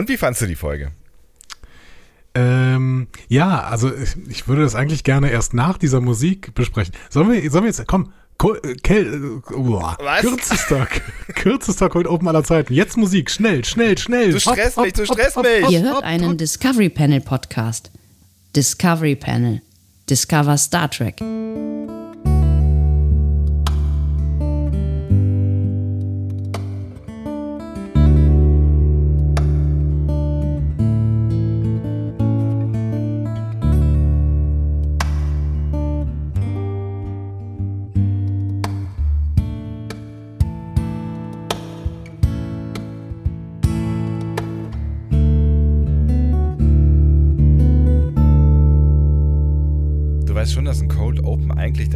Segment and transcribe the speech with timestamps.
[0.00, 0.92] Und wie fandst du die Folge?
[2.34, 6.94] Ähm, ja, also ich, ich würde das eigentlich gerne erst nach dieser Musik besprechen.
[7.10, 8.10] Sollen wir, sollen wir jetzt, komm,
[8.82, 9.82] Kel uh,
[10.22, 10.88] kürzester,
[11.34, 12.72] kürzester Cold Open aller Zeiten.
[12.72, 14.32] Jetzt Musik, schnell, schnell, schnell.
[14.32, 15.68] Du stresst hopp, mich, du stresst hopp, mich.
[15.68, 17.90] Ihr hört einen Discovery Panel Podcast.
[18.56, 19.60] Discovery Panel.
[20.08, 21.20] Discover Star Trek.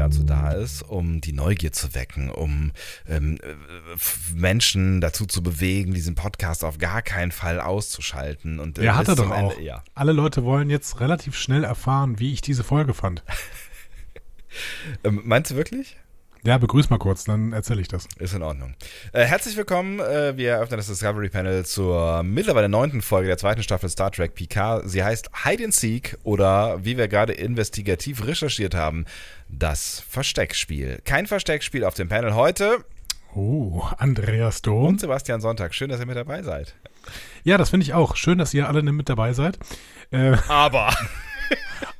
[0.05, 2.73] Dazu da ist, um die Neugier zu wecken, um
[3.09, 3.39] ähm,
[4.35, 8.61] Menschen dazu zu bewegen, diesen Podcast auf gar keinen Fall auszuschalten.
[8.61, 9.53] Und, äh, ja, hat er doch auch.
[9.53, 9.83] Ende, ja.
[9.95, 13.25] Alle Leute wollen jetzt relativ schnell erfahren, wie ich diese Folge fand.
[15.05, 15.97] ähm, meinst du wirklich?
[16.47, 18.07] Ja, begrüß mal kurz, dann erzähle ich das.
[18.19, 18.75] Ist in Ordnung.
[19.15, 19.99] Äh, herzlich willkommen.
[19.99, 24.35] Äh, wir eröffnen das Discovery Panel zur mittlerweile neunten Folge der zweiten Staffel Star Trek
[24.35, 24.83] PK.
[24.87, 29.07] Sie heißt Hide and Seek oder wie wir gerade investigativ recherchiert haben,
[29.49, 31.01] das Versteckspiel.
[31.07, 32.85] Kein Versteckspiel auf dem Panel heute.
[33.35, 34.85] Oh, Andreas Dom.
[34.89, 35.75] Und Sebastian Sonntag.
[35.75, 36.75] Schön, dass ihr mit dabei seid.
[37.45, 38.17] Ja, das finde ich auch.
[38.17, 39.59] Schön, dass ihr alle mit dabei seid.
[40.11, 40.95] Äh, Aber.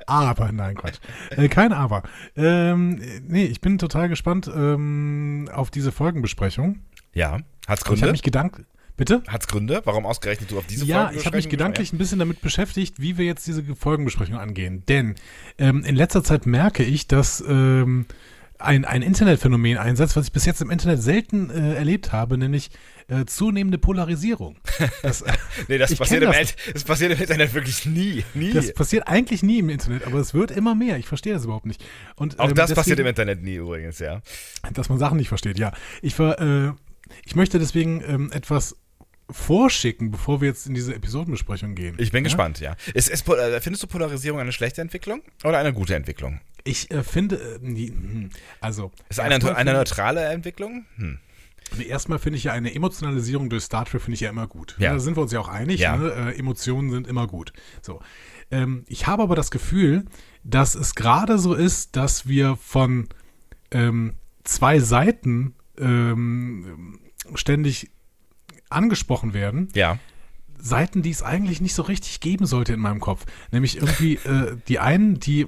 [0.07, 0.99] Aber, nein, Quatsch.
[1.31, 2.03] Äh, kein Aber.
[2.35, 6.79] Ähm, nee, ich bin total gespannt ähm, auf diese Folgenbesprechung.
[7.13, 7.97] Ja, hat's Gründe?
[7.97, 8.61] Ich habe mich gedankt.
[8.97, 9.23] Bitte?
[9.27, 9.81] Hat's Gründe?
[9.83, 13.01] Warum ausgerechnet du auf diese ja, Ja, ich habe mich gedanklich ein bisschen damit beschäftigt,
[13.01, 14.83] wie wir jetzt diese Folgenbesprechung angehen.
[14.87, 15.15] Denn
[15.57, 18.05] ähm, in letzter Zeit merke ich, dass ähm,
[18.57, 22.69] ein, ein Internetphänomen einsetzt, was ich bis jetzt im Internet selten äh, erlebt habe, nämlich
[23.07, 24.57] äh, zunehmende Polarisierung.
[25.01, 25.23] Das,
[25.67, 26.55] nee, das passiert, im das.
[26.73, 28.51] das passiert im Internet wirklich nie, nie.
[28.51, 30.97] Das passiert eigentlich nie im Internet, aber es wird immer mehr.
[30.97, 31.83] Ich verstehe das überhaupt nicht.
[32.15, 34.21] Und, Auch ähm, das deswegen, passiert im Internet nie übrigens, ja.
[34.73, 35.71] Dass man Sachen nicht versteht, ja.
[36.01, 36.71] Ich, ver, äh,
[37.25, 38.75] ich möchte deswegen ähm, etwas
[39.29, 41.95] vorschicken, bevor wir jetzt in diese Episodenbesprechung gehen.
[41.99, 42.25] Ich bin ja?
[42.25, 42.75] gespannt, ja.
[42.93, 46.41] Ist, ist, äh, findest du Polarisierung eine schlechte Entwicklung oder eine gute Entwicklung?
[46.63, 48.29] Ich äh, finde, äh, hm,
[48.59, 48.91] also.
[49.09, 50.85] Ist eine, eine neutrale Entwicklung?
[50.97, 51.19] Hm.
[51.87, 54.75] Erstmal finde ich ja eine Emotionalisierung durch Star Trek finde ich ja immer gut.
[54.79, 54.93] Ja.
[54.93, 55.79] Da sind wir uns ja auch einig.
[55.79, 55.97] Ja.
[55.97, 56.11] Ne?
[56.11, 57.53] Äh, Emotionen sind immer gut.
[57.81, 57.99] So.
[58.51, 60.05] Ähm, ich habe aber das Gefühl,
[60.43, 63.07] dass es gerade so ist, dass wir von
[63.71, 66.99] ähm, zwei Seiten ähm,
[67.33, 67.89] ständig
[68.69, 69.69] angesprochen werden.
[69.73, 69.97] Ja.
[70.57, 73.25] Seiten, die es eigentlich nicht so richtig geben sollte in meinem Kopf.
[73.51, 75.47] Nämlich irgendwie äh, die einen, die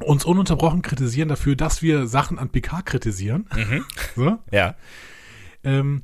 [0.00, 3.48] uns ununterbrochen kritisieren dafür, dass wir Sachen an PK kritisieren.
[3.54, 3.84] Mhm.
[4.16, 4.38] So?
[4.50, 4.76] Ja.
[5.64, 6.02] Ähm,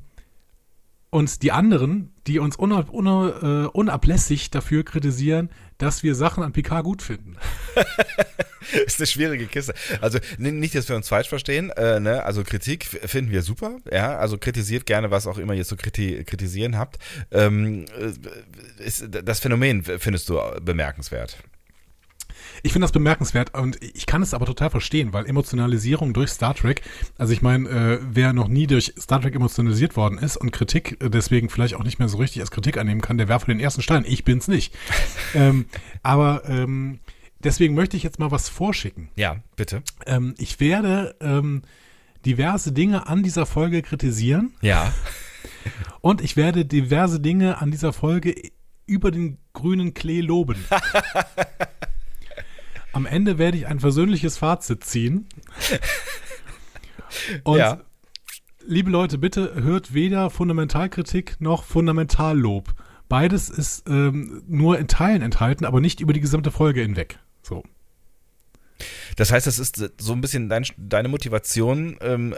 [1.09, 6.51] und die anderen, die uns unab, unab, äh, unablässig dafür kritisieren, dass wir Sachen an
[6.51, 7.37] Picard gut finden.
[8.85, 9.73] ist eine schwierige Kiste.
[10.01, 11.69] Also nicht, dass wir uns falsch verstehen.
[11.71, 12.23] Äh, ne?
[12.23, 13.77] Also Kritik finden wir super.
[13.91, 16.97] Ja, also kritisiert gerne, was auch immer ihr zu kriti kritisieren habt.
[17.31, 21.37] Ähm, äh, ist, das Phänomen findest du bemerkenswert.
[22.65, 26.55] Ich finde das bemerkenswert und ich kann es aber total verstehen, weil Emotionalisierung durch Star
[26.55, 26.81] Trek,
[27.15, 30.97] also ich meine, äh, wer noch nie durch Star Trek emotionalisiert worden ist und Kritik
[30.99, 33.59] äh, deswegen vielleicht auch nicht mehr so richtig als Kritik annehmen kann, der werfe den
[33.59, 34.03] ersten Stein.
[34.07, 34.73] Ich bin's nicht.
[35.35, 35.67] ähm,
[36.01, 36.97] aber ähm,
[37.37, 39.09] deswegen möchte ich jetzt mal was vorschicken.
[39.15, 39.83] Ja, bitte.
[40.07, 41.61] Ähm, ich werde ähm,
[42.25, 44.55] diverse Dinge an dieser Folge kritisieren.
[44.61, 44.91] Ja.
[46.01, 48.33] Und ich werde diverse Dinge an dieser Folge
[48.87, 50.65] über den grünen Klee loben.
[52.95, 55.27] Am Ende werde ich ein versöhnliches Fazit ziehen.
[57.43, 57.81] Und ja.
[58.65, 62.73] liebe Leute, bitte hört weder Fundamentalkritik noch Fundamentallob.
[63.09, 67.19] Beides ist ähm, nur in Teilen enthalten, aber nicht über die gesamte Folge hinweg.
[67.41, 67.63] So.
[69.15, 72.35] Das heißt, das ist so ein bisschen dein, deine Motivation, ähm,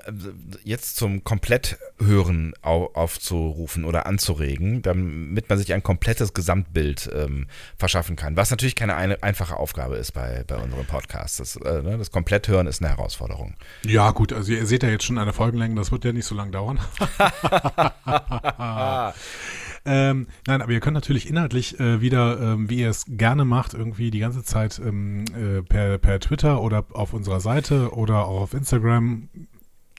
[0.64, 7.48] jetzt zum Kompletthören au, aufzurufen oder anzuregen, damit man sich ein komplettes Gesamtbild ähm,
[7.78, 8.36] verschaffen kann.
[8.36, 11.40] Was natürlich keine eine, einfache Aufgabe ist bei, bei unserem Podcast.
[11.40, 13.56] Das, äh, ne, das Kompletthören ist eine Herausforderung.
[13.84, 16.36] Ja, gut, also ihr seht ja jetzt schon eine Folgenlänge, das wird ja nicht so
[16.36, 16.80] lange dauern.
[19.90, 23.74] Ähm, nein, aber ihr könnt natürlich inhaltlich äh, wieder, ähm, wie ihr es gerne macht,
[23.74, 28.42] irgendwie die ganze Zeit ähm, äh, per, per Twitter oder auf unserer Seite oder auch
[28.42, 29.30] auf Instagram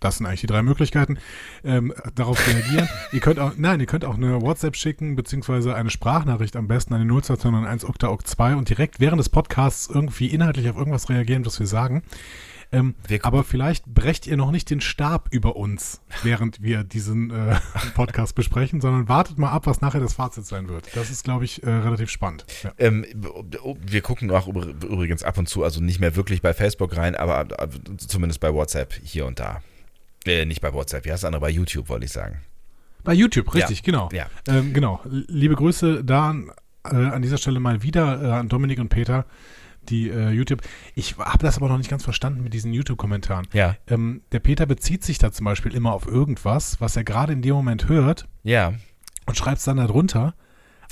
[0.00, 1.18] das sind eigentlich die drei Möglichkeiten,
[1.64, 2.88] ähm, darauf reagieren.
[3.12, 6.94] ihr könnt auch, nein, ihr könnt auch eine WhatsApp schicken, beziehungsweise eine Sprachnachricht am besten
[6.94, 11.44] an die 0291 Okta 2 und direkt während des Podcasts irgendwie inhaltlich auf irgendwas reagieren,
[11.44, 12.04] was wir sagen.
[12.70, 17.56] Ähm, aber vielleicht brecht ihr noch nicht den Stab über uns, während wir diesen äh,
[17.94, 20.88] Podcast besprechen, sondern wartet mal ab, was nachher das Fazit sein wird.
[20.94, 22.44] Das ist, glaube ich, äh, relativ spannend.
[22.62, 22.72] Ja.
[22.76, 23.06] Ähm,
[23.80, 27.48] wir gucken auch übrigens ab und zu, also nicht mehr wirklich bei Facebook rein, aber
[27.96, 29.62] zumindest bei WhatsApp hier und da.
[30.26, 31.40] Äh, nicht bei WhatsApp, heißt das andere?
[31.40, 32.42] Bei YouTube, wollte ich sagen.
[33.04, 33.84] Bei YouTube, richtig, ja.
[33.84, 34.08] genau.
[34.12, 34.26] Ja.
[34.46, 35.00] Ähm, genau.
[35.06, 36.34] Liebe Grüße da
[36.84, 39.24] äh, an dieser Stelle mal wieder äh, an Dominik und Peter,
[39.90, 40.62] die äh, YouTube.
[40.94, 43.46] Ich habe das aber noch nicht ganz verstanden mit diesen YouTube-Kommentaren.
[43.52, 43.76] Ja.
[43.86, 47.42] Ähm, der Peter bezieht sich da zum Beispiel immer auf irgendwas, was er gerade in
[47.42, 48.28] dem Moment hört.
[48.42, 48.74] Ja.
[49.26, 50.34] Und schreibt es dann darunter.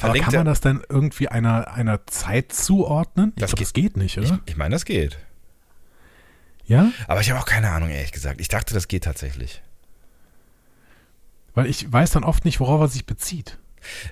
[0.00, 3.32] Aber kann man das dann irgendwie einer, einer Zeit zuordnen?
[3.37, 4.40] Ich das, glaub, geht, das geht nicht, oder?
[4.44, 5.19] Ich, ich meine, das geht.
[6.66, 6.92] Ja?
[7.08, 8.40] Aber ich habe auch keine Ahnung, ehrlich gesagt.
[8.40, 9.62] Ich dachte, das geht tatsächlich.
[11.54, 13.58] Weil ich weiß dann oft nicht, worauf er sich bezieht.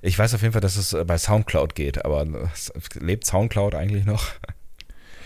[0.02, 2.26] Ich weiß auf jeden Fall, dass es äh, bei Soundcloud geht, aber
[2.94, 4.24] lebt Soundcloud eigentlich noch?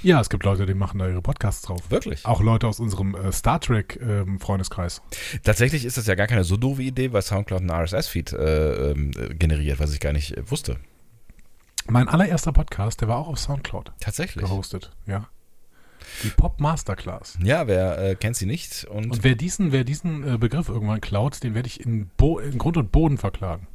[0.02, 1.90] Ja, es gibt Leute, die machen da ihre Podcasts drauf.
[1.90, 2.24] Wirklich?
[2.24, 5.02] Auch Leute aus unserem äh, Star Trek ähm, Freundeskreis.
[5.42, 9.34] Tatsächlich ist das ja gar keine so doofe Idee, weil Soundcloud einen RSS-Feed äh, äh,
[9.34, 10.76] generiert, was ich gar nicht äh, wusste.
[11.88, 13.92] Mein allererster Podcast, der war auch auf Soundcloud.
[13.98, 14.44] Tatsächlich.
[14.44, 15.28] Gehostet, ja.
[16.22, 17.38] Die Pop Masterclass.
[17.42, 18.84] Ja, wer äh, kennt sie nicht?
[18.84, 22.38] Und, und wer diesen, wer diesen äh, Begriff irgendwann klaut, den werde ich in, Bo
[22.38, 23.66] in Grund und Boden verklagen.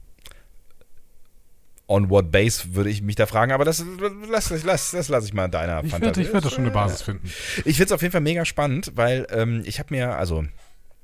[1.93, 3.85] On what base würde ich mich da fragen, aber das
[4.27, 6.17] lass, lass, das lasse ich mal in deiner ich Fantasie.
[6.17, 7.29] Werd, ich werde da schon eine Basis finden.
[7.65, 10.43] Ich finde es auf jeden Fall mega spannend, weil ähm, ich habe mir, also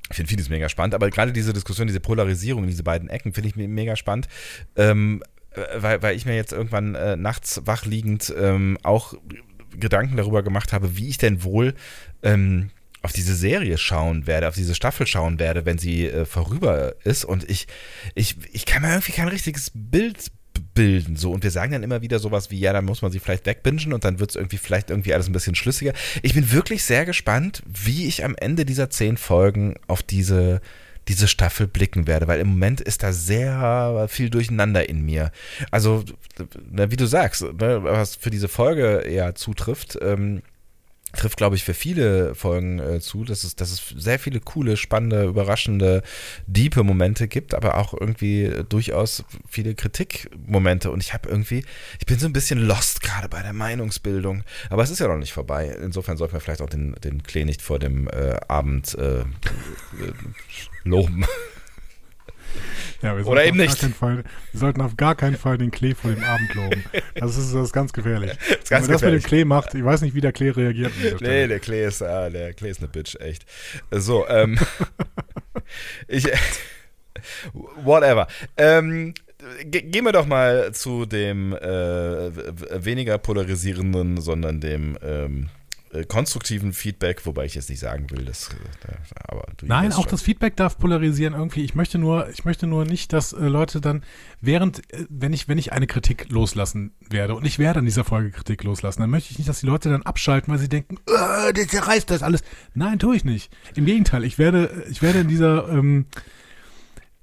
[0.10, 3.50] ich finde vieles mega spannend, aber gerade diese Diskussion, diese Polarisierung, diese beiden Ecken finde
[3.50, 4.28] ich mega spannend.
[4.76, 5.22] Ähm,
[5.52, 9.14] äh, weil, weil ich mir jetzt irgendwann äh, nachts wach liegend ähm, auch
[9.78, 11.76] Gedanken darüber gemacht habe, wie ich denn wohl
[12.24, 12.72] ähm,
[13.02, 17.24] auf diese Serie schauen werde, auf diese Staffel schauen werde, wenn sie äh, vorüber ist.
[17.24, 17.68] Und ich,
[18.16, 20.32] ich, ich kann mir irgendwie kein richtiges Bild
[20.74, 21.16] bilden.
[21.16, 23.46] So, und wir sagen dann immer wieder sowas wie, ja, dann muss man sie vielleicht
[23.46, 25.94] wegbingen und dann wird es irgendwie vielleicht irgendwie alles ein bisschen schlüssiger.
[26.22, 30.62] Ich bin wirklich sehr gespannt, wie ich am Ende dieser zehn Folgen auf diese
[31.08, 35.32] diese Staffel blicken werde, weil im Moment ist da sehr viel Durcheinander in mir.
[35.72, 36.06] Also,
[36.70, 40.44] wie du sagst, ne, was für diese Folge eher zutrifft, ähm,
[41.14, 44.78] trifft, glaube ich, für viele Folgen äh, zu, dass es, dass es sehr viele coole,
[44.78, 46.04] spannende, überraschende,
[46.48, 50.92] diepe Momente gibt, aber auch irgendwie durchaus viele Kritikmomente.
[50.92, 51.66] Und ich habe irgendwie,
[52.00, 54.44] ich bin so ein bisschen lost gerade bei der Meinungsbildung.
[54.70, 55.76] Aber es ist ja noch nicht vorbei.
[55.82, 59.24] Insofern sollten wir vielleicht auch den, den Klee nicht vor dem äh, Abend äh, äh
[60.84, 61.26] loben.
[63.02, 63.78] Ja, wir Oder eben nicht.
[63.96, 66.84] Fall, wir sollten auf gar keinen Fall den Klee vor dem Abend loben.
[67.16, 68.32] Das ist, das ist ganz gefährlich.
[68.32, 70.34] Das ist ganz Wenn man das mit dem Klee macht, ich weiß nicht, wie der
[70.34, 70.92] Klee reagiert.
[71.22, 73.46] Nee, der Klee ist, ah, der Klee ist eine Bitch, echt.
[73.92, 74.60] So, ähm,
[76.10, 76.28] ich,
[77.84, 78.28] whatever.
[78.58, 79.14] Ähm,
[79.64, 85.50] gehen wir doch mal zu dem äh, weniger polarisierenden, sondern dem ähm,
[85.92, 88.94] äh, konstruktiven Feedback, wobei ich jetzt nicht sagen will, dass, äh,
[89.28, 90.12] aber Nein, auch schon.
[90.12, 91.64] das Feedback darf polarisieren irgendwie.
[91.64, 94.04] Ich möchte nur, ich möchte nur nicht, dass äh, Leute dann
[94.42, 98.04] während, äh, wenn ich, wenn ich eine Kritik loslassen werde und ich werde an dieser
[98.04, 100.98] Folge Kritik loslassen, dann möchte ich nicht, dass die Leute dann abschalten, weil sie denken,
[101.08, 102.44] äh, der zerreißt das alles.
[102.74, 103.52] Nein, tue ich nicht.
[103.76, 106.06] Im Gegenteil, ich werde, ich werde in dieser, ähm,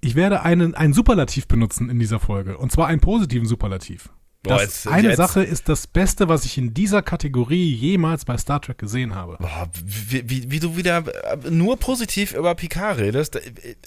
[0.01, 2.59] ich werde einen, einen Superlativ benutzen in dieser Folge.
[2.59, 4.11] Und zwar einen positiven Superlativ.
[4.43, 5.17] Das jetzt, eine jetzt.
[5.17, 9.39] Sache ist das Beste, was ich in dieser Kategorie jemals bei Star Trek gesehen habe.
[9.41, 10.99] Boah, wie, wie, wie, du wieder
[11.33, 13.41] äh, nur positiv über Picard redest,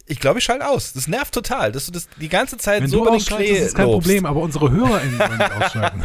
[0.06, 0.94] ich glaube, ich schalte aus.
[0.94, 3.68] Das nervt total, dass du das die ganze Zeit Wenn so über den Klee Das
[3.68, 4.07] ist kein lobst.
[4.07, 6.04] Problem, aber unsere HörerInnen wollen nicht ausschalten.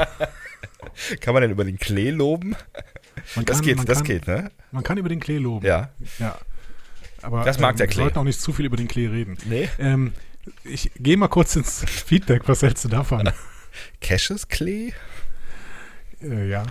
[1.20, 2.54] Kann man denn über den Klee loben?
[3.34, 4.50] Kann, das geht, das kann, geht, ne?
[4.70, 5.66] Man kann über den Klee loben.
[5.66, 5.90] Ja.
[6.18, 6.38] Ja.
[7.22, 7.98] Aber das mag ähm, der Klee.
[7.98, 9.38] Wir sollten auch nicht zu viel über den Klee reden.
[9.46, 9.68] Nee.
[9.78, 10.12] Ähm,
[10.62, 12.42] ich gehe mal kurz ins Feedback.
[12.46, 13.30] Was hältst du davon?
[14.00, 14.92] Cassius Klee?
[16.22, 16.64] Äh, ja.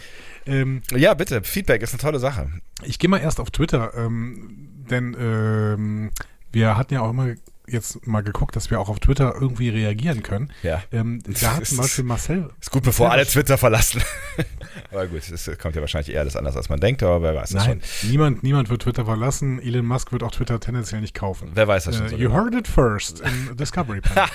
[0.45, 1.43] Ähm, ja, bitte.
[1.43, 2.50] Feedback ist eine tolle Sache.
[2.83, 6.12] Ich gehe mal erst auf Twitter, ähm, denn ähm,
[6.51, 7.36] wir hatten ja auch immer
[7.67, 10.51] jetzt mal geguckt, dass wir auch auf Twitter irgendwie reagieren können.
[10.63, 10.83] Ja.
[10.91, 12.50] Ähm, da hat zum Beispiel Marcel.
[12.60, 14.01] Ist gut, bevor alle Twitter verlassen.
[14.91, 17.51] aber gut, es kommt ja wahrscheinlich eher alles anders, als man denkt, aber wer weiß
[17.51, 18.10] das Nein, schon.
[18.10, 19.62] Niemand, niemand wird Twitter verlassen.
[19.62, 21.51] Elon Musk wird auch Twitter tendenziell nicht kaufen.
[21.53, 22.07] Wer weiß das schon.
[22.07, 22.43] Äh, so you genau.
[22.43, 24.29] heard it first in Discovery Panel.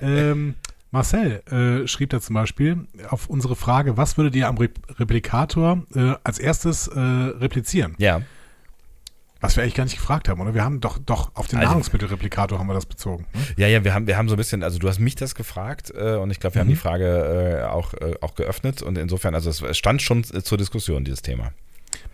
[0.00, 0.54] ähm,
[0.94, 5.82] Marcel äh, schrieb da zum Beispiel auf unsere Frage, was würdet ihr am Re Replikator
[5.92, 7.96] äh, als erstes äh, replizieren?
[7.98, 8.22] Ja.
[9.40, 10.54] Was wir eigentlich gar nicht gefragt haben, oder?
[10.54, 13.26] Wir haben doch, doch auf den also, Nahrungsmittelreplikator haben wir das bezogen.
[13.34, 13.40] Ne?
[13.56, 15.92] Ja, ja, wir haben, wir haben so ein bisschen, also du hast mich das gefragt
[15.96, 16.68] äh, und ich glaube, wir mhm.
[16.68, 20.58] haben die Frage äh, auch, äh, auch geöffnet und insofern, also es stand schon zur
[20.58, 21.50] Diskussion, dieses Thema.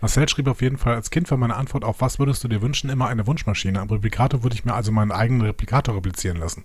[0.00, 2.62] Marcel schrieb auf jeden Fall, als Kind war meine Antwort auf, was würdest du dir
[2.62, 3.78] wünschen, immer eine Wunschmaschine.
[3.78, 6.64] Am Replikator würde ich mir also meinen eigenen Replikator replizieren lassen.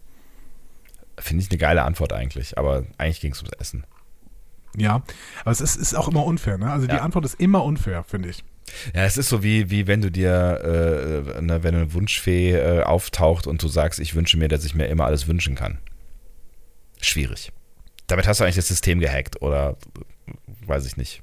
[1.20, 3.86] Finde ich eine geile Antwort eigentlich, aber eigentlich ging es ums Essen.
[4.78, 5.04] Ja,
[5.42, 6.70] aber es ist, ist auch immer unfair, ne?
[6.70, 6.96] Also ja.
[6.96, 8.44] die Antwort ist immer unfair, finde ich.
[8.94, 12.84] Ja, es ist so wie, wie wenn du dir, äh, ne, wenn eine Wunschfee äh,
[12.84, 15.80] auftaucht und du sagst, ich wünsche mir, dass ich mir immer alles wünschen kann.
[17.00, 17.52] Schwierig.
[18.08, 19.78] Damit hast du eigentlich das System gehackt oder
[20.66, 21.22] weiß ich nicht.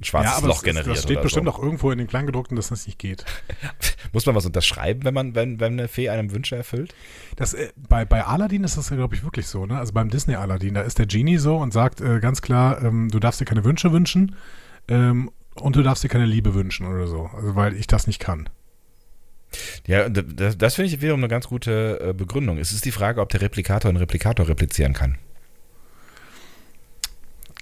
[0.00, 0.96] Ein schwarzes ja, Loch generiert.
[0.96, 1.52] Das steht bestimmt so.
[1.52, 3.26] auch irgendwo in den Kleingedruckten, dass das nicht geht.
[4.12, 6.94] Muss man was unterschreiben, wenn man, wenn, wenn eine Fee einem Wünsche erfüllt?
[7.36, 9.78] Das, äh, bei, bei Aladdin ist das ja, glaube ich, wirklich so, ne?
[9.78, 13.10] Also beim Disney Aladdin, da ist der Genie so und sagt äh, ganz klar, ähm,
[13.10, 14.36] du darfst dir keine Wünsche wünschen
[14.88, 17.28] ähm, und du darfst dir keine Liebe wünschen oder so.
[17.36, 18.48] Also weil ich das nicht kann.
[19.86, 22.56] Ja, das, das finde ich wiederum eine ganz gute äh, Begründung.
[22.56, 25.18] Es ist die Frage, ob der Replikator einen Replikator replizieren kann.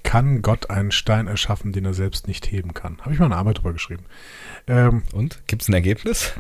[0.09, 2.97] Kann Gott einen Stein erschaffen, den er selbst nicht heben kann?
[3.03, 4.07] Habe ich mal eine Arbeit drüber geschrieben.
[4.67, 5.47] Ähm, Und?
[5.47, 6.33] Gibt es ein Ergebnis?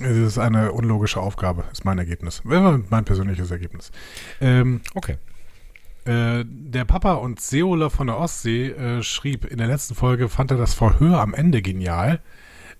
[0.00, 2.40] Es ist eine unlogische Aufgabe, ist mein Ergebnis.
[2.44, 3.90] Mein persönliches Ergebnis.
[4.40, 5.18] Ähm, okay.
[6.06, 10.50] Äh, der Papa und Seola von der Ostsee äh, schrieb in der letzten Folge, fand
[10.50, 12.22] er das Verhör am Ende genial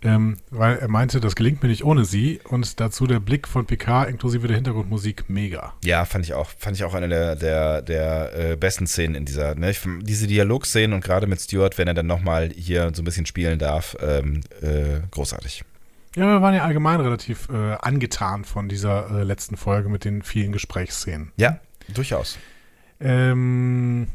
[0.02, 3.66] ähm, weil er meinte, das gelingt mir nicht ohne sie und dazu der Blick von
[3.66, 5.74] Picard inklusive der Hintergrundmusik mega.
[5.84, 9.24] Ja, fand ich auch, fand ich auch eine der, der, der äh, besten Szenen in
[9.24, 13.02] dieser, ne, ich, diese Dialogszenen und gerade mit Stuart, wenn er dann nochmal hier so
[13.02, 15.64] ein bisschen spielen darf, ähm, äh, großartig.
[16.14, 20.22] Ja, wir waren ja allgemein relativ äh, angetan von dieser äh, letzten Folge mit den
[20.22, 21.32] vielen Gesprächsszenen.
[21.36, 22.38] Ja, durchaus.
[23.00, 24.08] Ähm,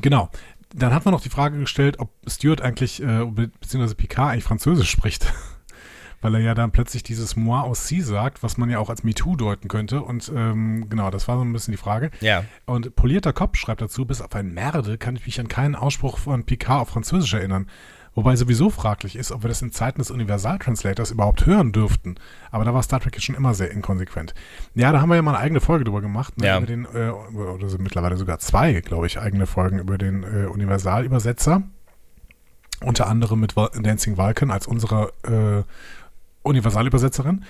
[0.00, 0.30] genau
[0.74, 4.90] dann hat man noch die Frage gestellt, ob Stuart eigentlich, äh, beziehungsweise Picard eigentlich Französisch
[4.90, 5.32] spricht.
[6.20, 9.34] Weil er ja dann plötzlich dieses Moi aussi sagt, was man ja auch als MeToo
[9.34, 10.02] deuten könnte.
[10.02, 12.12] Und ähm, genau, das war so ein bisschen die Frage.
[12.20, 12.44] Ja.
[12.64, 16.18] Und Polierter Kopf schreibt dazu, bis auf ein Merde kann ich mich an keinen Ausspruch
[16.18, 17.66] von Picard auf Französisch erinnern.
[18.14, 22.16] Wobei sowieso fraglich ist, ob wir das in Zeiten des Universal-Translators überhaupt hören dürften.
[22.50, 24.34] Aber da war Star Trek jetzt schon immer sehr inkonsequent.
[24.74, 26.36] Ja, da haben wir ja mal eine eigene Folge drüber gemacht.
[26.38, 26.58] Ne, ja.
[26.58, 30.46] Über den, äh, oder sind mittlerweile sogar zwei, glaube ich, eigene Folgen über den äh,
[30.46, 31.62] Universal-Übersetzer.
[32.80, 35.62] Unter anderem mit Dancing Vulcan als unsere äh,
[36.42, 37.44] Universalübersetzerin.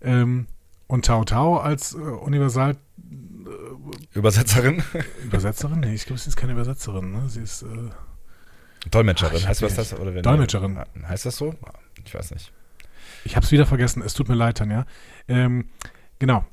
[0.00, 0.46] Ähm,
[0.86, 4.82] und Tao Tao als äh, Universal äh, Übersetzerin?
[5.24, 5.80] Übersetzerin?
[5.80, 7.12] Nee, ich glaube, sie ist keine Übersetzerin.
[7.12, 7.28] Ne?
[7.28, 7.90] Sie ist äh,
[8.90, 9.94] Dolmetscherin, Ach, heißt was das?
[9.94, 10.78] Oder wenn Dolmetscherin.
[11.06, 11.54] heißt das so?
[12.04, 12.52] Ich weiß nicht.
[13.24, 14.86] Ich habe es wieder vergessen, es tut mir leid, Tanja.
[15.26, 15.66] Ähm,
[16.18, 16.44] genau.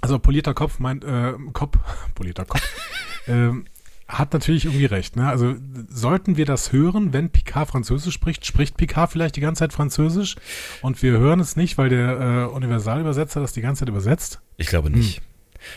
[0.00, 1.78] Also polierter Kopf meint, äh, Kopf,
[2.14, 2.62] polierter Kopf,
[3.28, 3.66] ähm,
[4.08, 5.16] hat natürlich irgendwie recht.
[5.16, 5.28] Ne?
[5.28, 5.54] Also
[5.88, 10.36] sollten wir das hören, wenn Picard Französisch spricht, spricht Picard vielleicht die ganze Zeit Französisch
[10.82, 14.40] und wir hören es nicht, weil der äh, Universalübersetzer das die ganze Zeit übersetzt?
[14.56, 15.18] Ich glaube nicht.
[15.18, 15.24] Hm.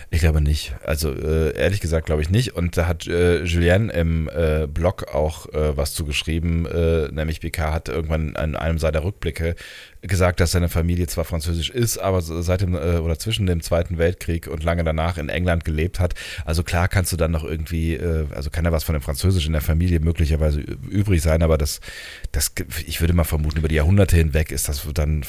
[0.10, 0.74] Ich glaube nicht.
[0.84, 2.56] Also äh, ehrlich gesagt glaube ich nicht.
[2.56, 7.40] Und da hat äh, Julien im äh, Blog auch äh, was zu geschrieben, äh, nämlich
[7.40, 9.56] Picard hat irgendwann an einem seiner Rückblicke
[10.02, 13.98] gesagt, dass seine Familie zwar französisch ist, aber seit dem äh, oder zwischen dem Zweiten
[13.98, 16.14] Weltkrieg und lange danach in England gelebt hat.
[16.46, 18.00] Also klar kannst du dann noch irgendwie,
[18.34, 21.80] also kann ja was von dem Französisch in der Familie möglicherweise übrig sein, aber das,
[22.32, 22.52] das,
[22.86, 25.24] ich würde mal vermuten, über die Jahrhunderte hinweg ist das dann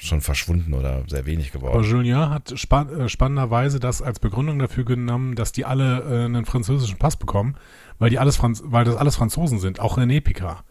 [0.00, 1.74] schon verschwunden oder sehr wenig geworden.
[1.74, 6.24] Aber Julien hat span äh, spannenderweise das als Begründung dafür genommen, dass die alle äh,
[6.24, 7.56] einen französischen Pass bekommen,
[7.98, 10.62] weil die alles Franz weil das alles Franzosen sind, auch René Picard.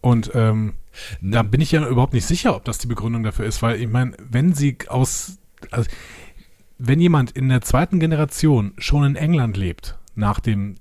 [0.00, 0.74] Und ähm,
[1.20, 1.36] ne.
[1.36, 3.88] da bin ich ja überhaupt nicht sicher, ob das die Begründung dafür ist, weil ich
[3.88, 5.38] meine, wenn sie aus,
[5.70, 5.88] also,
[6.78, 10.76] wenn jemand in der zweiten Generation schon in England lebt, nach dem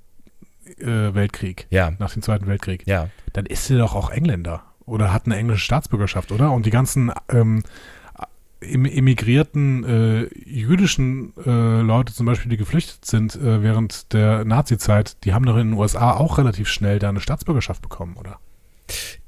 [0.77, 1.91] äh, Weltkrieg, ja.
[1.99, 3.09] nach dem Zweiten Weltkrieg, ja.
[3.33, 6.51] dann ist er doch auch Engländer oder hat eine englische Staatsbürgerschaft, oder?
[6.51, 7.63] Und die ganzen ähm,
[8.61, 15.33] emigrierten äh, jüdischen äh, Leute zum Beispiel, die geflüchtet sind äh, während der Nazi-Zeit, die
[15.33, 18.39] haben doch in den USA auch relativ schnell da eine Staatsbürgerschaft bekommen, oder?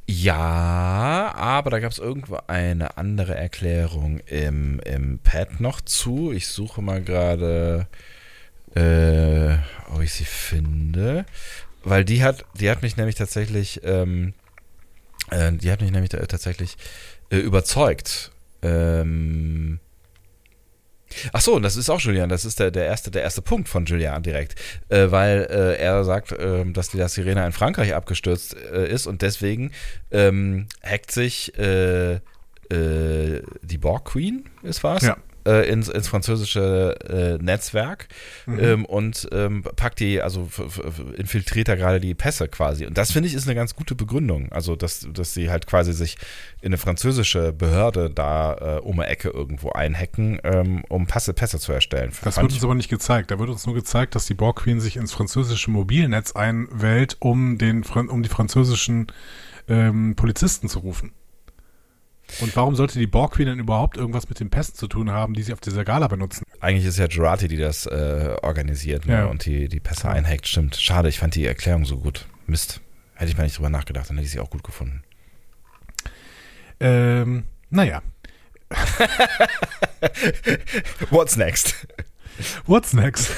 [0.08, 6.34] Ja, aber da gab es irgendwo eine andere Erklärung im, im Pad noch zu.
[6.34, 7.88] Ich suche mal gerade,
[8.76, 9.56] äh,
[9.94, 11.26] ob ich sie finde.
[11.84, 14.34] Weil die hat, die hat mich nämlich tatsächlich ähm,
[15.32, 16.78] äh, die hat mich nämlich tatsächlich
[17.30, 18.32] äh, überzeugt.
[18.62, 19.80] Ähm,
[21.34, 23.68] Ach so, und das ist auch Julian, das ist der, der, erste, der erste Punkt
[23.68, 24.56] von Julian direkt,
[24.88, 29.08] äh, weil äh, er sagt, äh, dass die das Sirene in Frankreich abgestürzt äh, ist
[29.08, 29.72] und deswegen
[30.12, 32.22] ähm, hackt sich äh,
[32.70, 35.04] die Borg Queen, ist was?
[35.04, 38.08] Ja äh, ins, ins französische äh, Netzwerk
[38.46, 38.60] mhm.
[38.60, 40.50] ähm, und ähm, packt die, also
[41.18, 42.86] infiltriert da gerade die Pässe quasi.
[42.86, 44.52] Und das finde ich ist eine ganz gute Begründung.
[44.52, 46.18] Also, dass, dass sie halt quasi sich
[46.62, 51.60] in eine französische Behörde da äh, um eine Ecke irgendwo einhacken, ähm, um Pässe, Pässe
[51.60, 52.12] zu erstellen.
[52.24, 53.32] Das wird uns aber nicht gezeigt.
[53.32, 57.58] Da wird uns nur gezeigt, dass die Borg Queen sich ins französische Mobilnetz einwählt, um,
[57.58, 59.08] den, um die französischen
[59.68, 61.14] ähm, Polizisten zu rufen.
[62.40, 65.34] Und warum sollte die Borg Queen denn überhaupt irgendwas mit den Pässen zu tun haben,
[65.34, 66.46] die sie auf dieser Gala benutzen?
[66.60, 69.14] Eigentlich ist ja Jurati, die das äh, organisiert ne?
[69.14, 69.26] ja.
[69.26, 70.14] und die, die Pässe ja.
[70.14, 70.48] einhackt.
[70.48, 70.76] Stimmt.
[70.76, 72.26] Schade, ich fand die Erklärung so gut.
[72.48, 72.82] Mist.
[73.16, 75.04] Hätte ich mal nicht drüber nachgedacht, dann hätte ich sie auch gut gefunden.
[76.80, 78.02] Ähm, naja.
[81.10, 81.88] What's next?
[82.66, 83.32] What's next?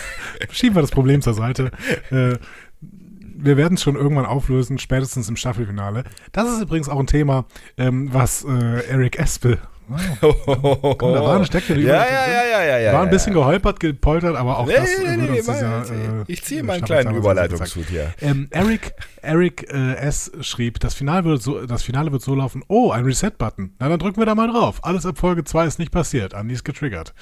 [0.51, 1.71] Schieben wir das Problem zur Seite.
[2.11, 2.37] Äh,
[3.35, 6.03] wir werden es schon irgendwann auflösen, spätestens im Staffelfinale.
[6.31, 7.45] Das ist übrigens auch ein Thema,
[7.77, 9.59] ähm, was äh, Eric Espel
[10.21, 12.93] Oh, Komm, da war ein Stecker ja, ja, ja, ja, ja, ja.
[12.93, 16.43] War ein bisschen geholpert, gepoltert, aber auch nee, das nee, nee, nee, dieser, äh, Ich
[16.43, 18.13] ziehe meinen kleinen Überleitungshut hier.
[18.21, 20.31] Ähm, Eric, Eric äh, S.
[20.41, 23.75] schrieb, das Finale, wird so, das Finale wird so laufen, oh, ein Reset-Button.
[23.79, 24.79] Na, dann drücken wir da mal drauf.
[24.83, 26.33] Alles ab Folge 2 ist nicht passiert.
[26.33, 27.13] Andi ist getriggert.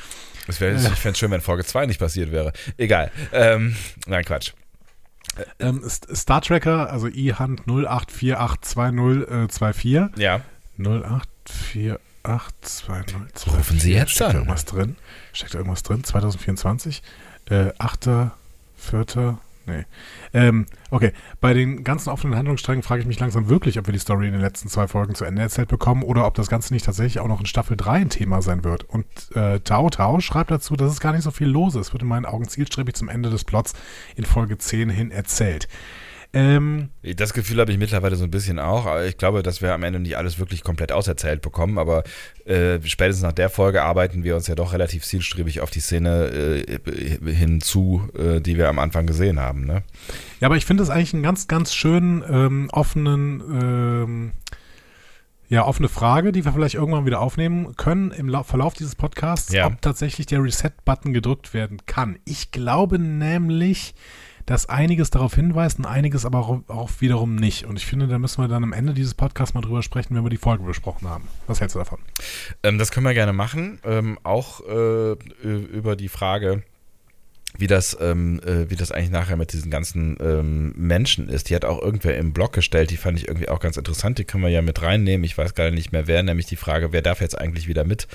[0.47, 2.51] Wär, ich fände es schön, wenn Folge 2 nicht passiert wäre.
[2.77, 3.11] Egal.
[3.31, 3.75] Ähm,
[4.07, 4.53] nein, Quatsch.
[5.59, 10.17] Ähm, Star Tracker, also IHAND 08482024.
[10.17, 10.41] Äh, ja.
[10.77, 13.47] 0848 820.
[13.47, 14.35] Rufen Sie jetzt Steckt an.
[14.35, 14.95] irgendwas drin?
[15.33, 16.03] Steckt da irgendwas drin?
[16.03, 17.01] 2024?
[17.49, 18.09] Äh, 8.
[18.77, 19.37] 4.
[19.67, 19.85] Nee.
[20.33, 23.99] Ähm, okay, bei den ganzen offenen Handlungssträngen frage ich mich langsam wirklich, ob wir die
[23.99, 26.85] Story in den letzten zwei Folgen zu Ende erzählt bekommen oder ob das Ganze nicht
[26.85, 28.83] tatsächlich auch noch in Staffel 3 ein Thema sein wird.
[28.83, 31.93] Und äh, Tao Tao schreibt dazu, dass es gar nicht so viel los ist.
[31.93, 33.73] Wird in meinen Augen zielstrebig zum Ende des Plots
[34.15, 35.67] in Folge 10 hin erzählt.
[36.33, 38.85] Ähm, das Gefühl habe ich mittlerweile so ein bisschen auch.
[38.85, 41.77] Aber ich glaube, dass wir am Ende nicht alles wirklich komplett auserzählt bekommen.
[41.77, 42.03] Aber
[42.45, 46.27] äh, spätestens nach der Folge arbeiten wir uns ja doch relativ zielstrebig auf die Szene
[46.27, 49.65] äh, hinzu, äh, die wir am Anfang gesehen haben.
[49.65, 49.83] Ne?
[50.39, 53.41] Ja, aber ich finde es eigentlich einen ganz, ganz schönen, ähm, offenen.
[53.61, 54.31] Ähm,
[55.49, 59.51] ja, offene Frage, die wir vielleicht irgendwann wieder aufnehmen können im La Verlauf dieses Podcasts,
[59.51, 59.67] ja.
[59.67, 62.19] ob tatsächlich der Reset-Button gedrückt werden kann.
[62.23, 63.93] Ich glaube nämlich,
[64.45, 67.65] dass einiges darauf hinweist und einiges aber auch, auch, wiederum nicht.
[67.65, 70.23] Und ich finde, da müssen wir dann am Ende dieses Podcasts mal drüber sprechen, wenn
[70.23, 71.27] wir die Folge besprochen haben.
[71.47, 71.99] Was hältst du davon?
[72.63, 73.79] Ähm, das können wir gerne machen.
[73.83, 76.63] Ähm, auch äh, über die Frage,
[77.57, 81.49] wie das, ähm, äh, wie das eigentlich nachher mit diesen ganzen ähm, Menschen ist.
[81.49, 84.17] Die hat auch irgendwer im Blog gestellt, die fand ich irgendwie auch ganz interessant.
[84.17, 85.23] Die können wir ja mit reinnehmen.
[85.23, 88.07] Ich weiß gar nicht mehr wer, nämlich die Frage, wer darf jetzt eigentlich wieder mit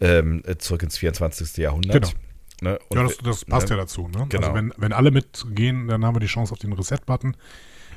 [0.00, 1.56] ähm, zurück ins 24.
[1.56, 2.02] Jahrhundert?
[2.02, 2.23] Genau.
[2.64, 2.78] Ne?
[2.92, 3.76] ja, das, das passt ne?
[3.76, 4.08] ja dazu.
[4.08, 4.14] Ne?
[4.14, 4.46] Also genau.
[4.48, 7.36] Also wenn, wenn alle mitgehen, dann haben wir die Chance auf den Reset-Button.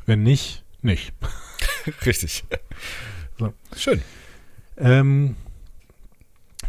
[0.05, 1.13] Wenn nicht, nicht.
[2.05, 2.43] Richtig.
[3.39, 3.53] So.
[3.75, 4.01] Schön.
[4.77, 5.35] Ähm,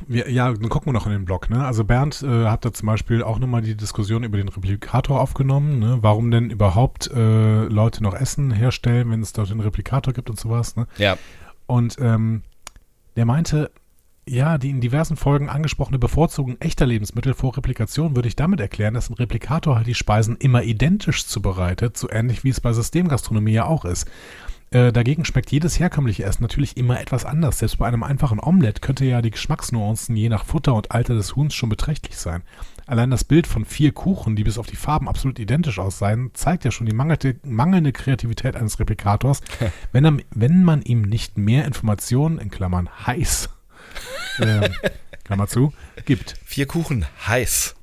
[0.07, 1.51] wir, ja, dann gucken wir noch in den Blog.
[1.51, 1.65] Ne?
[1.65, 5.79] Also Bernd äh, hat da zum Beispiel auch nochmal die Diskussion über den Replikator aufgenommen.
[5.79, 5.99] Ne?
[6.01, 10.39] Warum denn überhaupt äh, Leute noch Essen herstellen, wenn es dort den Replikator gibt und
[10.39, 10.77] sowas.
[10.77, 10.87] Ne?
[10.99, 11.19] Ja.
[11.67, 12.43] Und ähm,
[13.17, 13.71] der meinte,
[14.29, 18.95] ja, die in diversen Folgen angesprochene Bevorzugung echter Lebensmittel vor Replikation würde ich damit erklären,
[18.95, 23.53] dass ein Replikator halt die Speisen immer identisch zubereitet, so ähnlich wie es bei Systemgastronomie
[23.53, 24.07] ja auch ist.
[24.71, 27.59] Äh, dagegen schmeckt jedes herkömmliche Essen natürlich immer etwas anders.
[27.59, 31.37] Selbst bei einem einfachen Omelett könnte ja die Geschmacksnuancen je nach Futter und Alter des
[31.37, 32.43] Huhns schon beträchtlich sein.
[32.87, 36.65] Allein das Bild von vier Kuchen, die bis auf die Farben absolut identisch aussehen, zeigt
[36.65, 39.41] ja schon die mangelnde, mangelnde Kreativität eines Replikators,
[39.93, 43.49] wenn, er, wenn man ihm nicht mehr Informationen, in Klammern heiß,
[44.39, 44.71] äh,
[45.25, 45.73] Klammer zu,
[46.05, 46.37] gibt.
[46.45, 47.75] Vier Kuchen heiß.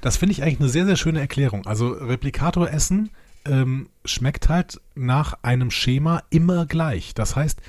[0.00, 1.66] Das finde ich eigentlich eine sehr, sehr schöne Erklärung.
[1.66, 3.10] Also Replikator essen
[3.44, 7.14] ähm, schmeckt halt nach einem Schema immer gleich.
[7.14, 7.60] Das heißt,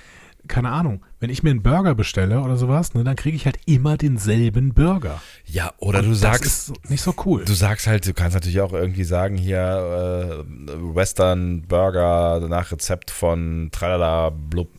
[0.48, 3.60] keine Ahnung, wenn ich mir einen Burger bestelle oder sowas, ne, dann kriege ich halt
[3.68, 5.22] immer denselben Burger.
[5.46, 6.42] Ja, oder Und du sagst.
[6.46, 7.46] Das ist nicht so cool.
[7.46, 13.12] Du sagst halt, du kannst natürlich auch irgendwie sagen, hier äh, Western Burger nach Rezept
[13.12, 14.70] von tralala blub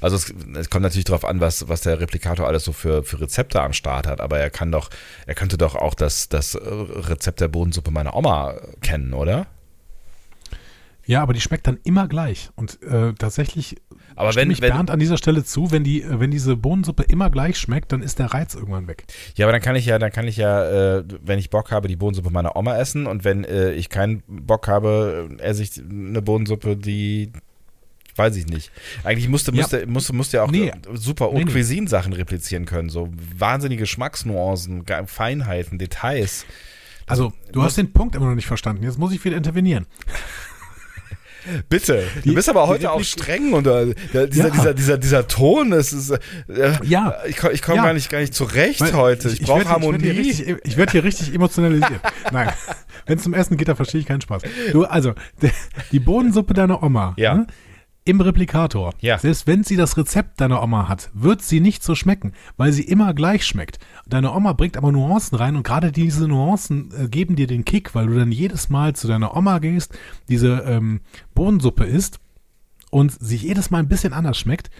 [0.00, 3.20] Also es, es, kommt natürlich darauf an, was, was der Replikator alles so für, für
[3.20, 4.88] Rezepte am Start hat, aber er kann doch,
[5.26, 9.46] er könnte doch auch das, das Rezept der Bodensuppe meiner Oma kennen, oder?
[11.10, 12.50] Ja, aber die schmeckt dann immer gleich.
[12.54, 13.76] Und äh, tatsächlich
[14.20, 17.30] aber wenn, ich wenn, Bernd an dieser Stelle zu, wenn die, wenn diese Bohnensuppe immer
[17.30, 19.04] gleich schmeckt, dann ist der Reiz irgendwann weg.
[19.34, 21.88] Ja, aber dann kann ich ja, dann kann ich ja, äh, wenn ich Bock habe,
[21.88, 26.22] die Bohnensuppe meiner Oma essen und wenn äh, ich keinen Bock habe, esse ich eine
[26.22, 27.32] Bohnensuppe, die
[28.16, 28.70] weiß ich nicht.
[29.04, 29.86] Eigentlich musste, musste, ja.
[29.86, 30.72] musste, musste ja auch nee.
[30.92, 32.90] super Haute nee, Cuisine Sachen replizieren können.
[32.90, 36.44] So wahnsinnige Geschmacksnuancen, Feinheiten, Details.
[37.06, 38.84] Also, du hast den Punkt immer noch nicht verstanden.
[38.84, 39.86] Jetzt muss ich wieder intervenieren.
[41.68, 42.04] Bitte.
[42.24, 44.50] Die, du bist aber heute auch streng und äh, dieser, ja.
[44.50, 46.18] dieser, dieser, dieser Ton, es ist, äh,
[46.84, 47.16] ja.
[47.26, 47.84] ich, ich komme ja.
[47.84, 49.28] gar, nicht, gar nicht zurecht Weil, heute.
[49.28, 50.08] Ich, ich brauche Harmonie.
[50.64, 52.00] Ich werde hier, richtig emotionalisiert.
[52.32, 52.52] Nein,
[53.06, 54.42] wenn es zum Essen geht, da verstehe ich keinen Spaß.
[54.72, 55.14] Du, also,
[55.92, 57.34] die Bohnensuppe deiner Oma, ja.
[57.34, 57.46] Ne?
[58.10, 58.92] Im Replikator.
[59.00, 59.18] Ja.
[59.18, 62.82] Selbst wenn sie das Rezept deiner Oma hat, wird sie nicht so schmecken, weil sie
[62.82, 63.78] immer gleich schmeckt.
[64.06, 67.94] Deine Oma bringt aber Nuancen rein und gerade diese Nuancen äh, geben dir den Kick,
[67.94, 69.96] weil du dann jedes Mal zu deiner Oma gehst,
[70.28, 71.00] diese ähm,
[71.34, 72.18] Bohnensuppe isst
[72.90, 74.70] und sie jedes Mal ein bisschen anders schmeckt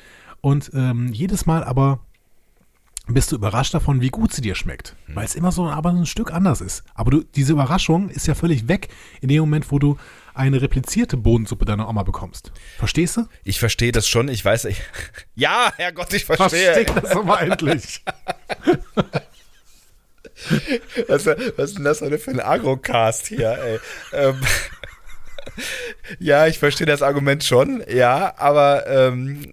[0.40, 2.00] und ähm, jedes Mal aber
[3.06, 4.96] bist du überrascht davon, wie gut sie dir schmeckt.
[5.06, 5.16] Hm.
[5.16, 6.84] Weil es immer so aber ein Stück anders ist.
[6.94, 8.88] Aber du, diese Überraschung ist ja völlig weg
[9.20, 9.96] in dem Moment, wo du
[10.40, 12.50] eine replizierte Bohnensuppe deiner Oma bekommst.
[12.78, 13.26] Verstehst du?
[13.44, 14.28] Ich verstehe das schon.
[14.28, 14.64] Ich weiß.
[14.64, 14.80] Ich,
[15.34, 16.72] ja, Herrgott, ich verstehe.
[16.72, 18.02] Verstehe das aber endlich.
[21.08, 23.78] was, was ist denn das für ein Agrocast hier, ey?
[24.12, 24.40] Ähm,
[26.18, 29.50] ja, ich verstehe das Argument schon, ja, aber ähm,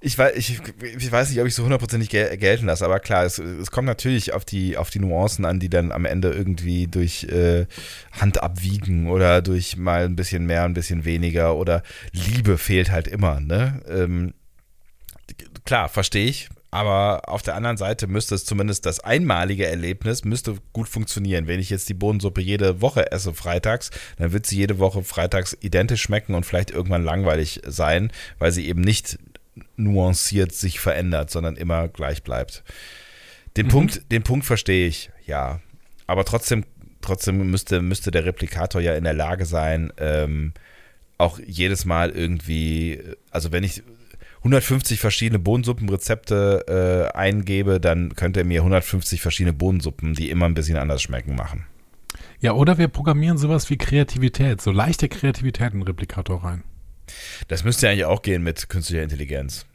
[0.00, 3.24] ich weiß, ich, ich weiß nicht, ob ich so hundertprozentig gel gelten lasse, aber klar,
[3.24, 6.86] es, es kommt natürlich auf die, auf die Nuancen an, die dann am Ende irgendwie
[6.86, 7.66] durch äh,
[8.12, 13.08] Hand abwiegen oder durch mal ein bisschen mehr, ein bisschen weniger oder Liebe fehlt halt
[13.08, 13.82] immer, ne?
[13.88, 14.34] Ähm,
[15.64, 16.48] klar, verstehe ich.
[16.72, 21.48] Aber auf der anderen Seite müsste es zumindest das einmalige Erlebnis müsste gut funktionieren.
[21.48, 25.56] Wenn ich jetzt die Bohnensuppe jede Woche esse freitags, dann wird sie jede Woche freitags
[25.60, 29.18] identisch schmecken und vielleicht irgendwann langweilig sein, weil sie eben nicht
[29.82, 32.62] nuanciert sich verändert, sondern immer gleich bleibt.
[33.56, 33.70] Den mhm.
[33.70, 35.60] Punkt, den Punkt verstehe ich, ja.
[36.06, 36.64] Aber trotzdem,
[37.00, 40.52] trotzdem müsste, müsste der Replikator ja in der Lage sein, ähm,
[41.18, 43.82] auch jedes Mal irgendwie, also wenn ich
[44.38, 50.54] 150 verschiedene Bohnensuppenrezepte äh, eingebe, dann könnte er mir 150 verschiedene Bohnensuppen, die immer ein
[50.54, 51.66] bisschen anders schmecken, machen.
[52.40, 56.64] Ja, oder wir programmieren sowas wie Kreativität, so leichte Kreativität in den Replikator rein.
[57.48, 59.66] Das müsste ja eigentlich auch gehen mit künstlicher Intelligenz.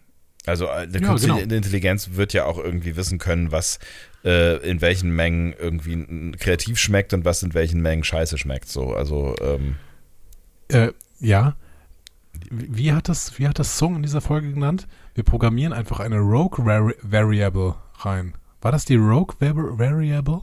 [0.45, 1.55] Also äh, eine ja, künstliche genau.
[1.55, 3.79] Intelligenz wird ja auch irgendwie wissen können, was
[4.23, 8.67] äh, in welchen Mengen irgendwie kreativ schmeckt und was in welchen Mengen scheiße schmeckt.
[8.67, 9.75] So, also ähm,
[10.69, 11.55] äh, ja,
[12.49, 14.87] wie hat das, wie hat das Song in dieser Folge genannt?
[15.13, 18.33] Wir programmieren einfach eine Rogue Vari Variable rein.
[18.61, 20.41] War das die Rogue Variable?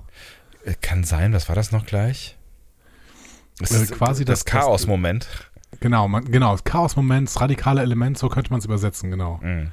[0.64, 2.36] Äh, kann sein, was war das noch gleich?
[3.58, 5.28] Das äh, ist quasi das, das Chaos-Moment.
[5.80, 9.40] Genau, man, genau, das Chaos-Moment, das radikale Element, so könnte man es übersetzen, genau.
[9.42, 9.72] Mhm.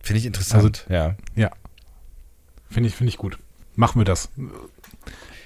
[0.00, 1.16] Finde ich interessant, also, ja.
[1.34, 1.50] Ja.
[2.70, 3.38] Finde ich, finde ich gut.
[3.76, 4.30] Machen wir das.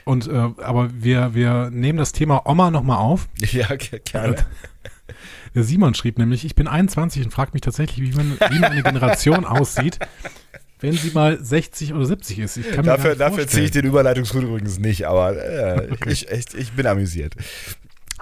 [0.04, 3.28] Und äh, aber wir, wir nehmen das Thema Oma nochmal auf.
[3.38, 4.36] Ja, gerne.
[5.54, 8.82] Der Simon schrieb nämlich, ich bin 21 und fragt mich tatsächlich, wie, man, wie meine
[8.82, 9.98] Generation aussieht,
[10.80, 12.56] wenn sie mal 60 oder 70 ist.
[12.56, 16.10] Ich kann dafür dafür ziehe ich den Überleitungshut übrigens nicht, aber äh, okay.
[16.10, 17.34] ich, ich, ich bin amüsiert.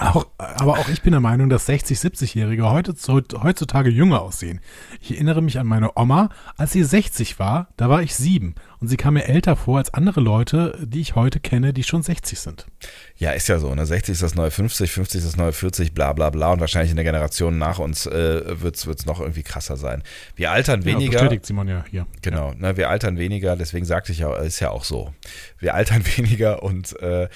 [0.01, 4.61] Auch, aber auch ich bin der Meinung, dass 60-, 70-Jährige heutzutage jünger aussehen.
[4.99, 8.55] Ich erinnere mich an meine Oma, als sie 60 war, da war ich sieben.
[8.81, 12.03] Und sie kam mir älter vor als andere Leute, die ich heute kenne, die schon
[12.03, 12.67] 60 sind.
[13.17, 13.75] Ja, ist ja so.
[13.75, 13.85] Ne?
[13.85, 16.53] 60 ist das neue 50, 50 ist das neue 40, bla bla bla.
[16.53, 20.03] Und wahrscheinlich in der Generation nach uns äh, wird es noch irgendwie krasser sein.
[20.35, 21.13] Wir altern weniger.
[21.13, 22.07] Ja, bestätigt Simon ja hier.
[22.23, 25.13] Genau, ne, wir altern weniger, deswegen sagte ich ja, ist ja auch so.
[25.59, 27.29] Wir altern weniger und äh,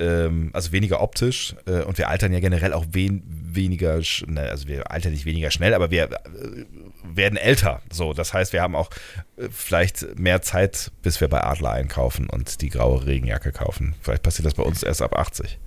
[0.00, 4.68] ähm, also weniger optisch äh, und wir altern ja generell auch wen, weniger, ne, also
[4.68, 6.64] wir altern nicht weniger schnell, aber wir äh,
[7.04, 7.82] werden älter.
[7.92, 8.90] So, das heißt, wir haben auch
[9.36, 13.94] äh, vielleicht mehr Zeit, bis wir bei Adler einkaufen und die graue Regenjacke kaufen.
[14.00, 15.58] Vielleicht passiert das bei uns erst ab 80.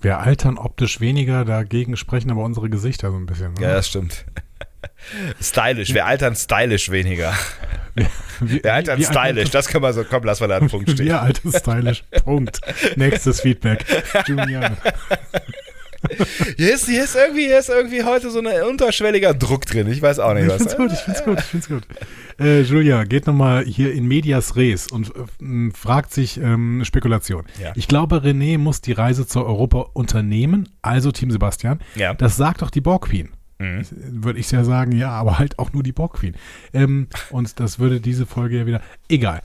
[0.00, 3.52] Wir altern optisch weniger, dagegen sprechen aber unsere Gesichter so ein bisschen.
[3.52, 3.62] Oder?
[3.62, 4.24] Ja, das stimmt.
[5.40, 7.34] Stylisch, wir altern stylisch weniger.
[7.94, 8.06] Wir,
[8.40, 11.06] wir, wir altern stylisch, das können wir so, komm, lass mal da einen Punkt stehen.
[11.06, 12.60] Wir altern stylisch, Punkt.
[12.96, 13.84] Nächstes Feedback.
[14.26, 14.76] Julian.
[16.56, 19.90] Hier ist, hier ist irgendwie, hier ist irgendwie heute so ein unterschwelliger Druck drin.
[19.90, 20.54] Ich weiß auch nicht was.
[20.54, 21.82] Ich find's gut, ich find's gut, ich find's gut.
[22.40, 27.44] Äh, Julia, geht nochmal hier in Medias Res und äh, fragt sich ähm, Spekulation.
[27.62, 27.72] Ja.
[27.76, 31.78] Ich glaube, René muss die Reise zur Europa unternehmen, also Team Sebastian.
[31.94, 32.14] Ja.
[32.14, 33.30] Das sagt doch die Borg Queen.
[33.62, 34.24] Mhm.
[34.24, 36.34] Würde ich ja sagen, ja, aber halt auch nur die Borg Queen.
[36.72, 38.80] Ähm, und das würde diese Folge ja wieder.
[39.08, 39.42] Egal.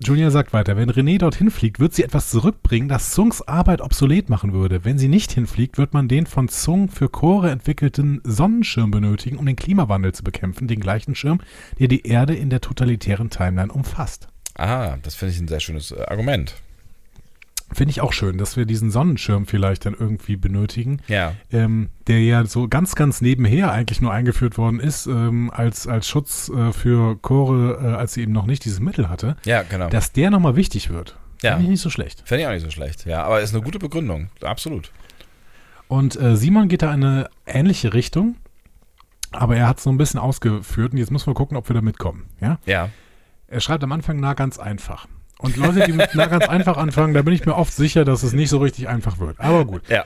[0.00, 4.28] Julia sagt weiter, wenn René dorthin fliegt, wird sie etwas zurückbringen, das Zungs Arbeit obsolet
[4.28, 4.84] machen würde.
[4.84, 9.46] Wenn sie nicht hinfliegt, wird man den von Zung für Chore entwickelten Sonnenschirm benötigen, um
[9.46, 11.40] den Klimawandel zu bekämpfen, den gleichen Schirm,
[11.80, 14.28] der die Erde in der totalitären Timeline umfasst.
[14.54, 16.54] Ah, das finde ich ein sehr schönes äh, Argument.
[17.72, 21.00] Finde ich auch schön, dass wir diesen Sonnenschirm vielleicht dann irgendwie benötigen.
[21.06, 21.34] Ja.
[21.52, 26.08] Ähm, der ja so ganz, ganz nebenher eigentlich nur eingeführt worden ist, ähm, als, als
[26.08, 29.36] Schutz äh, für Chore, äh, als sie eben noch nicht dieses Mittel hatte.
[29.44, 29.90] Ja, genau.
[29.90, 31.16] Dass der nochmal wichtig wird.
[31.42, 31.52] Ja.
[31.52, 32.22] Finde ich nicht so schlecht.
[32.24, 33.04] Finde ich auch nicht so schlecht.
[33.04, 34.30] Ja, aber ist eine gute Begründung.
[34.40, 34.90] Absolut.
[35.88, 38.36] Und äh, Simon geht da in eine ähnliche Richtung,
[39.30, 41.74] aber er hat es so ein bisschen ausgeführt und jetzt müssen wir gucken, ob wir
[41.74, 42.26] da mitkommen.
[42.40, 42.58] Ja.
[42.66, 42.88] Ja.
[43.46, 45.06] Er schreibt am Anfang, na, ganz einfach.
[45.38, 48.32] Und Leute, die mit ganz einfach anfangen, da bin ich mir oft sicher, dass es
[48.32, 49.38] nicht so richtig einfach wird.
[49.40, 49.88] Aber gut.
[49.88, 50.04] Ja.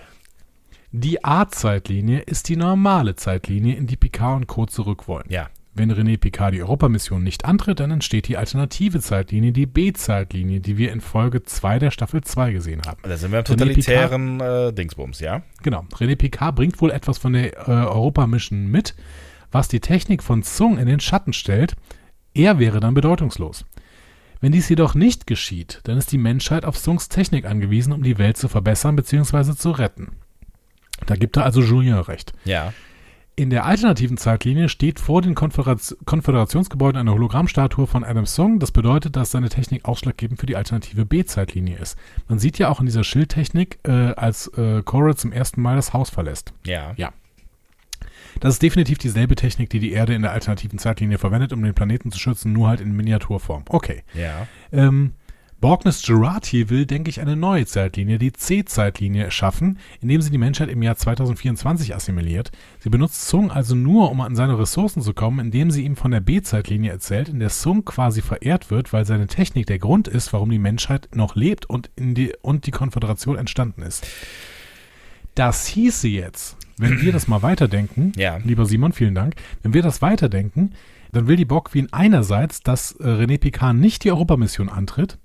[0.91, 4.67] Die A-Zeitlinie ist die normale Zeitlinie, in die Picard und Co.
[4.67, 5.25] zurück wollen.
[5.29, 5.49] Ja.
[5.75, 10.77] Wenn René Picard die Europamission nicht antritt, dann entsteht die alternative Zeitlinie, die B-Zeitlinie, die
[10.77, 13.01] wir in Folge 2 der Staffel 2 gesehen haben.
[13.03, 15.43] Da sind wir im totalitären Picard, äh, Dingsbums, ja?
[15.63, 15.87] Genau.
[15.95, 18.95] René Picard bringt wohl etwas von der äh, Europamission mit,
[19.51, 21.75] was die Technik von Zung in den Schatten stellt.
[22.35, 23.65] Er wäre dann bedeutungslos.
[24.43, 28.19] Wenn dies jedoch nicht geschieht, dann ist die Menschheit auf Sungs Technik angewiesen, um die
[28.19, 29.55] Welt zu verbessern bzw.
[29.55, 30.17] zu retten.
[31.07, 32.33] Da gibt er also Julien recht.
[32.45, 32.73] Ja.
[33.37, 38.59] In der alternativen Zeitlinie steht vor den Konföderationsgebäuden eine Hologrammstatue von Adam Song.
[38.59, 41.97] Das bedeutet, dass seine Technik ausschlaggebend für die alternative B-Zeitlinie ist.
[42.29, 45.93] Man sieht ja auch in dieser Schildtechnik, äh, als äh, Cora zum ersten Mal das
[45.93, 46.53] Haus verlässt.
[46.67, 46.95] Ja.
[46.97, 47.13] Ja.
[48.41, 51.75] Das ist definitiv dieselbe Technik, die die Erde in der alternativen Zeitlinie verwendet, um den
[51.75, 53.65] Planeten zu schützen, nur halt in Miniaturform.
[53.69, 54.03] Okay.
[54.15, 54.47] Ja.
[54.73, 55.13] Ähm,
[55.63, 60.69] Borgness Gerati will, denke ich, eine neue Zeitlinie, die C-Zeitlinie, schaffen, indem sie die Menschheit
[60.69, 62.51] im Jahr 2024 assimiliert.
[62.81, 66.11] Sie benutzt Sung also nur, um an seine Ressourcen zu kommen, indem sie ihm von
[66.11, 70.33] der B-Zeitlinie erzählt, in der Sung quasi verehrt wird, weil seine Technik der Grund ist,
[70.33, 74.05] warum die Menschheit noch lebt und, die, und die Konföderation entstanden ist.
[75.37, 78.39] Das hieße jetzt, wenn wir das mal weiterdenken, ja.
[78.45, 80.73] lieber Simon, vielen Dank, wenn wir das weiterdenken,
[81.13, 85.19] dann will die Borg-Queen einerseits, dass äh, René Picard nicht die Europamission antritt,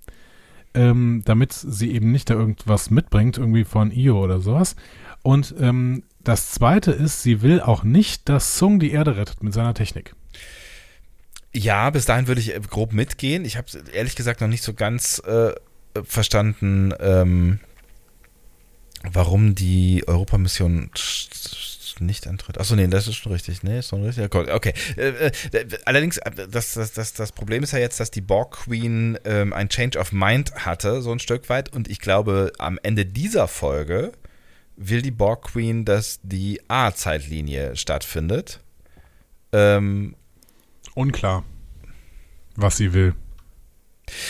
[0.74, 4.76] ähm, damit sie eben nicht da irgendwas mitbringt, irgendwie von Io oder sowas.
[5.24, 9.54] Und ähm, das zweite ist, sie will auch nicht, dass Sung die Erde rettet mit
[9.54, 10.14] seiner Technik.
[11.54, 13.46] Ja, bis dahin würde ich äh, grob mitgehen.
[13.46, 15.54] Ich habe ehrlich gesagt noch nicht so ganz äh,
[16.04, 17.60] verstanden, ähm,
[19.12, 20.92] warum die Europamission
[22.00, 22.60] nicht antritt.
[22.60, 23.64] Achso, nee, das ist schon richtig.
[23.64, 24.34] Nee, ist schon richtig.
[24.34, 24.74] Okay.
[24.98, 28.52] Äh, äh, allerdings, äh, das, das, das, das Problem ist ja jetzt, dass die Borg
[28.52, 31.74] Queen ähm, ein Change of Mind hatte, so ein Stück weit.
[31.74, 34.12] Und ich glaube, am Ende dieser Folge
[34.76, 38.60] will die Borg Queen, dass die A-Zeitlinie stattfindet.
[39.52, 40.16] Ähm,
[40.94, 41.44] Unklar,
[42.56, 43.16] was sie will.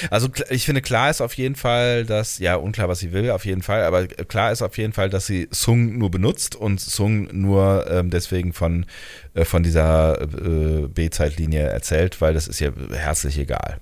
[0.09, 3.45] Also ich finde, klar ist auf jeden Fall, dass, ja, unklar, was sie will, auf
[3.45, 7.27] jeden Fall, aber klar ist auf jeden Fall, dass sie Sung nur benutzt und Sung
[7.31, 8.85] nur ähm, deswegen von,
[9.33, 13.79] äh, von dieser äh, B-Zeitlinie erzählt, weil das ist ihr herzlich egal.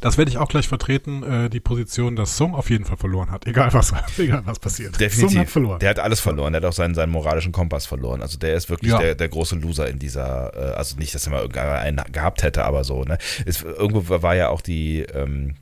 [0.00, 3.30] Das werde ich auch gleich vertreten, äh, die Position, dass Song auf jeden Fall verloren
[3.30, 4.98] hat, egal was, egal was passiert.
[5.00, 5.32] Definitiv.
[5.32, 5.78] Sung hat verloren.
[5.80, 8.22] Der hat alles verloren, der hat auch seinen, seinen moralischen Kompass verloren.
[8.22, 8.98] Also der ist wirklich ja.
[8.98, 12.64] der, der große Loser in dieser, äh, also nicht, dass er mal irgendeinen gehabt hätte,
[12.64, 13.18] aber so, ne?
[13.46, 15.54] Es, irgendwo war ja auch die, ähm,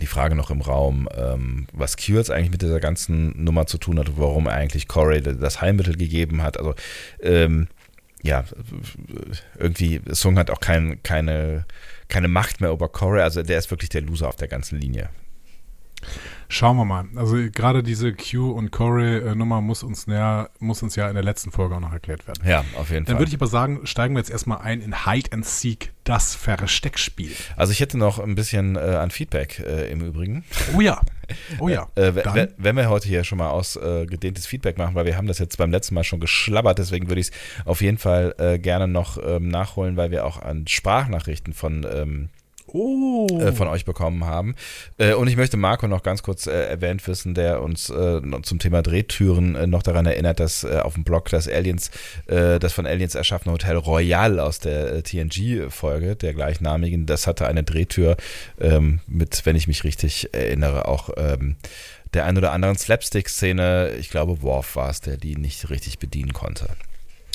[0.00, 3.98] die Frage noch im Raum, ähm, was Cures eigentlich mit dieser ganzen Nummer zu tun
[3.98, 6.58] hat, warum er eigentlich Corey das Heilmittel gegeben hat.
[6.58, 6.74] Also
[7.22, 7.68] ähm,
[8.22, 8.44] ja,
[9.58, 11.64] irgendwie, Song hat auch kein, keine
[12.08, 13.22] keine Macht mehr über Corey.
[13.22, 15.10] Also der ist wirklich der Loser auf der ganzen Linie.
[16.48, 17.06] Schauen wir mal.
[17.16, 21.50] Also gerade diese Q und Corey-Nummer muss uns näher, muss uns ja in der letzten
[21.50, 22.48] Folge auch noch erklärt werden.
[22.48, 23.04] Ja, auf jeden Dann Fall.
[23.04, 26.34] Dann würde ich aber sagen, steigen wir jetzt erstmal ein in Hide and Seek, das
[26.36, 27.32] Versteckspiel.
[27.56, 30.44] Also ich hätte noch ein bisschen äh, an Feedback äh, im Übrigen.
[30.76, 31.00] Oh ja.
[31.58, 31.88] Oh ja.
[31.96, 35.40] Äh, äh wenn wir heute hier schon mal ausgedehntes Feedback machen, weil wir haben das
[35.40, 37.32] jetzt beim letzten Mal schon geschlabbert, deswegen würde ich es
[37.64, 42.28] auf jeden Fall äh, gerne noch ähm, nachholen, weil wir auch an Sprachnachrichten von ähm,
[42.76, 43.40] oh.
[43.40, 44.54] äh, von euch bekommen haben.
[44.98, 48.58] Äh, und ich möchte Marco noch ganz kurz äh, erwähnt wissen, der uns äh, zum
[48.58, 51.90] Thema Drehtüren äh, noch daran erinnert, dass auf dem Blog das Aliens,
[52.26, 58.16] das von Aliens erschaffene Hotel Royal aus der TNG-Folge, der gleichnamigen, das hatte eine Drehtür
[58.60, 61.56] ähm, mit, wenn ich mich richtig erinnere, auch ähm,
[62.14, 66.32] der ein oder anderen Slapstick-Szene, ich glaube, Worf war es, der die nicht richtig bedienen
[66.32, 66.68] konnte.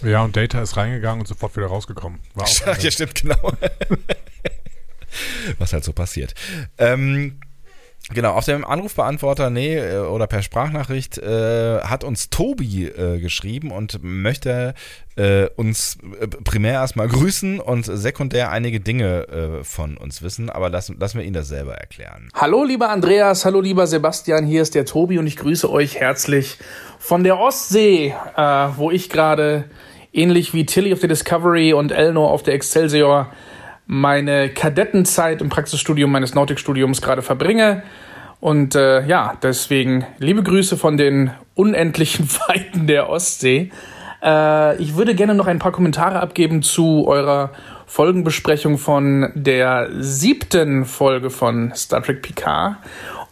[0.04, 2.20] Ja, und Data ist reingegangen und sofort wieder rausgekommen.
[2.34, 3.54] War auch ja, stimmt, genau.
[5.60, 6.34] was halt so passiert.
[6.78, 7.40] Ähm,
[8.10, 13.72] Genau, auf dem Anrufbeantworter, nee, äh, oder per Sprachnachricht äh, hat uns Tobi äh, geschrieben
[13.72, 14.74] und möchte
[15.16, 20.70] äh, uns äh, primär erstmal grüßen und sekundär einige Dinge äh, von uns wissen, aber
[20.70, 22.30] lassen, lassen wir ihn das selber erklären.
[22.34, 26.58] Hallo lieber Andreas, hallo lieber Sebastian, hier ist der Tobi und ich grüße euch herzlich
[27.00, 28.14] von der Ostsee,
[28.76, 29.66] wo ich gerade
[30.12, 33.32] ähnlich wie Tilly auf der Discovery und Elnor auf der Excelsior
[33.94, 37.84] meine Kadettenzeit im Praxisstudium meines Nautikstudiums gerade verbringe.
[38.40, 43.70] Und äh, ja, deswegen liebe Grüße von den unendlichen Weiten der Ostsee.
[44.24, 47.50] Äh, ich würde gerne noch ein paar Kommentare abgeben zu eurer
[47.86, 52.78] Folgenbesprechung von der siebten Folge von Star Trek Picard.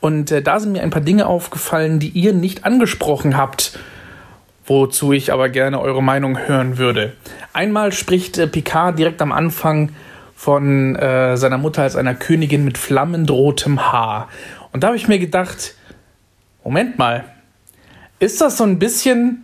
[0.02, 3.80] Und äh, da sind mir ein paar Dinge aufgefallen, die ihr nicht angesprochen habt,
[4.66, 7.14] wozu ich aber gerne eure Meinung hören würde.
[7.54, 9.94] Einmal spricht äh, Picard direkt am Anfang
[10.40, 14.30] von äh, seiner Mutter als einer Königin mit flammendrotem Haar.
[14.72, 15.76] Und da habe ich mir gedacht,
[16.64, 17.26] Moment mal,
[18.20, 19.44] ist das so ein bisschen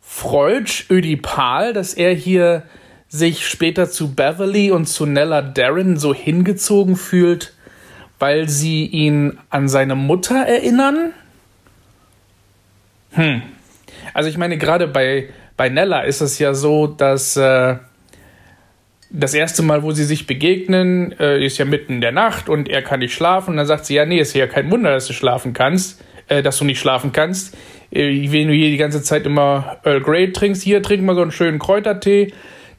[0.00, 2.62] Freudsch-Ödipal, dass er hier
[3.08, 7.52] sich später zu Beverly und zu Nella Darren so hingezogen fühlt,
[8.20, 11.12] weil sie ihn an seine Mutter erinnern?
[13.10, 13.42] Hm.
[14.14, 17.78] Also ich meine, gerade bei, bei Nella ist es ja so, dass äh,
[19.10, 22.68] das erste Mal, wo sie sich begegnen, äh, ist ja mitten in der Nacht und
[22.68, 23.50] er kann nicht schlafen.
[23.50, 26.42] Und dann sagt sie, ja, nee, ist ja kein Wunder, dass du schlafen kannst, äh,
[26.42, 27.56] dass du nicht schlafen kannst.
[27.90, 31.22] äh, wenn du hier die ganze Zeit immer Earl Grey trinkst, hier trink mal so
[31.22, 32.32] einen schönen Kräutertee,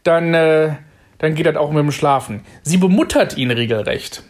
[0.03, 0.75] dann, äh,
[1.17, 2.41] dann geht das auch mit dem Schlafen.
[2.63, 4.23] Sie bemuttert ihn regelrecht.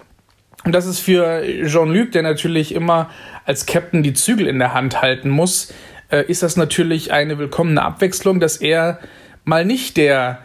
[0.64, 3.10] Und das ist für Jean-Luc, der natürlich immer
[3.46, 5.74] als Captain die Zügel in der Hand halten muss,
[6.12, 9.00] äh, ist das natürlich eine willkommene Abwechslung, dass er
[9.44, 10.40] mal nicht der,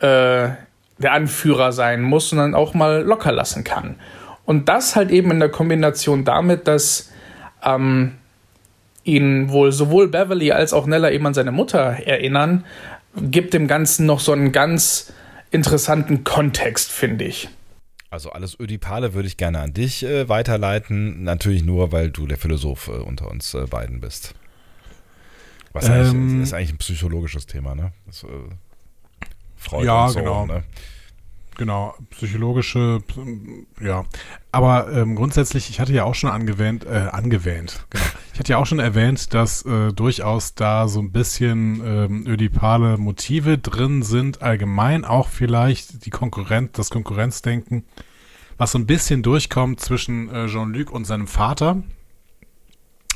[0.00, 0.50] äh,
[1.02, 3.96] der Anführer sein muss, sondern auch mal locker lassen kann.
[4.44, 7.10] Und das halt eben in der Kombination damit, dass
[7.62, 8.12] ähm,
[9.04, 12.64] ihn wohl sowohl Beverly als auch Nella eben an seine Mutter erinnern,
[13.16, 15.12] gibt dem Ganzen noch so einen ganz
[15.50, 17.48] interessanten Kontext, finde ich.
[18.10, 21.22] Also alles Ödipale würde ich gerne an dich äh, weiterleiten.
[21.22, 24.34] Natürlich nur, weil du der Philosoph äh, unter uns äh, beiden bist.
[25.72, 27.92] Was ähm, eigentlich, ist eigentlich ein psychologisches Thema, ne?
[28.06, 28.26] Das, äh,
[29.56, 30.44] Freude ja, so, genau.
[30.44, 30.62] Ne?
[31.56, 33.02] Genau, psychologische,
[33.80, 34.04] ja.
[34.52, 38.04] Aber ähm, grundsätzlich, ich hatte ja auch schon angewähnt, äh, angewähnt, genau.
[38.32, 42.96] Ich hatte ja auch schon erwähnt, dass äh, durchaus da so ein bisschen ähm, ödipale
[42.96, 47.84] Motive drin sind, allgemein auch vielleicht die Konkurrenz, das Konkurrenzdenken,
[48.56, 51.82] was so ein bisschen durchkommt zwischen äh, Jean-Luc und seinem Vater.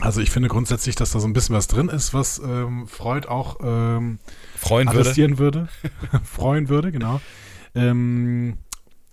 [0.01, 3.29] Also ich finde grundsätzlich, dass da so ein bisschen was drin ist, was ähm, Freud
[3.29, 4.19] auch ähm,
[4.57, 5.39] freuen würde.
[5.39, 5.69] würde.
[6.25, 7.21] freuen würde, genau.
[7.77, 8.57] Ähm,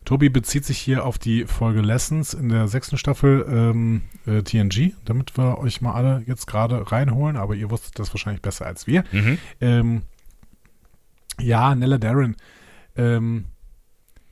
[0.05, 4.93] Tobi bezieht sich hier auf die Folge Lessons in der sechsten Staffel ähm, äh, TNG,
[5.05, 8.87] damit wir euch mal alle jetzt gerade reinholen, aber ihr wusstet das wahrscheinlich besser als
[8.87, 9.03] wir.
[9.11, 9.37] Mhm.
[9.61, 10.01] Ähm,
[11.39, 12.35] ja, Nella Darren.
[12.95, 13.45] Ähm,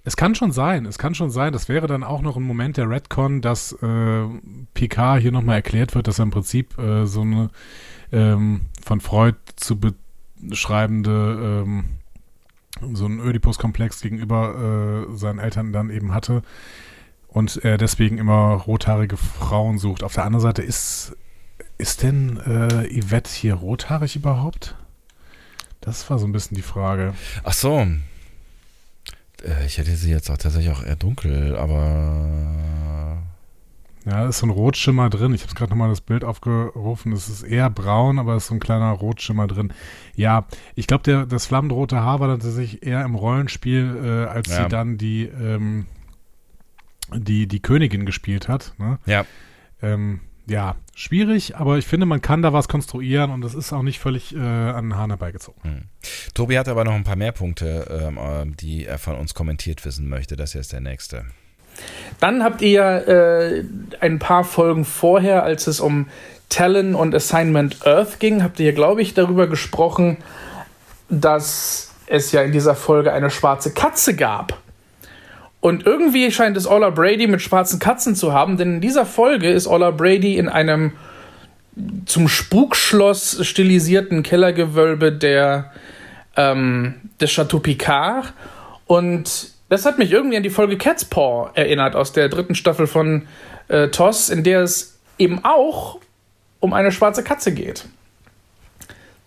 [0.03, 2.77] es kann schon sein, es kann schon sein, das wäre dann auch noch ein Moment
[2.77, 4.25] der Redcon, dass äh,
[4.73, 7.49] Picard hier nochmal erklärt wird, dass er im Prinzip äh, so eine
[8.11, 9.79] ähm, von Freud zu
[10.39, 11.85] beschreibende ähm,
[12.93, 16.41] so einen Oedipus-Komplex gegenüber äh, seinen Eltern dann eben hatte
[17.27, 20.03] und er deswegen immer rothaarige Frauen sucht.
[20.03, 21.15] Auf der anderen Seite ist,
[21.77, 24.75] ist denn äh, Yvette hier rothaarig überhaupt?
[25.79, 27.13] Das war so ein bisschen die Frage.
[27.43, 27.87] Ach so.
[29.43, 33.23] Äh, ich hätte sie jetzt auch tatsächlich auch eher dunkel, aber
[34.05, 35.33] ja, ist so ein Rotschimmer drin.
[35.33, 37.11] Ich habe gerade nochmal das Bild aufgerufen.
[37.11, 39.73] Es ist eher braun, aber es ist so ein kleiner Rotschimmer drin.
[40.15, 44.49] Ja, ich glaube, das flammend rote Haar war dann tatsächlich eher im Rollenspiel, äh, als
[44.49, 44.63] ja.
[44.63, 45.85] sie dann die, ähm,
[47.13, 48.73] die, die Königin gespielt hat.
[48.79, 48.97] Ne?
[49.05, 49.25] Ja.
[49.83, 53.83] Ähm, ja, schwierig, aber ich finde, man kann da was konstruieren und das ist auch
[53.83, 55.61] nicht völlig äh, an den Hahn herbeigezogen.
[55.63, 55.83] Hm.
[56.33, 59.85] Tobi hat aber noch ein paar mehr Punkte, ähm, äh, die er von uns kommentiert
[59.85, 60.35] wissen möchte.
[60.35, 61.25] Das hier ist der nächste.
[62.19, 63.63] Dann habt ihr äh,
[63.99, 66.07] ein paar Folgen vorher, als es um
[66.49, 70.17] Talon und Assignment Earth ging, habt ihr, glaube ich, darüber gesprochen,
[71.09, 74.59] dass es ja in dieser Folge eine schwarze Katze gab.
[75.61, 79.49] Und irgendwie scheint es Ola Brady mit schwarzen Katzen zu haben, denn in dieser Folge
[79.49, 80.93] ist Ola Brady in einem
[82.05, 85.71] zum Spukschloss stilisierten Kellergewölbe der,
[86.35, 88.33] ähm, des Chateau Picard
[88.87, 92.87] und das hat mich irgendwie an die Folge Cat's Paw erinnert aus der dritten Staffel
[92.87, 93.25] von
[93.69, 96.01] äh, TOS, in der es eben auch
[96.59, 97.87] um eine schwarze Katze geht.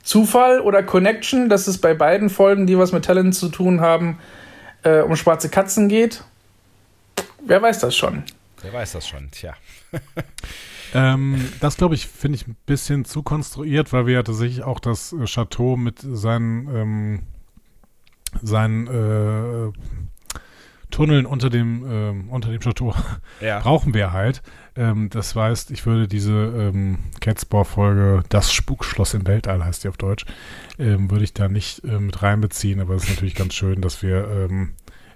[0.02, 4.18] Zufall oder Connection, dass es bei beiden Folgen, die was mit Talent zu tun haben,
[4.82, 6.22] äh, um schwarze Katzen geht?
[7.42, 8.22] Wer weiß das schon?
[8.60, 9.54] Wer weiß das schon, tja.
[10.94, 14.80] ähm, das glaube ich, finde ich ein bisschen zu konstruiert, weil wir ja tatsächlich auch
[14.80, 17.22] das äh, Chateau mit seinen, ähm,
[18.42, 19.72] seinen äh,
[20.94, 22.94] Tunneln unter dem, ähm, unter dem Chateau
[23.40, 23.58] ja.
[23.62, 24.42] brauchen wir halt.
[24.76, 29.96] Ähm, das heißt, ich würde diese ähm, Catspaw-Folge, das Spukschloss im Weltall heißt die auf
[29.96, 30.24] Deutsch,
[30.78, 34.04] ähm, würde ich da nicht äh, mit reinbeziehen, aber es ist natürlich ganz schön, dass
[34.04, 34.74] wir ähm,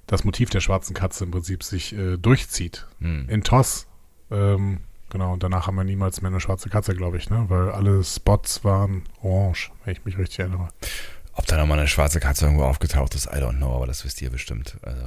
[0.08, 2.88] das Motiv der schwarzen Katze im Prinzip sich äh, durchzieht.
[3.00, 3.28] Hm.
[3.28, 3.86] In Toss.
[4.32, 7.44] Ähm, genau, und danach haben wir niemals mehr eine schwarze Katze, glaube ich, ne?
[7.46, 10.70] Weil alle Spots waren orange, wenn ich mich richtig erinnere.
[11.34, 14.20] Ob da nochmal eine schwarze Katze irgendwo aufgetaucht ist, I don't know, aber das wisst
[14.22, 14.76] ihr bestimmt.
[14.82, 15.04] Also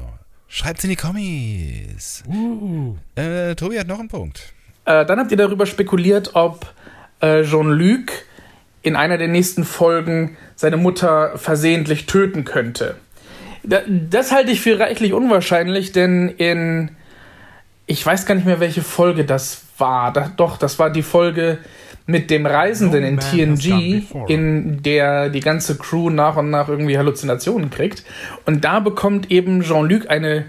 [0.53, 2.25] Schreibt's in die Kommis.
[2.27, 2.95] Uh.
[3.15, 4.51] Äh, Tobi hat noch einen Punkt.
[4.83, 6.73] Äh, dann habt ihr darüber spekuliert, ob
[7.21, 8.11] äh, Jean-Luc
[8.81, 12.97] in einer der nächsten Folgen seine Mutter versehentlich töten könnte.
[13.63, 16.91] Da, das halte ich für reichlich unwahrscheinlich, denn in.
[17.85, 20.12] Ich weiß gar nicht mehr, welche Folge das war.
[20.12, 21.60] Da, doch, das war die Folge
[22.06, 27.69] mit dem Reisenden in TNG, in der die ganze Crew nach und nach irgendwie Halluzinationen
[27.69, 28.04] kriegt.
[28.45, 30.45] Und da bekommt eben Jean-Luc eine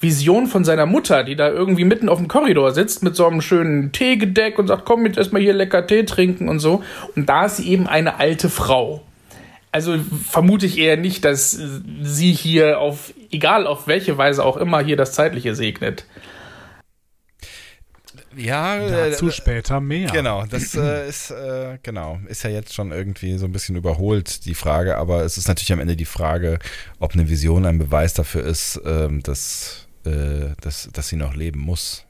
[0.00, 3.40] Vision von seiner Mutter, die da irgendwie mitten auf dem Korridor sitzt mit so einem
[3.40, 6.82] schönen Teegedeck und sagt, komm jetzt erstmal hier lecker Tee trinken und so.
[7.16, 9.02] Und da ist sie eben eine alte Frau.
[9.72, 9.96] Also
[10.28, 11.60] vermute ich eher nicht, dass
[12.02, 16.04] sie hier auf, egal auf welche Weise auch immer, hier das Zeitliche segnet
[18.38, 20.10] Ja, dazu äh, später mehr.
[20.10, 24.44] Genau, das äh, ist äh, genau ist ja jetzt schon irgendwie so ein bisschen überholt
[24.44, 26.58] die Frage, aber es ist natürlich am Ende die Frage,
[26.98, 31.60] ob eine Vision ein Beweis dafür ist, ähm, dass, äh, dass, dass sie noch leben
[31.60, 32.06] muss.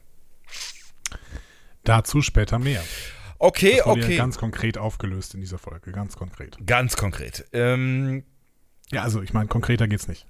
[1.83, 2.83] Dazu später mehr.
[3.39, 4.17] Okay, das okay.
[4.17, 6.57] ganz konkret aufgelöst in dieser Folge, ganz konkret.
[6.65, 7.45] Ganz konkret.
[7.53, 8.23] Ähm,
[8.91, 10.27] ja, also ich meine, konkreter geht's nicht.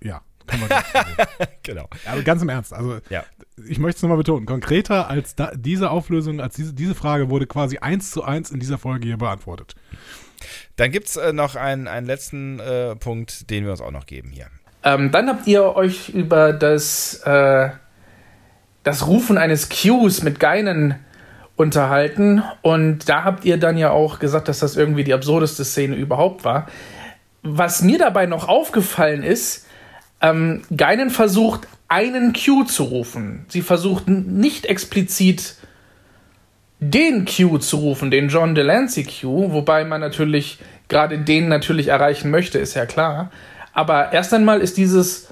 [0.00, 0.22] Ja,
[0.52, 0.68] aber
[1.38, 1.46] ja.
[1.62, 1.88] genau.
[2.04, 3.24] Aber ganz im Ernst, also ja.
[3.68, 7.46] ich möchte es nochmal betonen, konkreter als da, diese Auflösung, als diese, diese Frage wurde
[7.46, 9.74] quasi eins zu eins in dieser Folge hier beantwortet.
[10.76, 14.06] Dann gibt es äh, noch einen, einen letzten äh, Punkt, den wir uns auch noch
[14.06, 14.46] geben hier.
[14.84, 17.70] Ähm, dann habt ihr euch über das, äh,
[18.82, 20.96] das Rufen eines Cues mit Geinen
[21.56, 25.94] unterhalten und da habt ihr dann ja auch gesagt, dass das irgendwie die absurdeste Szene
[25.94, 26.66] überhaupt war.
[27.42, 29.66] Was mir dabei noch aufgefallen ist,
[30.22, 33.44] ähm, Geinen versucht, einen Q zu rufen.
[33.48, 35.56] Sie versucht nicht explizit
[36.80, 40.58] den Q zu rufen, den John Delancey Q, wobei man natürlich
[40.88, 43.30] gerade den natürlich erreichen möchte, ist ja klar.
[43.72, 45.28] Aber erst einmal ist dieses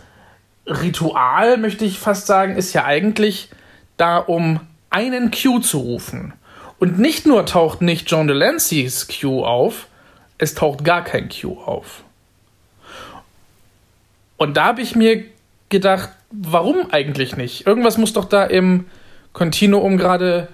[0.66, 3.50] Ritual, möchte ich fast sagen, ist ja eigentlich
[3.96, 4.60] da, um
[4.90, 6.34] einen Q zu rufen.
[6.78, 9.86] Und nicht nur taucht nicht John Delanceys Q auf,
[10.38, 12.04] es taucht gar kein Q auf.
[14.40, 15.24] Und da habe ich mir
[15.68, 17.66] gedacht, warum eigentlich nicht?
[17.66, 18.86] Irgendwas muss doch da im
[19.34, 20.48] Kontinuum gerade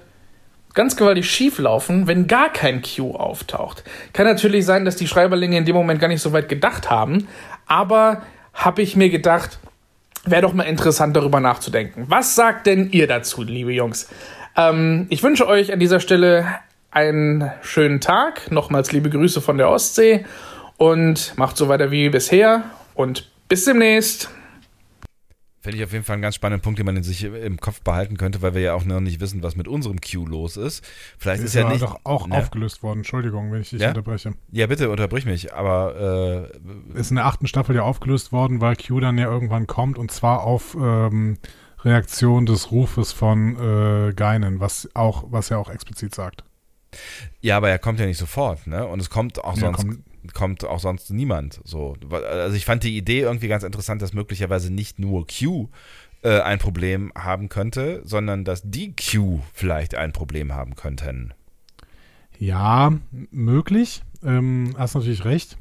[0.74, 3.84] ganz gewaltig schief laufen, wenn gar kein Q auftaucht.
[4.12, 7.28] Kann natürlich sein, dass die Schreiberlinge in dem Moment gar nicht so weit gedacht haben,
[7.66, 8.22] aber
[8.53, 9.61] habe ich mir gedacht,
[10.24, 12.07] wäre doch mal interessant darüber nachzudenken.
[12.09, 14.09] Was sagt denn ihr dazu, liebe Jungs?
[14.57, 16.45] Ähm, ich wünsche euch an dieser Stelle
[16.91, 18.51] einen schönen Tag.
[18.51, 20.26] Nochmals liebe Grüße von der Ostsee
[20.76, 22.64] und macht so weiter wie bisher
[22.97, 24.31] und bis demnächst.
[25.61, 27.81] Finde ich auf jeden Fall einen ganz spannenden Punkt, den man in sich im Kopf
[27.81, 30.85] behalten könnte, weil wir ja auch noch nicht wissen, was mit unserem Q los ist.
[31.19, 31.83] Vielleicht ist, ist ja nicht.
[31.83, 32.37] doch auch ne?
[32.37, 32.99] aufgelöst worden.
[32.99, 33.89] Entschuldigung, wenn ich dich ja?
[33.89, 34.35] unterbreche.
[34.53, 35.53] Ja, bitte unterbrich mich.
[35.55, 36.53] Aber
[36.95, 39.99] äh, ist in der achten Staffel ja aufgelöst worden, weil Q dann ja irgendwann kommt
[39.99, 41.39] und zwar auf ähm,
[41.83, 46.45] Reaktion des Rufes von äh, Geinen, was auch, was er auch explizit sagt.
[47.41, 48.87] Ja, aber er kommt ja nicht sofort, ne?
[48.87, 49.79] Und es kommt auch ja, sonst.
[49.79, 51.61] Kommt, kommt auch sonst niemand.
[51.64, 55.68] So, also ich fand die Idee irgendwie ganz interessant, dass möglicherweise nicht nur Q
[56.22, 61.33] äh, ein Problem haben könnte, sondern dass die Q vielleicht ein Problem haben könnten.
[62.39, 62.93] Ja,
[63.31, 64.03] möglich.
[64.24, 65.57] Ähm, hast natürlich recht.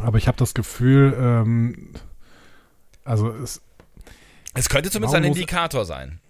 [0.00, 1.90] Aber ich habe das Gefühl, ähm,
[3.04, 3.62] also es.
[4.54, 6.20] Es könnte zumindest ein Indikator sein.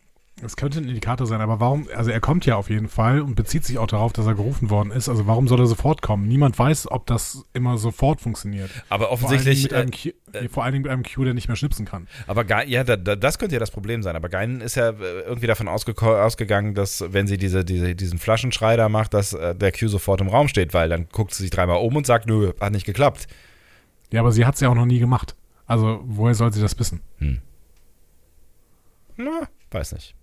[0.43, 3.37] Es könnte ein Indikator sein, aber warum, also er kommt ja auf jeden Fall und
[3.37, 5.09] bezieht sich auch darauf, dass er gerufen worden ist.
[5.09, 6.29] Also warum soll er sofort kommen?
[6.29, 8.71] Niemand weiß, ob das immer sofort funktioniert.
[8.91, 9.69] Aber offensichtlich.
[9.69, 11.57] Vor allen Dingen mit einem, äh, vor allen Dingen mit einem Q, der nicht mehr
[11.57, 12.07] schnipsen kann.
[12.27, 14.15] Aber ja, da, da, das könnte ja das Problem sein.
[14.15, 18.77] Aber Geinen ist ja äh, irgendwie davon ausgegangen, dass wenn sie diese, diese, diesen Flaschenschrei
[18.77, 21.51] da macht, dass äh, der Q sofort im Raum steht, weil dann guckt sie sich
[21.51, 23.27] dreimal um und sagt, nö, hat nicht geklappt.
[24.13, 25.35] Ja, aber sie hat es ja auch noch nie gemacht.
[25.67, 27.01] Also woher soll sie das wissen?
[27.21, 27.41] Hm.
[29.17, 30.15] Na, weiß nicht.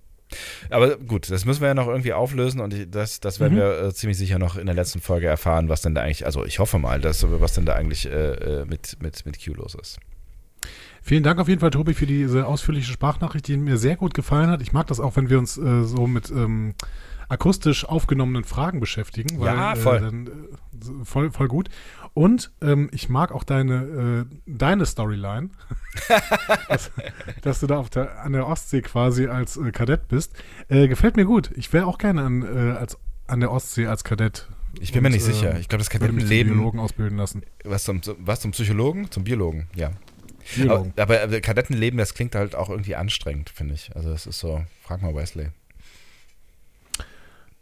[0.70, 3.58] Aber gut, das müssen wir ja noch irgendwie auflösen und das, das werden mhm.
[3.58, 6.46] wir äh, ziemlich sicher noch in der letzten Folge erfahren, was denn da eigentlich, also
[6.46, 9.76] ich hoffe mal, dass, was denn da eigentlich äh, äh mit, mit, mit Q los
[9.76, 10.00] ist.
[11.02, 14.50] Vielen Dank auf jeden Fall, Tobi, für diese ausführliche Sprachnachricht, die mir sehr gut gefallen
[14.50, 14.62] hat.
[14.62, 16.76] Ich mag das auch, wenn wir uns äh, so mit ähm,
[17.28, 19.40] akustisch aufgenommenen Fragen beschäftigen.
[19.40, 19.98] Weil, ja, voll.
[19.98, 21.70] Äh, dann, äh, voll, voll gut.
[22.14, 25.50] Und ähm, ich mag auch deine, äh, deine Storyline,
[26.70, 26.92] dass,
[27.42, 30.34] dass, du da auf der, an der Ostsee quasi als äh, Kadett bist.
[30.68, 31.52] Äh, gefällt mir gut.
[31.56, 34.48] Ich wäre auch gerne an, äh, als, an der Ostsee als Kadett.
[34.80, 35.58] Ich bin und, mir nicht sicher.
[35.60, 36.52] Ich glaube, das Kadettenleben.
[36.52, 37.42] Zum Biologen ausbilden lassen.
[37.64, 39.10] Was zum, was zum Psychologen?
[39.10, 39.92] Zum Biologen, ja.
[40.56, 40.94] Biologen.
[40.98, 43.96] Aber, aber Kadettenleben, das klingt halt auch irgendwie anstrengend, finde ich.
[43.96, 44.64] Also, das ist so.
[44.84, 45.50] Frag mal Wesley.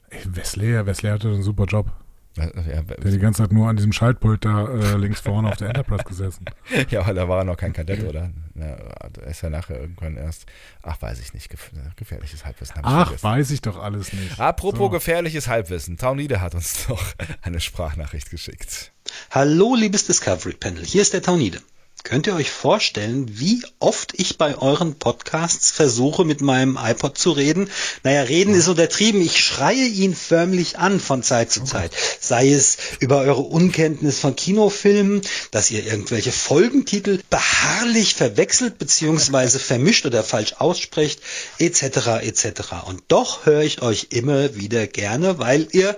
[0.10, 1.91] Ey, Wesley, Wesley hatte einen super Job.
[2.38, 5.67] Ja, der die ganze Zeit nur an diesem Schaltpult da äh, links vorne auf der
[5.67, 6.45] Enterprise gesessen.
[6.89, 8.32] Ja, aber da war er noch kein Kadett, oder?
[8.55, 10.45] Da ist ja nachher irgendwann erst,
[10.82, 11.49] ach, weiß ich nicht,
[11.97, 12.75] gefährliches Halbwissen.
[12.84, 13.23] ach, vergessen.
[13.23, 14.39] weiß ich doch alles nicht.
[14.39, 14.89] Apropos so.
[14.89, 17.03] gefährliches Halbwissen, Taunide hat uns doch
[17.41, 18.93] eine Sprachnachricht geschickt.
[19.32, 21.61] Hallo, liebes Discovery Panel, hier ist der Taunide.
[22.04, 27.32] Könnt ihr euch vorstellen, wie oft ich bei euren Podcasts versuche, mit meinem iPod zu
[27.32, 27.70] reden?
[28.04, 29.22] Naja, reden ist untertrieben.
[29.22, 31.91] Ich schreie ihn förmlich an von Zeit zu Zeit.
[32.20, 35.22] Sei es über eure Unkenntnis von Kinofilmen,
[35.52, 39.60] dass ihr irgendwelche Folgentitel beharrlich verwechselt bzw.
[39.60, 41.22] vermischt oder falsch aussprecht,
[41.60, 42.24] etc.
[42.24, 42.62] etc.
[42.86, 45.95] Und doch höre ich euch immer wieder gerne, weil ihr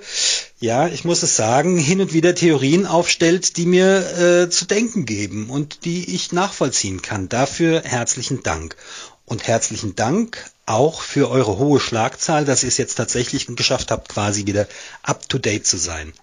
[0.63, 5.05] ja, ich muss es sagen, hin und wieder Theorien aufstellt, die mir äh, zu denken
[5.05, 7.27] geben und die ich nachvollziehen kann.
[7.27, 8.77] Dafür herzlichen Dank.
[9.25, 14.07] Und herzlichen Dank auch für eure hohe Schlagzahl, dass ihr es jetzt tatsächlich geschafft habt,
[14.07, 14.65] quasi wieder
[15.01, 16.13] up-to-date zu sein.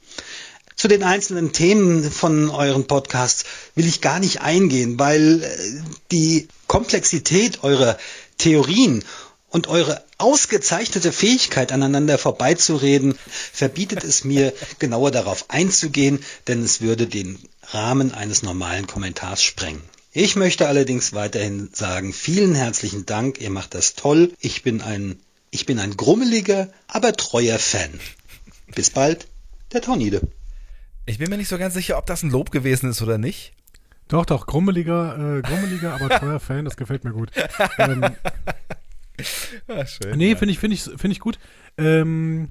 [0.74, 5.82] Zu den einzelnen Themen von euren Podcasts will ich gar nicht eingehen, weil äh,
[6.12, 7.98] die Komplexität eurer
[8.38, 9.04] Theorien
[9.50, 13.14] und eure ausgezeichnete Fähigkeit, aneinander vorbeizureden,
[13.52, 19.82] verbietet es mir, genauer darauf einzugehen, denn es würde den Rahmen eines normalen Kommentars sprengen.
[20.12, 24.32] Ich möchte allerdings weiterhin sagen, vielen herzlichen Dank, ihr macht das toll.
[24.40, 28.00] Ich bin ein, ich bin ein grummeliger, aber treuer Fan.
[28.74, 29.28] Bis bald,
[29.72, 30.20] der Tornide.
[31.06, 33.52] Ich bin mir nicht so ganz sicher, ob das ein Lob gewesen ist oder nicht.
[34.08, 37.30] Doch, doch, grummeliger, äh, grummeliger, aber treuer Fan, das gefällt mir gut.
[37.78, 38.04] Ähm,
[39.68, 40.16] ah, schön.
[40.16, 40.36] Nee, ja.
[40.36, 41.38] finde ich, finde ich, finde ich gut.
[41.78, 42.50] Ähm,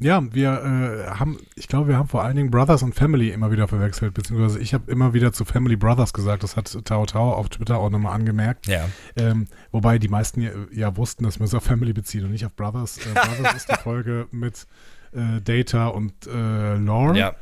[0.00, 3.52] ja, wir äh, haben, ich glaube, wir haben vor allen Dingen Brothers und Family immer
[3.52, 7.32] wieder verwechselt, beziehungsweise ich habe immer wieder zu Family Brothers gesagt, das hat Tao Tao
[7.32, 8.66] auf Twitter auch nochmal angemerkt.
[8.66, 8.88] Ja.
[9.16, 12.44] Ähm, wobei die meisten ja, ja, wussten, dass wir es auf Family beziehen und nicht
[12.44, 12.98] auf Brothers.
[12.98, 14.66] Äh, Brothers ist die Folge mit
[15.12, 17.18] äh, Data und äh, Lorne.
[17.18, 17.36] Ja.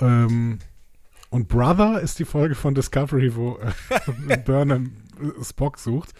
[0.00, 0.60] Ähm,
[1.30, 6.14] und Brother ist die Folge von Discovery, wo äh, Burnham äh, Spock sucht.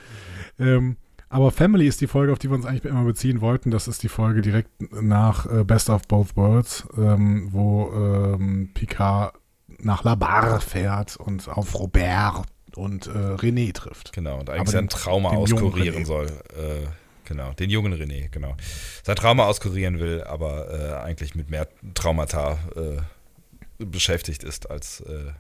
[0.59, 0.97] Ähm,
[1.29, 3.71] aber Family ist die Folge, auf die wir uns eigentlich immer beziehen wollten.
[3.71, 9.35] Das ist die Folge direkt nach äh, Best of Both Worlds, ähm, wo ähm, Picard
[9.79, 12.47] nach La Barre fährt und auf Robert
[12.77, 14.13] und äh, René trifft.
[14.13, 16.27] Genau, und eigentlich sein Trauma auskurieren soll.
[16.27, 16.87] Äh,
[17.25, 18.57] genau, den jungen René, genau.
[19.03, 25.33] Sein Trauma auskurieren will, aber äh, eigentlich mit mehr Traumata äh, beschäftigt ist als, äh,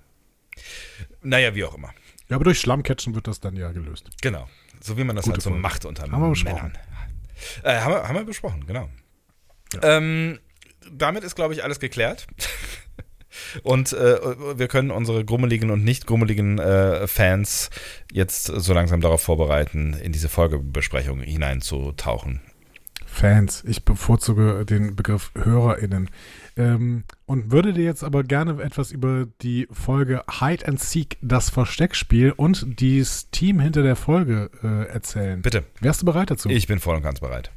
[1.22, 1.93] naja, wie auch immer.
[2.28, 4.11] Ja, aber durch Schlammcatchen wird das dann ja gelöst.
[4.20, 4.49] Genau.
[4.80, 5.62] So wie man das Gute halt so Folge.
[5.62, 6.72] macht unter haben wir Männern.
[7.62, 8.88] Äh, haben, wir, haben wir besprochen, genau.
[9.74, 9.96] Ja.
[9.96, 10.38] Ähm,
[10.90, 12.26] damit ist, glaube ich, alles geklärt.
[13.62, 17.68] Und äh, wir können unsere grummeligen und nicht grummeligen äh, Fans
[18.10, 22.40] jetzt so langsam darauf vorbereiten, in diese Folgebesprechung hineinzutauchen.
[23.04, 23.62] Fans.
[23.66, 26.10] Ich bevorzuge den Begriff HörerInnen.
[26.57, 31.50] Ähm, und würde dir jetzt aber gerne etwas über die Folge Hide and Seek, das
[31.50, 35.42] Versteckspiel und das Team hinter der Folge äh, erzählen.
[35.42, 35.64] Bitte.
[35.80, 36.48] Wärst du bereit dazu?
[36.48, 37.50] Ich bin voll und ganz bereit.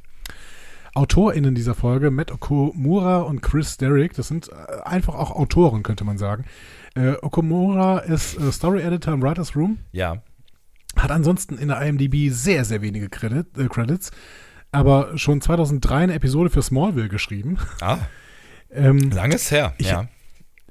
[0.94, 6.04] AutorInnen dieser Folge, Matt Okumura und Chris Derrick, das sind äh, einfach auch Autoren, könnte
[6.04, 6.44] man sagen.
[6.94, 9.78] Äh, Okumura ist äh, Story Editor im Writers Room.
[9.92, 10.22] Ja.
[10.96, 14.10] Hat ansonsten in der IMDb sehr, sehr wenige Credit, äh, Credits
[14.72, 17.58] aber schon 2003 eine Episode für Smallville geschrieben.
[17.80, 17.98] Ah.
[18.72, 20.06] ähm, Langes her, ich, ja.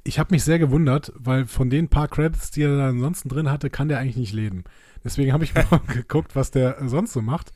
[0.04, 3.50] Ich habe mich sehr gewundert, weil von den paar Credits, die er da ansonsten drin
[3.50, 4.64] hatte, kann der eigentlich nicht leben.
[5.04, 7.52] Deswegen habe ich mal geguckt, was der sonst so macht.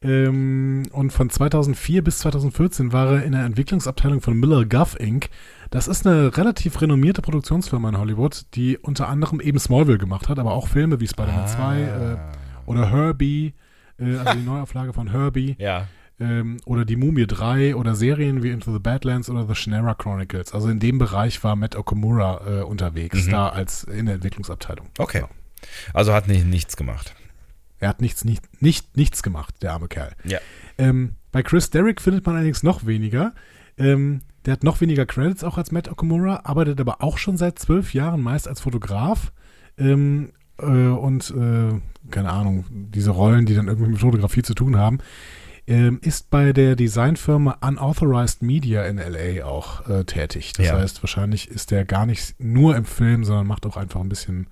[0.00, 5.30] Ähm, und von 2004 bis 2014 war er in der Entwicklungsabteilung von Miller Guff Inc.
[5.70, 10.38] Das ist eine relativ renommierte Produktionsfirma in Hollywood, die unter anderem eben Smallville gemacht hat,
[10.38, 11.46] aber auch Filme wie Spider-Man ah.
[11.46, 12.16] 2 äh,
[12.66, 13.54] oder Herbie
[13.98, 15.56] äh, also die Neuauflage von Herbie.
[15.58, 15.86] Ja.
[16.22, 20.52] Ähm, oder die Mumie 3 oder Serien wie Into the Badlands oder The Shannara Chronicles.
[20.52, 23.30] Also in dem Bereich war Matt Okamura äh, unterwegs, mhm.
[23.32, 24.86] da als in der Entwicklungsabteilung.
[24.98, 25.20] Okay.
[25.20, 25.30] Genau.
[25.92, 27.14] Also hat nicht, nichts gemacht.
[27.80, 30.12] Er hat nichts, nicht, nicht, nichts gemacht, der arme Kerl.
[30.22, 30.38] Ja.
[30.78, 33.32] Ähm, bei Chris Derrick findet man allerdings noch weniger.
[33.76, 37.58] Ähm, der hat noch weniger Credits auch als Matt Okamura, arbeitet aber auch schon seit
[37.58, 39.32] zwölf Jahren meist als Fotograf
[39.76, 44.76] ähm, äh, und äh, keine Ahnung, diese Rollen, die dann irgendwie mit Fotografie zu tun
[44.76, 44.98] haben,
[45.66, 50.52] ähm, ist bei der Designfirma Unauthorized Media in LA auch äh, tätig.
[50.54, 50.78] Das ja.
[50.78, 54.48] heißt, wahrscheinlich ist der gar nicht nur im Film, sondern macht auch einfach ein bisschen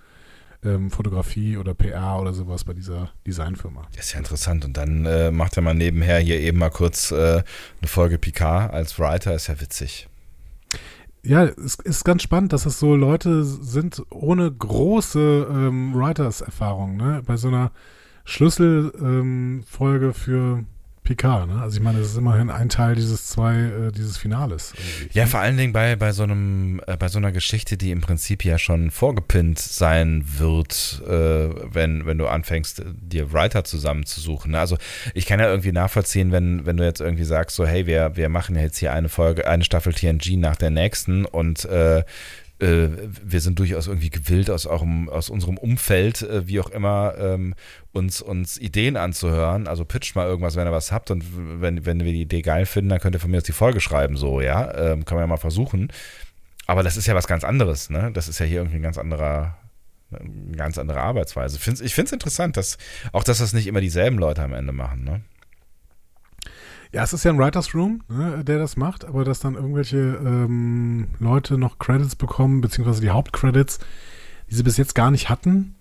[0.65, 3.89] ähm, Fotografie oder PR oder sowas bei dieser Designfirma.
[3.97, 4.65] Das ist ja interessant.
[4.65, 8.73] Und dann äh, macht er mal nebenher hier eben mal kurz äh, eine Folge Picard
[8.73, 10.09] als Writer, ist ja witzig
[11.23, 17.23] ja, es ist ganz spannend, dass es so Leute sind ohne große ähm, Writers-Erfahrung, ne?
[17.27, 17.73] Bei so einer
[18.25, 20.65] Schlüsselfolge ähm, für
[21.11, 21.61] Picard, ne?
[21.61, 24.75] Also ich meine, das ist immerhin ein Teil dieses zwei, äh, dieses Finales.
[25.13, 28.01] Ja, vor allen Dingen bei, bei so einem, äh, bei so einer Geschichte, die im
[28.01, 34.55] Prinzip ja schon vorgepinnt sein wird, äh, wenn, wenn du anfängst, dir Writer zusammenzusuchen.
[34.55, 34.79] Also
[35.13, 38.29] ich kann ja irgendwie nachvollziehen, wenn, wenn du jetzt irgendwie sagst, so, hey, wir, wir
[38.29, 42.05] machen jetzt hier eine Folge, eine Staffel TNG nach der nächsten und äh,
[42.61, 42.89] äh,
[43.25, 47.55] wir sind durchaus irgendwie gewillt, aus, eurem, aus unserem Umfeld, äh, wie auch immer, ähm,
[47.93, 49.67] uns, uns Ideen anzuhören.
[49.67, 51.25] Also pitcht mal irgendwas, wenn ihr was habt und
[51.61, 53.81] wenn, wenn wir die Idee geil finden, dann könnt ihr von mir aus die Folge
[53.81, 54.73] schreiben, so, ja.
[54.75, 55.93] Ähm, kann man ja mal versuchen.
[56.67, 58.11] Aber das ist ja was ganz anderes, ne?
[58.13, 59.59] Das ist ja hier irgendwie ein ganz anderer,
[60.13, 61.57] eine ganz andere Arbeitsweise.
[61.57, 62.79] Ich finde es interessant, dass
[63.13, 65.23] auch dass das nicht immer dieselben Leute am Ende machen, ne?
[66.93, 69.97] Ja, es ist ja ein Writers Room, ne, der das macht, aber dass dann irgendwelche
[69.97, 73.79] ähm, Leute noch Credits bekommen, beziehungsweise die Hauptcredits,
[74.51, 75.77] die sie bis jetzt gar nicht hatten,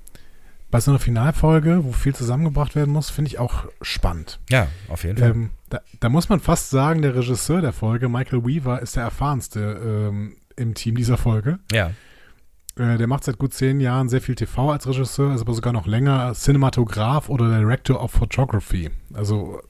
[0.71, 4.39] bei so einer Finalfolge, wo viel zusammengebracht werden muss, finde ich auch spannend.
[4.49, 5.31] Ja, auf jeden Fall.
[5.31, 9.03] Ähm, da, da, muss man fast sagen, der Regisseur der Folge, Michael Weaver, ist der
[9.03, 11.59] erfahrenste ähm, im Team dieser Folge.
[11.71, 11.91] Ja.
[12.77, 15.73] Äh, der macht seit gut zehn Jahren sehr viel TV als Regisseur, ist aber sogar
[15.73, 18.89] noch länger Cinematograph oder Director of Photography.
[19.13, 19.61] Also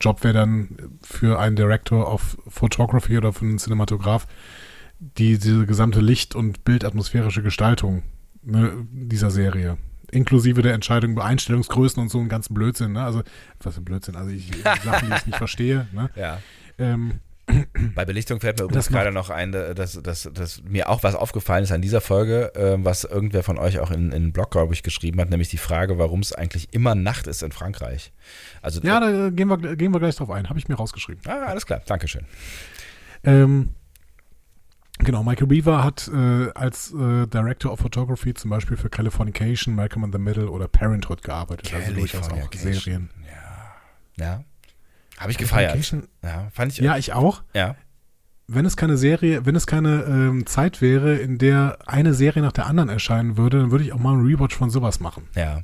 [0.00, 4.26] Job wäre dann für einen Director of Photography oder für einen Cinematograph
[5.00, 8.02] die diese gesamte Licht- und bildatmosphärische Gestaltung
[8.42, 9.78] ne, dieser Serie
[10.12, 12.92] inklusive der Entscheidung über Einstellungsgrößen und so einen ganzen Blödsinn.
[12.92, 13.02] Ne?
[13.02, 13.22] Also,
[13.62, 14.50] was für Blödsinn, also ich,
[14.84, 15.86] Sachen, die ich nicht verstehe.
[15.92, 16.10] Ne?
[16.16, 16.40] Ja.
[16.78, 17.20] Ähm,
[17.94, 21.64] bei Belichtung fällt mir übrigens gerade noch ein, dass, dass, dass mir auch was aufgefallen
[21.64, 24.74] ist an dieser Folge, äh, was irgendwer von euch auch in, in den Blog, glaube
[24.74, 28.12] ich, geschrieben hat, nämlich die Frage, warum es eigentlich immer Nacht ist in Frankreich.
[28.62, 30.48] Also, ja, da gehen wir, gehen wir gleich drauf ein.
[30.48, 31.22] Habe ich mir rausgeschrieben.
[31.26, 31.82] Ah, alles klar.
[31.86, 32.24] Dankeschön.
[33.24, 33.70] Ähm,
[35.04, 40.04] Genau, Michael Weaver hat äh, als äh, Director of Photography zum Beispiel für Californication, Malcolm
[40.04, 41.72] in the Middle oder Parenthood gearbeitet.
[41.74, 43.10] Also durchaus auch Serien.
[44.18, 44.24] Ja.
[44.24, 44.44] Ja.
[45.18, 45.76] Habe ich gefeiert.
[46.22, 46.78] Ja, fand ich.
[46.78, 47.42] Ja, ich auch.
[47.54, 47.76] Ja.
[48.46, 52.52] Wenn es keine Serie, wenn es keine ähm, Zeit wäre, in der eine Serie nach
[52.52, 55.28] der anderen erscheinen würde, dann würde ich auch mal einen Rewatch von sowas machen.
[55.36, 55.62] Ja.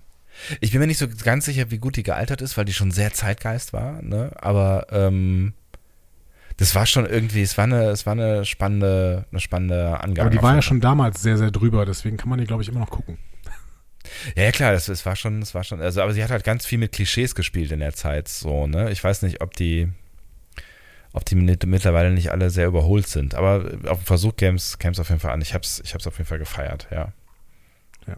[0.60, 2.90] Ich bin mir nicht so ganz sicher, wie gut die gealtert ist, weil die schon
[2.90, 4.32] sehr Zeitgeist war, ne?
[4.36, 5.54] Aber ähm,
[6.56, 10.28] das war schon irgendwie, es war eine, es war eine spannende, eine spannende Angabe.
[10.28, 12.68] Aber die war ja schon damals sehr, sehr drüber, deswegen kann man die, glaube ich,
[12.68, 13.18] immer noch gucken.
[14.36, 16.44] Ja, ja klar, das, das war schon, das war schon, also aber sie hat halt
[16.44, 18.90] ganz viel mit Klischees gespielt in der Zeit, so, ne?
[18.90, 19.88] Ich weiß nicht, ob die,
[21.12, 25.08] ob die mittlerweile nicht alle sehr überholt sind, aber auf dem Versuch käme es auf
[25.08, 25.42] jeden Fall an.
[25.42, 27.12] Ich hab's, ich hab's auf jeden Fall gefeiert, ja.
[28.06, 28.16] Ja.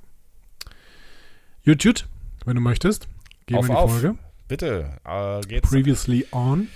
[1.62, 2.04] YouTube,
[2.44, 3.08] wenn du möchtest,
[3.46, 4.18] gehen auf, wir in die Folge.
[4.46, 5.68] Bitte, äh, geht's.
[5.70, 6.68] Previously on.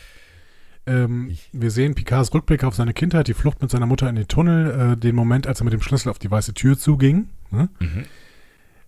[0.86, 4.26] Ähm, wir sehen Picards Rückblick auf seine Kindheit, die Flucht mit seiner Mutter in den
[4.26, 7.28] Tunnel, äh, den Moment, als er mit dem Schlüssel auf die weiße Tür zuging.
[7.50, 7.68] Ne?
[7.78, 8.04] Mhm.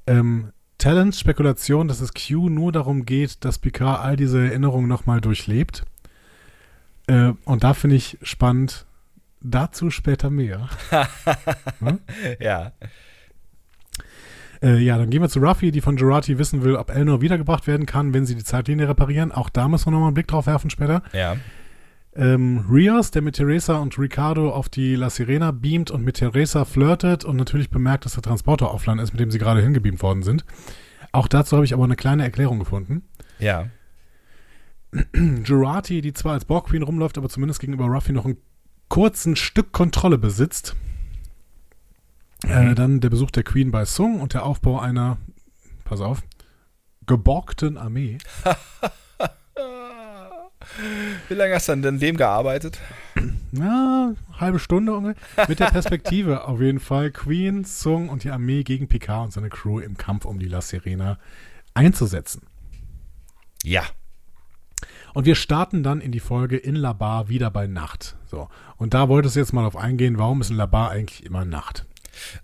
[0.07, 5.21] Ähm, Talents Spekulation, dass es Q nur darum geht, dass Picard all diese Erinnerungen nochmal
[5.21, 5.85] durchlebt.
[7.07, 8.87] Äh, und da finde ich spannend,
[9.41, 10.69] dazu später mehr.
[11.79, 12.01] hm?
[12.41, 12.73] Ja.
[14.63, 17.67] Äh, ja, dann gehen wir zu Ruffy, die von Jurati wissen will, ob Elnor wiedergebracht
[17.67, 19.31] werden kann, wenn sie die Zeitlinie reparieren.
[19.31, 21.03] Auch da müssen wir nochmal einen Blick drauf werfen später.
[21.13, 21.37] Ja.
[22.17, 26.65] Ähm, Rios, der mit Teresa und Ricardo auf die La Sirena beamt und mit Teresa
[26.65, 30.23] flirtet und natürlich bemerkt, dass der Transporter offline ist, mit dem sie gerade hingebeamt worden
[30.23, 30.45] sind.
[31.11, 33.03] Auch dazu habe ich aber eine kleine Erklärung gefunden.
[33.39, 33.69] Ja.
[35.45, 38.37] Jurati, die zwar als Borg Queen rumläuft, aber zumindest gegenüber Ruffy noch ein
[38.89, 40.77] kurzen Stück Kontrolle besitzt.
[42.45, 42.51] Mhm.
[42.51, 45.19] Äh, dann der Besuch der Queen bei Sung und der Aufbau einer,
[45.85, 46.23] pass auf,
[47.07, 48.19] geborgten Armee.
[51.29, 52.79] Wie lange hast du an dem gearbeitet?
[53.53, 55.49] Na, halbe Stunde ungefähr.
[55.49, 59.49] Mit der Perspektive auf jeden Fall Queen, Sung und die Armee gegen Picard und seine
[59.49, 61.19] Crew im Kampf um die La Sirena
[61.75, 62.43] einzusetzen.
[63.63, 63.85] Ja.
[65.15, 68.17] Und wir starten dann in die Folge in La Bar wieder bei Nacht.
[68.27, 68.49] So.
[68.77, 71.45] Und da wolltest du jetzt mal auf eingehen, warum ist in La Bar eigentlich immer
[71.45, 71.87] Nacht?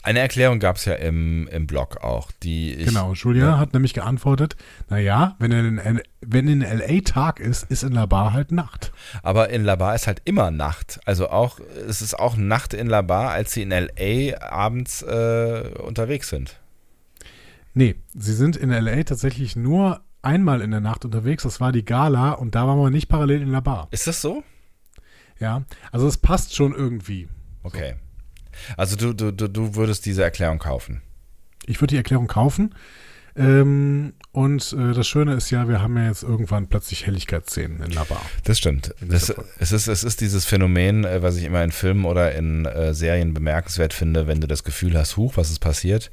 [0.03, 3.59] Eine Erklärung gab es ja im, im Blog auch, die ich, Genau, Julia ja.
[3.59, 4.57] hat nämlich geantwortet,
[4.89, 7.01] naja, wenn in, wenn in L.A.
[7.03, 8.93] Tag ist, ist in La Bar halt Nacht.
[9.23, 11.01] Aber in La Bar ist halt immer Nacht.
[11.05, 14.41] Also auch, es ist auch Nacht in La Bar, als sie in L.A.
[14.51, 16.57] abends äh, unterwegs sind.
[17.75, 19.03] Nee, sie sind in L.A.
[19.05, 22.91] tatsächlich nur einmal in der Nacht unterwegs, das war die Gala und da waren wir
[22.91, 23.89] nicht parallel in La Bar.
[23.91, 24.43] Ist das so?
[25.39, 27.29] Ja, also es passt schon irgendwie.
[27.63, 27.95] Okay.
[27.95, 28.10] So.
[28.77, 31.03] Also du, du, du, würdest diese Erklärung kaufen?
[31.67, 32.75] Ich würde die Erklärung kaufen.
[33.37, 37.93] Ähm, und äh, das Schöne ist ja, wir haben ja jetzt irgendwann plötzlich Helligkeitsszenen in
[37.93, 38.21] Labar.
[38.45, 38.95] Das stimmt.
[39.01, 42.67] Das, es, ist, es ist dieses Phänomen, äh, was ich immer in Filmen oder in
[42.67, 46.11] äh, Serien bemerkenswert finde, wenn du das Gefühl hast, huch, was ist passiert,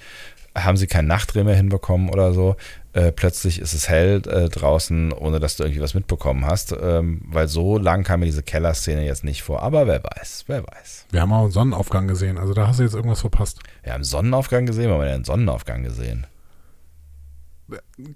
[0.64, 2.56] haben sie keinen Nachtdreh mehr hinbekommen oder so.
[2.94, 6.76] Äh, plötzlich ist es hell äh, draußen, ohne dass du irgendwie was mitbekommen hast.
[6.82, 9.62] Ähm, weil so lang kam mir diese Kellerszene jetzt nicht vor.
[9.62, 11.06] Aber wer weiß, wer weiß.
[11.12, 13.60] Wir haben auch einen Sonnenaufgang gesehen, also da hast du jetzt irgendwas verpasst.
[13.84, 16.26] Wir haben einen Sonnenaufgang gesehen, wir haben einen Sonnenaufgang gesehen.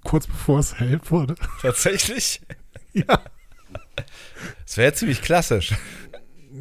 [0.03, 1.35] Kurz bevor es hell wurde.
[1.61, 2.41] Tatsächlich?
[2.93, 3.21] ja.
[4.65, 5.75] Das wäre ziemlich klassisch.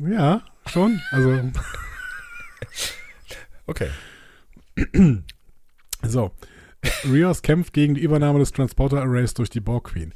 [0.05, 1.01] Ja, schon.
[1.11, 1.41] Also.
[3.67, 3.89] okay.
[6.03, 6.33] So.
[7.05, 10.15] Rios kämpft gegen die Übernahme des Transporter Arrays durch die Borg Queen.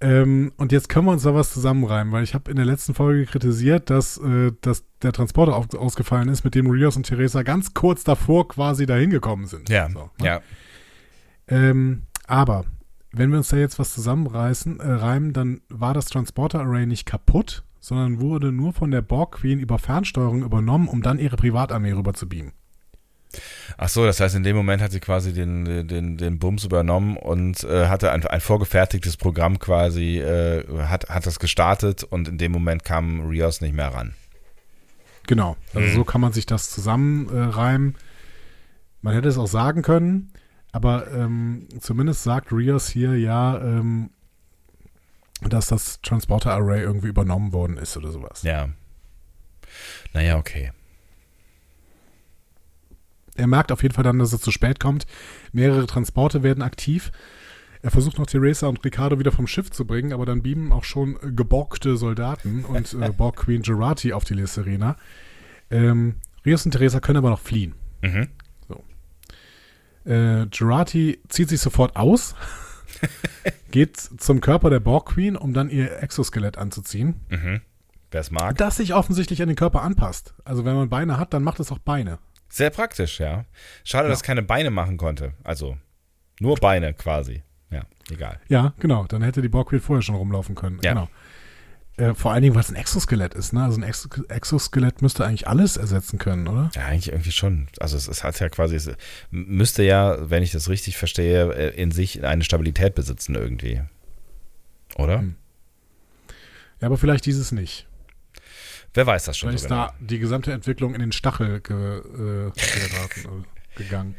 [0.00, 2.94] Ähm, und jetzt können wir uns da was zusammenreimen, weil ich habe in der letzten
[2.94, 7.42] Folge kritisiert, dass, äh, dass der Transporter auf, ausgefallen ist, mit dem Rios und Theresa
[7.42, 9.68] ganz kurz davor quasi dahin gekommen sind.
[9.68, 10.24] Ja, so, ne?
[10.24, 10.40] ja.
[11.48, 12.64] Ähm, aber
[13.12, 17.04] wenn wir uns da jetzt was zusammenreißen, äh, reimen, dann war das Transporter Array nicht
[17.04, 21.92] kaputt, sondern wurde nur von der Borg Queen über Fernsteuerung übernommen, um dann ihre Privatarmee
[21.92, 22.52] rüber zu beamen.
[23.76, 27.16] Ach so, das heißt, in dem Moment hat sie quasi den, den, den Bums übernommen
[27.16, 32.38] und äh, hatte ein, ein vorgefertigtes Programm quasi, äh, hat, hat das gestartet und in
[32.38, 34.14] dem Moment kam Rios nicht mehr ran.
[35.26, 35.94] Genau, also mhm.
[35.94, 37.94] so kann man sich das zusammenreimen.
[37.94, 37.98] Äh,
[39.02, 40.32] man hätte es auch sagen können,
[40.72, 44.10] aber ähm, zumindest sagt Rios hier ja, ähm,
[45.48, 48.42] dass das Transporter Array irgendwie übernommen worden ist oder sowas.
[48.42, 48.68] Ja.
[50.12, 50.72] Naja, okay.
[53.40, 55.06] Er merkt auf jeden Fall dann, dass es zu spät kommt.
[55.52, 57.10] Mehrere Transporte werden aktiv.
[57.82, 60.84] Er versucht noch Theresa und Ricardo wieder vom Schiff zu bringen, aber dann beamen auch
[60.84, 64.96] schon geborgte Soldaten und äh, Borg Queen Gerati auf die Lisserena.
[65.70, 67.74] Ähm, Rios und Theresa können aber noch fliehen.
[68.02, 68.28] Mhm.
[68.68, 68.84] So.
[70.10, 72.34] Äh, Gerati zieht sich sofort aus,
[73.70, 77.20] geht zum Körper der Borg Queen, um dann ihr Exoskelett anzuziehen.
[77.30, 77.62] Mhm.
[78.10, 78.58] Wer es mag.
[78.58, 80.34] Das sich offensichtlich an den Körper anpasst.
[80.44, 82.18] Also wenn man Beine hat, dann macht es auch Beine.
[82.50, 83.46] Sehr praktisch, ja.
[83.84, 84.10] Schade, ja.
[84.10, 85.34] dass keine Beine machen konnte.
[85.44, 85.78] Also
[86.40, 87.42] nur Beine quasi.
[87.70, 88.40] Ja, egal.
[88.48, 89.06] Ja, genau.
[89.06, 90.80] Dann hätte die Borg Queen vorher schon rumlaufen können.
[90.82, 90.94] Ja.
[90.94, 91.08] Genau.
[91.96, 93.62] Äh, vor allen Dingen, weil es ein Exoskelett ist, ne?
[93.62, 96.70] Also ein Ex Exoskelett müsste eigentlich alles ersetzen können, oder?
[96.74, 97.68] Ja, eigentlich irgendwie schon.
[97.78, 98.90] Also es, es hat ja quasi, es
[99.30, 103.82] müsste ja, wenn ich das richtig verstehe, äh, in sich eine Stabilität besitzen irgendwie.
[104.96, 105.20] Oder?
[105.20, 105.36] Hm.
[106.80, 107.86] Ja, aber vielleicht dieses nicht.
[108.94, 109.50] Wer weiß das schon.
[109.50, 109.86] Vielleicht so genau.
[109.86, 112.02] ist da die gesamte Entwicklung in den Stachel ge, äh,
[112.50, 113.44] geraten,
[113.76, 114.16] äh, gegangen.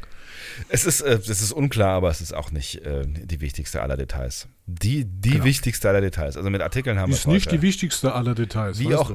[0.68, 3.96] Es ist, äh, es ist unklar, aber es ist auch nicht äh, die wichtigste aller
[3.96, 4.48] Details.
[4.66, 5.44] Die, die genau.
[5.44, 6.36] wichtigste aller Details.
[6.36, 8.78] Also mit Artikeln haben wir Ist nicht die wichtigste aller Details.
[8.78, 9.12] Wie auch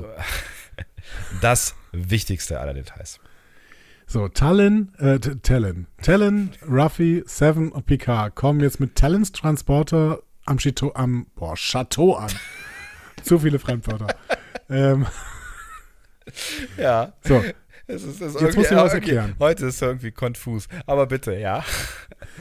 [1.42, 3.20] das wichtigste aller Details.
[4.06, 10.60] So, Talon, äh, Talon, Talon, Ruffy, Seven und Picard kommen jetzt mit Talons Transporter am
[10.60, 12.32] Chateau, am, boah, Chateau an.
[13.24, 14.08] Zu viele Fremdwörter.
[14.70, 15.06] ähm,
[16.78, 17.14] ja.
[17.24, 17.44] So.
[17.90, 19.36] Es ist, es Jetzt musst du mir was erklären.
[19.40, 20.68] Heute ist es irgendwie konfus.
[20.86, 21.64] Aber bitte, ja.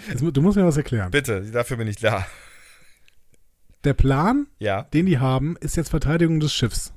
[0.08, 1.10] Jetzt, du musst mir was erklären.
[1.12, 2.26] Bitte, dafür bin ich da.
[3.84, 4.82] Der Plan, ja.
[4.82, 6.92] den die haben, ist jetzt Verteidigung des Schiffs.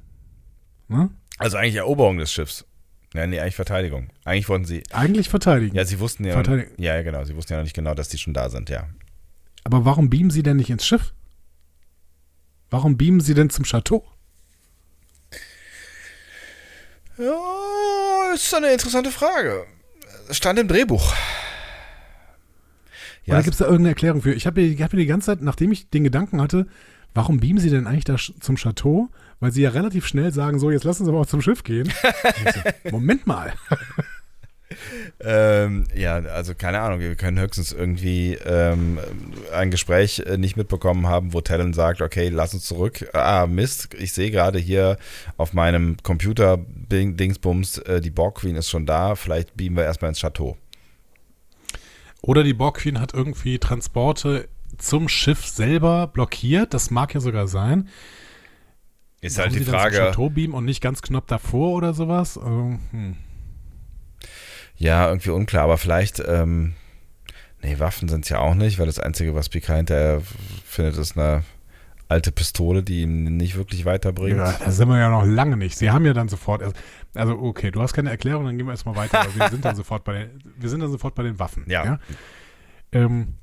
[0.88, 1.12] Ne?
[1.38, 2.66] Also eigentlich Eroberung des Schiffs.
[3.14, 4.10] Ja, nee, eigentlich Verteidigung.
[4.24, 4.84] Eigentlich wollten sie.
[4.92, 5.76] Eigentlich verteidigen.
[5.76, 6.42] Ja, sie wussten ja.
[6.78, 7.24] Ja, genau.
[7.26, 8.88] Sie wussten ja noch nicht genau, dass die schon da sind, ja.
[9.64, 11.14] Aber warum beamen sie denn nicht ins Schiff?
[12.70, 14.06] Warum beamen sie denn zum Chateau?
[17.20, 19.66] Ja, ist eine interessante Frage.
[20.32, 21.14] Stand im Drehbuch.
[23.26, 24.34] Ja, Oder gibt es da irgendeine Erklärung für?
[24.34, 26.66] Ich habe hab die ganze Zeit, nachdem ich den Gedanken hatte,
[27.14, 29.10] warum beamen sie denn eigentlich da zum Chateau?
[29.42, 31.92] Weil sie ja relativ schnell sagen, so, jetzt lassen Sie aber auch zum Schiff gehen.
[32.84, 33.54] so, Moment mal.
[35.20, 39.00] Ähm, ja, also keine Ahnung, wir können höchstens irgendwie ähm,
[39.54, 43.10] ein Gespräch äh, nicht mitbekommen haben, wo Talon sagt, okay, lass uns zurück.
[43.14, 44.98] Ah, Mist, ich sehe gerade hier
[45.38, 50.10] auf meinem Computer Dingsbums, äh, die Borg Queen ist schon da, vielleicht beamen wir erstmal
[50.10, 50.58] ins Chateau.
[52.22, 57.48] Oder die Borg Queen hat irgendwie Transporte zum Schiff selber blockiert, das mag ja sogar
[57.48, 57.90] sein.
[59.22, 59.98] Ist Warum halt die Frage.
[59.98, 62.38] Chateau beamen und nicht ganz knapp davor oder sowas?
[62.38, 63.18] Also, hm.
[64.80, 66.74] Ja, irgendwie unklar, aber vielleicht, ähm,
[67.62, 70.22] nee, Waffen sind es ja auch nicht, weil das Einzige, was Picard hinterher
[70.66, 71.44] findet, ist eine
[72.08, 74.38] alte Pistole, die ihm nicht wirklich weiterbringt.
[74.38, 75.78] Ja, da sind wir ja noch lange nicht.
[75.78, 76.76] Sie haben ja dann sofort, erst,
[77.14, 79.20] also okay, du hast keine Erklärung, dann gehen wir erstmal weiter.
[79.22, 81.66] Aber wir sind dann sofort bei den, wir sind dann sofort bei den Waffen.
[81.68, 81.86] Ja.
[81.86, 82.00] ja?
[82.94, 83.36] Ähm,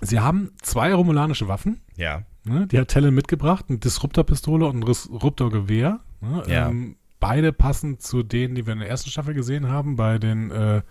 [0.00, 1.80] sie haben zwei romulanische Waffen.
[1.96, 2.22] Ja.
[2.44, 6.00] Ne, die hat Talon mitgebracht, eine Disruptor-Pistole und ein Disruptor-Gewehr.
[6.20, 6.68] Ne, ja.
[6.68, 10.50] Ähm, beide passen zu denen, die wir in der ersten Staffel gesehen haben, bei den
[10.50, 10.82] äh,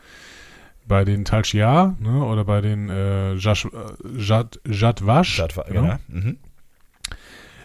[0.88, 5.38] bei den Tal Shiar, ne, oder bei den äh, äh, Jad, Jadwash.
[5.38, 5.82] Jad, genau.
[5.82, 5.98] genau.
[6.08, 6.38] Mhm.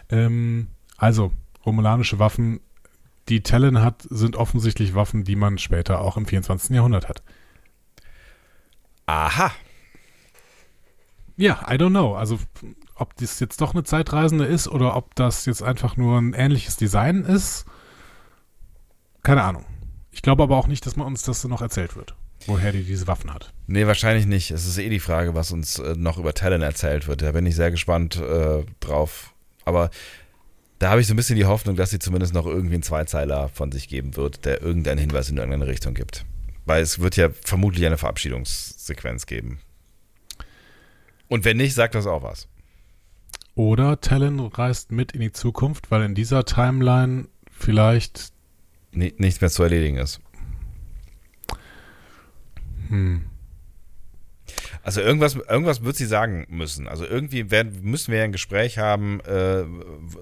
[0.09, 0.67] Ähm,
[0.97, 1.31] also,
[1.65, 2.59] romulanische Waffen,
[3.27, 6.69] die Talon hat, sind offensichtlich Waffen, die man später auch im 24.
[6.69, 7.23] Jahrhundert hat.
[9.07, 9.51] Aha.
[11.37, 12.13] Ja, I don't know.
[12.13, 12.37] Also,
[12.93, 16.77] ob das jetzt doch eine Zeitreisende ist oder ob das jetzt einfach nur ein ähnliches
[16.77, 17.65] Design ist,
[19.23, 19.65] keine Ahnung.
[20.11, 22.15] Ich glaube aber auch nicht, dass man uns das noch erzählt wird,
[22.45, 23.53] woher die diese Waffen hat.
[23.67, 24.51] Nee, wahrscheinlich nicht.
[24.51, 27.21] Es ist eh die Frage, was uns äh, noch über Talon erzählt wird.
[27.21, 29.33] Da bin ich sehr gespannt äh, drauf.
[29.65, 29.91] Aber
[30.79, 33.49] da habe ich so ein bisschen die Hoffnung, dass sie zumindest noch irgendwie einen Zweizeiler
[33.49, 36.25] von sich geben wird, der irgendeinen Hinweis in irgendeine Richtung gibt.
[36.65, 39.59] Weil es wird ja vermutlich eine Verabschiedungssequenz geben.
[41.27, 42.47] Und wenn nicht, sagt das auch was.
[43.55, 48.31] Oder Talon reist mit in die Zukunft, weil in dieser Timeline vielleicht
[48.91, 50.19] nichts mehr zu erledigen ist.
[52.89, 53.23] Hm.
[54.81, 56.87] Also irgendwas, irgendwas wird sie sagen müssen.
[56.87, 59.63] Also irgendwie werden, müssen wir ja ein Gespräch haben, äh,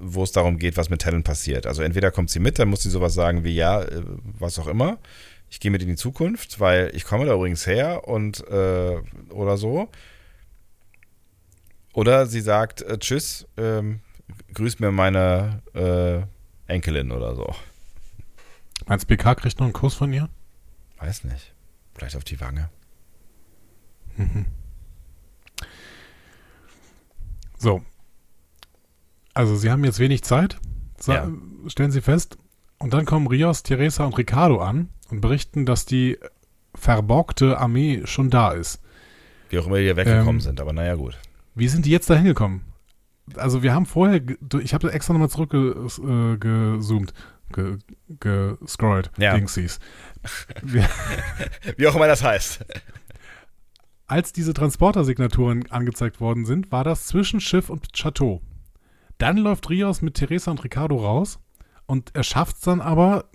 [0.02, 1.66] wo es darum geht, was mit Talent passiert.
[1.66, 4.04] Also entweder kommt sie mit, dann muss sie sowas sagen wie ja, äh,
[4.38, 4.98] was auch immer.
[5.50, 8.98] ich gehe mit in die Zukunft, weil ich komme da übrigens her und äh,
[9.30, 9.90] oder so.
[11.94, 14.02] Oder sie sagt, äh, tschüss, ähm,
[14.54, 17.56] grüß mir meine äh, Enkelin oder so.
[18.88, 20.30] Meinst du, BK kriegt noch einen Kuss von ihr?
[21.00, 21.54] Weiß nicht.
[21.94, 22.70] Vielleicht auf die Wange.
[24.16, 24.46] Mhm.
[27.60, 27.82] So.
[29.34, 30.60] Also, sie haben jetzt wenig Zeit.
[31.08, 31.28] Ja.
[31.66, 32.38] Stellen Sie fest.
[32.78, 36.20] Und dann kommen Rios, Teresa und Ricardo an und berichten, dass die
[36.76, 38.80] verborgte Armee schon da ist.
[39.50, 41.18] Wie auch immer die hier weggekommen ähm, sind, aber naja, gut.
[41.56, 42.62] Wie sind die jetzt da hingekommen?
[43.36, 44.22] Also, wir haben vorher,
[44.62, 47.14] ich habe extra nochmal zurückgezoomt,
[47.52, 47.78] ge,
[48.20, 49.34] gescrollt, ja.
[49.36, 49.80] Dingsies.
[51.78, 52.66] Wie auch immer das heißt.
[54.08, 58.42] Als diese Transporter-Signaturen angezeigt worden sind, war das zwischen Schiff und Chateau.
[59.18, 61.40] Dann läuft Rios mit Teresa und Ricardo raus
[61.88, 63.30] und er schafft es dann aber,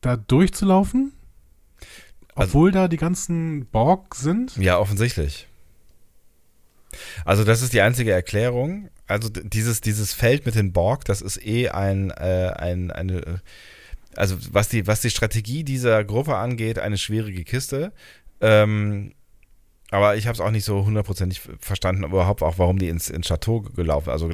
[0.00, 1.12] da durchzulaufen,
[2.34, 4.56] also obwohl also, da die ganzen Borg sind.
[4.56, 5.47] Ja, offensichtlich.
[7.24, 8.88] Also das ist die einzige Erklärung.
[9.06, 13.40] Also dieses, dieses Feld mit den Borg, das ist eh ein, äh, ein eine,
[14.16, 17.92] also was die, was die Strategie dieser Gruppe angeht, eine schwierige Kiste.
[18.40, 19.12] Ähm,
[19.90, 23.28] aber ich habe es auch nicht so hundertprozentig verstanden, überhaupt auch, warum die ins, ins
[23.28, 24.10] Chateau gelaufen.
[24.10, 24.30] Also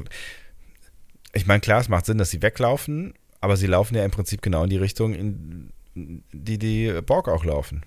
[1.33, 4.41] ich meine, klar, es macht Sinn, dass sie weglaufen, aber sie laufen ja im Prinzip
[4.41, 7.83] genau in die Richtung, in die die Borg auch laufen.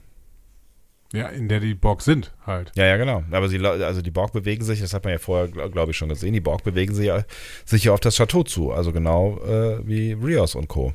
[1.13, 2.71] Ja, in der die Borg sind halt.
[2.75, 3.23] Ja, ja, genau.
[3.31, 6.11] Aber sie, also die Borg bewegen sich, das hat man ja vorher, glaube ich, schon
[6.11, 7.25] gesehen, die Borg bewegen sich ja,
[7.65, 8.73] sich ja auf das Chateau zu.
[8.73, 10.93] Also genau äh, wie Rios und Co.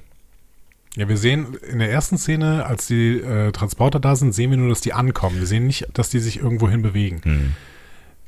[0.95, 4.57] Ja, wir sehen in der ersten Szene, als die äh, Transporter da sind, sehen wir
[4.57, 5.39] nur, dass die ankommen.
[5.39, 7.21] Wir sehen nicht, dass die sich irgendwo hin bewegen.
[7.23, 7.55] Hm.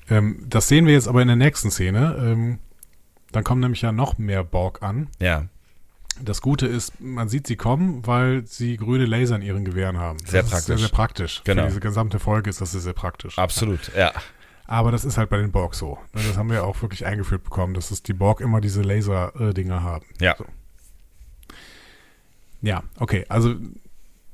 [0.09, 2.15] Ähm, das sehen wir jetzt aber in der nächsten Szene.
[2.19, 2.59] Ähm,
[3.31, 5.09] dann kommen nämlich ja noch mehr Borg an.
[5.19, 5.45] Ja.
[6.21, 10.19] Das Gute ist, man sieht sie kommen, weil sie grüne Laser in ihren Gewehren haben.
[10.19, 10.67] Sehr das praktisch.
[10.67, 11.41] sehr, sehr praktisch.
[11.43, 11.63] Genau.
[11.63, 13.37] Für diese gesamte Folge ist das sehr, sehr praktisch.
[13.37, 14.13] Absolut, ja.
[14.67, 15.99] Aber das ist halt bei den Borg so.
[16.13, 19.83] Ne, das haben wir auch wirklich eingeführt bekommen, dass es die Borg immer diese Laser-Dinger
[19.83, 20.05] haben.
[20.19, 20.35] Ja.
[20.37, 20.45] So.
[22.61, 23.25] Ja, okay.
[23.29, 23.55] Also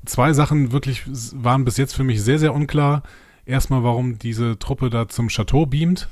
[0.05, 1.03] zwei Sachen wirklich
[1.33, 3.03] waren bis jetzt für mich sehr, sehr unklar.
[3.45, 6.07] Erstmal, warum diese Truppe da zum Chateau beamt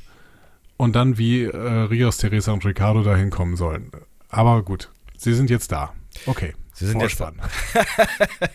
[0.78, 3.92] und dann, wie äh, Rios, Teresa und Ricardo da hinkommen sollen.
[4.30, 5.94] Aber gut, sie sind jetzt da.
[6.26, 6.54] Okay.
[6.74, 7.42] Sie sind Vorspann.
[7.74, 8.48] jetzt da.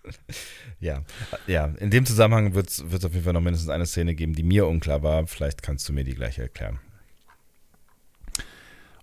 [0.80, 1.02] ja,
[1.46, 1.66] ja.
[1.78, 4.66] In dem Zusammenhang wird es auf jeden Fall noch mindestens eine Szene geben, die mir
[4.66, 5.26] unklar war.
[5.26, 6.78] Vielleicht kannst du mir die gleich erklären.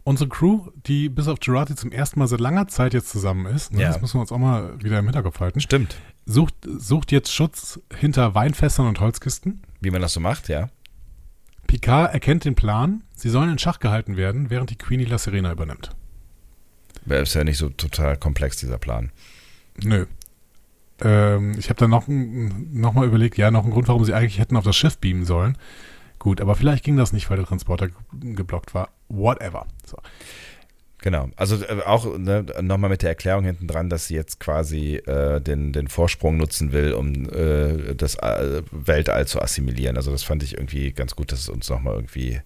[0.04, 3.74] Unsere Crew, die bis auf Girardi zum ersten Mal seit langer Zeit jetzt zusammen ist,
[3.74, 3.90] ne, ja.
[3.90, 5.60] das müssen wir uns auch mal wieder im Hinterkopf halten.
[5.60, 5.98] Stimmt.
[6.26, 9.62] Sucht, sucht jetzt Schutz hinter Weinfässern und Holzkisten.
[9.82, 10.70] Wie man das so macht, ja.
[11.68, 15.52] Picard erkennt den Plan, sie sollen in Schach gehalten werden, während die Queenie La Serena
[15.52, 15.92] übernimmt.
[17.06, 19.12] Ist ja nicht so total komplex, dieser Plan.
[19.84, 20.06] Nö.
[21.02, 24.40] Ähm, ich habe dann noch, noch mal überlegt, ja, noch ein Grund, warum sie eigentlich
[24.40, 25.58] hätten auf das Schiff beamen sollen.
[26.20, 28.90] Gut, aber vielleicht ging das nicht, weil der Transporter geblockt war.
[29.08, 29.68] Whatever.
[29.86, 29.98] So.
[31.02, 34.96] Genau, also äh, auch ne, nochmal mit der Erklärung hinten dran, dass sie jetzt quasi
[34.96, 39.96] äh, den, den Vorsprung nutzen will, um äh, das äh, Weltall zu assimilieren.
[39.96, 42.42] Also das fand ich irgendwie ganz gut, dass es uns nochmal irgendwie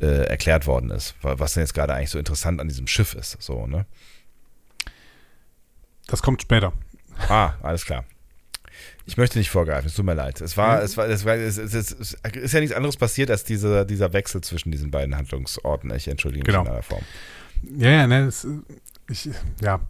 [0.00, 3.36] äh, erklärt worden ist, was denn jetzt gerade eigentlich so interessant an diesem Schiff ist.
[3.40, 3.86] So, ne?
[6.06, 6.72] Das kommt später.
[7.28, 8.04] Ah, alles klar.
[9.06, 10.40] Ich möchte nicht vorgreifen, es tut mir leid.
[10.40, 10.84] Es war, mhm.
[10.84, 13.84] es war, es war, es, es, es, es, ist ja nichts anderes passiert als diese,
[13.84, 15.92] dieser Wechsel zwischen diesen beiden Handlungsorten.
[15.94, 16.62] Ich entschuldige mich genau.
[16.62, 17.02] in aller Form.
[17.76, 18.46] Ja, ja, ne, das,
[19.08, 19.28] ich,
[19.60, 19.80] ja.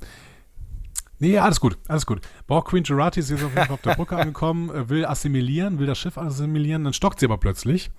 [1.18, 2.22] Nee, alles gut, alles gut.
[2.46, 5.86] Borg Queen Gerati ist jetzt auf, jeden Fall auf der Brücke angekommen, will assimilieren, will
[5.86, 7.90] das Schiff assimilieren, dann stockt sie aber plötzlich.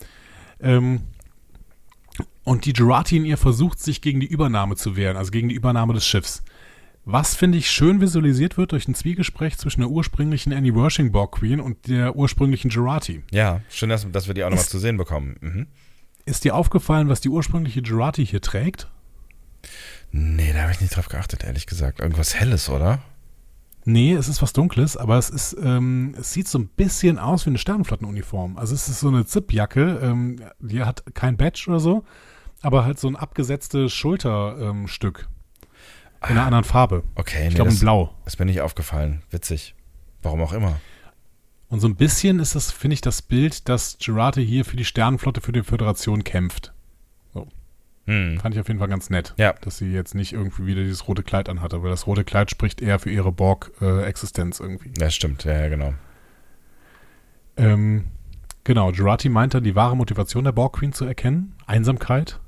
[0.59, 1.01] Ähm,
[2.43, 5.55] und die Gerati in ihr versucht, sich gegen die Übernahme zu wehren, also gegen die
[5.55, 6.43] Übernahme des Schiffs.
[7.03, 11.39] Was, finde ich, schön visualisiert wird durch ein Zwiegespräch zwischen der ursprünglichen Annie Worshing Borg
[11.39, 13.23] Queen und der ursprünglichen Gerati.
[13.31, 15.35] Ja, schön, dass, dass wir die auch nochmal zu sehen bekommen.
[15.41, 15.67] Mhm.
[16.25, 18.87] Ist dir aufgefallen, was die ursprüngliche Gerati hier trägt?
[20.11, 21.99] Nee, da habe ich nicht drauf geachtet, ehrlich gesagt.
[21.99, 22.99] Irgendwas Helles, oder?
[23.85, 27.45] Nee, es ist was Dunkles, aber es ist, ähm, es sieht so ein bisschen aus
[27.45, 28.57] wie eine Sternenflottenuniform.
[28.57, 32.03] Also es ist so eine Zipjacke, ähm, die hat kein Badge oder so,
[32.61, 37.03] aber halt so ein abgesetztes Schulterstück ähm, in einer ah, anderen Farbe.
[37.15, 38.13] Okay, ich nee, glaube in Blau.
[38.25, 39.23] Ist mir nicht aufgefallen.
[39.31, 39.75] Witzig.
[40.21, 40.79] Warum auch immer.
[41.69, 44.85] Und so ein bisschen ist das, finde ich, das Bild, dass Gerate hier für die
[44.85, 46.73] Sternenflotte für die Föderation kämpft.
[48.05, 48.39] Hm.
[48.39, 49.53] Fand ich auf jeden Fall ganz nett, ja.
[49.61, 52.81] dass sie jetzt nicht irgendwie wieder dieses rote Kleid anhatte, weil das rote Kleid spricht
[52.81, 54.91] eher für ihre Borg-Existenz irgendwie.
[54.99, 55.93] Ja, stimmt, ja, ja genau.
[57.57, 58.07] Ähm,
[58.63, 61.53] genau, Jurati meint dann, die wahre Motivation der Borg-Queen zu erkennen.
[61.67, 62.39] Einsamkeit.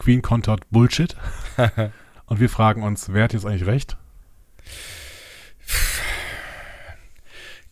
[0.00, 1.14] Queen kontert Bullshit.
[2.26, 3.96] Und wir fragen uns, wer hat jetzt eigentlich recht?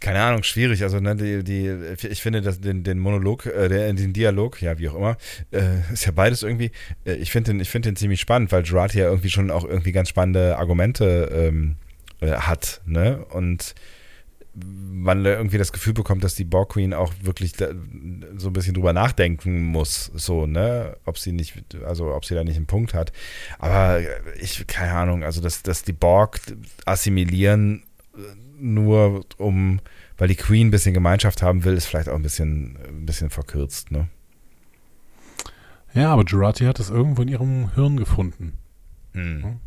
[0.00, 0.82] keine Ahnung, schwierig.
[0.82, 4.88] Also ne, die, die, ich finde dass den, den Monolog, äh, den Dialog, ja wie
[4.88, 5.16] auch immer,
[5.50, 6.70] äh, ist ja beides irgendwie.
[7.04, 9.64] Äh, ich finde den, ich finde den ziemlich spannend, weil Gerard ja irgendwie schon auch
[9.64, 11.76] irgendwie ganz spannende Argumente ähm,
[12.20, 13.24] äh, hat, ne?
[13.30, 13.74] Und
[14.64, 17.68] man irgendwie das Gefühl bekommt, dass die Borg Queen auch wirklich da,
[18.36, 22.44] so ein bisschen drüber nachdenken muss, so, ne, ob sie nicht, also ob sie da
[22.44, 23.12] nicht einen Punkt hat.
[23.58, 24.00] Aber
[24.40, 26.40] ich, keine Ahnung, also dass, dass die Borg
[26.84, 27.84] assimilieren,
[28.58, 29.80] nur um,
[30.16, 33.30] weil die Queen ein bisschen Gemeinschaft haben will, ist vielleicht auch ein bisschen, ein bisschen
[33.30, 34.08] verkürzt, ne?
[35.94, 38.58] Ja, aber Jurati hat es irgendwo in ihrem Hirn gefunden.
[39.14, 39.58] Hm.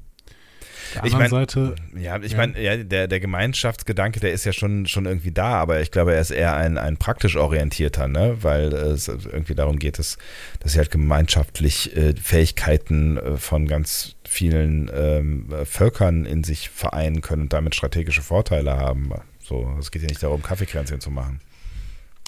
[0.95, 1.75] Der ich meine, Seite.
[1.95, 2.37] Ja, ich ja.
[2.37, 6.13] meine, ja, der, der Gemeinschaftsgedanke, der ist ja schon, schon irgendwie da, aber ich glaube,
[6.13, 8.37] er ist eher ein, ein praktisch orientierter, ne?
[8.41, 10.17] Weil es irgendwie darum geht, dass,
[10.59, 17.21] dass sie halt gemeinschaftlich äh, Fähigkeiten äh, von ganz vielen ähm, Völkern in sich vereinen
[17.21, 19.11] können und damit strategische Vorteile haben.
[19.39, 21.41] So, es geht ja nicht darum, Kaffeekränzchen zu machen.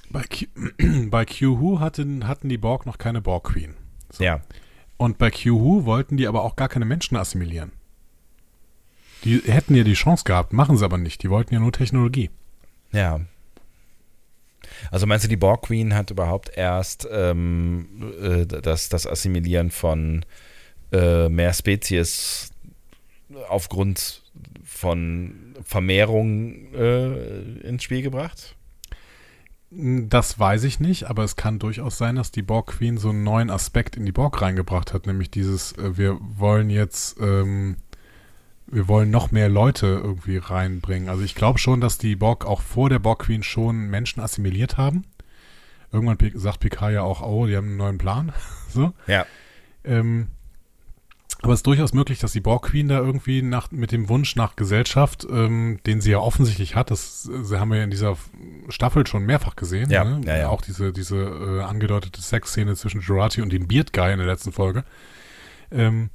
[0.10, 0.46] Bei, Q,
[1.10, 3.76] bei Q hatten, hatten die Borg noch keine Borg Queen.
[4.12, 4.24] So.
[4.24, 4.42] Ja.
[4.98, 7.72] Und bei Q wollten die aber auch gar keine Menschen assimilieren.
[9.24, 11.24] Die hätten ja die Chance gehabt, machen sie aber nicht.
[11.24, 12.30] Die wollten ja nur Technologie.
[12.92, 13.22] Ja.
[14.92, 17.88] Also meinst du, die Borg Queen hat überhaupt erst ähm,
[18.22, 20.26] äh, das, das Assimilieren von
[20.92, 22.52] äh, mehr Spezies
[23.48, 24.24] aufgrund
[24.64, 28.56] von Vermehrung äh, ins Spiel gebracht?
[29.72, 33.24] Das weiß ich nicht, aber es kann durchaus sein, dass die Borg Queen so einen
[33.24, 37.78] neuen Aspekt in die Borg reingebracht hat, nämlich dieses, äh, wir wollen jetzt ähm,
[38.74, 41.10] wir wollen noch mehr Leute irgendwie reinbringen.
[41.10, 44.78] Also ich glaube schon, dass die Borg auch vor der Borg Queen schon Menschen assimiliert
[44.78, 45.06] haben.
[45.92, 48.34] Irgendwann sagt Picard ja auch, oh, die haben einen neuen Plan.
[48.70, 48.94] so.
[49.08, 49.26] Ja.
[49.84, 50.28] Ähm,
[51.44, 54.38] aber es ist durchaus möglich, dass die Borg Queen da irgendwie nach, mit dem Wunsch
[54.38, 58.16] nach Gesellschaft, ähm, den sie ja offensichtlich hat, das, das haben wir ja in dieser
[58.70, 59.90] Staffel schon mehrfach gesehen.
[59.90, 60.22] Ja, ne?
[60.26, 60.50] ja, ja.
[60.50, 64.54] Auch diese, diese äh, angedeutete Sexszene zwischen Jurati und dem Beard Guy in der letzten
[64.54, 64.86] Folge.
[65.70, 66.12] Ähm,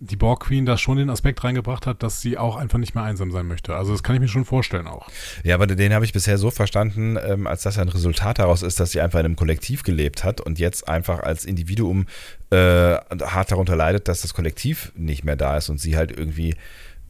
[0.00, 3.04] die Borg Queen da schon den Aspekt reingebracht hat, dass sie auch einfach nicht mehr
[3.04, 3.76] einsam sein möchte.
[3.76, 5.08] Also das kann ich mir schon vorstellen auch.
[5.44, 8.80] Ja, aber den habe ich bisher so verstanden, ähm, als dass ein Resultat daraus ist,
[8.80, 12.06] dass sie einfach in einem Kollektiv gelebt hat und jetzt einfach als Individuum
[12.50, 16.54] äh, hart darunter leidet, dass das Kollektiv nicht mehr da ist und sie halt irgendwie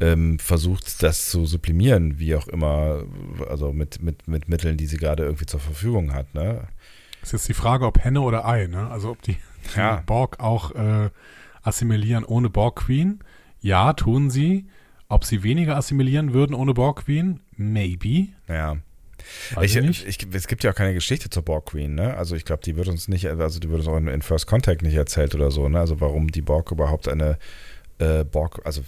[0.01, 3.05] ähm, versucht, das zu sublimieren, wie auch immer,
[3.49, 6.35] also mit, mit, mit Mitteln, die sie gerade irgendwie zur Verfügung hat.
[6.35, 6.67] Ne?
[7.23, 8.91] Ist jetzt die Frage, ob Henne oder Ei, ne?
[8.91, 9.37] Also ob die,
[9.77, 10.03] ja.
[10.07, 11.11] Borg auch äh,
[11.63, 13.21] assimilieren ohne Borg Queen?
[13.61, 14.67] Ja, tun sie.
[15.09, 17.41] Ob sie weniger assimilieren würden ohne Borg Queen?
[17.57, 18.29] Maybe.
[18.49, 18.77] Ja.
[19.61, 22.17] Ich, ich, ich, es gibt ja auch keine Geschichte zur Borg Queen, ne?
[22.17, 24.47] Also ich glaube, die wird uns nicht, also die wird uns auch in, in, First
[24.47, 25.79] Contact nicht erzählt oder so, ne?
[25.79, 27.39] Also warum die Borg überhaupt eine
[27.99, 28.83] äh, Borg, also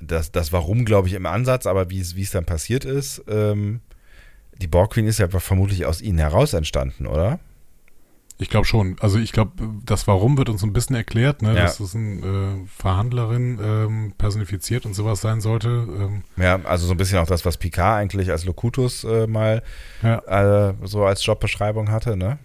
[0.00, 3.80] das, das Warum, glaube ich, im Ansatz, aber wie es dann passiert ist, ähm,
[4.60, 7.38] die Borg Queen ist ja vermutlich aus ihnen heraus entstanden, oder?
[8.40, 8.96] Ich glaube schon.
[9.00, 9.52] Also ich glaube,
[9.84, 11.54] das Warum wird uns ein bisschen erklärt, ne?
[11.54, 11.62] Ja.
[11.62, 15.68] dass es eine äh, Verhandlerin ähm, personifiziert und sowas sein sollte.
[15.68, 16.22] Ähm.
[16.36, 19.64] Ja, also so ein bisschen auch das, was Picard eigentlich als Locutus äh, mal
[20.02, 20.68] ja.
[20.68, 22.38] äh, so als Jobbeschreibung hatte, ne?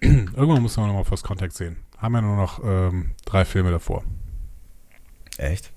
[0.00, 1.76] Irgendwann muss man nochmal First Contact sehen.
[1.98, 4.04] Haben ja nur noch ähm, drei Filme davor.
[5.36, 5.70] Echt?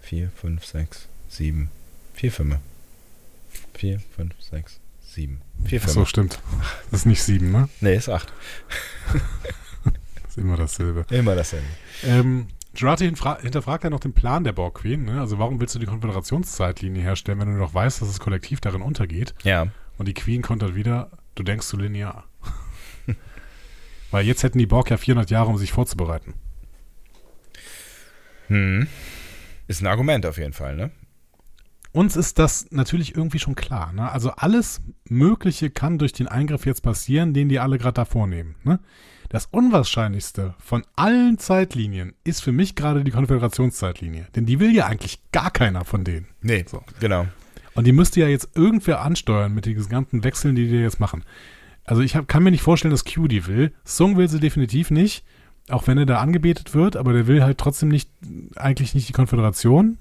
[0.00, 1.70] Vier, fünf, sechs, sieben.
[2.12, 2.60] Vier Filme.
[3.72, 4.78] Vier, fünf, sechs,
[5.14, 5.40] sieben.
[5.64, 6.40] Vier Ach so, stimmt.
[6.90, 7.68] Das ist nicht sieben, ne?
[7.80, 8.32] Nee, ist acht.
[9.84, 9.92] das
[10.28, 11.06] ist immer dasselbe.
[11.10, 11.66] Immer dasselbe.
[12.04, 15.04] Ähm, Jurati hinterfragt ja noch den Plan der Borg Queen.
[15.04, 15.20] Ne?
[15.20, 18.82] Also warum willst du die Konföderationszeitlinie herstellen, wenn du doch weißt, dass das Kollektiv darin
[18.82, 19.34] untergeht?
[19.44, 19.68] Ja.
[19.96, 22.24] Und die Queen kontert wieder, du denkst zu linear.
[24.10, 26.34] Weil jetzt hätten die Borg ja 400 Jahre, um sich vorzubereiten.
[28.48, 28.88] Hm.
[29.68, 30.90] Ist ein Argument auf jeden Fall, ne?
[31.94, 33.92] Uns ist das natürlich irgendwie schon klar.
[33.92, 34.10] Ne?
[34.10, 38.56] Also alles Mögliche kann durch den Eingriff jetzt passieren, den die alle gerade da vornehmen.
[38.64, 38.80] Ne?
[39.28, 44.26] Das Unwahrscheinlichste von allen Zeitlinien ist für mich gerade die Konföderationszeitlinie.
[44.34, 46.26] Denn die will ja eigentlich gar keiner von denen.
[46.42, 46.82] Nee, so.
[46.98, 47.26] genau.
[47.74, 51.24] Und die müsste ja jetzt irgendwer ansteuern mit diesen ganzen Wechseln, die die jetzt machen.
[51.84, 53.72] Also ich hab, kann mir nicht vorstellen, dass Q die will.
[53.84, 55.24] Sung will sie definitiv nicht.
[55.68, 58.10] Auch wenn er da angebetet wird, aber der will halt trotzdem nicht,
[58.56, 59.98] eigentlich nicht die Konföderation,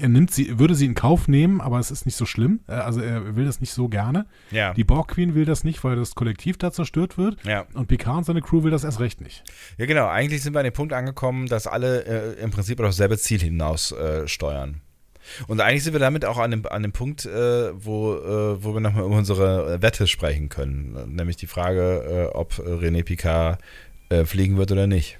[0.00, 2.60] er nimmt sie, würde sie in Kauf nehmen, aber es ist nicht so schlimm.
[2.66, 4.26] Äh, also er will das nicht so gerne.
[4.50, 4.74] Ja.
[4.74, 7.42] Die Borg Queen will das nicht, weil das Kollektiv da zerstört wird.
[7.44, 7.66] Ja.
[7.74, 9.44] Und Picard und seine Crew will das erst recht nicht.
[9.78, 10.08] Ja, genau.
[10.08, 13.40] Eigentlich sind wir an dem Punkt angekommen, dass alle äh, im Prinzip auf dasselbe Ziel
[13.40, 14.80] hinaus äh, steuern.
[15.46, 18.74] Und eigentlich sind wir damit auch an dem, an dem Punkt, äh, wo, äh, wo
[18.74, 21.14] wir nochmal über unsere Wette sprechen können.
[21.14, 23.58] Nämlich die Frage, äh, ob René Picard
[24.24, 25.19] fliegen wird oder nicht.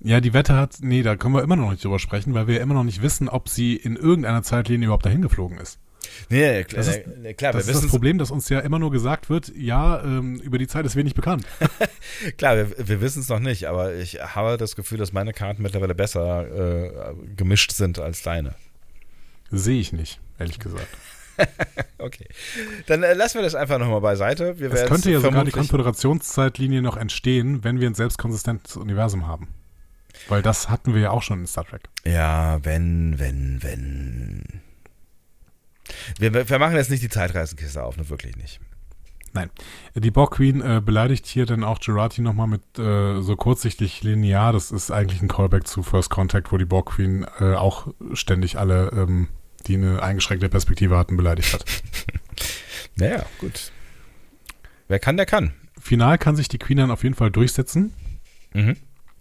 [0.00, 2.60] Ja, die Wette hat, nee, da können wir immer noch nicht drüber sprechen, weil wir
[2.60, 5.78] immer noch nicht wissen, ob sie in irgendeiner Zeitlinie überhaupt dahin geflogen ist.
[6.28, 9.28] Nee, klar, das ist, klar, das, ist das Problem, dass uns ja immer nur gesagt
[9.30, 11.44] wird, ja, ähm, über die Zeit ist wenig bekannt.
[12.38, 15.62] klar, wir, wir wissen es noch nicht, aber ich habe das Gefühl, dass meine Karten
[15.62, 18.54] mittlerweile besser äh, gemischt sind als deine.
[19.50, 20.88] Sehe ich nicht, ehrlich gesagt.
[21.98, 22.26] okay.
[22.86, 24.58] Dann äh, lassen wir das einfach nochmal beiseite.
[24.58, 29.48] Wir es könnte ja sogar die Konföderationszeitlinie noch entstehen, wenn wir ein selbstkonsistentes Universum haben.
[30.28, 31.88] Weil das hatten wir ja auch schon in Star Trek.
[32.04, 34.60] Ja, wenn, wenn, wenn.
[36.18, 38.60] Wir, wir machen jetzt nicht die Zeitreisenkiste auf, nur wirklich nicht.
[39.32, 39.50] Nein.
[39.94, 44.52] Die Borg Queen äh, beleidigt hier dann auch Gerati nochmal mit äh, so kurzsichtig linear.
[44.52, 48.58] Das ist eigentlich ein Callback zu First Contact, wo die Borg Queen äh, auch ständig
[48.58, 49.28] alle, ähm,
[49.66, 51.64] die eine eingeschränkte Perspektive hatten, beleidigt hat.
[52.96, 53.72] naja, gut.
[54.88, 55.52] Wer kann, der kann.
[55.78, 57.92] Final kann sich die Queen dann auf jeden Fall durchsetzen
[58.54, 58.76] mhm.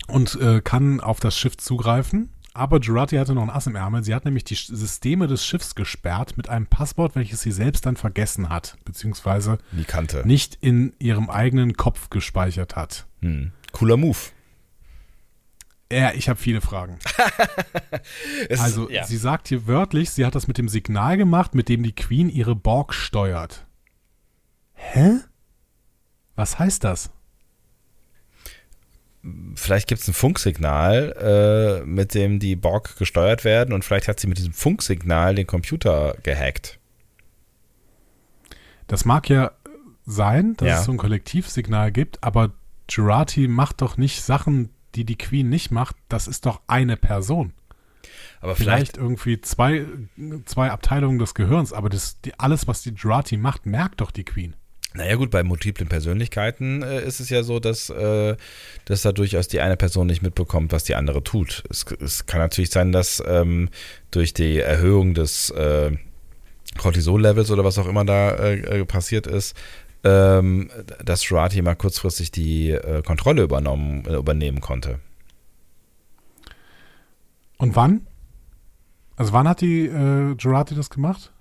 [0.08, 2.30] Und äh, kann auf das Schiff zugreifen.
[2.54, 4.04] Aber Jurati hatte noch ein Ass im Ärmel.
[4.04, 7.98] Sie hat nämlich die Systeme des Schiffs gesperrt mit einem Passwort, welches sie selbst dann
[7.98, 9.60] vergessen hat, beziehungsweise
[10.26, 13.06] nicht in ihrem eigenen Kopf gespeichert hat.
[13.22, 13.52] Hm.
[13.74, 14.18] Cooler Move.
[15.92, 16.98] Ja, ich habe viele Fragen.
[18.58, 19.06] also, ja.
[19.06, 22.28] sie sagt hier wörtlich, sie hat das mit dem Signal gemacht, mit dem die Queen
[22.28, 23.68] ihre Borg steuert.
[24.74, 25.20] Hä?
[26.36, 27.12] Was heißt das?
[29.56, 34.20] Vielleicht gibt es ein Funksignal, äh, mit dem die Borg gesteuert werden und vielleicht hat
[34.20, 36.80] sie mit diesem Funksignal den Computer gehackt.
[38.88, 39.52] Das mag ja
[40.06, 40.80] sein, dass ja.
[40.80, 42.54] es so ein Kollektivsignal gibt, aber
[42.90, 45.96] Jurati macht doch nicht Sachen, die die Queen nicht macht.
[46.08, 47.54] Das ist doch eine Person.
[48.40, 49.86] Aber vielleicht, vielleicht irgendwie zwei,
[50.46, 54.24] zwei Abteilungen des Gehirns, aber das, die, alles, was die Jurati macht, merkt doch die
[54.24, 54.56] Queen.
[54.98, 58.36] Naja gut, bei multiplen Persönlichkeiten äh, ist es ja so, dass, äh,
[58.86, 61.64] dass da durchaus die eine Person nicht mitbekommt, was die andere tut.
[61.70, 63.70] Es, es kann natürlich sein, dass ähm,
[64.10, 65.92] durch die Erhöhung des äh,
[66.80, 69.56] Cortisol-Levels oder was auch immer da äh, äh, passiert ist,
[70.04, 70.72] ähm,
[71.06, 75.00] dass Shirati mal kurzfristig die äh, Kontrolle übernommen, übernehmen konnte.
[77.58, 78.08] Und wann?
[79.16, 81.32] Also wann hat die äh, Jurati das gemacht?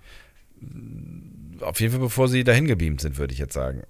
[1.60, 3.82] Auf jeden Fall bevor sie dahin gebeamt sind, würde ich jetzt sagen.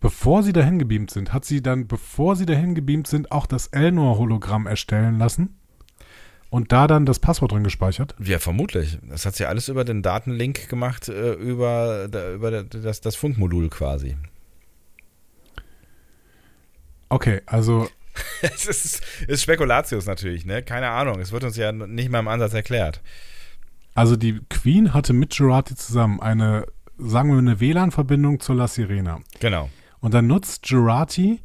[0.00, 3.68] Bevor sie dahin gebeamt sind, hat sie dann, bevor sie dahin gebeamt sind, auch das
[3.68, 5.56] Elnor-Hologramm erstellen lassen?
[6.50, 8.14] Und da dann das Passwort drin gespeichert?
[8.20, 8.98] Ja, vermutlich.
[9.02, 12.04] Das hat sie alles über den Datenlink gemacht, äh, über,
[12.34, 14.16] über das, das Funkmodul quasi.
[17.08, 17.88] Okay, also.
[18.42, 20.62] es ist, ist Spekulatius natürlich, ne?
[20.62, 21.18] Keine Ahnung.
[21.18, 23.00] Es wird uns ja nicht mal im Ansatz erklärt.
[23.94, 26.66] Also die Queen hatte mit Girardi zusammen eine,
[26.98, 29.20] sagen wir, eine WLAN-Verbindung zur La Sirena.
[29.40, 29.70] Genau.
[30.00, 31.40] Und dann nutzt Girardi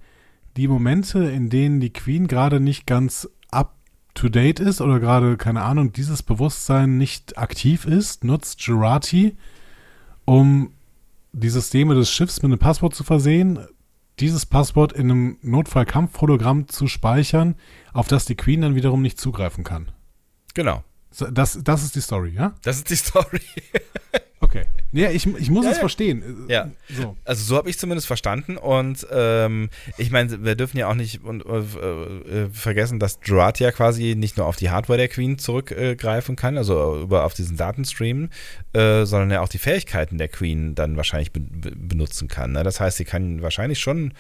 [0.58, 3.76] die Momente, in denen die Queen gerade nicht ganz up
[4.16, 9.38] to date ist oder gerade, keine Ahnung, dieses Bewusstsein nicht aktiv ist, nutzt Girardi,
[10.26, 10.72] um
[11.32, 13.60] die Systeme des Schiffs mit einem Passwort zu versehen,
[14.20, 17.56] dieses Passwort in einem Notfallkampfhologramm zu speichern,
[17.94, 19.92] auf das die Queen dann wiederum nicht zugreifen kann.
[20.56, 20.84] Genau.
[21.32, 22.54] Das, das ist die Story, ja?
[22.62, 23.42] Das ist die Story.
[24.40, 24.66] okay.
[24.92, 25.82] Ja, ich, ich muss ja, es ja.
[25.82, 26.46] verstehen.
[26.48, 26.70] Ja.
[26.90, 27.16] So.
[27.24, 28.58] Also so habe ich zumindest verstanden.
[28.58, 33.60] Und ähm, ich meine, wir dürfen ja auch nicht und, äh, äh, vergessen, dass Gerard
[33.60, 37.34] ja quasi nicht nur auf die Hardware der Queen zurückgreifen äh, kann, also über auf
[37.34, 38.30] diesen Datenstream,
[38.74, 42.54] äh, sondern ja auch die Fähigkeiten der Queen dann wahrscheinlich be benutzen kann.
[42.54, 42.64] Ne?
[42.64, 44.14] Das heißt, sie kann wahrscheinlich schon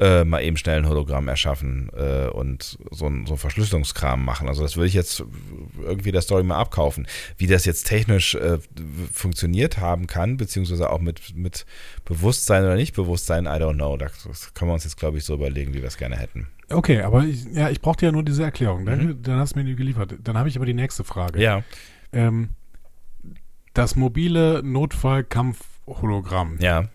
[0.00, 4.48] äh, mal eben schnell ein Hologramm erschaffen äh, und so ein so Verschlüsselungskram machen.
[4.48, 5.24] Also das würde ich jetzt
[5.82, 7.06] irgendwie der Story mal abkaufen.
[7.36, 8.58] Wie das jetzt technisch äh,
[9.12, 11.66] funktioniert haben kann, beziehungsweise auch mit, mit
[12.04, 13.96] Bewusstsein oder nicht Bewusstsein, I don't know.
[13.96, 16.48] Das können wir uns jetzt, glaube ich, so überlegen, wie wir es gerne hätten.
[16.70, 18.86] Okay, aber ich, ja, ich brauchte ja nur diese Erklärung.
[18.86, 19.22] Dann, mhm.
[19.22, 20.14] dann hast du mir die geliefert.
[20.22, 21.42] Dann habe ich aber die nächste Frage.
[21.42, 21.62] Ja.
[22.12, 22.50] Ähm,
[23.74, 26.58] das mobile Notfallkampf-Hologramm.
[26.60, 26.88] Ja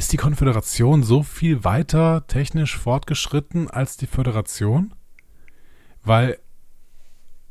[0.00, 4.94] ist die Konföderation so viel weiter technisch fortgeschritten als die Föderation?
[6.02, 6.38] Weil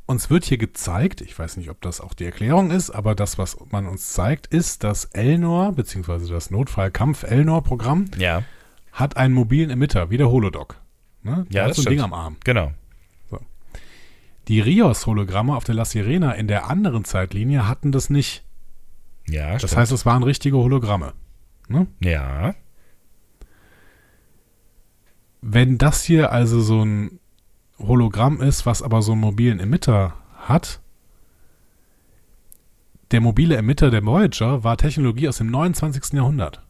[0.07, 3.37] uns wird hier gezeigt, ich weiß nicht, ob das auch die Erklärung ist, aber das,
[3.37, 8.41] was man uns zeigt, ist, dass Elnor, beziehungsweise das Notfallkampf-Elnor-Programm, ja.
[8.93, 10.81] hat einen mobilen Emitter, wie der Holodoc.
[11.21, 11.45] Ne?
[11.51, 11.97] Ja, hat das so ein stimmt.
[11.97, 12.37] Ding am Arm.
[12.43, 12.71] Genau.
[13.29, 13.37] So.
[14.47, 18.43] Die Rios-Hologramme auf der La Sirena in der anderen Zeitlinie hatten das nicht.
[19.27, 19.77] Ja, Das stimmt.
[19.77, 21.13] heißt, es waren richtige Hologramme.
[21.69, 21.87] Ne?
[22.01, 22.55] Ja.
[25.41, 27.19] Wenn das hier also so ein
[27.77, 30.81] Hologramm ist, was aber so einen mobilen Emitter hat,
[33.11, 36.13] der mobile Emitter der Voyager war Technologie aus dem 29.
[36.13, 36.61] Jahrhundert.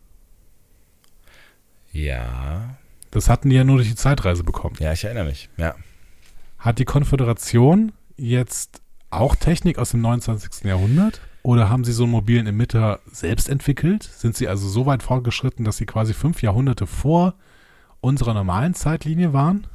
[1.92, 2.78] Ja.
[3.12, 4.76] Das hatten die ja nur durch die Zeitreise bekommen.
[4.80, 5.76] Ja, ich erinnere mich, ja.
[6.60, 10.66] Hat die Konföderation jetzt auch Technik aus dem 29.
[10.66, 11.22] Jahrhundert?
[11.42, 14.04] Oder haben sie so einen mobilen Emitter selbst entwickelt?
[14.04, 17.34] Sind sie also so weit fortgeschritten, dass sie quasi fünf Jahrhunderte vor
[18.02, 19.68] unserer normalen Zeitlinie waren?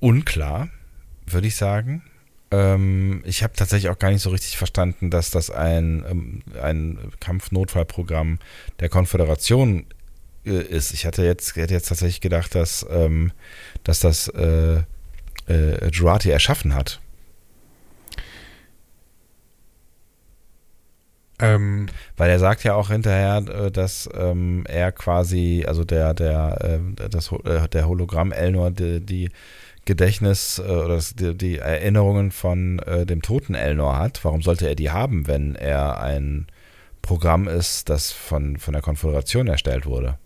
[0.00, 0.68] Unklar,
[1.26, 2.02] würde ich sagen.
[2.50, 7.12] Ähm, ich habe tatsächlich auch gar nicht so richtig verstanden, dass das ein, ähm, ein
[7.20, 8.38] Kampfnotfallprogramm
[8.78, 9.86] der Konföderation
[10.44, 10.92] äh, ist.
[10.92, 13.32] Ich hatte jetzt, hätte jetzt tatsächlich gedacht, dass, ähm,
[13.84, 14.82] dass das äh,
[15.48, 17.00] äh, Jurati erschaffen hat.
[21.38, 21.86] Ähm,
[22.16, 27.08] Weil er sagt ja auch hinterher, äh, dass ähm, er quasi, also der, der, äh,
[27.08, 29.30] das, äh, der Hologramm Elnor die, die
[29.84, 34.24] Gedächtnis äh, oder die, die, Erinnerungen von äh, dem toten Elnor hat.
[34.24, 36.46] Warum sollte er die haben, wenn er ein
[37.02, 40.18] Programm ist, das von, von der Konföderation erstellt wurde?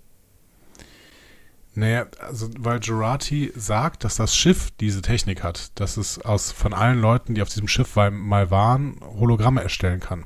[1.75, 6.73] Naja, also weil Jurati sagt, dass das Schiff diese Technik hat, dass es aus von
[6.73, 10.25] allen Leuten, die auf diesem Schiff mal waren, Hologramme erstellen kann.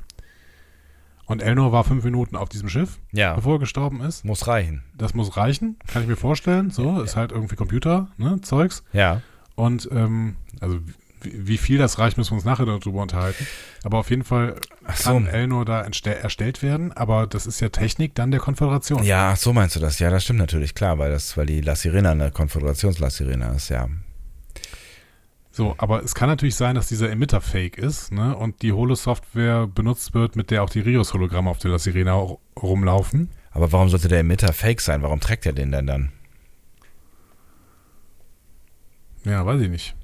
[1.25, 3.33] Und Elnor war fünf Minuten auf diesem Schiff, ja.
[3.33, 4.25] bevor er gestorben ist.
[4.25, 4.83] Muss reichen.
[4.95, 6.69] Das muss reichen, kann ich mir vorstellen.
[6.69, 8.83] So, ist halt irgendwie Computer, ne, Zeugs.
[8.93, 9.21] Ja.
[9.55, 10.79] Und ähm, also
[11.21, 13.47] wie, wie, viel das reicht, müssen wir uns nachher darüber unterhalten.
[13.83, 15.31] Aber auf jeden Fall kann so.
[15.31, 19.03] Elnor da erstellt werden, aber das ist ja Technik dann der Konföderation.
[19.03, 19.97] Ja, so meinst du das.
[19.99, 23.69] Ja, das stimmt natürlich, klar, weil das, weil die La Sirena eine Konföderations-La Sirena ist,
[23.69, 23.87] ja.
[25.55, 28.35] So, aber es kann natürlich sein, dass dieser Emitter fake ist, ne?
[28.35, 32.27] Und die Holo-Software benutzt wird, mit der auch die Rios-Hologramme auf der La Sirena
[32.61, 33.29] rumlaufen.
[33.51, 35.01] Aber warum sollte der Emitter fake sein?
[35.01, 36.11] Warum trägt er den denn dann?
[39.23, 39.95] Ja, weiß ich nicht.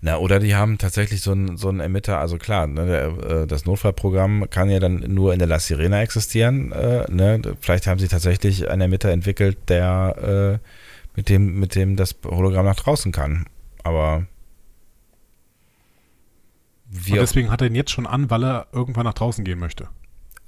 [0.00, 3.64] Na, oder die haben tatsächlich so einen so Emitter, also klar, ne, der, äh, das
[3.64, 6.72] Notfallprogramm kann ja dann nur in der La Sirena existieren.
[6.72, 7.40] Äh, ne?
[7.60, 10.68] Vielleicht haben sie tatsächlich einen Emitter entwickelt, der äh,
[11.14, 13.46] mit dem, mit dem das Hologramm nach draußen kann.
[13.84, 14.26] Aber
[16.90, 19.88] Und deswegen hat er ihn jetzt schon an, weil er irgendwann nach draußen gehen möchte.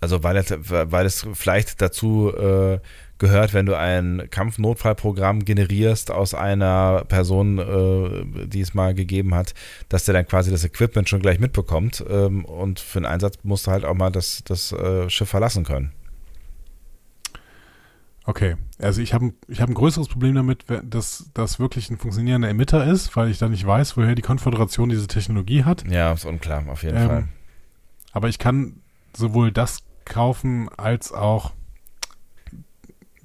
[0.00, 2.78] Also weil, es, weil es vielleicht dazu äh,
[3.18, 9.52] gehört, wenn du ein Kampfnotfallprogramm generierst aus einer Person, äh, die es mal gegeben hat,
[9.90, 13.66] dass der dann quasi das Equipment schon gleich mitbekommt ähm, und für den Einsatz musst
[13.66, 15.92] du halt auch mal das, das äh, Schiff verlassen können.
[18.24, 22.48] Okay, also ich habe ich hab ein größeres Problem damit, dass das wirklich ein funktionierender
[22.48, 25.84] Emitter ist, weil ich da nicht weiß, woher die Konföderation diese Technologie hat.
[25.88, 27.28] Ja, ist unklar, auf jeden ähm, Fall.
[28.12, 28.82] Aber ich kann
[29.16, 31.52] sowohl das kaufen, als auch,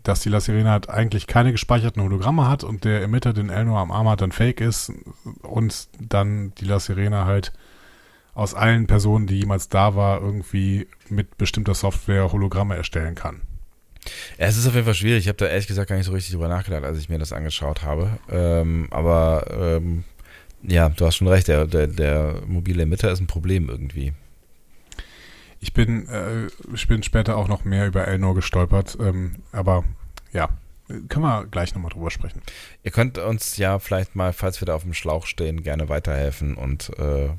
[0.03, 3.79] dass die La Sirena halt eigentlich keine gespeicherten Hologramme hat und der Emitter, den Elnor
[3.79, 4.93] am Arm hat, dann fake ist
[5.41, 7.53] und dann die La Sirena halt
[8.33, 13.41] aus allen Personen, die jemals da war, irgendwie mit bestimmter Software Hologramme erstellen kann.
[14.37, 15.23] Es ist auf jeden Fall schwierig.
[15.23, 17.33] Ich habe da ehrlich gesagt gar nicht so richtig drüber nachgedacht, als ich mir das
[17.33, 18.17] angeschaut habe.
[18.29, 20.03] Ähm, aber ähm,
[20.63, 24.13] ja, du hast schon recht, der, der, der mobile Emitter ist ein Problem irgendwie.
[25.59, 29.83] Ich bin, äh, ich bin später auch noch mehr über Elnor gestolpert, ähm, aber
[30.31, 30.49] ja,
[30.87, 32.41] können wir gleich nochmal drüber sprechen.
[32.83, 36.55] Ihr könnt uns ja vielleicht mal, falls wir da auf dem Schlauch stehen, gerne weiterhelfen
[36.55, 37.29] und äh,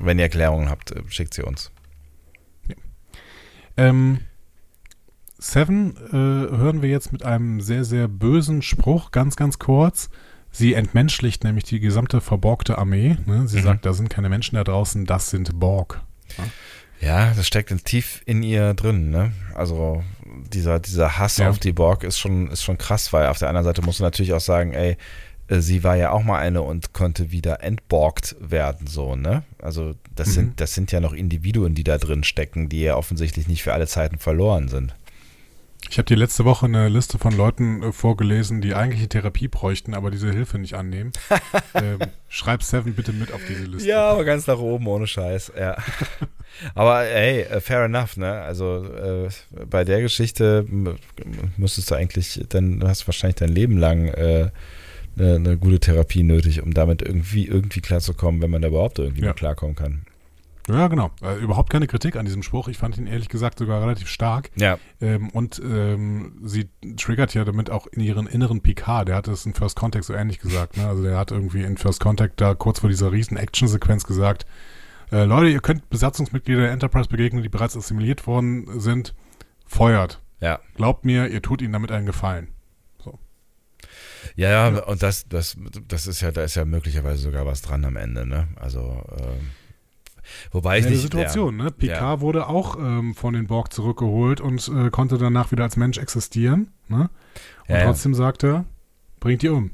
[0.00, 1.70] wenn ihr Erklärungen habt, äh, schickt sie uns.
[2.68, 2.76] Ja.
[3.76, 4.20] Ähm,
[5.42, 10.08] Seven äh, hören wir jetzt mit einem sehr, sehr bösen Spruch, ganz, ganz kurz.
[10.52, 13.16] Sie entmenschlicht nämlich die gesamte verborgte Armee.
[13.26, 13.48] Ne?
[13.48, 13.62] Sie mhm.
[13.62, 16.00] sagt, da sind keine Menschen da draußen, das sind Borg.
[16.38, 16.44] Ja,
[17.08, 19.10] ja das steckt tief in ihr drin.
[19.10, 19.32] Ne?
[19.54, 20.04] Also
[20.52, 21.50] dieser, dieser Hass ja.
[21.50, 24.04] auf die Borg ist schon, ist schon krass, weil auf der anderen Seite musst du
[24.04, 24.96] natürlich auch sagen, ey,
[25.48, 29.42] äh, sie war ja auch mal eine und konnte wieder entborgt werden, so, ne?
[29.60, 30.32] Also das mhm.
[30.32, 33.72] sind, das sind ja noch Individuen, die da drin stecken, die ja offensichtlich nicht für
[33.72, 34.94] alle Zeiten verloren sind.
[35.92, 39.92] Ich habe dir letzte Woche eine Liste von Leuten äh, vorgelesen, die eigentliche Therapie bräuchten,
[39.92, 41.12] aber diese Hilfe nicht annehmen.
[41.74, 41.98] ähm,
[42.28, 43.90] schreib Seven bitte mit auf diese Liste.
[43.90, 45.76] Ja, aber ganz nach oben, ohne Scheiß, ja.
[46.74, 48.40] aber hey, äh, fair enough, ne?
[48.40, 49.28] Also äh,
[49.68, 50.64] bei der Geschichte
[51.58, 54.48] müsstest du eigentlich, dann hast du wahrscheinlich dein Leben lang äh,
[55.18, 59.26] eine, eine, gute Therapie nötig, um damit irgendwie, irgendwie klarzukommen, wenn man da überhaupt irgendwie
[59.26, 59.34] ja.
[59.34, 60.06] klarkommen kann.
[60.68, 61.10] Ja, genau.
[61.22, 62.68] Äh, überhaupt keine Kritik an diesem Spruch.
[62.68, 64.50] Ich fand ihn ehrlich gesagt sogar relativ stark.
[64.56, 64.78] Ja.
[65.00, 69.04] Ähm, und ähm, sie triggert ja damit auch in ihren inneren PK.
[69.04, 70.76] Der hat es in First Contact so ähnlich gesagt.
[70.76, 70.86] Ne?
[70.86, 74.46] Also der hat irgendwie in First Contact da kurz vor dieser riesen Action-Sequenz gesagt,
[75.10, 79.14] äh, Leute, ihr könnt Besatzungsmitglieder der Enterprise begegnen, die bereits assimiliert worden sind.
[79.66, 80.20] Feuert.
[80.40, 80.60] Ja.
[80.74, 82.48] Glaubt mir, ihr tut ihnen damit einen Gefallen.
[84.36, 85.56] Ja, ja, und das, das,
[85.88, 88.48] das ist ja, da ist ja möglicherweise sogar was dran am Ende, ne?
[88.56, 89.50] Also, ähm
[90.50, 91.02] Wobei ich ja, nicht.
[91.02, 91.70] Situation, ja, ne?
[91.70, 92.20] Picard ja.
[92.20, 96.68] wurde auch ähm, von den Borg zurückgeholt und äh, konnte danach wieder als Mensch existieren.
[96.88, 97.10] Ne?
[97.68, 98.64] Und ja, trotzdem sagt er,
[99.20, 99.70] bringt die um.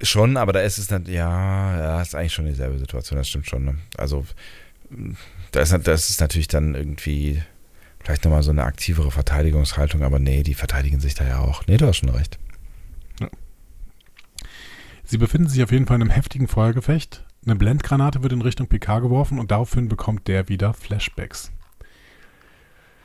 [0.00, 3.46] Schon, aber da ist es dann, ja, ja, ist eigentlich schon dieselbe Situation, das stimmt
[3.46, 3.64] schon.
[3.64, 3.74] Ne?
[3.96, 4.24] Also,
[5.52, 7.42] da ist, das ist natürlich dann irgendwie
[8.02, 11.66] vielleicht nochmal so eine aktivere Verteidigungshaltung, aber nee, die verteidigen sich da ja auch.
[11.66, 12.38] Nee, du hast schon recht.
[13.20, 13.28] Ja.
[15.04, 17.24] Sie befinden sich auf jeden Fall in einem heftigen Feuergefecht.
[17.48, 21.50] Eine Blendgranate wird in Richtung PK geworfen und daraufhin bekommt der wieder Flashbacks.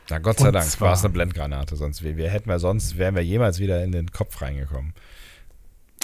[0.09, 2.97] Na Gott sei und Dank war es eine Blendgranate, sonst wir, wir hätten wir sonst
[2.97, 4.93] wären wir jemals wieder in den Kopf reingekommen.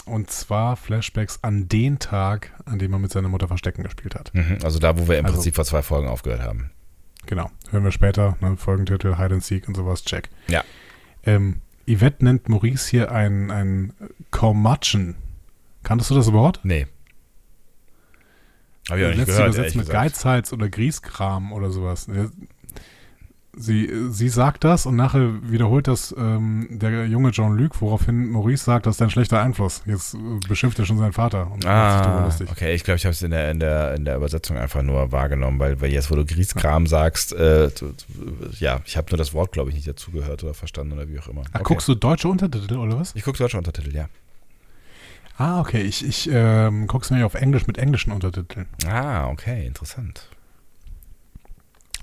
[0.06, 4.34] Und zwar Flashbacks an den Tag, an dem er mit seiner Mutter Verstecken gespielt hat.
[4.34, 6.72] Mhm, also da, wo wir im also, Prinzip vor zwei Folgen aufgehört haben.
[7.26, 7.52] Genau.
[7.72, 10.30] Hören wir später, ne, Folgentitel, Hide and Seek und sowas, check.
[10.48, 10.64] Ja.
[11.26, 11.57] Ähm,
[11.90, 13.91] Yvette nennt Maurice hier ein, ein
[14.32, 15.16] Curmudgeon.
[15.84, 16.61] Kanntest du das Wort?
[16.64, 16.88] Nee.
[18.90, 22.07] Hab ich auch nicht gehört, übersetzt mit Geizhals oder Grießkram oder sowas.
[23.61, 28.86] Sie, sie sagt das und nachher wiederholt das ähm, der junge Jean-Luc, woraufhin Maurice sagt,
[28.86, 29.82] das ist ein schlechter Einfluss.
[29.86, 30.18] Jetzt äh,
[30.48, 31.52] beschimpft er schon seinen Vater.
[31.52, 34.56] Und ah, okay, ich glaube, ich habe es in der, in, der, in der Übersetzung
[34.56, 36.90] einfach nur wahrgenommen, weil, weil jetzt, wo du Grießkram ja.
[36.90, 37.70] sagst, äh,
[38.60, 41.28] ja, ich habe nur das Wort, glaube ich, nicht dazugehört oder verstanden oder wie auch
[41.28, 41.41] immer.
[41.48, 41.64] Ach, okay.
[41.66, 43.14] guckst du deutsche Untertitel oder was?
[43.16, 44.07] Ich gucke deutsche Untertitel, ja.
[45.40, 48.68] Ah, okay, ich, ich ähm, gucke es mir auf Englisch mit englischen Untertiteln.
[48.86, 50.28] Ah, okay, interessant.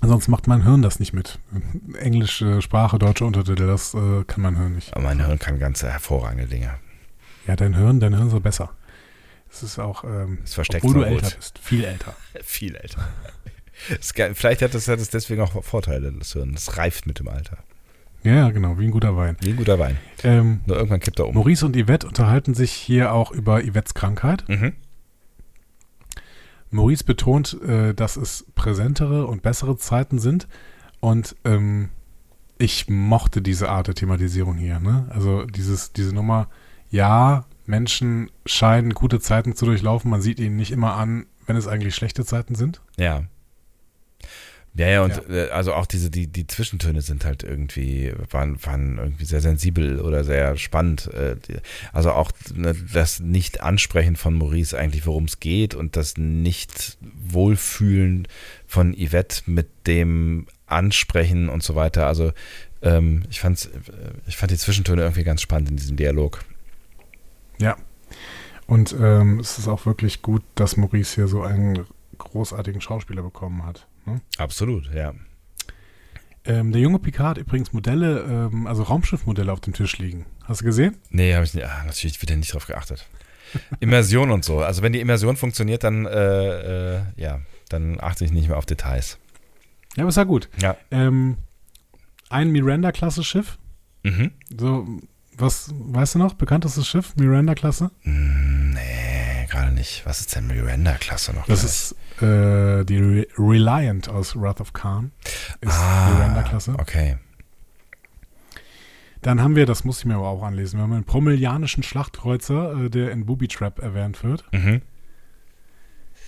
[0.01, 1.37] Sonst macht mein Hirn das nicht mit.
[1.99, 4.91] Englische Sprache, deutsche Untertitel, das äh, kann mein Hirn nicht.
[4.95, 6.79] Aber mein Hirn kann ganz hervorragende Dinge.
[7.45, 8.71] Ja, dein Hirn, dein Hirn soll besser.
[9.51, 11.59] Es ist auch, ähm, es versteckt obwohl du älter bist.
[11.59, 12.15] Viel älter.
[12.43, 13.07] viel älter.
[14.33, 16.55] Vielleicht hat es, hat es deswegen auch Vorteile, das Hirn.
[16.55, 17.59] Es reift mit dem Alter.
[18.23, 19.37] Ja, genau, wie ein guter Wein.
[19.41, 19.97] Wie ein guter Wein.
[20.23, 21.35] Ähm, Nur irgendwann kippt er um.
[21.35, 24.43] Maurice und Yvette unterhalten sich hier auch über Yvettes Krankheit.
[24.47, 24.73] Mhm.
[26.69, 30.47] Maurice betont, äh, dass es präsentere und bessere Zeiten sind.
[30.99, 31.89] Und ähm,
[32.57, 34.79] ich mochte diese Art der Thematisierung hier.
[34.79, 35.07] Ne?
[35.09, 36.49] Also dieses, diese Nummer,
[36.89, 40.09] ja, Menschen scheinen gute Zeiten zu durchlaufen.
[40.09, 42.81] Man sieht ihnen nicht immer an, wenn es eigentlich schlechte Zeiten sind.
[42.97, 43.23] Ja.
[44.77, 45.23] Ja, ja, und ja.
[45.29, 49.99] Äh, also auch diese, die, die Zwischentöne sind halt irgendwie, waren, waren irgendwie sehr sensibel
[49.99, 51.11] oder sehr spannend.
[51.13, 51.37] Äh,
[51.93, 58.27] also auch ne, das Nicht-Ansprechen von Maurice eigentlich, worum es geht und das Nicht-Wohlfühlen
[58.67, 62.05] von Yvette mit dem Ansprechen und so weiter.
[62.05, 62.31] Also
[62.83, 63.71] ähm, ich, fand's,
[64.27, 66.43] ich fand die Zwischentöne irgendwie ganz spannend in diesem Dialog.
[67.57, 67.77] Ja.
[68.67, 71.87] Und ähm, es ist auch wirklich gut, dass Maurice hier so einen
[72.19, 73.87] großartigen Schauspieler bekommen hat.
[74.07, 74.21] Ne?
[74.37, 75.13] Absolut, ja.
[76.45, 80.25] Ähm, der junge Picard hat übrigens Modelle, ähm, also Raumschiffmodelle auf dem Tisch liegen.
[80.45, 80.95] Hast du gesehen?
[81.09, 81.65] Nee, habe ich nicht.
[81.67, 83.05] Ah, natürlich wird er nicht drauf geachtet.
[83.81, 84.59] Immersion und so.
[84.59, 88.65] Also wenn die Immersion funktioniert, dann äh, äh, ja, dann achte ich nicht mehr auf
[88.65, 89.17] Details.
[89.97, 90.47] Ja, aber ist ja gut.
[90.61, 90.77] Ja.
[90.89, 91.37] Ähm,
[92.29, 93.57] ein Miranda-Klasse-Schiff.
[94.03, 94.31] Mhm.
[94.57, 94.87] So,
[95.35, 97.91] was, weißt du noch, bekanntestes Schiff, Miranda-Klasse?
[98.03, 98.75] Mm,
[99.47, 100.05] gerade nicht.
[100.05, 101.45] Was ist denn Miranda-Klasse noch?
[101.45, 105.11] Das ist äh, die Re Reliant aus Wrath of Khan
[105.61, 106.75] ist ah, Miranda-Klasse.
[106.77, 107.17] Okay.
[109.21, 112.85] Dann haben wir, das muss ich mir aber auch anlesen, wir haben einen promillianischen Schlachtkreuzer,
[112.85, 114.45] äh, der in Booby Trap erwähnt wird.
[114.51, 114.81] Mhm.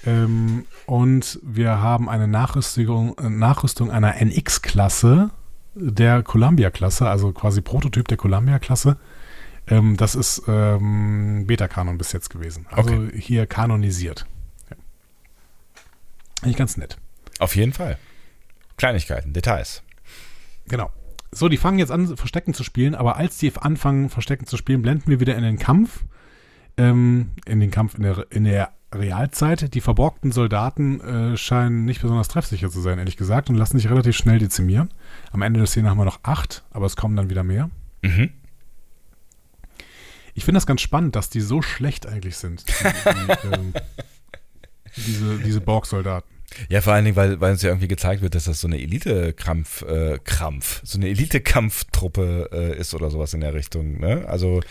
[0.05, 5.31] Ähm, und wir haben eine Nachrüstung, äh, Nachrüstung einer NX-Klasse
[5.75, 8.97] der Columbia-Klasse, also quasi Prototyp der Columbia-Klasse.
[9.69, 12.65] Ähm, das ist ähm, Beta-Kanon bis jetzt gewesen.
[12.71, 13.19] Also okay.
[13.19, 14.25] hier kanonisiert.
[16.41, 16.97] Eigentlich ganz nett.
[17.39, 17.97] Auf jeden Fall.
[18.77, 19.83] Kleinigkeiten, Details.
[20.67, 20.91] Genau.
[21.31, 24.81] So, die fangen jetzt an, Verstecken zu spielen, aber als die anfangen, Verstecken zu spielen,
[24.81, 26.05] blenden wir wieder in den Kampf.
[26.77, 29.73] Ähm, in den Kampf in der, in der Realzeit.
[29.73, 33.89] Die verborgten Soldaten äh, scheinen nicht besonders treffsicher zu sein, ehrlich gesagt, und lassen sich
[33.89, 34.89] relativ schnell dezimieren.
[35.31, 37.69] Am Ende der Szene haben wir noch acht, aber es kommen dann wieder mehr.
[38.01, 38.31] Mhm.
[40.39, 42.63] Ich finde das ganz spannend, dass die so schlecht eigentlich sind.
[42.65, 43.73] Die, die, ähm,
[44.95, 46.29] diese, diese Borg-Soldaten.
[46.69, 48.79] Ja, vor allen Dingen, weil, weil uns ja irgendwie gezeigt wird, dass das so eine
[48.79, 53.99] Elite-Krampf, äh, Krampf, so eine Elite-Kampftruppe äh, ist oder sowas in der Richtung.
[53.99, 54.23] Ne?
[54.29, 54.61] Also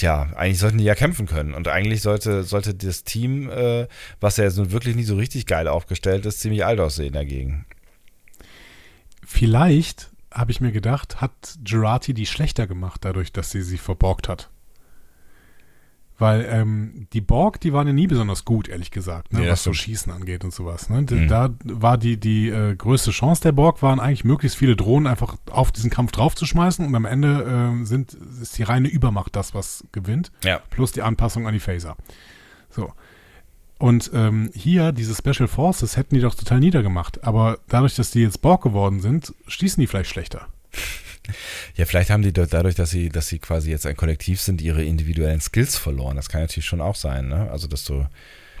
[0.00, 1.54] ja, eigentlich sollten die ja kämpfen können.
[1.54, 3.86] Und eigentlich sollte, sollte das Team, äh,
[4.18, 7.64] was ja jetzt nun wirklich nicht so richtig geil aufgestellt ist, ziemlich alt aussehen dagegen.
[9.24, 14.28] Vielleicht, habe ich mir gedacht, hat Gerati die schlechter gemacht, dadurch, dass sie sie verborgt
[14.28, 14.50] hat.
[16.18, 19.62] Weil ähm, die Borg, die waren ja nie besonders gut, ehrlich gesagt, ne, ja, was
[19.62, 20.88] so Schießen angeht und sowas.
[20.88, 21.02] Ne?
[21.02, 21.28] Mhm.
[21.28, 25.36] Da war die, die äh, größte Chance der Borg, waren eigentlich möglichst viele Drohnen einfach
[25.50, 29.84] auf diesen Kampf draufzuschmeißen und am Ende äh, sind, ist die reine Übermacht das, was
[29.92, 30.32] gewinnt.
[30.42, 30.60] Ja.
[30.70, 31.96] Plus die Anpassung an die Phaser.
[32.70, 32.92] So.
[33.78, 37.24] Und ähm, hier, diese Special Forces, hätten die doch total niedergemacht.
[37.24, 40.48] Aber dadurch, dass die jetzt Borg geworden sind, stießen die vielleicht schlechter.
[41.74, 44.84] Ja, vielleicht haben die dadurch, dass sie, dass sie quasi jetzt ein Kollektiv sind, ihre
[44.84, 46.16] individuellen Skills verloren.
[46.16, 47.50] Das kann natürlich schon auch sein, ne?
[47.50, 48.06] Also, dass du.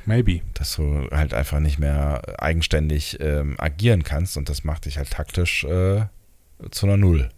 [0.04, 0.40] Maybe.
[0.54, 5.10] Dass du halt einfach nicht mehr eigenständig ähm, agieren kannst und das macht dich halt
[5.10, 6.06] taktisch äh,
[6.70, 7.28] zu einer Null.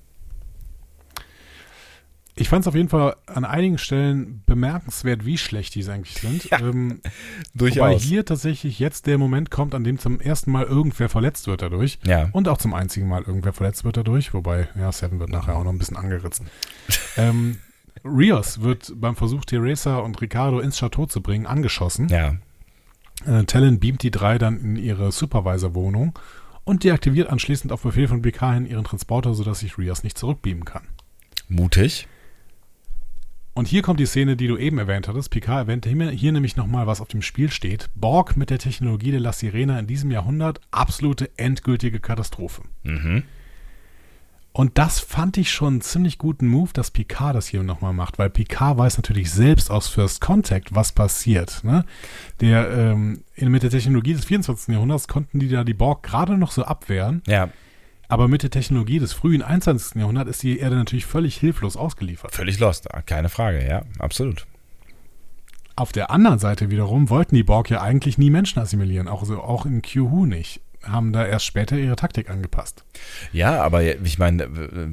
[2.40, 6.44] Ich fand es auf jeden Fall an einigen Stellen bemerkenswert, wie schlecht die eigentlich sind.
[6.51, 7.01] Ja, ähm,
[7.55, 7.78] durchaus.
[7.78, 11.62] Wobei hier tatsächlich jetzt der Moment kommt, an dem zum ersten Mal irgendwer verletzt wird
[11.62, 11.98] dadurch.
[12.05, 12.28] Ja.
[12.32, 14.35] Und auch zum einzigen Mal irgendwer verletzt wird dadurch.
[14.35, 16.43] Wobei, ja, Seven wird nachher auch noch ein bisschen angeritzt.
[17.16, 17.59] ähm,
[18.05, 22.09] Rios wird beim Versuch, Teresa und Ricardo ins Chateau zu bringen, angeschossen.
[22.09, 22.36] Ja.
[23.27, 26.19] Äh, Talon beamt die drei dann in ihre Supervisor-Wohnung
[26.65, 30.65] und deaktiviert anschließend auf Befehl von BK hin ihren Transporter, sodass sich Rios nicht zurückbeamen
[30.65, 30.82] kann.
[31.48, 32.06] Mutig.
[33.59, 35.30] Und hier kommt die Szene, die du eben erwähnt hattest.
[35.30, 37.90] Picard erwähnte hier nämlich nochmal, was auf dem Spiel steht.
[37.97, 42.62] Borg mit der Technologie der La Sirena in diesem Jahrhundert, absolute endgültige Katastrophe.
[42.85, 43.24] Mhm.
[44.52, 48.20] Und das fand ich schon einen ziemlich guten Move, dass Picard das hier nochmal macht,
[48.20, 51.64] weil Picard weiß natürlich selbst aus First Contact, was passiert.
[51.64, 51.85] Ne?
[52.40, 54.72] Der, ähm, mit der Technologie des 24.
[54.72, 57.22] Jahrhunderts konnten die da die Borg gerade noch so abwehren.
[57.26, 57.48] Ja.
[58.09, 59.97] Aber mit der Technologie des frühen 21.
[59.97, 62.35] Jahrhunderts ist die Erde natürlich völlig hilflos ausgeliefert.
[62.35, 64.47] Völlig lost, keine Frage, ja, absolut.
[65.76, 69.40] Auf der anderen Seite wiederum wollten die Borg ja eigentlich nie Menschen assimilieren, auch, so,
[69.40, 72.85] auch in Q-Who nicht haben da erst später ihre Taktik angepasst.
[73.32, 74.48] Ja, aber ich meine,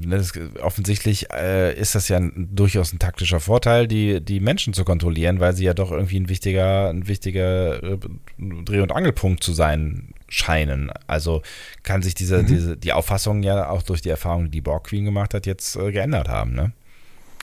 [0.08, 4.84] das, offensichtlich äh, ist das ja ein, durchaus ein taktischer Vorteil, die, die Menschen zu
[4.84, 7.98] kontrollieren, weil sie ja doch irgendwie ein wichtiger, ein wichtiger äh,
[8.38, 10.92] Dreh- und Angelpunkt zu sein scheinen.
[11.08, 11.42] Also
[11.84, 12.48] kann sich diese, mhm.
[12.48, 15.76] diese, die Auffassung ja auch durch die Erfahrung, die die Borg Queen gemacht hat, jetzt
[15.76, 16.72] äh, geändert haben, ne?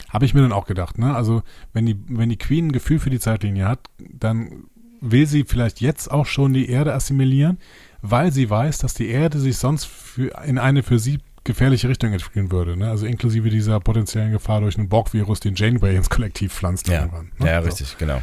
[0.09, 1.15] Habe ich mir dann auch gedacht, ne?
[1.15, 1.43] Also,
[1.73, 4.65] wenn die, wenn die Queen ein Gefühl für die Zeitlinie hat, dann
[5.01, 7.59] will sie vielleicht jetzt auch schon die Erde assimilieren,
[8.03, 12.13] weil sie weiß, dass die Erde sich sonst für, in eine für sie gefährliche Richtung
[12.13, 12.77] entwickeln würde.
[12.77, 12.89] Ne?
[12.89, 16.89] Also inklusive dieser potenziellen Gefahr durch einen Borg-Virus, den Janeway ins Kollektiv pflanzt.
[16.89, 17.47] Ja, irgendwann, ne?
[17.47, 17.97] ja richtig, so.
[17.99, 18.23] genau.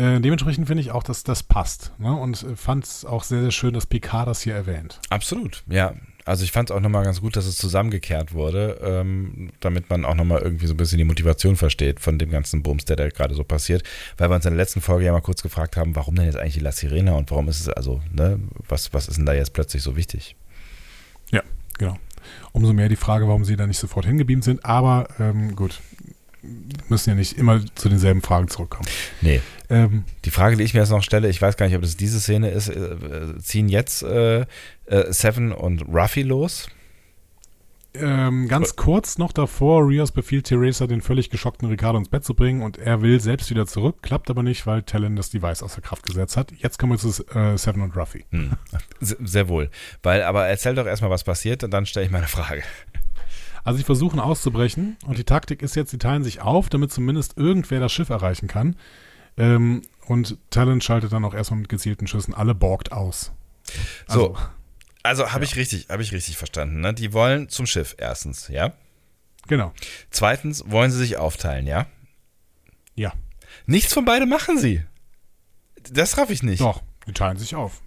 [0.00, 1.92] Äh, dementsprechend finde ich auch, dass das passt.
[1.98, 2.10] Ne?
[2.10, 4.98] Und äh, fand es auch sehr, sehr schön, dass Picard das hier erwähnt.
[5.10, 5.94] Absolut, ja.
[6.24, 10.06] Also ich fand es auch nochmal ganz gut, dass es zusammengekehrt wurde, ähm, damit man
[10.06, 13.08] auch nochmal irgendwie so ein bisschen die Motivation versteht von dem ganzen Bums, der da
[13.08, 13.82] gerade so passiert.
[14.16, 16.36] Weil wir uns in der letzten Folge ja mal kurz gefragt haben, warum denn jetzt
[16.36, 19.34] eigentlich die La Sirena und warum ist es also, ne, was, was ist denn da
[19.34, 20.34] jetzt plötzlich so wichtig?
[21.30, 21.42] Ja,
[21.78, 21.98] genau.
[22.52, 24.64] Umso mehr die Frage, warum sie da nicht sofort hingebeamt sind.
[24.64, 25.80] Aber ähm, gut,
[26.88, 28.88] müssen ja nicht immer zu denselben Fragen zurückkommen.
[29.20, 29.40] Nee.
[29.70, 31.96] Ähm, die Frage, die ich mir jetzt noch stelle, ich weiß gar nicht, ob das
[31.96, 36.68] diese Szene ist, äh, ziehen jetzt äh, äh, Seven und Ruffy los?
[37.92, 42.34] Ähm, ganz kurz noch davor, Rios befiehlt Teresa, den völlig geschockten Ricardo ins Bett zu
[42.34, 45.80] bringen und er will selbst wieder zurück, klappt aber nicht, weil Talon das Device außer
[45.80, 46.52] Kraft gesetzt hat.
[46.52, 48.26] Jetzt kommen wir zu äh, Seven und Ruffy.
[48.30, 48.52] Hm.
[49.00, 49.70] Sehr wohl.
[50.02, 52.62] Weil, aber erzähl doch erstmal, was passiert und dann stelle ich meine Frage.
[53.64, 57.36] Also sie versuchen auszubrechen und die Taktik ist jetzt, sie teilen sich auf, damit zumindest
[57.36, 58.76] irgendwer das Schiff erreichen kann.
[59.36, 63.32] Ähm, und Talon schaltet dann auch erstmal mit gezielten Schüssen alle borgt aus.
[64.06, 64.38] Also, so,
[65.02, 65.50] also habe ja.
[65.50, 66.80] ich richtig, habe ich richtig verstanden.
[66.80, 66.94] Ne?
[66.94, 68.72] Die wollen zum Schiff erstens, ja?
[69.46, 69.72] Genau.
[70.10, 71.86] Zweitens wollen sie sich aufteilen, ja?
[72.94, 73.12] Ja.
[73.66, 74.84] Nichts von beiden machen sie.
[75.90, 76.60] Das raff ich nicht.
[76.60, 77.80] Doch, die teilen sich auf.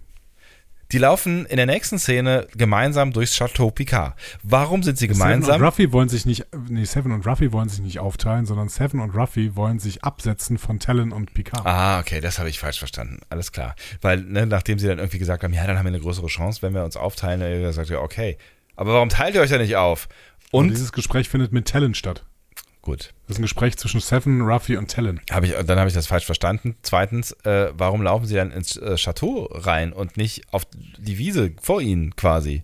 [0.92, 4.14] Die laufen in der nächsten Szene gemeinsam durchs Chateau Picard.
[4.42, 5.54] Warum sind sie gemeinsam?
[5.54, 8.68] Seven und Ruffy wollen sich nicht, nee, Seven und Ruffy wollen sich nicht aufteilen, sondern
[8.68, 11.66] Seven und Ruffy wollen sich absetzen von Talon und Picard.
[11.66, 13.20] Ah, okay, das habe ich falsch verstanden.
[13.28, 13.74] Alles klar.
[14.00, 16.62] Weil, ne, nachdem sie dann irgendwie gesagt haben, ja, dann haben wir eine größere Chance,
[16.62, 18.36] wenn wir uns aufteilen, dann sagt er, okay.
[18.76, 20.08] Aber warum teilt ihr euch da nicht auf?
[20.50, 22.24] Und, und dieses Gespräch findet mit Talon statt.
[22.84, 23.14] Gut.
[23.26, 25.18] Das ist ein Gespräch zwischen Seven, Ruffy und Talon.
[25.30, 26.76] Hab ich, dann habe ich das falsch verstanden.
[26.82, 30.66] Zweitens, äh, warum laufen sie dann ins äh, Chateau rein und nicht auf
[30.98, 32.62] die Wiese vor ihnen quasi?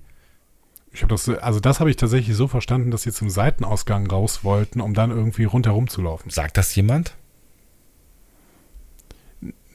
[0.93, 4.45] Ich habe das, also das habe ich tatsächlich so verstanden, dass sie zum Seitenausgang raus
[4.45, 6.29] wollten, um dann irgendwie rundherum zu laufen.
[6.29, 7.17] Sagt das jemand?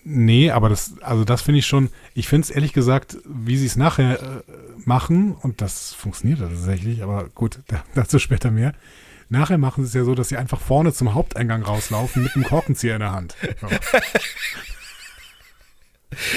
[0.04, 3.66] Nee, aber das, also das finde ich schon, ich finde es ehrlich gesagt, wie sie
[3.66, 4.44] es nachher äh,
[4.86, 7.62] machen, und das funktioniert tatsächlich, aber gut,
[7.96, 8.76] dazu später mehr,
[9.30, 12.46] Nachher machen sie es ja so, dass sie einfach vorne zum Haupteingang rauslaufen mit einem
[12.46, 13.36] Korkenzieher in der Hand.
[13.62, 13.68] So.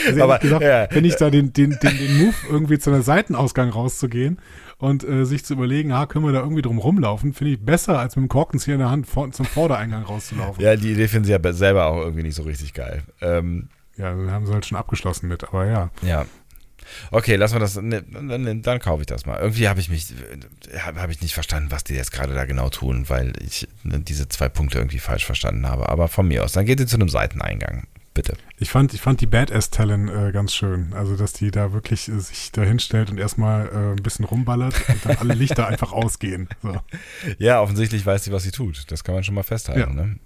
[0.06, 0.89] Also aber, gesagt, ja.
[0.90, 4.39] wenn ich da den, den, den, den Move irgendwie zu einer Seitenausgang rauszugehen
[4.78, 7.98] und äh, sich zu überlegen, ah, können wir da irgendwie drum rumlaufen, finde ich besser,
[7.98, 10.62] als mit dem Korkenzieher in der Hand vor, zum Vordereingang rauszulaufen.
[10.62, 13.02] Ja, die Idee finden sie ja selber auch irgendwie nicht so richtig geil.
[13.20, 15.90] Ähm, ja, haben sie halt schon abgeschlossen mit, aber ja.
[16.02, 16.24] Ja,
[17.10, 19.39] Okay, lassen wir das, ne, dann, dann kaufe ich das mal.
[19.39, 20.06] Irgendwie habe ich mich,
[20.78, 24.01] habe hab ich nicht verstanden, was die jetzt gerade da genau tun, weil ich ne,
[24.01, 25.89] diese zwei Punkte irgendwie falsch verstanden habe.
[25.89, 27.86] Aber von mir aus, dann geht ihr zu einem Seiteneingang.
[28.19, 28.36] Bitte.
[28.59, 30.93] Ich fand, ich fand die Badass-Talent äh, ganz schön.
[30.93, 34.74] Also, dass die da wirklich äh, sich da hinstellt und erstmal äh, ein bisschen rumballert
[34.89, 36.48] und dann alle Lichter einfach ausgehen.
[36.60, 36.81] So.
[37.39, 38.90] Ja, offensichtlich weiß sie, was sie tut.
[38.90, 39.97] Das kann man schon mal festhalten.
[39.97, 40.19] Ja, ne?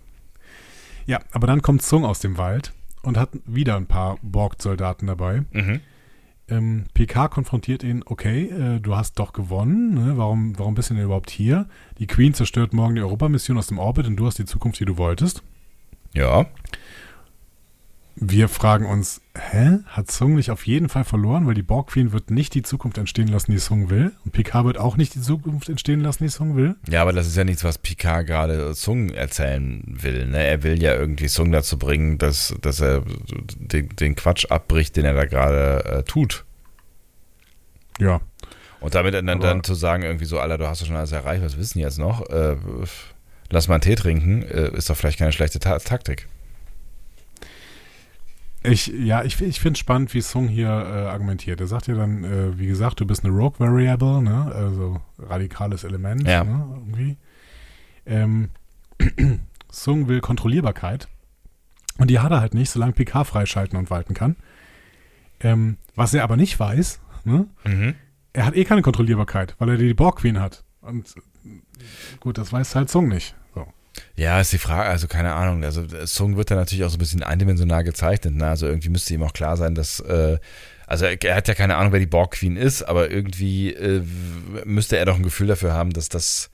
[1.04, 2.72] ja aber dann kommt Zung aus dem Wald
[3.02, 5.42] und hat wieder ein paar Borg-Soldaten dabei.
[5.50, 5.80] Mhm.
[6.48, 10.16] Ähm, PK konfrontiert ihn, okay, äh, du hast doch gewonnen, ne?
[10.16, 11.66] warum, warum bist du denn überhaupt hier?
[11.98, 14.84] Die Queen zerstört morgen die Europamission aus dem Orbit und du hast die Zukunft, die
[14.84, 15.42] du wolltest.
[16.14, 16.46] Ja.
[18.14, 19.78] Wir fragen uns, hä?
[19.86, 22.98] Hat Sung nicht auf jeden Fall verloren, weil die Borg Queen wird nicht die Zukunft
[22.98, 24.12] entstehen lassen, die Sung will.
[24.24, 26.76] Und Picard wird auch nicht die Zukunft entstehen lassen, die Sung will.
[26.88, 30.26] Ja, aber das ist ja nichts, was Picard gerade Sung erzählen will.
[30.26, 30.44] Ne?
[30.44, 33.02] Er will ja irgendwie Sung dazu bringen, dass, dass er
[33.56, 36.44] den, den Quatsch abbricht, den er da gerade äh, tut.
[37.98, 38.20] Ja.
[38.80, 41.42] Und damit dann, dann zu sagen, irgendwie so, Alter, du hast ja schon alles erreicht,
[41.42, 42.28] was wissen jetzt noch?
[42.28, 42.56] Äh,
[43.48, 46.28] lass mal einen Tee trinken, äh, ist doch vielleicht keine schlechte Ta Taktik.
[48.64, 51.60] Ich, ja, ich, ich finde es spannend, wie Sung hier äh, argumentiert.
[51.60, 54.52] Er sagt ja dann, äh, wie gesagt, du bist eine Rogue Variable, ne?
[54.54, 56.26] also radikales Element.
[56.26, 56.44] Ja.
[56.44, 56.66] Ne?
[56.76, 57.16] Irgendwie.
[58.06, 58.50] Ähm,
[59.70, 61.08] Sung will Kontrollierbarkeit.
[61.98, 64.36] Und die hat er halt nicht, solange PK freischalten und walten kann.
[65.40, 67.46] Ähm, was er aber nicht weiß, ne?
[67.64, 67.94] Mhm.
[68.32, 70.64] er hat eh keine Kontrollierbarkeit, weil er die Borg Queen hat.
[70.80, 71.14] Und
[72.20, 73.34] gut, das weiß halt Sung nicht.
[74.16, 75.64] Ja, ist die Frage, also keine Ahnung.
[75.64, 78.34] Also Song wird da natürlich auch so ein bisschen eindimensional gezeichnet.
[78.34, 78.46] Ne?
[78.46, 80.38] Also irgendwie müsste ihm auch klar sein, dass, äh,
[80.86, 84.02] also er, hat ja keine Ahnung, wer die Borg Queen ist, aber irgendwie äh,
[84.64, 86.50] müsste er doch ein Gefühl dafür haben, dass das,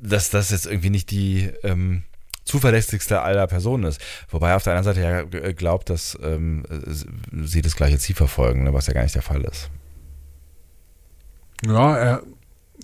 [0.00, 2.04] dass das jetzt irgendwie nicht die ähm,
[2.44, 4.00] zuverlässigste aller Personen ist.
[4.30, 6.64] Wobei er auf der anderen Seite ja glaubt, dass ähm,
[7.44, 8.72] sie das gleiche Ziel verfolgen, ne?
[8.72, 9.70] was ja gar nicht der Fall ist.
[11.64, 12.22] Ja, er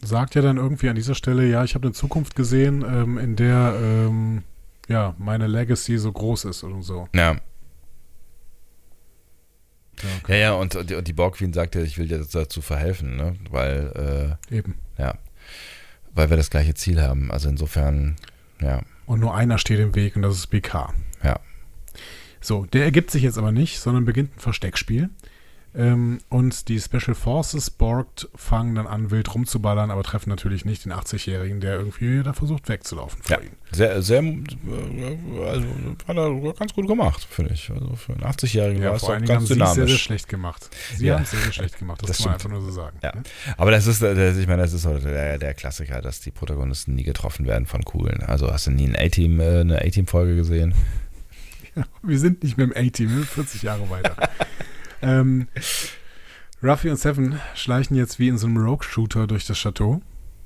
[0.03, 3.37] sagt ja dann irgendwie an dieser Stelle, ja, ich habe eine Zukunft gesehen, ähm, in
[3.37, 4.43] der ähm,
[4.89, 7.09] ja meine Legacy so groß ist und so.
[7.15, 7.37] Ja.
[10.03, 10.33] Ja, okay.
[10.33, 13.37] ja, ja, und, und die Borg Queen sagte, ich will dir dazu verhelfen, ne?
[13.51, 14.75] Weil äh, eben.
[14.99, 15.15] Ja.
[16.15, 17.31] Weil wir das gleiche Ziel haben.
[17.31, 18.17] Also insofern,
[18.61, 18.81] ja.
[19.07, 20.93] Und nur einer steht im Weg und das ist BK.
[21.23, 21.39] Ja.
[22.41, 25.11] So, der ergibt sich jetzt aber nicht, sondern beginnt ein Versteckspiel.
[25.75, 30.85] Ähm, und die Special Forces Borg fangen dann an, wild rumzuballern, aber treffen natürlich nicht
[30.85, 33.57] den 80-Jährigen, der irgendwie da versucht wegzulaufen vor ja, ihnen.
[33.71, 35.67] Sehr, sehr, äh, also
[36.07, 37.71] hat er ganz gut gemacht, finde ich.
[37.71, 39.75] Also für einen 80-Jährigen ja, war es auch ganz haben dynamisch.
[39.75, 40.69] sehr, sehr schlecht gemacht.
[40.95, 41.15] Sie ja.
[41.15, 42.99] haben es sehr, sehr schlecht gemacht, das, das kann man einfach nur so sagen.
[43.03, 43.15] Ja.
[43.15, 43.23] Ne?
[43.57, 47.47] Aber das ist, ich meine, das ist der, der Klassiker, dass die Protagonisten nie getroffen
[47.47, 48.23] werden von Coolen.
[48.23, 50.75] Also hast du nie ein A-Team, äh, eine A-Team-Folge gesehen?
[51.75, 54.17] Ja, wir sind nicht mehr im A-Team, 40 Jahre weiter.
[55.03, 55.49] Ähm,
[56.63, 60.01] Ruffy und Seven schleichen jetzt wie in so einem Rogue-Shooter durch das Chateau.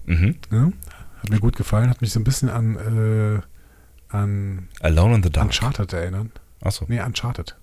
[0.06, 0.36] Mhm.
[0.50, 0.72] Ja,
[1.18, 5.30] hat mir gut gefallen, hat mich so ein bisschen an, äh, an Alone in the
[5.30, 5.46] Dark.
[5.46, 6.32] Uncharted erinnern.
[6.60, 6.86] Achso.
[6.88, 7.56] Nee, Uncharted.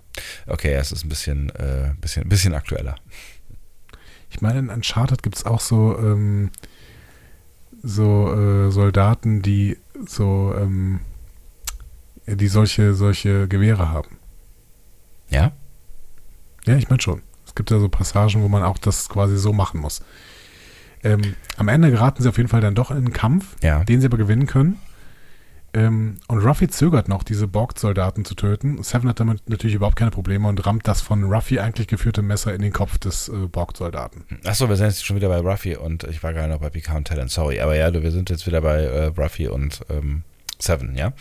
[0.45, 2.95] Okay, es ist ein bisschen, äh, bisschen, bisschen aktueller.
[4.30, 6.52] Ich meine, in Uncharted gibt es auch so, ähm,
[7.82, 10.99] so äh, Soldaten, die so, ähm,
[12.28, 14.18] die solche, solche Gewehre haben.
[15.30, 15.52] Ja?
[16.65, 17.22] Ja, ich meine schon.
[17.45, 20.02] Es gibt ja so Passagen, wo man auch das quasi so machen muss.
[21.03, 23.84] Ähm, am Ende geraten sie auf jeden Fall dann doch in einen Kampf, ja.
[23.84, 24.80] den sie aber gewinnen können.
[25.76, 28.81] Ähm, und Ruffy zögert noch, diese Borg-Soldaten zu töten.
[28.84, 32.53] Seven hat damit natürlich überhaupt keine Probleme und rammt das von Ruffy eigentlich geführte Messer
[32.53, 34.26] in den Kopf des äh, Borg-Soldaten.
[34.45, 36.98] Achso, wir sind jetzt schon wieder bei Ruffy und ich war gerade noch bei Picard
[36.98, 37.60] und Talent, sorry.
[37.60, 40.23] Aber ja, wir sind jetzt wieder bei äh, Ruffy und ähm,
[40.60, 41.14] Seven, ja?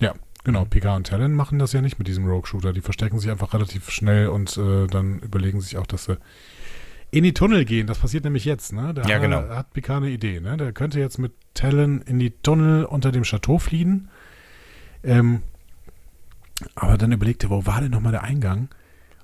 [0.00, 0.14] Ja,
[0.44, 2.74] Genau, Picard und Talon machen das ja nicht mit diesem Rogue-Shooter.
[2.74, 6.18] Die verstecken sich einfach relativ schnell und äh, dann überlegen sich auch, dass sie
[7.10, 7.86] in die Tunnel gehen.
[7.86, 8.92] Das passiert nämlich jetzt, ne?
[8.92, 9.48] Da ja, genau.
[9.48, 10.56] hat Picard eine Idee, ne?
[10.58, 14.10] Der könnte jetzt mit Talon in die Tunnel unter dem Chateau fliehen.
[15.02, 15.42] Ähm,
[16.74, 18.68] aber dann überlegt er, wo war denn nochmal der Eingang?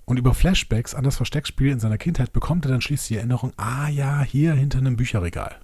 [0.06, 3.52] Und über Flashbacks an das Versteckspiel in seiner Kindheit bekommt er dann schließlich die Erinnerung,
[3.56, 5.60] ah ja, hier hinter einem Bücherregal.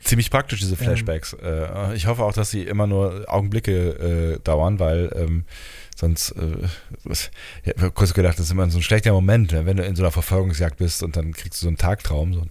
[0.00, 0.78] Ziemlich praktisch, diese ähm.
[0.78, 1.36] Flashbacks.
[1.42, 1.92] Ähm.
[1.94, 5.44] ich hoffe auch, dass sie immer nur Augenblicke äh, dauern, weil ähm,
[5.96, 7.30] sonst, äh, ich
[7.76, 10.02] habe kurz gedacht, das ist immer so ein schlechter Moment, ne, wenn du in so
[10.02, 12.34] einer Verfolgungsjagd bist und dann kriegst du so einen Tagtraum.
[12.34, 12.42] So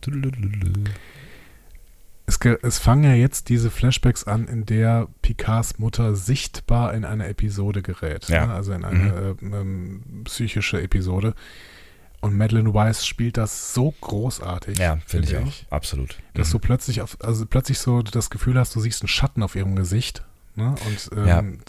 [2.27, 7.27] es, es fangen ja jetzt diese Flashbacks an, in der Picards Mutter sichtbar in eine
[7.27, 8.27] Episode gerät.
[8.27, 8.47] Ja.
[8.47, 8.53] Ne?
[8.53, 10.21] Also in eine mhm.
[10.21, 11.33] äh, psychische Episode.
[12.19, 14.79] Und Madeline Weiss spielt das so großartig.
[14.79, 15.71] Ja, finde find ich auch.
[15.71, 16.17] Absolut.
[16.33, 16.51] Dass mhm.
[16.53, 19.75] du plötzlich auf, also plötzlich so das Gefühl hast, du siehst einen Schatten auf ihrem
[19.75, 20.23] Gesicht.
[20.55, 20.75] Ne?
[20.87, 21.59] Und ähm,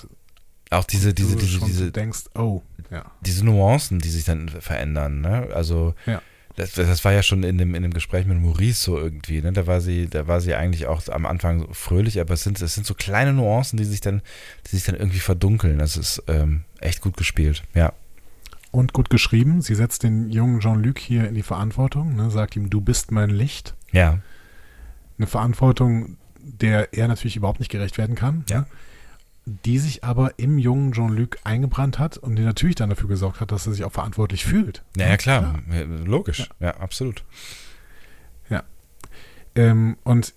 [0.71, 0.79] ja.
[0.79, 3.05] auch diese, diese, diese, diese, denkst, oh, ja.
[3.21, 5.49] Diese Nuancen, die sich dann verändern, ne?
[5.53, 6.23] Also ja.
[6.57, 9.53] Das, das, war ja schon in dem, in dem Gespräch mit Maurice so irgendwie, ne?
[9.53, 12.75] Da war sie, da war sie eigentlich auch am Anfang fröhlich, aber es sind, es
[12.75, 14.23] sind so kleine Nuancen, die sich dann,
[14.67, 15.79] die sich dann irgendwie verdunkeln.
[15.79, 17.93] Das ist ähm, echt gut gespielt, ja.
[18.71, 19.63] Und gut geschrieben.
[19.63, 22.31] Sie setzt den jungen Jean-Luc hier in die Verantwortung, ne?
[22.31, 23.75] sagt ihm, du bist mein Licht.
[23.93, 24.19] Ja.
[25.17, 28.45] Eine Verantwortung, der er natürlich überhaupt nicht gerecht werden kann.
[28.49, 28.61] Ja.
[28.61, 28.67] Ne?
[29.65, 33.51] die sich aber im jungen Jean-Luc eingebrannt hat und die natürlich dann dafür gesorgt hat,
[33.51, 34.83] dass er sich auch verantwortlich fühlt.
[34.97, 35.83] Ja, ja klar, ja.
[36.05, 36.67] logisch, ja.
[36.69, 36.77] ja.
[36.77, 37.25] absolut.
[38.51, 38.63] Ja.
[39.55, 40.35] Ähm, und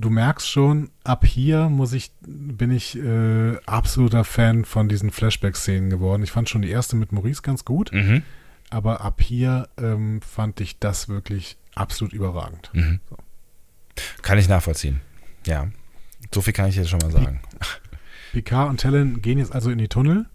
[0.00, 5.90] du merkst schon, ab hier muss ich, bin ich äh, absoluter Fan von diesen Flashback-Szenen
[5.90, 6.22] geworden.
[6.22, 8.22] Ich fand schon die erste mit Maurice ganz gut, mhm.
[8.70, 12.70] aber ab hier ähm, fand ich das wirklich absolut überragend.
[12.72, 13.00] Mhm.
[13.08, 13.16] So.
[14.22, 15.00] Kann ich nachvollziehen.
[15.46, 15.68] Ja.
[16.34, 17.40] So viel kann ich jetzt schon mal sagen.
[18.32, 20.26] Picard und Talon gehen jetzt also in die Tunnel.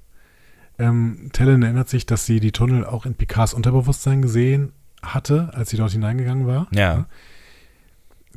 [0.80, 4.72] Ähm, Talon erinnert sich, dass sie die Tunnel auch in Picards Unterbewusstsein gesehen
[5.04, 6.68] hatte, als sie dort hineingegangen war.
[6.72, 7.06] Ja.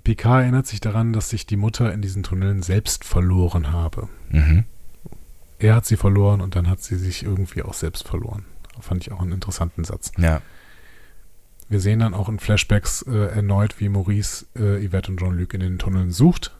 [0.04, 4.08] Picard erinnert sich daran, dass sich die Mutter in diesen Tunneln selbst verloren habe.
[4.30, 4.64] Mhm.
[5.58, 8.44] Er hat sie verloren und dann hat sie sich irgendwie auch selbst verloren.
[8.80, 10.12] Fand ich auch einen interessanten Satz.
[10.18, 10.42] Ja.
[11.68, 15.60] Wir sehen dann auch in Flashbacks äh, erneut, wie Maurice, äh, Yvette und Jean-Luc in
[15.60, 16.52] den Tunneln sucht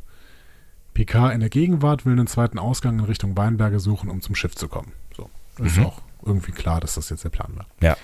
[0.95, 4.55] Picard in der Gegenwart will einen zweiten Ausgang in Richtung Weinberge suchen, um zum Schiff
[4.55, 4.93] zu kommen.
[5.15, 5.29] So.
[5.59, 5.67] Mhm.
[5.67, 7.67] Ist auch irgendwie klar, dass das jetzt der Plan war.
[7.81, 7.97] Ja.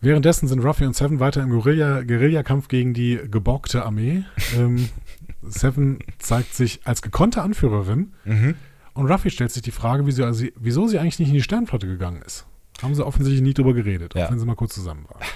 [0.00, 4.24] Währenddessen sind Ruffy und Seven weiter im Guerilla Guerillakampf gegen die geborgte Armee.
[4.56, 4.88] ähm,
[5.42, 8.54] Seven zeigt sich als gekonnte Anführerin mhm.
[8.94, 11.86] und Ruffy stellt sich die Frage, wieso, also, wieso sie eigentlich nicht in die Sternflotte
[11.86, 12.46] gegangen ist.
[12.82, 14.26] Haben sie offensichtlich nie drüber geredet, ja.
[14.26, 15.22] auch wenn sie mal kurz zusammen waren.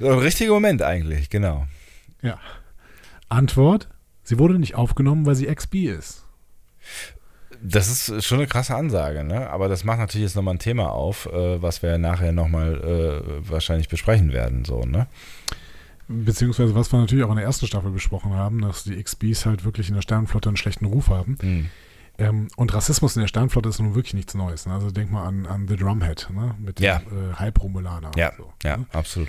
[0.00, 1.68] So ein richtiger Moment eigentlich, genau.
[2.20, 2.40] Ja.
[3.28, 3.88] Antwort:
[4.24, 6.24] Sie wurde nicht aufgenommen, weil sie XB ist.
[7.62, 9.50] Das ist schon eine krasse Ansage, ne?
[9.50, 13.50] Aber das macht natürlich jetzt nochmal ein Thema auf, äh, was wir nachher nochmal äh,
[13.50, 15.06] wahrscheinlich besprechen werden, so, ne?
[16.08, 19.64] Beziehungsweise, was wir natürlich auch in der ersten Staffel besprochen haben, dass die XBs halt
[19.64, 21.36] wirklich in der Sternenflotte einen schlechten Ruf haben.
[21.42, 21.66] Mhm.
[22.18, 24.66] Ähm, und Rassismus in der Sternenflotte ist nun wirklich nichts Neues.
[24.66, 24.74] Ne?
[24.74, 26.54] Also denk mal an, an The Drumhead, ne?
[26.58, 27.00] Mit ja.
[27.00, 28.12] dem äh, Halbromulaner.
[28.16, 28.86] Ja, so, ja, ne?
[28.92, 29.28] absolut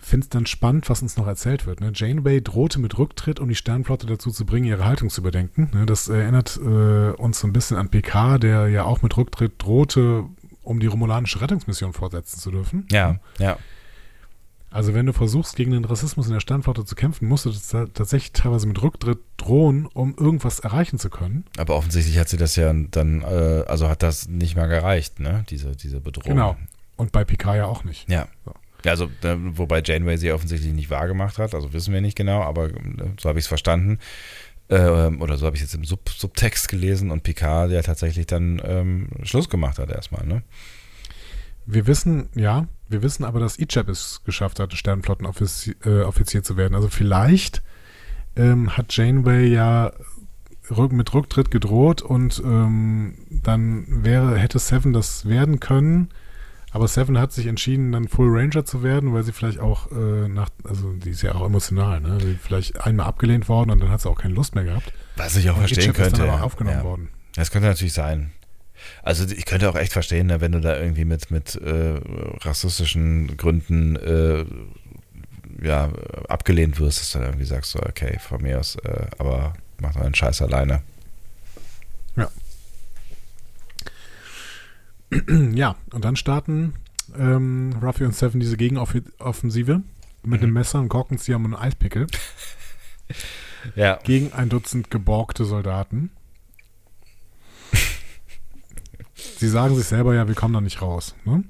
[0.00, 1.80] finde es dann spannend, was uns noch erzählt wird.
[1.80, 1.92] Ne?
[1.94, 5.70] Janeway drohte mit Rücktritt, um die Sternflotte dazu zu bringen, ihre Haltung zu überdenken.
[5.72, 5.86] Ne?
[5.86, 10.24] Das erinnert äh, uns so ein bisschen an PK, der ja auch mit Rücktritt drohte,
[10.62, 12.86] um die romulanische Rettungsmission fortsetzen zu dürfen.
[12.90, 13.58] Ja, ja.
[14.70, 17.68] Also wenn du versuchst, gegen den Rassismus in der Sternflotte zu kämpfen, musst du das
[17.68, 21.46] tatsächlich teilweise mit Rücktritt drohen, um irgendwas erreichen zu können.
[21.56, 25.44] Aber offensichtlich hat sie das ja dann, äh, also hat das nicht mal gereicht, ne?
[25.48, 26.36] Diese, diese Bedrohung.
[26.36, 26.56] Genau.
[26.96, 28.10] Und bei PK ja auch nicht.
[28.10, 28.28] Ja.
[28.44, 28.52] So.
[28.84, 32.66] Also, äh, wobei Janeway sie offensichtlich nicht wahrgemacht hat, also wissen wir nicht genau, aber
[32.66, 32.74] äh,
[33.20, 33.98] so habe ich es verstanden.
[34.68, 38.26] Äh, oder so habe ich es jetzt im Sub Subtext gelesen und Picard, der tatsächlich
[38.26, 40.42] dann ähm, Schluss gemacht hat erstmal, ne?
[41.70, 46.74] Wir wissen, ja, wir wissen aber, dass Ichab es geschafft hat, Sternflottenoffizier äh, zu werden.
[46.74, 47.62] Also vielleicht
[48.36, 49.92] ähm, hat Janeway ja
[50.90, 56.08] mit Rücktritt gedroht und ähm, dann wäre, hätte Seven das werden können
[56.70, 60.28] aber Seven hat sich entschieden, dann Full Ranger zu werden, weil sie vielleicht auch äh,
[60.28, 62.18] nach, also die ist ja auch emotional, ne?
[62.20, 64.92] Sie vielleicht einmal abgelehnt worden und dann hat sie auch keine Lust mehr gehabt.
[65.16, 66.10] Was ich auch und verstehen könnte.
[66.10, 66.84] Ist dann aber aufgenommen ja.
[66.84, 67.08] worden.
[67.34, 68.32] Das könnte natürlich sein.
[69.02, 72.00] Also ich könnte auch echt verstehen, ne, wenn du da irgendwie mit, mit äh,
[72.42, 74.44] rassistischen Gründen äh,
[75.62, 75.90] ja,
[76.28, 79.94] abgelehnt wirst, dass du dann irgendwie sagst, so, okay, von mir aus, äh, aber mach
[79.94, 80.82] doch einen Scheiß alleine.
[82.16, 82.28] Ja.
[85.54, 86.74] ja, und dann starten
[87.16, 89.82] ähm, Ruffy und Seven diese Gegenoffensive
[90.22, 90.44] mit mhm.
[90.44, 92.06] einem Messer, einem Korkenzieher und einem Eispickel.
[93.74, 93.98] ja.
[94.04, 96.10] Gegen ein Dutzend geborgte Soldaten.
[99.14, 101.14] Sie sagen sich selber ja, wir kommen da nicht raus.
[101.24, 101.44] Ne?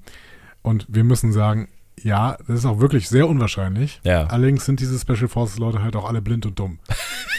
[0.62, 1.68] Und wir müssen sagen,
[2.02, 4.00] ja, das ist auch wirklich sehr unwahrscheinlich.
[4.04, 4.26] Ja.
[4.26, 6.78] Allerdings sind diese Special Forces Leute halt auch alle blind und dumm.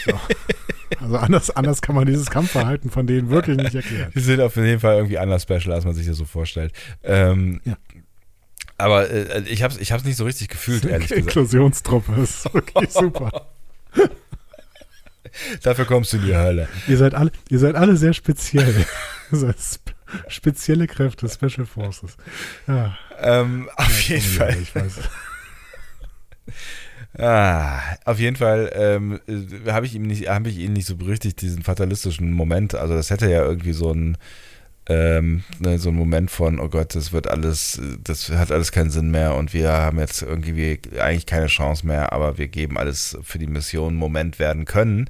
[0.06, 0.18] So.
[0.98, 4.10] Also anders, anders kann man dieses Kampfverhalten von denen wirklich nicht erklären.
[4.14, 6.72] Die sind auf jeden Fall irgendwie anders special, als man sich das so vorstellt.
[7.02, 7.76] Ähm, ja.
[8.76, 11.26] Aber äh, ich habe es ich hab's nicht so richtig gefühlt, ehrlich gesagt.
[11.26, 13.46] Inklusionstruppe, ist wirklich super.
[15.62, 16.68] Dafür kommst du in die Hölle.
[16.88, 18.86] Ihr seid alle, ihr seid alle sehr speziell.
[20.28, 22.16] spezielle Kräfte, Special Forces.
[22.66, 22.96] Ja.
[23.18, 24.56] Ähm, auf ja, jeden Fall.
[24.60, 24.94] Ich weiß.
[27.18, 30.96] Ah, auf jeden Fall ähm, äh, habe ich ihm nicht, habe ich ihn nicht so
[30.96, 32.74] berichtigt, diesen fatalistischen Moment.
[32.74, 34.16] Also das hätte ja irgendwie so ein
[34.90, 38.90] ähm, ne, so ein Moment von, oh Gott, das wird alles, das hat alles keinen
[38.90, 43.16] Sinn mehr und wir haben jetzt irgendwie eigentlich keine Chance mehr, aber wir geben alles
[43.22, 45.08] für die Mission Moment werden können.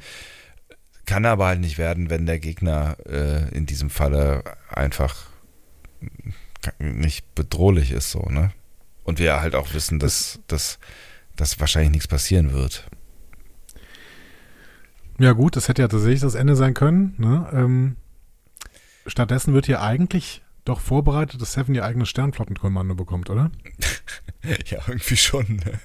[1.07, 5.31] Kann aber halt nicht werden, wenn der Gegner äh, in diesem Falle einfach
[6.79, 8.53] nicht bedrohlich ist, so, ne?
[9.05, 10.79] Und wir halt auch wissen, dass, dass,
[11.41, 12.89] dass wahrscheinlich nichts passieren wird.
[15.19, 17.15] Ja, gut, das hätte ja tatsächlich das Ende sein können.
[17.19, 17.49] Ne?
[17.53, 17.97] Ähm,
[19.07, 23.51] stattdessen wird hier eigentlich doch vorbereitet, dass Seven ihr eigenes Sternflottenkommando bekommt, oder?
[24.67, 25.57] ja, irgendwie schon.
[25.65, 25.81] Ne?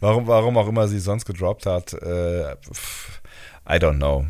[0.00, 4.26] Warum, warum auch immer sie sonst gedroppt hat, äh, I don't know.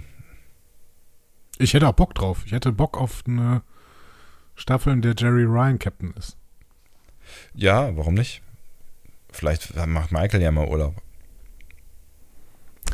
[1.59, 2.43] Ich hätte auch Bock drauf.
[2.47, 3.62] Ich hätte Bock auf eine
[4.55, 6.36] Staffel, in der Jerry Ryan Captain ist.
[7.55, 8.43] Ja, warum nicht?
[9.32, 10.94] Vielleicht macht Michael ja mal Urlaub.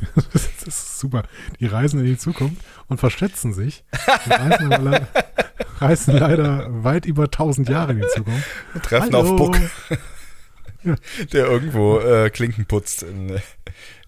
[0.34, 1.24] das ist super.
[1.60, 3.84] Die reisen in die Zukunft und verschätzen sich.
[4.26, 5.08] Reisen, leider,
[5.80, 8.48] reisen leider weit über 1000 Jahre in die Zukunft.
[8.82, 9.32] Treffen Hallo.
[9.32, 9.56] auf Buck.
[11.32, 13.02] Der irgendwo äh, Klinken putzt.
[13.02, 13.40] In,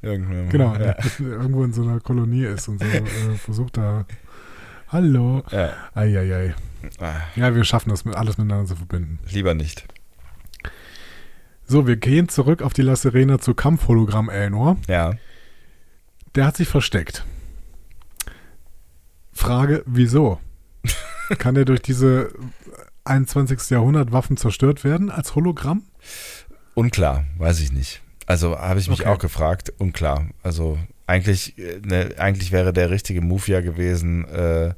[0.02, 0.96] irgendeinem, genau, ja.
[1.18, 3.02] irgendwo in so einer Kolonie ist und so äh,
[3.36, 4.06] versucht da.
[4.88, 5.42] Hallo.
[5.50, 5.72] Ja.
[5.94, 6.54] Eieiei.
[6.98, 7.20] Ah.
[7.36, 9.18] Ja, wir schaffen das, mit, alles miteinander zu verbinden.
[9.28, 9.84] Lieber nicht.
[11.70, 14.76] So, wir gehen zurück auf die La Serena zu Kampfhologramm Elnor.
[14.88, 15.12] Ja.
[16.34, 17.24] Der hat sich versteckt.
[19.32, 20.40] Frage, wieso?
[21.38, 22.32] Kann er durch diese
[23.04, 23.70] 21.
[23.70, 25.84] Jahrhundert Waffen zerstört werden als Hologramm?
[26.74, 28.02] Unklar, weiß ich nicht.
[28.26, 29.10] Also habe ich mich okay.
[29.10, 30.26] auch gefragt, unklar.
[30.42, 30.76] Also
[31.06, 34.74] eigentlich, ne, eigentlich wäre der richtige Move ja gewesen, äh,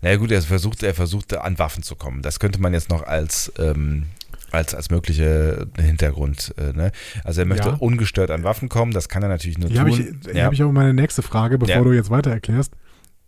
[0.00, 2.22] naja gut, er versucht, er versucht an Waffen zu kommen.
[2.22, 4.06] Das könnte man jetzt noch als ähm,
[4.50, 6.54] als, als mögliche Hintergrund.
[6.58, 6.92] Äh, ne?
[7.24, 7.74] Also er möchte ja.
[7.74, 9.92] ungestört an Waffen kommen, das kann er natürlich nur hier tun.
[9.92, 10.44] Hab ich, hier ja.
[10.44, 11.82] habe ich aber meine nächste Frage, bevor ja.
[11.82, 12.72] du jetzt weiter erklärst.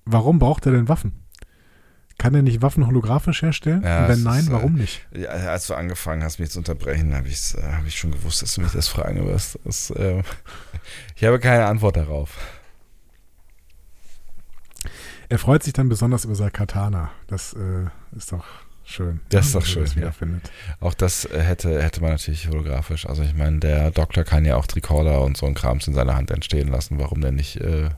[0.04, 1.24] Warum braucht er denn Waffen?
[2.18, 3.82] Kann er nicht Waffen holographisch herstellen?
[3.82, 5.06] Ja, Und wenn nein, ist, warum nicht?
[5.12, 8.42] Ja, als du angefangen hast, mich zu unterbrechen, habe ich, äh, hab ich schon gewusst,
[8.42, 9.58] dass du mich das fragen wirst.
[9.64, 10.22] Das, äh,
[11.16, 12.36] ich habe keine Antwort darauf.
[15.28, 17.10] Er freut sich dann besonders über sein Katana.
[17.28, 17.86] Das äh,
[18.16, 18.44] ist doch
[18.88, 19.20] schön.
[19.28, 19.88] Das ist doch schön.
[20.00, 20.14] Das.
[20.80, 23.06] Auch das äh, hätte, hätte man natürlich holographisch.
[23.06, 26.16] Also ich meine, der Doktor kann ja auch Tricorder und so ein Krams in seiner
[26.16, 26.98] Hand entstehen lassen.
[26.98, 27.90] Warum denn nicht äh,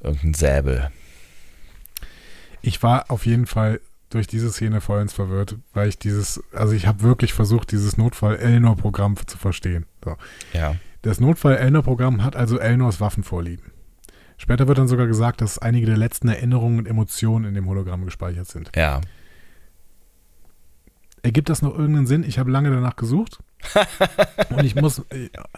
[0.00, 0.90] irgendein Säbel?
[2.62, 6.86] Ich war auf jeden Fall durch diese Szene vollends verwirrt, weil ich dieses, also ich
[6.86, 9.86] habe wirklich versucht, dieses Notfall-Elnor-Programm zu verstehen.
[10.04, 10.16] So.
[10.52, 10.76] Ja.
[11.02, 13.72] Das Notfall-Elnor-Programm hat also Elnors Waffenvorlieben.
[14.38, 18.04] Später wird dann sogar gesagt, dass einige der letzten Erinnerungen und Emotionen in dem Hologramm
[18.04, 18.70] gespeichert sind.
[18.74, 19.00] Ja.
[21.22, 22.22] Ergibt das noch irgendeinen Sinn?
[22.22, 23.38] Ich habe lange danach gesucht.
[24.50, 25.02] und ich muss,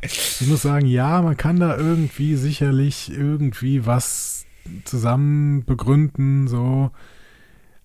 [0.03, 4.47] ich muss sagen, ja, man kann da irgendwie sicherlich irgendwie was
[4.85, 6.91] zusammen begründen, so.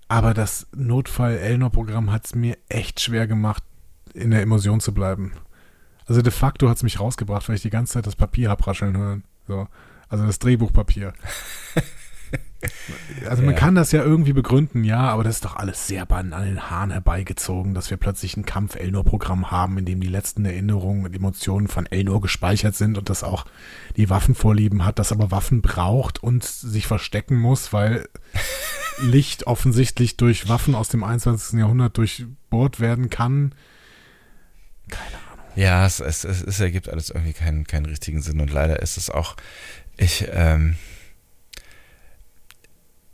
[0.08, 3.64] Aber das Notfall-Elnor-Programm hat es mir echt schwer gemacht,
[4.14, 5.34] in der Emotion zu bleiben.
[6.06, 8.66] Also de facto hat es mich rausgebracht, weil ich die ganze Zeit das Papier habe
[8.66, 9.24] rascheln hören.
[9.48, 9.68] So.
[10.08, 11.14] Also das Drehbuchpapier.
[13.30, 13.60] Also man ja.
[13.60, 16.92] kann das ja irgendwie begründen, ja, aber das ist doch alles sehr an den Haaren
[16.92, 21.86] herbeigezogen, dass wir plötzlich ein Kampf-Elnor-Programm haben, in dem die letzten Erinnerungen und Emotionen von
[21.86, 23.46] Elnor gespeichert sind und das auch
[23.98, 28.08] die Waffenvorlieben hat, das aber Waffen braucht und sich verstecken muss, weil
[29.00, 31.60] Licht offensichtlich durch Waffen aus dem 21.
[31.60, 33.54] Jahrhundert durchbohrt werden kann.
[34.90, 35.46] Keine Ahnung.
[35.56, 38.98] Ja, es, es, es, es ergibt alles irgendwie keinen, keinen richtigen Sinn und leider ist
[38.98, 39.36] es auch,
[39.98, 40.76] ich, ähm,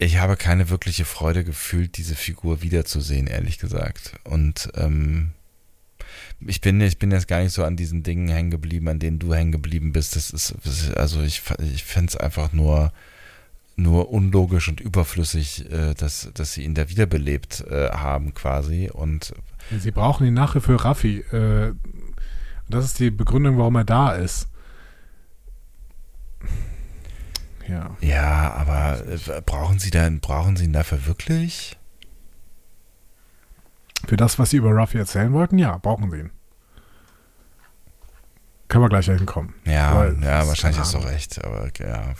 [0.01, 4.13] ich habe keine wirkliche Freude gefühlt, diese Figur wiederzusehen, ehrlich gesagt.
[4.23, 5.31] Und ähm,
[6.39, 9.19] ich bin, ich bin jetzt gar nicht so an diesen Dingen hängen geblieben, an denen
[9.19, 10.15] du hängen geblieben bist.
[10.15, 10.55] Das ist,
[10.97, 12.91] also ich, ich fände es einfach nur,
[13.75, 18.89] nur unlogisch und überflüssig, äh, dass, dass sie ihn da wiederbelebt äh, haben quasi.
[18.91, 19.35] Und
[19.69, 21.19] sie brauchen ihn nachher für Raffi.
[21.31, 21.73] Äh,
[22.67, 24.47] das ist die Begründung, warum er da ist
[27.71, 27.95] ja.
[28.01, 31.77] Ja, aber äh, brauchen Sie denn, brauchen Sie ihn dafür wirklich?
[34.07, 36.31] Für das, was Sie über Ruffy erzählen wollten, ja, brauchen Sie ihn.
[38.67, 39.53] Können wir gleich hinkommen.
[39.65, 41.43] Ja, aber ja, wahrscheinlich hast du recht.
[41.43, 42.13] Aber ja.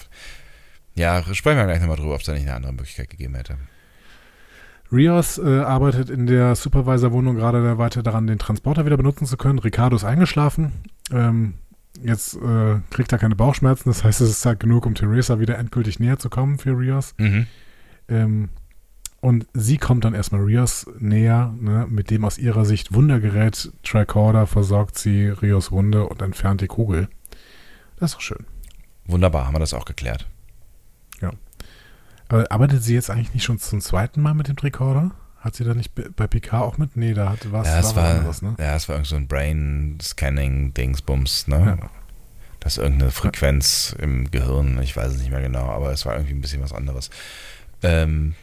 [0.95, 3.57] Ja, sprechen wir gleich nochmal drüber, ob es da nicht eine andere Möglichkeit gegeben hätte.
[4.91, 9.59] Rios äh, arbeitet in der Supervisor-Wohnung gerade weiter daran, den Transporter wieder benutzen zu können.
[9.59, 10.73] Ricardo ist eingeschlafen.
[11.11, 11.53] Ähm,
[12.01, 15.57] Jetzt äh, kriegt er keine Bauchschmerzen, das heißt, es ist Zeit genug, um Theresa wieder
[15.57, 17.13] endgültig näher zu kommen für Rios.
[17.17, 17.47] Mhm.
[18.07, 18.49] Ähm,
[19.19, 24.47] und sie kommt dann erstmal Rios näher, ne, mit dem aus ihrer Sicht Wundergerät Tricorder
[24.47, 27.07] versorgt sie Rios Wunde und entfernt die Kugel.
[27.97, 28.45] Das ist doch schön.
[29.05, 30.27] Wunderbar, haben wir das auch geklärt.
[31.21, 31.31] Ja.
[32.29, 35.11] Aber arbeitet sie jetzt eigentlich nicht schon zum zweiten Mal mit dem Tricorder?
[35.41, 36.95] Hat sie da nicht bei PK auch mit?
[36.95, 37.67] Nee, da hat was.
[37.67, 38.55] Ja, es war, war anderes, ne?
[38.59, 41.77] Ja, es war irgend so ein Brain-Scanning-Dingsbums, ne?
[41.81, 41.89] Ja.
[42.59, 46.13] Das ist irgendeine Frequenz im Gehirn, ich weiß es nicht mehr genau, aber es war
[46.13, 47.09] irgendwie ein bisschen was anderes.
[47.81, 48.35] Ähm,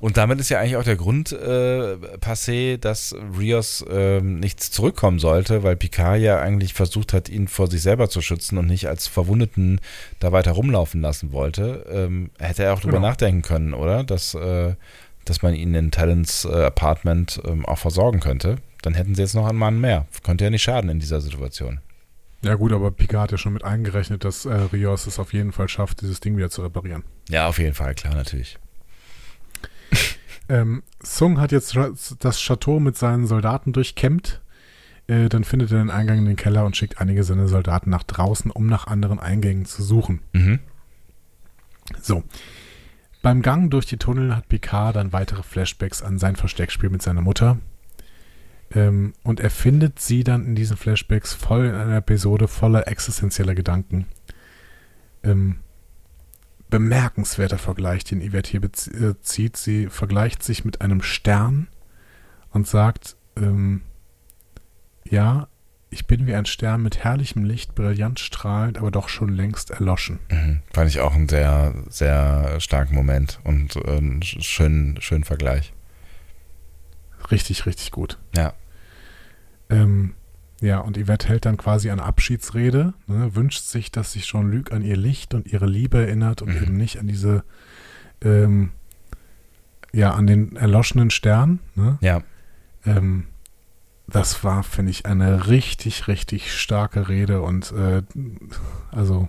[0.00, 5.18] Und damit ist ja eigentlich auch der Grund äh, passé, dass Rios äh, nichts zurückkommen
[5.18, 8.88] sollte, weil Picard ja eigentlich versucht hat, ihn vor sich selber zu schützen und nicht
[8.88, 9.80] als Verwundeten
[10.20, 11.86] da weiter rumlaufen lassen wollte.
[11.90, 13.08] Ähm, hätte er auch drüber genau.
[13.08, 14.04] nachdenken können, oder?
[14.04, 14.74] Dass, äh,
[15.28, 18.56] dass man ihn in Talents äh, Apartment ähm, auch versorgen könnte.
[18.82, 20.06] Dann hätten sie jetzt noch einen Mann mehr.
[20.22, 21.80] Könnte ja nicht schaden in dieser Situation.
[22.42, 25.52] Ja gut, aber Picard hat ja schon mit eingerechnet, dass äh, Rios es auf jeden
[25.52, 27.02] Fall schafft, dieses Ding wieder zu reparieren.
[27.28, 28.58] Ja, auf jeden Fall, klar, natürlich.
[30.48, 31.76] ähm, Sung hat jetzt
[32.20, 34.40] das Chateau mit seinen Soldaten durchkämmt.
[35.08, 38.04] Äh, dann findet er den Eingang in den Keller und schickt einige seiner Soldaten nach
[38.04, 40.20] draußen, um nach anderen Eingängen zu suchen.
[40.32, 40.60] Mhm.
[42.00, 42.22] So.
[43.22, 47.20] Beim Gang durch die Tunnel hat Picard dann weitere Flashbacks an sein Versteckspiel mit seiner
[47.20, 47.58] Mutter.
[48.74, 53.54] Ähm, und er findet sie dann in diesen Flashbacks voll in einer Episode voller existenzieller
[53.54, 54.06] Gedanken.
[55.22, 55.60] Ähm,
[56.70, 59.54] bemerkenswerter Vergleich, den Yvette hier bezieht.
[59.54, 61.68] Äh, sie vergleicht sich mit einem Stern
[62.50, 63.82] und sagt, ähm,
[65.04, 65.48] ja,
[65.90, 70.18] ich bin wie ein Stern mit herrlichem Licht, brillant strahlend, aber doch schon längst erloschen.
[70.30, 70.60] Mhm.
[70.72, 75.72] Fand ich auch einen sehr, sehr starken Moment und äh, einen schönen, schönen Vergleich.
[77.30, 78.18] Richtig, richtig gut.
[78.36, 78.52] Ja.
[79.70, 80.14] Ähm,
[80.60, 84.82] ja, und Yvette hält dann quasi eine Abschiedsrede, ne, wünscht sich, dass sich Jean-Luc an
[84.82, 86.62] ihr Licht und ihre Liebe erinnert und mhm.
[86.62, 87.44] eben nicht an diese,
[88.22, 88.70] ähm,
[89.92, 91.60] ja, an den erloschenen Stern.
[91.76, 91.98] Ne?
[92.00, 92.22] Ja.
[92.84, 93.26] Ähm,
[94.08, 98.02] das war, finde ich, eine richtig, richtig starke Rede und äh,
[98.90, 99.28] also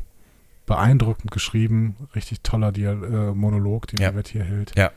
[0.65, 4.11] beeindruckend geschrieben, richtig toller Dial äh, Monolog, den ja.
[4.11, 4.71] Yvette hier hält.
[4.77, 4.91] Ja.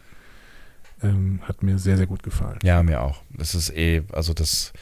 [1.02, 2.58] Ähm, hat mir sehr, sehr gut gefallen.
[2.62, 3.22] Ja, mir auch.
[3.30, 4.72] Das ist eh, also das,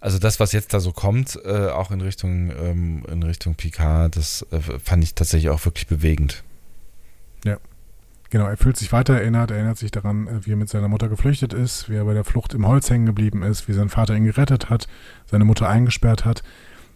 [0.00, 4.16] also das, was jetzt da so kommt, äh, auch in Richtung, ähm, in Richtung Picard,
[4.16, 6.42] das äh, fand ich tatsächlich auch wirklich bewegend.
[7.44, 7.58] Ja.
[8.32, 10.88] Genau, er fühlt sich weiter erinnert, er erinnert sich daran, äh, wie er mit seiner
[10.88, 13.90] Mutter geflüchtet ist, wie er bei der Flucht im Holz hängen geblieben ist, wie sein
[13.90, 14.88] Vater ihn gerettet hat,
[15.26, 16.42] seine Mutter eingesperrt hat.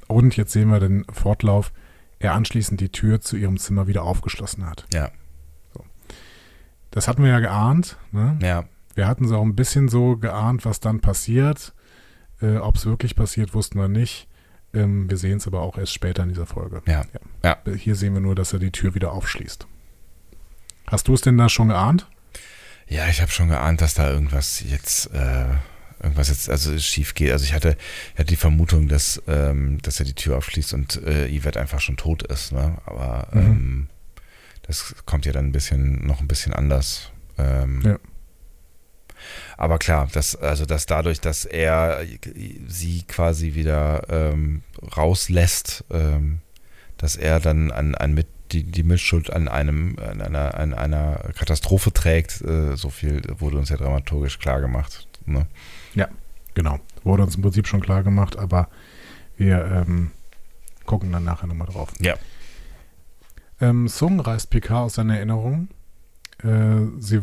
[0.08, 1.74] Und jetzt sehen wir den Fortlauf,
[2.20, 4.86] er anschließend die Tür zu ihrem Zimmer wieder aufgeschlossen hat.
[4.94, 5.10] Ja.
[6.90, 7.98] Das hatten wir ja geahnt.
[8.12, 8.38] Ne?
[8.40, 8.64] Ja.
[8.94, 11.74] Wir hatten es auch ein bisschen so geahnt, was dann passiert.
[12.40, 14.26] Äh, Ob es wirklich passiert, wussten wir nicht.
[14.72, 16.80] Ähm, wir sehen es aber auch erst später in dieser Folge.
[16.86, 17.04] Ja.
[17.42, 17.56] ja.
[17.66, 17.72] ja.
[17.74, 19.66] Hier sehen wir nur, dass er die Tür wieder aufschließt.
[20.86, 22.06] Hast du es denn da schon geahnt?
[22.88, 25.46] Ja, ich habe schon geahnt, dass da irgendwas jetzt, äh,
[26.00, 27.32] irgendwas jetzt also schief geht.
[27.32, 27.76] Also ich hatte,
[28.14, 31.80] ich hatte die Vermutung, dass, ähm, dass er die Tür aufschließt und äh, Yvette einfach
[31.80, 32.52] schon tot ist.
[32.52, 32.78] Ne?
[32.86, 33.40] Aber mhm.
[33.40, 33.86] ähm,
[34.62, 37.10] das kommt ja dann ein bisschen, noch ein bisschen anders.
[37.38, 37.98] Ähm, ja.
[39.56, 42.04] Aber klar, dass, also dass dadurch, dass er
[42.68, 44.62] sie quasi wieder ähm,
[44.96, 46.40] rauslässt, ähm,
[46.98, 51.16] dass er dann an, an mit die, die Mitschuld an einem, an einer, an einer
[51.36, 55.06] Katastrophe trägt, äh, so viel wurde uns ja dramaturgisch klar gemacht.
[55.24, 55.46] Ne?
[55.94, 56.08] Ja,
[56.54, 56.78] genau.
[57.04, 58.68] Wurde uns im Prinzip schon klar gemacht, aber
[59.36, 60.10] wir ähm,
[60.84, 61.92] gucken dann nachher nochmal drauf.
[62.00, 62.14] Ja.
[63.60, 65.68] Ähm, Sung reißt Picard aus seiner Erinnerung.
[66.42, 67.22] Äh, sie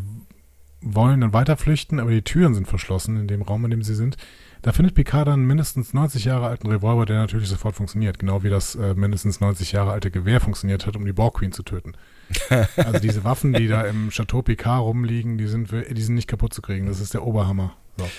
[0.82, 3.96] wollen dann weiter flüchten, aber die Türen sind verschlossen in dem Raum, in dem sie
[3.96, 4.18] sind.
[4.64, 8.50] Da findet Picard dann mindestens 90 Jahre alten Revolver, der natürlich sofort funktioniert, genau wie
[8.50, 11.96] das äh, mindestens 90 Jahre alte Gewehr funktioniert hat, um die Borg Queen zu töten.
[12.78, 16.54] also diese Waffen, die da im Chateau Picard rumliegen, die sind, die sind nicht kaputt
[16.54, 16.88] zu kriegen.
[16.88, 17.76] Das ist der Oberhammer.
[17.98, 18.10] So.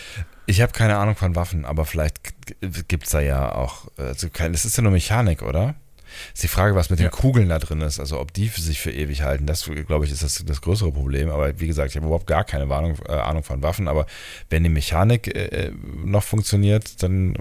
[0.44, 2.20] Ich habe keine Ahnung von Waffen, aber vielleicht
[2.88, 5.76] gibt es da ja auch, also kein, das ist ja nur Mechanik, oder?
[6.32, 8.90] Ist die Frage, was mit den Kugeln da drin ist, also ob die sich für
[8.90, 9.46] ewig halten.
[9.46, 11.30] Das, glaube ich, ist das, das größere Problem.
[11.30, 13.88] Aber wie gesagt, ich habe überhaupt gar keine Warnung, äh, Ahnung von Waffen.
[13.88, 14.06] Aber
[14.50, 15.72] wenn die Mechanik äh,
[16.04, 17.36] noch funktioniert, dann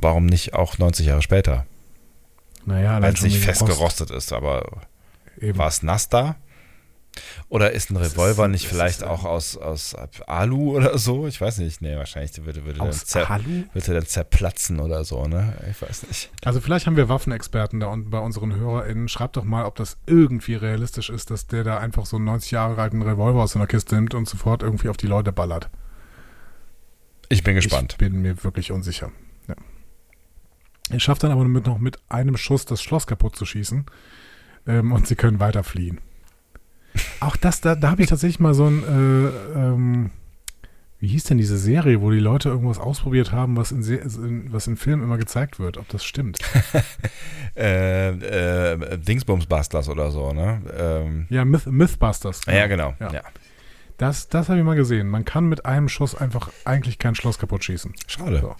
[0.00, 1.66] warum nicht auch 90 Jahre später?
[2.66, 4.82] Naja, Weil es nicht festgerostet ist, aber
[5.40, 6.36] war es nass da?
[7.48, 9.96] Oder ist ein Revolver ist, nicht vielleicht auch aus, aus
[10.26, 11.26] Alu oder so?
[11.26, 11.82] Ich weiß nicht.
[11.82, 13.28] Nee, wahrscheinlich würde, würde, dann, zer,
[13.72, 15.54] würde dann zerplatzen oder so, ne?
[15.70, 16.30] Ich weiß nicht.
[16.44, 19.08] Also vielleicht haben wir Waffenexperten da unten bei unseren HörerInnen.
[19.08, 22.52] Schreibt doch mal, ob das irgendwie realistisch ist, dass der da einfach so einen 90
[22.52, 25.68] Jahre alten Revolver aus einer Kiste nimmt und sofort irgendwie auf die Leute ballert.
[27.28, 27.92] Ich bin gespannt.
[27.92, 29.10] Ich bin mir wirklich unsicher.
[29.48, 29.54] Ja.
[30.90, 33.86] Er schafft dann aber mit, noch mit einem Schuss das Schloss kaputt zu schießen
[34.66, 36.00] ähm, und sie können weiter fliehen.
[37.20, 40.10] Auch das, da, da habe ich tatsächlich mal so ein, äh, ähm,
[40.98, 44.66] wie hieß denn diese Serie, wo die Leute irgendwas ausprobiert haben, was in, in was
[44.66, 46.38] in Filmen immer gezeigt wird, ob das stimmt.
[47.56, 50.60] äh, äh, Dingsbumsbusters oder so, ne?
[50.76, 51.26] Ähm.
[51.30, 52.42] Ja, Myth, Mythbusters.
[52.42, 52.56] Genau.
[52.58, 52.94] Ja, genau.
[53.00, 53.12] Ja.
[53.12, 53.22] ja.
[53.96, 55.08] Das, das habe ich mal gesehen.
[55.08, 57.94] Man kann mit einem Schuss einfach eigentlich kein Schloss kaputt schießen.
[58.06, 58.40] Schade.
[58.40, 58.56] So.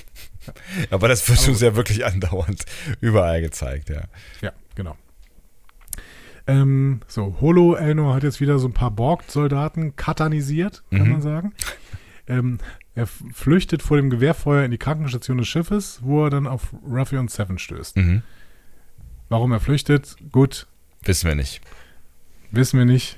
[0.90, 2.64] Aber das wird uns ja wirklich andauernd
[3.00, 4.02] überall gezeigt, ja.
[4.40, 4.96] Ja, genau.
[6.46, 11.12] Ähm, so, Holo Elnor hat jetzt wieder so ein paar Borg-Soldaten katanisiert, kann mhm.
[11.12, 11.54] man sagen.
[12.26, 12.58] Ähm,
[12.94, 17.16] er flüchtet vor dem Gewehrfeuer in die Krankenstation des Schiffes, wo er dann auf Ruffy
[17.16, 17.96] und Seven stößt.
[17.96, 18.22] Mhm.
[19.28, 20.66] Warum er flüchtet, gut.
[21.02, 21.62] Wissen wir nicht.
[22.50, 23.16] Wissen wir nicht.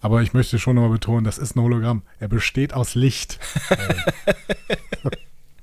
[0.00, 2.02] Aber ich möchte schon nochmal betonen, das ist ein Hologramm.
[2.18, 3.38] Er besteht aus Licht.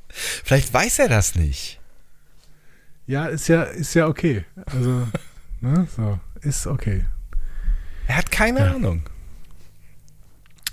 [0.10, 1.80] Vielleicht weiß er das nicht.
[3.08, 4.46] Ja, ist ja, ist ja okay.
[4.68, 5.08] Also,
[5.62, 7.06] ne, so, ist okay.
[8.08, 8.74] Er hat keine ja.
[8.74, 9.04] Ahnung.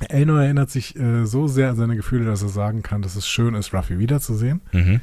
[0.09, 3.29] Elno erinnert sich äh, so sehr an seine Gefühle, dass er sagen kann, dass es
[3.29, 4.61] schön ist, Ruffy wiederzusehen.
[4.73, 5.01] Mhm.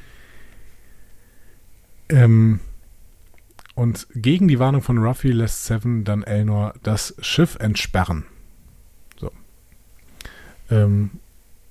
[2.09, 2.59] Ähm,
[3.75, 8.25] und gegen die Warnung von Ruffy lässt Seven dann Elnor das Schiff entsperren.
[9.17, 9.31] So.
[10.69, 11.11] Ähm,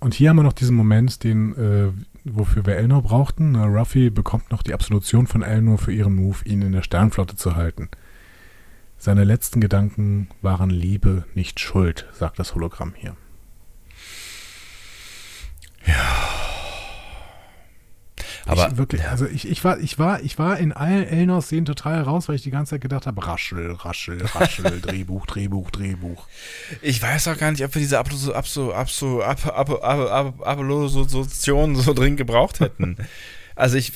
[0.00, 1.92] und hier haben wir noch diesen Moment, den, äh,
[2.24, 3.52] wofür wir Elnor brauchten.
[3.52, 7.36] Na, Ruffy bekommt noch die Absolution von Elnor für ihren Move, ihn in der Sternflotte
[7.36, 7.90] zu halten.
[9.02, 13.16] Seine letzten Gedanken waren Liebe, nicht Schuld, sagt das Hologramm hier.
[15.86, 15.94] Ja.
[18.44, 21.64] Aber ich wirklich, also ich, ich war, ich war, ich war in allen Elnors Szenen
[21.64, 26.26] total raus, weil ich die ganze Zeit gedacht habe, raschel, raschel, raschel, Drehbuch, Drehbuch, Drehbuch.
[26.82, 28.76] Ich weiß auch gar nicht, ob wir diese Absolution
[31.76, 32.98] so dringend gebraucht hätten.
[33.56, 33.92] Also ich,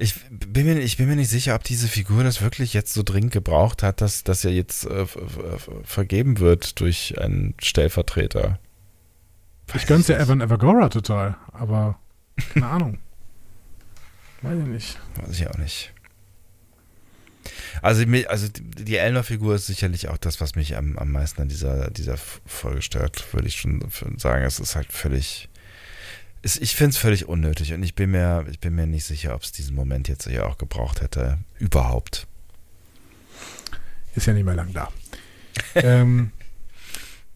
[0.00, 3.02] ich bin, mir, ich bin mir nicht sicher, ob diese Figur das wirklich jetzt so
[3.02, 5.04] dringend gebraucht hat, dass, dass er jetzt äh,
[5.84, 8.58] vergeben wird durch einen Stellvertreter.
[9.68, 11.98] Weiß ich gönn's ja Evan Evergora total, aber
[12.54, 12.98] keine Ahnung.
[14.40, 14.98] Weiß ich nicht.
[15.16, 15.92] Weiß ich auch nicht.
[17.82, 21.90] Also, also die Elner-Figur ist sicherlich auch das, was mich am, am meisten an dieser,
[21.90, 23.84] dieser Folge stört, würde ich schon
[24.16, 24.44] sagen.
[24.44, 25.49] Es ist halt völlig
[26.42, 29.42] ich finde es völlig unnötig und ich bin mir, ich bin mir nicht sicher, ob
[29.42, 31.38] es diesen Moment jetzt hier auch gebraucht hätte.
[31.58, 32.26] Überhaupt.
[34.14, 34.88] Ist ja nicht mehr lang da.
[35.74, 36.32] ähm,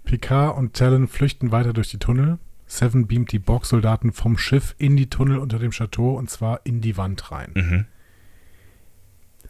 [0.05, 2.39] Picard und Talon flüchten weiter durch die Tunnel.
[2.67, 6.81] Seven beamt die Borg-Soldaten vom Schiff in die Tunnel unter dem Chateau und zwar in
[6.81, 7.51] die Wand rein.
[7.55, 7.87] Mhm.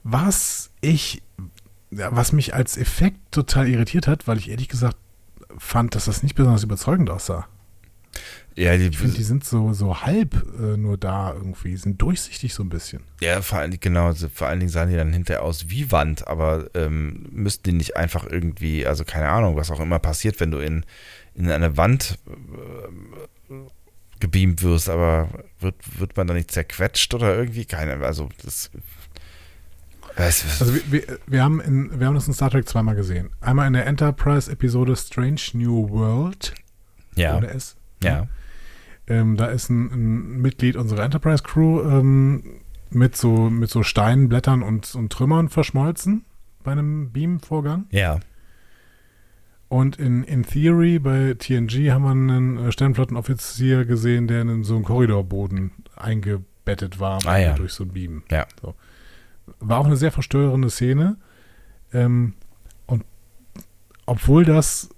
[0.02, 1.22] Was ich,
[1.90, 4.96] was mich als Effekt total irritiert hat, weil ich ehrlich gesagt
[5.56, 7.46] fand, dass das nicht besonders überzeugend aussah.
[8.56, 12.54] Ja, die, ich finde, die sind so, so halb äh, nur da irgendwie, sind durchsichtig
[12.54, 13.02] so ein bisschen.
[13.20, 16.70] Ja, vor allen, genau, vor allen Dingen sahen die dann hinterher aus wie Wand, aber
[16.74, 20.58] ähm, müssten die nicht einfach irgendwie, also keine Ahnung, was auch immer passiert, wenn du
[20.58, 20.84] in,
[21.34, 23.54] in eine Wand äh,
[24.20, 25.28] gebeamt wirst, aber
[25.58, 27.64] wird, wird man da nicht zerquetscht oder irgendwie?
[27.64, 28.70] Keine, also das.
[30.16, 33.30] Also wir, wir, wir, haben in, wir haben das in Star Trek zweimal gesehen.
[33.40, 36.54] Einmal in der Enterprise-Episode Strange New World.
[37.16, 37.36] Ja.
[37.36, 37.74] Ohne S.
[38.04, 38.28] Ja.
[39.06, 42.60] Ähm, da ist ein, ein, Mitglied unserer Enterprise Crew ähm,
[42.90, 46.24] mit, so, mit so Steinen, Blättern und, und Trümmern verschmolzen
[46.62, 47.86] bei einem Beam-Vorgang.
[47.90, 48.20] Ja.
[49.68, 54.76] Und in, in Theory bei TNG haben wir einen äh, Sternflottenoffizier gesehen, der in so
[54.76, 57.54] einen Korridorboden eingebettet war ah, ja.
[57.54, 58.22] durch so ein Beam.
[58.30, 58.46] Ja.
[58.62, 58.74] So.
[59.60, 61.16] War auch eine sehr verstörende Szene.
[61.92, 62.34] Ähm,
[62.86, 63.04] und
[64.06, 64.90] obwohl das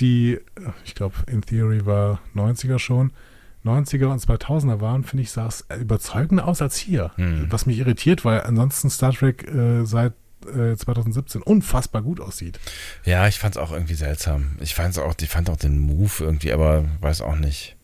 [0.00, 0.38] die,
[0.84, 3.12] ich glaube, in Theory war 90er schon,
[3.64, 7.12] 90er und 2000er waren, finde ich, sah es überzeugender aus als hier.
[7.16, 7.46] Hm.
[7.50, 10.12] Was mich irritiert, weil ansonsten Star Trek äh, seit
[10.46, 12.60] äh, 2017 unfassbar gut aussieht.
[13.04, 14.56] Ja, ich fand es auch irgendwie seltsam.
[14.60, 17.76] Ich fand auch, ich fand auch den Move irgendwie, aber weiß auch nicht.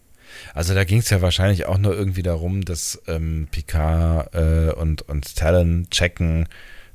[0.55, 5.03] Also da ging es ja wahrscheinlich auch nur irgendwie darum, dass ähm, Picard äh, und,
[5.03, 6.49] und Talon checken,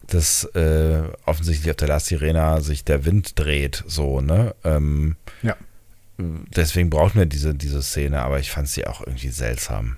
[0.08, 4.56] dass äh, offensichtlich auf der La Sirena sich der Wind dreht, so, ne?
[4.64, 5.56] Ähm, ja.
[6.18, 9.98] Deswegen braucht man diese, diese Szene, aber ich fand sie auch irgendwie seltsam.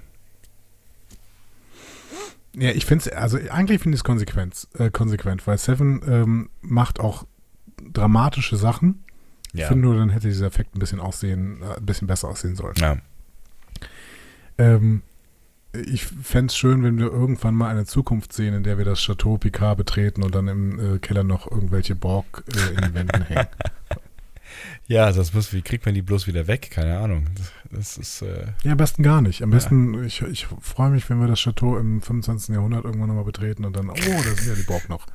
[2.56, 6.50] Ja, ich finde es, also eigentlich finde ich es konsequent, äh, konsequent, weil Seven ähm,
[6.62, 7.28] macht auch
[7.94, 9.04] dramatische Sachen.
[9.54, 9.64] Ja.
[9.64, 12.56] Ich finde nur, dann hätte dieser Effekt ein bisschen aussehen, äh, ein bisschen besser aussehen
[12.56, 12.76] sollen.
[12.78, 12.98] Ja.
[14.58, 15.04] Ähm,
[15.86, 19.00] ich fände es schön, wenn wir irgendwann mal eine Zukunft sehen, in der wir das
[19.00, 23.24] Chateau Picard betreten und dann im äh, Keller noch irgendwelche Borg äh, in den Wänden
[23.24, 23.48] hängen.
[24.88, 26.72] Ja, das muss, wie kriegt man die bloß wieder weg?
[26.72, 27.26] Keine Ahnung.
[27.70, 28.22] Das ist.
[28.22, 29.44] Äh, ja, am besten gar nicht.
[29.44, 30.04] Am besten, ja.
[30.04, 32.56] ich, ich freue mich, wenn wir das Chateau im 25.
[32.56, 35.06] Jahrhundert irgendwann nochmal betreten und dann, oh, da sind ja die Borg noch.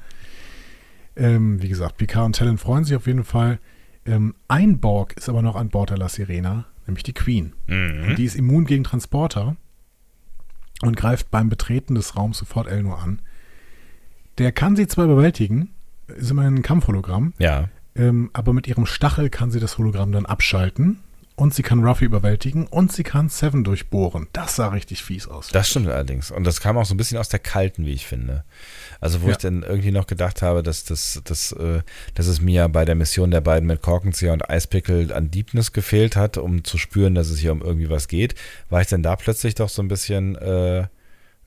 [1.17, 3.59] Ähm, wie gesagt, Picard und Talon freuen sich auf jeden Fall.
[4.05, 7.55] Ähm, ein Borg ist aber noch an Bord der La Sirena, nämlich die Queen.
[7.67, 8.09] Mhm.
[8.09, 9.57] Und die ist immun gegen Transporter
[10.83, 13.21] und greift beim Betreten des Raums sofort Elnor an.
[14.39, 15.71] Der kann sie zwar bewältigen,
[16.09, 17.69] ist immerhin ein Kampfhologramm, ja.
[17.95, 21.01] Ähm, aber mit ihrem Stachel kann sie das Hologramm dann abschalten
[21.35, 24.29] und sie kann Ruffy überwältigen und sie kann Seven durchbohren.
[24.33, 25.49] Das sah richtig fies aus.
[25.49, 26.31] Das stimmt allerdings.
[26.31, 28.45] Und das kam auch so ein bisschen aus der Kalten, wie ich finde.
[29.01, 29.33] Also wo ja.
[29.33, 31.83] ich dann irgendwie noch gedacht habe, dass, das, dass, äh,
[32.15, 36.17] dass es mir bei der Mission der beiden mit Korkenzieher und Eispickel an Deepness gefehlt
[36.17, 38.35] hat, um zu spüren, dass es hier um irgendwie was geht,
[38.69, 40.37] war ich dann da plötzlich doch so ein bisschen...
[40.37, 40.87] Äh,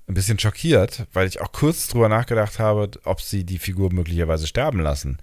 [0.08, 4.46] ein bisschen schockiert, weil ich auch kurz drüber nachgedacht habe, ob sie die Figur möglicherweise
[4.46, 5.18] sterben lassen.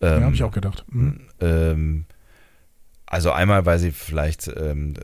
[0.00, 0.84] Ähm, ja, habe ich auch gedacht.
[0.88, 1.20] Mhm.
[1.40, 2.06] Ähm,
[3.14, 4.94] also einmal, weil sie vielleicht ähm,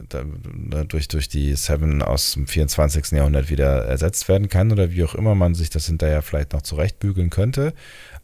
[0.89, 3.13] durch, durch die Seven aus dem 24.
[3.13, 6.63] Jahrhundert wieder ersetzt werden kann oder wie auch immer man sich das hinterher vielleicht noch
[6.63, 7.73] zurechtbügeln könnte.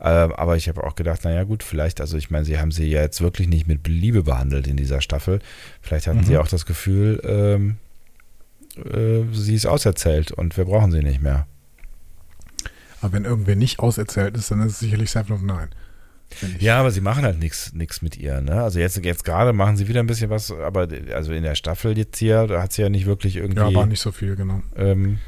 [0.01, 2.89] Ähm, aber ich habe auch gedacht, naja gut, vielleicht, also ich meine, sie haben sie
[2.89, 5.39] ja jetzt wirklich nicht mit Liebe behandelt in dieser Staffel.
[5.83, 6.25] Vielleicht hatten mhm.
[6.25, 7.77] sie auch das Gefühl, ähm,
[8.93, 11.47] äh, sie ist auserzählt und wir brauchen sie nicht mehr.
[13.01, 15.69] Aber wenn irgendwer nicht auserzählt ist, dann ist es sicherlich Seven of Nine.
[16.59, 18.41] Ja, aber sie machen halt nichts mit ihr.
[18.41, 18.63] Ne?
[18.63, 21.97] Also jetzt, jetzt gerade machen sie wieder ein bisschen was, aber also in der Staffel
[21.97, 23.61] jetzt hier, da hat sie ja nicht wirklich irgendwie.
[23.61, 24.63] Ja, war nicht so viel, genau.
[24.77, 25.19] Ähm,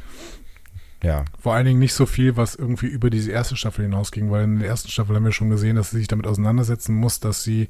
[1.02, 1.24] ja.
[1.38, 4.58] Vor allen Dingen nicht so viel, was irgendwie über diese erste Staffel hinausging, weil in
[4.58, 7.68] der ersten Staffel haben wir schon gesehen, dass sie sich damit auseinandersetzen muss, dass sie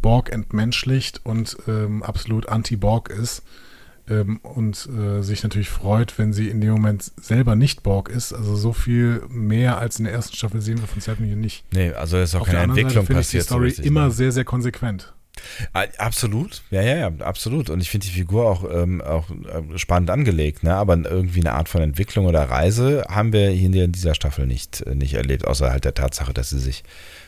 [0.00, 3.42] Borg entmenschlicht und ähm, absolut anti-Borg ist
[4.08, 8.32] ähm, und äh, sich natürlich freut, wenn sie in dem Moment selber nicht Borg ist.
[8.32, 11.64] Also so viel mehr als in der ersten Staffel sehen wir von Seven hier nicht.
[11.72, 13.42] Nee, also ist auch Auf keine Entwicklung Seite passiert.
[13.42, 14.10] Ich die Story so richtig, immer ne?
[14.10, 15.12] sehr, sehr konsequent.
[15.72, 17.70] Absolut, ja, ja, ja, absolut.
[17.70, 20.74] Und ich finde die Figur auch, ähm, auch äh, spannend angelegt, ne?
[20.74, 24.82] aber irgendwie eine Art von Entwicklung oder Reise haben wir hier in dieser Staffel nicht,
[24.82, 26.84] äh, nicht erlebt, außer halt der Tatsache, dass sie sich,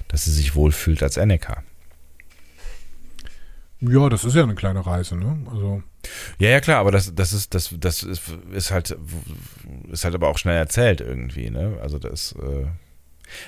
[0.09, 1.65] dass sie sich wohlfühlt als Anakin.
[3.81, 5.39] Ja, das ist ja eine kleine Reise, ne?
[5.51, 5.83] Also.
[6.39, 8.23] Ja, ja, klar, aber das, das ist, das, das ist,
[8.53, 8.97] ist halt,
[9.91, 11.79] ist halt aber auch schnell erzählt irgendwie, ne?
[11.83, 12.67] Also das, äh,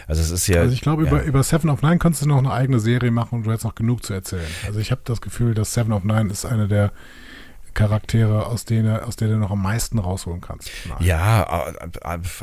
[0.06, 0.60] also es ist ja.
[0.60, 1.10] Also ich glaube, ja.
[1.10, 3.64] über, über Seven of Nine kannst du noch eine eigene Serie machen und du hättest
[3.64, 4.46] noch genug zu erzählen.
[4.66, 6.92] Also ich habe das Gefühl, dass Seven of Nine ist eine der
[7.76, 10.70] Charaktere, aus denen aus der du noch am meisten rausholen kannst.
[10.88, 10.98] Nein.
[11.00, 11.44] Ja,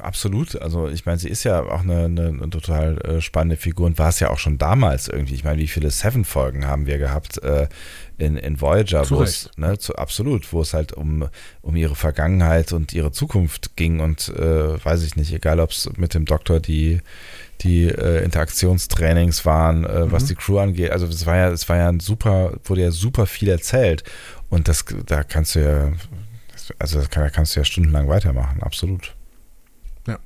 [0.01, 0.61] absolut.
[0.61, 3.97] Also ich meine, sie ist ja auch eine, eine, eine total äh, spannende Figur und
[3.97, 5.33] war es ja auch schon damals irgendwie.
[5.33, 7.67] Ich meine, wie viele Seven-Folgen haben wir gehabt äh,
[8.17, 11.27] in, in Voyager, wo es, ne, zu, absolut, wo es halt um,
[11.61, 15.89] um ihre Vergangenheit und ihre Zukunft ging und äh, weiß ich nicht, egal ob es
[15.97, 17.01] mit dem Doktor die
[17.61, 20.27] die äh, Interaktionstrainings waren, äh, was mhm.
[20.27, 20.91] die Crew angeht.
[20.91, 24.03] Also es war ja, es war ja ein super, wurde ja super viel erzählt.
[24.53, 25.91] Und das, da kannst du ja,
[26.77, 29.15] also da kannst du ja stundenlang weitermachen, absolut.
[30.05, 30.19] Ja.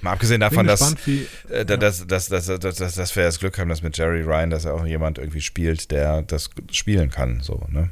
[0.00, 3.82] Mal abgesehen davon, äh, dass, dass, dass, dass, dass, dass wir das Glück haben, dass
[3.82, 7.90] mit Jerry Ryan, dass er auch jemand irgendwie spielt, der das spielen kann, so, ne?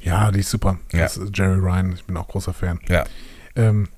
[0.00, 0.78] Ja, die ist super.
[0.92, 1.00] Ja.
[1.00, 2.78] Das ist Jerry Ryan, ich bin auch großer Fan.
[2.88, 3.04] Ja.
[3.56, 3.88] Ähm,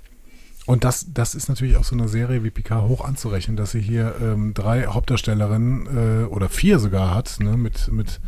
[0.64, 3.82] und das, das ist natürlich auch so eine Serie wie Picard hoch anzurechnen, dass sie
[3.82, 8.18] hier ähm, drei Hauptdarstellerinnen äh, oder vier sogar hat, ne, mit, mit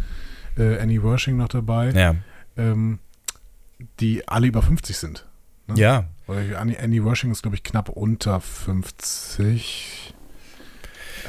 [0.59, 1.93] äh, Annie Wershing noch dabei.
[1.93, 2.17] Ja
[2.57, 2.99] ähm,
[4.01, 5.27] die alle über 50 sind.
[5.69, 5.75] Ne?
[5.77, 6.05] Ja.
[6.27, 10.15] Oder Annie, Annie Washing ist, glaube ich, knapp unter 50.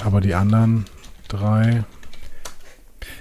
[0.03, 0.85] Aber die anderen
[1.27, 1.83] drei.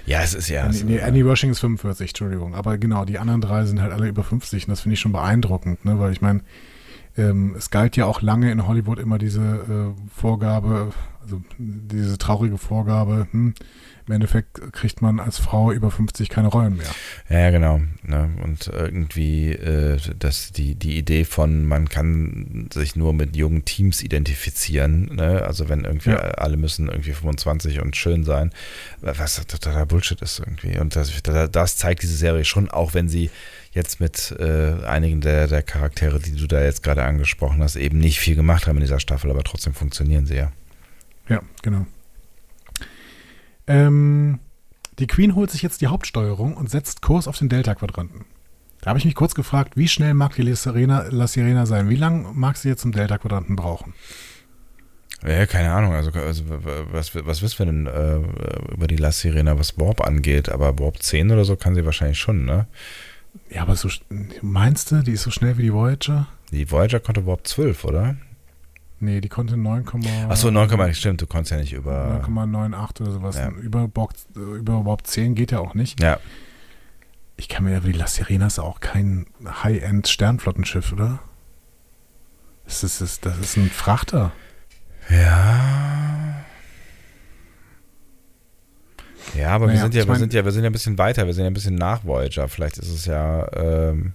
[0.05, 0.63] Ja, es ist ja.
[0.63, 2.55] Annie, nee, Annie Washing ist 45, Entschuldigung.
[2.55, 5.11] Aber genau, die anderen drei sind halt alle über 50 und das finde ich schon
[5.11, 5.99] beeindruckend, ne?
[5.99, 6.41] weil ich meine,
[7.17, 9.41] ähm, es galt ja auch lange in Hollywood immer diese
[9.95, 13.53] äh, Vorgabe, also diese traurige Vorgabe, hm,
[14.07, 16.87] im Endeffekt kriegt man als Frau über 50 keine Rollen mehr.
[17.29, 17.81] Ja, genau.
[18.03, 18.29] Ne?
[18.43, 24.03] Und irgendwie äh, dass die, die Idee von, man kann sich nur mit jungen Teams
[24.03, 25.43] identifizieren, ne?
[25.43, 26.17] also wenn irgendwie ja.
[26.17, 28.51] alle müssen irgendwie 25 und schön sein,
[29.01, 30.77] was totaler Bullshit ist irgendwie.
[30.79, 33.29] Und das, das zeigt diese Serie schon, auch wenn sie
[33.71, 37.99] jetzt mit äh, einigen der, der Charaktere, die du da jetzt gerade angesprochen hast, eben
[37.99, 40.51] nicht viel gemacht haben in dieser Staffel, aber trotzdem funktionieren sie ja.
[41.27, 41.85] Ja, genau.
[43.67, 44.39] Ähm,
[44.99, 48.25] die Queen holt sich jetzt die Hauptsteuerung und setzt Kurs auf den Delta-Quadranten.
[48.81, 51.89] Da habe ich mich kurz gefragt, wie schnell mag die La Sirena, La Sirena sein?
[51.89, 53.93] Wie lange mag sie jetzt zum Delta-Quadranten brauchen?
[55.25, 55.93] Ja, keine Ahnung.
[55.93, 56.43] Also, also
[56.91, 60.49] was, was wissen wir denn äh, über die La Sirena, was Warp angeht?
[60.49, 62.67] Aber Warp 10 oder so kann sie wahrscheinlich schon, ne?
[63.49, 63.89] Ja, aber so
[64.41, 66.27] meinst du, die ist so schnell wie die Voyager?
[66.51, 68.17] Die Voyager konnte Warp 12, oder?
[69.03, 69.85] Nee, die konnte 9,
[70.29, 73.35] Achso, 9, stimmt, du konntest ja nicht über 9,98 oder sowas.
[73.35, 73.49] Ja.
[73.49, 76.01] Über, Box, über überhaupt 10 geht ja auch nicht.
[76.01, 76.19] Ja.
[77.35, 81.19] Ich kann mir ja wie La Sirena ist auch kein High-End-Sternflottenschiff, oder?
[82.63, 84.31] Das ist, das, das ist ein Frachter.
[85.09, 86.45] Ja.
[89.37, 91.25] Ja, aber naja, wir sind ja, wir sind ja, wir sind ja ein bisschen weiter,
[91.25, 92.47] wir sind ja ein bisschen nach Voyager.
[92.47, 94.13] Vielleicht ist es ja, ähm,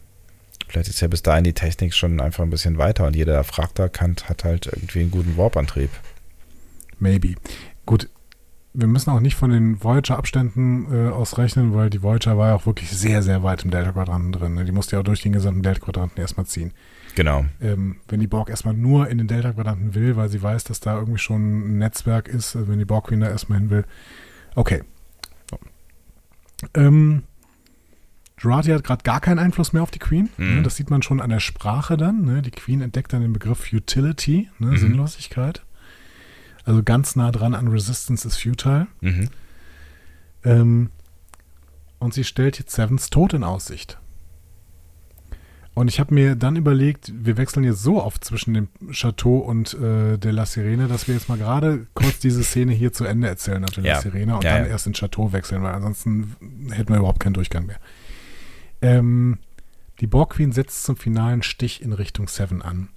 [0.68, 3.90] Vielleicht ist ja bis dahin die Technik schon einfach ein bisschen weiter und jeder Fragter
[3.90, 5.90] hat halt irgendwie einen guten Warp-Antrieb.
[6.98, 7.34] Maybe.
[7.86, 8.08] Gut,
[8.74, 12.66] wir müssen auch nicht von den Voyager-Abständen äh, ausrechnen, weil die Voyager war ja auch
[12.66, 14.54] wirklich sehr, sehr weit im Delta-Quadranten drin.
[14.54, 14.64] Ne?
[14.64, 16.72] Die musste ja auch durch den gesamten Delta-Quadranten erstmal ziehen.
[17.14, 17.46] Genau.
[17.60, 20.96] Ähm, wenn die Borg erstmal nur in den Delta-Quadranten will, weil sie weiß, dass da
[20.96, 23.84] irgendwie schon ein Netzwerk ist, also wenn die Borg Queen da erstmal hin will.
[24.54, 24.82] Okay.
[25.50, 25.58] So.
[26.74, 27.24] Ähm,
[28.40, 30.28] Jurati hat gerade gar keinen Einfluss mehr auf die Queen.
[30.36, 30.46] Ne?
[30.46, 30.64] Mhm.
[30.64, 32.24] Das sieht man schon an der Sprache dann.
[32.24, 32.42] Ne?
[32.42, 34.68] Die Queen entdeckt dann den Begriff Futility, ne?
[34.68, 34.76] mhm.
[34.76, 35.64] Sinnlosigkeit.
[36.64, 38.86] Also ganz nah dran an Resistance is futile.
[39.00, 39.28] Mhm.
[40.44, 40.90] Ähm,
[41.98, 43.98] und sie stellt jetzt Sevens Tod in Aussicht.
[45.78, 49.74] Und ich habe mir dann überlegt, wir wechseln jetzt so oft zwischen dem Chateau und
[49.74, 53.28] äh, der La Sirene, dass wir jetzt mal gerade kurz diese Szene hier zu Ende
[53.28, 53.94] erzählen auf der ja.
[53.94, 54.70] La Sirene und ja, dann ja.
[54.70, 56.34] erst ins Chateau wechseln, weil ansonsten
[56.72, 57.78] hätten wir überhaupt keinen Durchgang mehr.
[58.80, 59.38] Ähm,
[60.00, 62.88] die Borg Queen setzt zum finalen Stich in Richtung Seven an.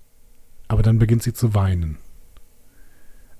[0.68, 1.98] Aber dann beginnt sie zu weinen.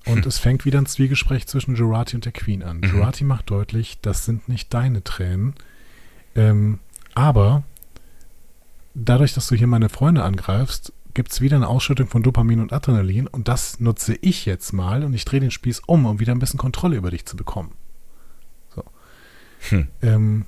[0.04, 0.28] Und hm.
[0.28, 2.78] es fängt wieder ein Zwiegespräch zwischen Jurati und der Queen an.
[2.78, 2.90] Mhm.
[2.90, 5.54] Jurati macht deutlich, das sind nicht deine Tränen.
[6.34, 6.80] Ähm,
[7.14, 7.62] aber
[8.94, 12.72] dadurch, dass du hier meine Freunde angreifst, gibt es wieder eine Ausschüttung von Dopamin und
[12.72, 16.32] Adrenalin und das nutze ich jetzt mal und ich drehe den Spieß um, um wieder
[16.32, 17.72] ein bisschen Kontrolle über dich zu bekommen.
[18.74, 18.84] So.
[19.68, 19.88] Hm.
[20.00, 20.46] Ähm,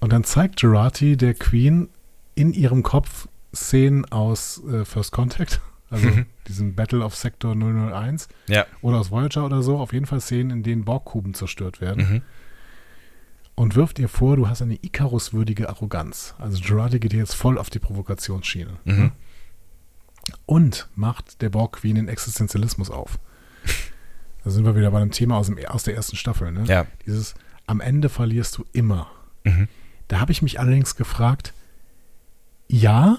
[0.00, 1.88] und dann zeigt Gerati der Queen
[2.34, 5.60] in ihrem Kopf Szenen aus äh, First Contact,
[5.90, 6.26] also mhm.
[6.48, 8.66] diesem Battle of Sector 001 ja.
[8.80, 12.08] oder aus Voyager oder so, auf jeden Fall Szenen, in denen Borgkuben zerstört werden.
[12.08, 12.22] Mhm.
[13.56, 16.34] Und wirft ihr vor, du hast eine Icarus-würdige Arroganz.
[16.38, 18.78] Also Gerati geht jetzt voll auf die Provokationsschiene.
[18.84, 18.96] Mhm.
[18.96, 19.12] Ne?
[20.46, 23.18] Und macht der Borg Queen den Existenzialismus auf.
[24.44, 26.52] da sind wir wieder bei einem Thema aus, dem, aus der ersten Staffel.
[26.52, 26.64] Ne?
[26.64, 26.86] Ja.
[27.04, 27.34] Dieses,
[27.66, 29.10] am Ende verlierst du immer.
[29.44, 29.68] Mhm.
[30.10, 31.54] Da habe ich mich allerdings gefragt,
[32.66, 33.18] ja,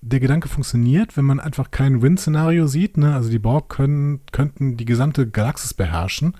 [0.00, 2.96] der Gedanke funktioniert, wenn man einfach kein Win-Szenario sieht.
[2.96, 3.14] Ne?
[3.14, 6.34] Also die Borg können, könnten die gesamte Galaxis beherrschen.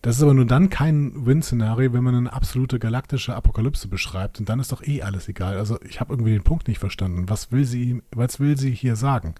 [0.00, 4.40] Das ist aber nur dann kein Win-Szenario, wenn man eine absolute galaktische Apokalypse beschreibt.
[4.40, 5.58] Und dann ist doch eh alles egal.
[5.58, 7.28] Also ich habe irgendwie den Punkt nicht verstanden.
[7.28, 9.34] Was will sie, was will sie hier sagen?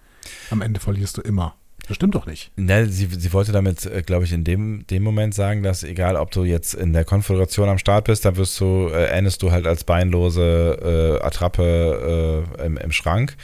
[0.51, 1.55] Am Ende verlierst du immer.
[1.87, 2.51] Das stimmt doch nicht.
[2.55, 6.15] Ne, sie, sie wollte damit, äh, glaube ich, in dem, dem Moment sagen, dass egal,
[6.15, 9.51] ob du jetzt in der Konföderation am Start bist, dann wirst du, äh, endest du
[9.51, 13.35] halt als beinlose äh, Attrappe äh, im, im Schrank.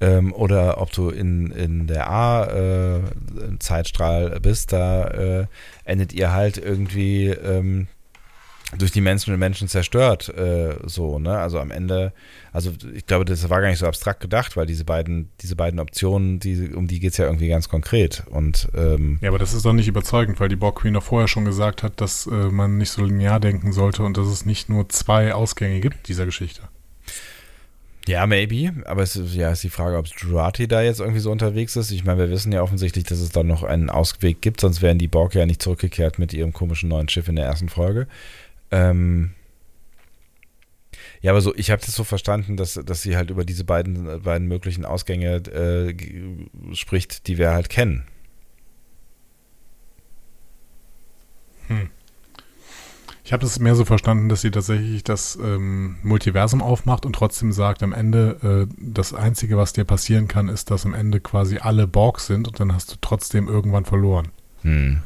[0.00, 5.46] Ähm, oder ob du in, in der A-Zeitstrahl äh, bist, da äh,
[5.84, 7.88] endet ihr halt irgendwie ähm,
[8.76, 11.38] durch die Menschen und Menschen zerstört, äh, so, ne?
[11.38, 12.12] Also am Ende,
[12.52, 15.80] also ich glaube, das war gar nicht so abstrakt gedacht, weil diese beiden, diese beiden
[15.80, 18.24] Optionen, die, um die geht es ja irgendwie ganz konkret.
[18.30, 21.28] Und ähm, Ja, aber das ist doch nicht überzeugend, weil die Borg Queen doch vorher
[21.28, 24.68] schon gesagt hat, dass äh, man nicht so linear denken sollte und dass es nicht
[24.68, 26.62] nur zwei Ausgänge gibt, dieser Geschichte.
[28.06, 31.30] Ja, maybe, aber es ist, ja, ist die Frage, ob Jurati da jetzt irgendwie so
[31.30, 31.90] unterwegs ist.
[31.90, 34.96] Ich meine, wir wissen ja offensichtlich, dass es da noch einen Ausweg gibt, sonst wären
[34.96, 38.06] die Borg ja nicht zurückgekehrt mit ihrem komischen neuen Schiff in der ersten Folge.
[38.70, 39.32] Ähm,
[41.20, 44.22] ja, aber so, ich habe das so verstanden, dass, dass sie halt über diese beiden,
[44.22, 45.94] beiden möglichen Ausgänge äh,
[46.74, 48.04] spricht, die wir halt kennen.
[51.66, 51.90] Hm.
[53.24, 57.52] Ich habe das mehr so verstanden, dass sie tatsächlich das ähm, Multiversum aufmacht und trotzdem
[57.52, 61.58] sagt, am Ende, äh, das Einzige, was dir passieren kann, ist, dass am Ende quasi
[61.58, 64.28] alle Borg sind und dann hast du trotzdem irgendwann verloren.
[64.62, 65.02] Hm.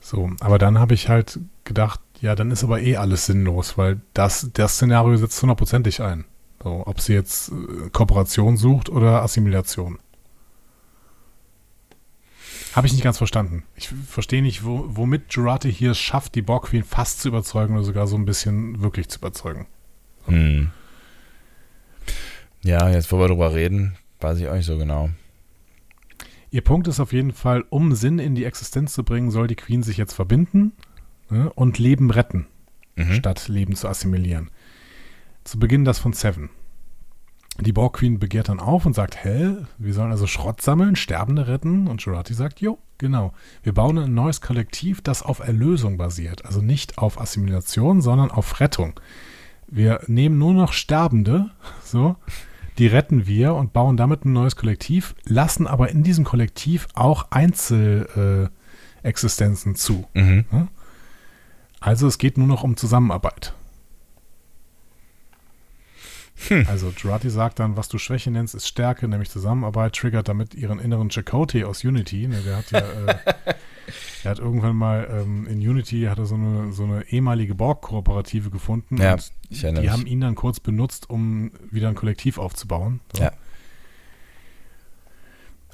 [0.00, 4.00] So, aber dann habe ich halt gedacht, ja, dann ist aber eh alles sinnlos, weil
[4.12, 6.24] das, das Szenario setzt hundertprozentig ein.
[6.62, 9.98] So, ob sie jetzt äh, Kooperation sucht oder Assimilation.
[12.74, 13.64] Habe ich nicht ganz verstanden.
[13.74, 17.84] Ich verstehe nicht, wo, womit Jurati hier schafft, die Borg Queen fast zu überzeugen oder
[17.84, 19.66] sogar so ein bisschen wirklich zu überzeugen.
[20.26, 20.70] Hm.
[22.62, 25.08] Ja, jetzt wo wir darüber reden, weiß ich auch nicht so genau.
[26.50, 29.56] Ihr Punkt ist auf jeden Fall, um Sinn in die Existenz zu bringen, soll die
[29.56, 30.72] Queen sich jetzt verbinden
[31.30, 32.46] ne, und Leben retten,
[32.96, 33.14] mhm.
[33.14, 34.50] statt Leben zu assimilieren.
[35.44, 36.50] Zu Beginn das von Seven.
[37.58, 41.46] Die Borg Queen begehrt dann auf und sagt, hä, wir sollen also Schrott sammeln, Sterbende
[41.46, 41.88] retten?
[41.88, 43.34] Und Jurati sagt, jo, genau.
[43.62, 46.46] Wir bauen ein neues Kollektiv, das auf Erlösung basiert.
[46.46, 48.98] Also nicht auf Assimilation, sondern auf Rettung.
[49.66, 51.50] Wir nehmen nur noch Sterbende,
[51.84, 52.16] so,
[52.78, 57.26] die retten wir und bauen damit ein neues Kollektiv, lassen aber in diesem Kollektiv auch
[57.30, 60.08] Einzelexistenzen zu.
[60.14, 60.46] Mhm.
[61.80, 63.54] Also es geht nur noch um Zusammenarbeit.
[66.48, 66.66] Hm.
[66.68, 70.78] Also Jurati sagt dann, was du Schwäche nennst, ist Stärke, nämlich Zusammenarbeit, triggert damit ihren
[70.78, 72.28] inneren Chakotay aus Unity.
[72.28, 73.16] Ne, der hat ja, äh,
[74.24, 78.50] er hat irgendwann mal ähm, in Unity hat er so eine, so eine ehemalige Borg-Kooperative
[78.50, 79.90] gefunden ja, und die mich.
[79.90, 83.00] haben ihn dann kurz benutzt, um wieder ein Kollektiv aufzubauen.
[83.14, 83.24] So.
[83.24, 83.32] Ja.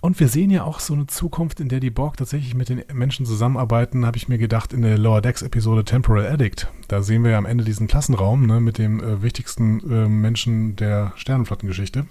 [0.07, 2.85] Und wir sehen ja auch so eine Zukunft, in der die Borg tatsächlich mit den
[2.93, 6.69] Menschen zusammenarbeiten, habe ich mir gedacht, in der Lower Decks-Episode Temporal Addict.
[6.87, 10.77] Da sehen wir ja am Ende diesen Klassenraum ne, mit dem äh, wichtigsten äh, Menschen
[10.77, 12.07] der Sternenflottengeschichte,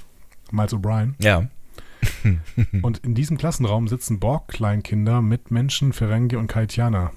[0.52, 1.14] Miles O'Brien.
[1.20, 1.48] Ja.
[2.82, 7.14] und in diesem Klassenraum sitzen Borg-Kleinkinder mit Menschen, Ferengi und Kaitiana.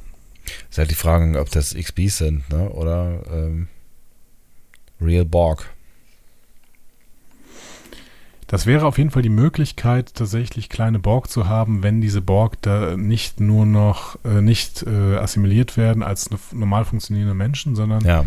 [0.70, 2.70] Ist halt die Frage, ob das XBs sind, ne?
[2.70, 3.66] Oder ähm,
[5.00, 5.74] Real Borg.
[8.48, 12.60] Das wäre auf jeden Fall die Möglichkeit, tatsächlich kleine Borg zu haben, wenn diese Borg
[12.62, 18.24] da nicht nur noch äh, nicht äh, assimiliert werden als normal funktionierende Menschen, sondern ja.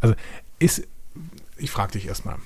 [0.00, 0.14] also
[0.58, 0.86] ist,
[1.56, 2.36] ich frage dich erstmal.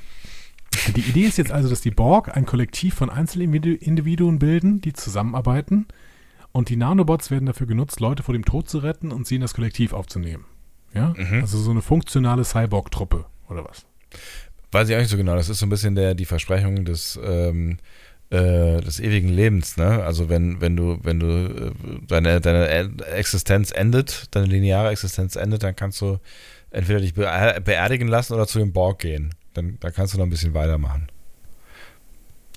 [0.94, 5.86] Die Idee ist jetzt also, dass die Borg ein Kollektiv von Einzelindividuen bilden, die zusammenarbeiten
[6.52, 9.40] und die Nanobots werden dafür genutzt, Leute vor dem Tod zu retten und sie in
[9.40, 10.44] das Kollektiv aufzunehmen.
[10.94, 11.14] Ja?
[11.16, 11.40] Mhm.
[11.40, 13.84] Also so eine funktionale Cyborg-Truppe oder was?
[14.72, 15.34] Weiß ich auch nicht so genau.
[15.34, 17.78] Das ist so ein bisschen der, die Versprechung des, ähm,
[18.30, 20.04] äh, des ewigen Lebens, ne?
[20.04, 21.72] Also wenn, wenn du, wenn du äh,
[22.06, 26.18] deine, deine Existenz endet, deine lineare Existenz endet, dann kannst du
[26.70, 29.34] entweder dich beerdigen lassen oder zu dem Borg gehen.
[29.54, 31.08] Dann, dann kannst du noch ein bisschen weitermachen.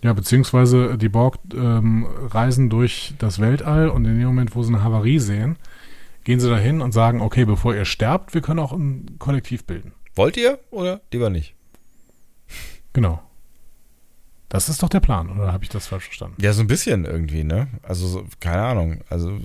[0.03, 4.73] Ja, beziehungsweise die Borg ähm, reisen durch das Weltall und in dem Moment, wo sie
[4.73, 5.55] eine Havarie sehen,
[6.23, 9.93] gehen sie dahin und sagen, okay, bevor ihr sterbt, wir können auch ein Kollektiv bilden.
[10.13, 11.55] Wollt ihr oder lieber nicht?
[12.93, 13.21] Genau.
[14.49, 16.39] Das ist doch der Plan, oder habe ich das falsch verstanden?
[16.39, 17.67] Ja, so ein bisschen irgendwie, ne?
[17.81, 19.03] Also, so, keine Ahnung.
[19.09, 19.39] Also.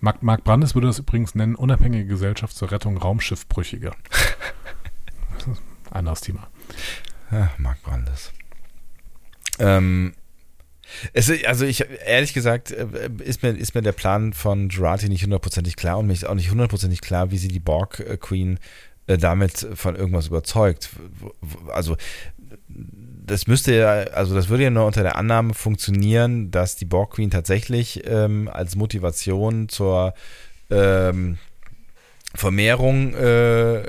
[0.00, 3.96] Marc, Marc Brandes würde das übrigens nennen: Unabhängige Gesellschaft zur Rettung Raumschiffbrüchiger.
[5.90, 6.48] Anderes Thema.
[7.30, 8.30] Ja, Marc Brandes.
[9.58, 10.12] Ähm,
[11.12, 15.24] es, also ich, ehrlich gesagt, äh, ist mir, ist mir der Plan von Jurati nicht
[15.24, 18.58] hundertprozentig klar und mir ist auch nicht hundertprozentig klar, wie sie die Borg äh, Queen
[19.06, 20.90] damit von irgendwas überzeugt.
[21.72, 21.96] Also
[23.26, 27.14] das müsste ja, also das würde ja nur unter der Annahme funktionieren, dass die Borg
[27.14, 30.14] Queen tatsächlich ähm, als Motivation zur
[30.70, 31.38] ähm,
[32.34, 33.84] Vermehrung, äh,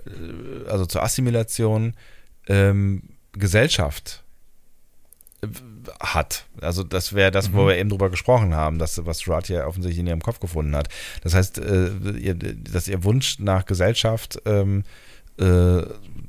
[0.67, 1.95] also zur Assimilation
[2.47, 4.23] ähm, Gesellschaft
[5.41, 5.47] äh,
[5.99, 6.45] hat.
[6.61, 7.67] Also das wäre das, wo mhm.
[7.67, 10.89] wir eben drüber gesprochen haben, das, was Stuart ja offensichtlich in ihrem Kopf gefunden hat.
[11.23, 14.83] Das heißt, äh, dass ihr Wunsch nach Gesellschaft ähm,
[15.37, 15.83] äh,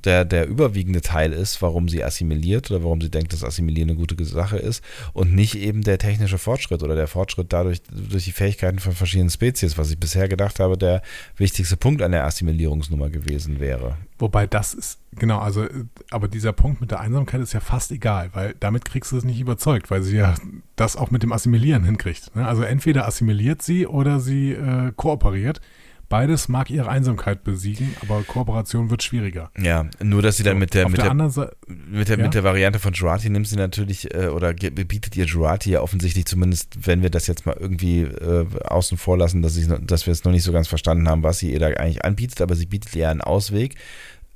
[0.06, 3.98] der, der überwiegende Teil ist, warum sie assimiliert oder warum sie denkt, dass Assimilieren eine
[3.98, 8.32] gute Sache ist und nicht eben der technische Fortschritt oder der Fortschritt dadurch durch die
[8.32, 11.02] Fähigkeiten von verschiedenen Spezies, was ich bisher gedacht habe, der
[11.36, 13.96] wichtigste Punkt an der Assimilierungsnummer gewesen wäre.
[14.18, 15.66] Wobei das ist, genau, also,
[16.10, 19.24] aber dieser Punkt mit der Einsamkeit ist ja fast egal, weil damit kriegst du es
[19.24, 20.36] nicht überzeugt, weil sie ja
[20.76, 22.34] das auch mit dem Assimilieren hinkriegt.
[22.36, 22.46] Ne?
[22.46, 25.60] Also entweder assimiliert sie oder sie äh, kooperiert.
[26.08, 29.50] Beides mag ihre Einsamkeit besiegen, aber Kooperation wird schwieriger.
[29.58, 32.24] Ja, nur dass sie dann so, mit der, mit der, der mit der, ja?
[32.24, 36.26] mit der Variante von Jurati nimmt sie natürlich, äh, oder bietet ihr Jurati ja offensichtlich
[36.26, 40.12] zumindest, wenn wir das jetzt mal irgendwie äh, außen vor lassen, dass, ich, dass wir
[40.12, 42.66] es noch nicht so ganz verstanden haben, was sie ihr da eigentlich anbietet, aber sie
[42.66, 43.74] bietet ihr einen Ausweg.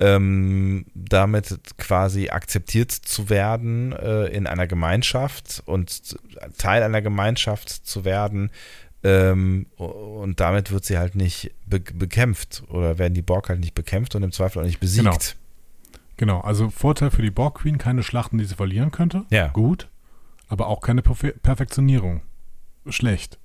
[0.03, 6.17] Ähm, damit quasi akzeptiert zu werden äh, in einer Gemeinschaft und
[6.57, 8.51] Teil einer Gemeinschaft zu werden,
[9.03, 13.75] ähm, und damit wird sie halt nicht be bekämpft oder werden die Borg halt nicht
[13.75, 15.05] bekämpft und im Zweifel auch nicht besiegt.
[15.05, 15.19] Genau.
[16.17, 19.25] Genau, also Vorteil für die Borg Queen, keine Schlachten, die sie verlieren könnte.
[19.31, 19.49] Ja.
[19.49, 19.89] Gut.
[20.49, 22.21] Aber auch keine Perfe Perfektionierung.
[22.89, 23.39] Schlecht.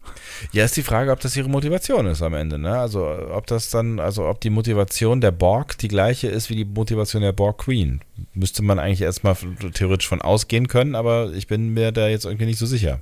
[0.51, 2.77] Ja, ist die Frage, ob das ihre Motivation ist am Ende, ne?
[2.77, 6.65] Also ob das dann, also ob die Motivation der Borg die gleiche ist wie die
[6.65, 8.01] Motivation der Borg Queen.
[8.33, 9.35] Müsste man eigentlich erstmal
[9.73, 12.99] theoretisch von ausgehen können, aber ich bin mir da jetzt irgendwie nicht so sicher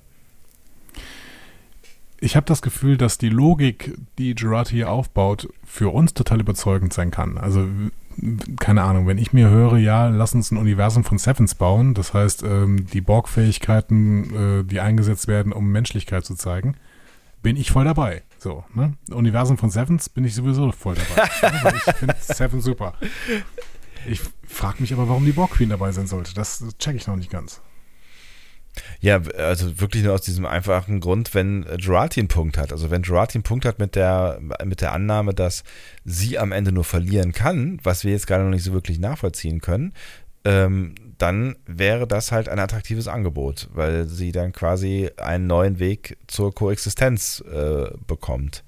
[2.23, 6.93] ich habe das Gefühl, dass die Logik, die Gerati hier aufbaut, für uns total überzeugend
[6.93, 7.37] sein kann.
[7.37, 7.67] Also,
[8.59, 12.13] keine Ahnung, wenn ich mir höre, ja, lass uns ein Universum von Sevens bauen, das
[12.13, 16.75] heißt, ähm, die Borg-Fähigkeiten, äh, die eingesetzt werden, um Menschlichkeit zu zeigen,
[17.41, 18.23] bin ich voll dabei.
[18.37, 18.93] So, ne?
[19.11, 21.71] Universum von Sevens bin ich sowieso voll dabei.
[21.71, 21.81] ne?
[21.85, 22.93] Ich finde Seven super.
[24.07, 26.33] Ich frage mich aber, warum die Borg Queen dabei sein sollte.
[26.33, 27.61] Das checke ich noch nicht ganz.
[29.01, 32.71] Ja, also wirklich nur aus diesem einfachen Grund, wenn Girardi einen Punkt hat.
[32.71, 35.63] Also wenn Girardi einen Punkt hat mit der, mit der Annahme, dass
[36.05, 39.61] sie am Ende nur verlieren kann, was wir jetzt gerade noch nicht so wirklich nachvollziehen
[39.61, 39.93] können,
[40.45, 46.17] ähm, dann wäre das halt ein attraktives Angebot, weil sie dann quasi einen neuen Weg
[46.27, 48.63] zur Koexistenz äh, bekommt.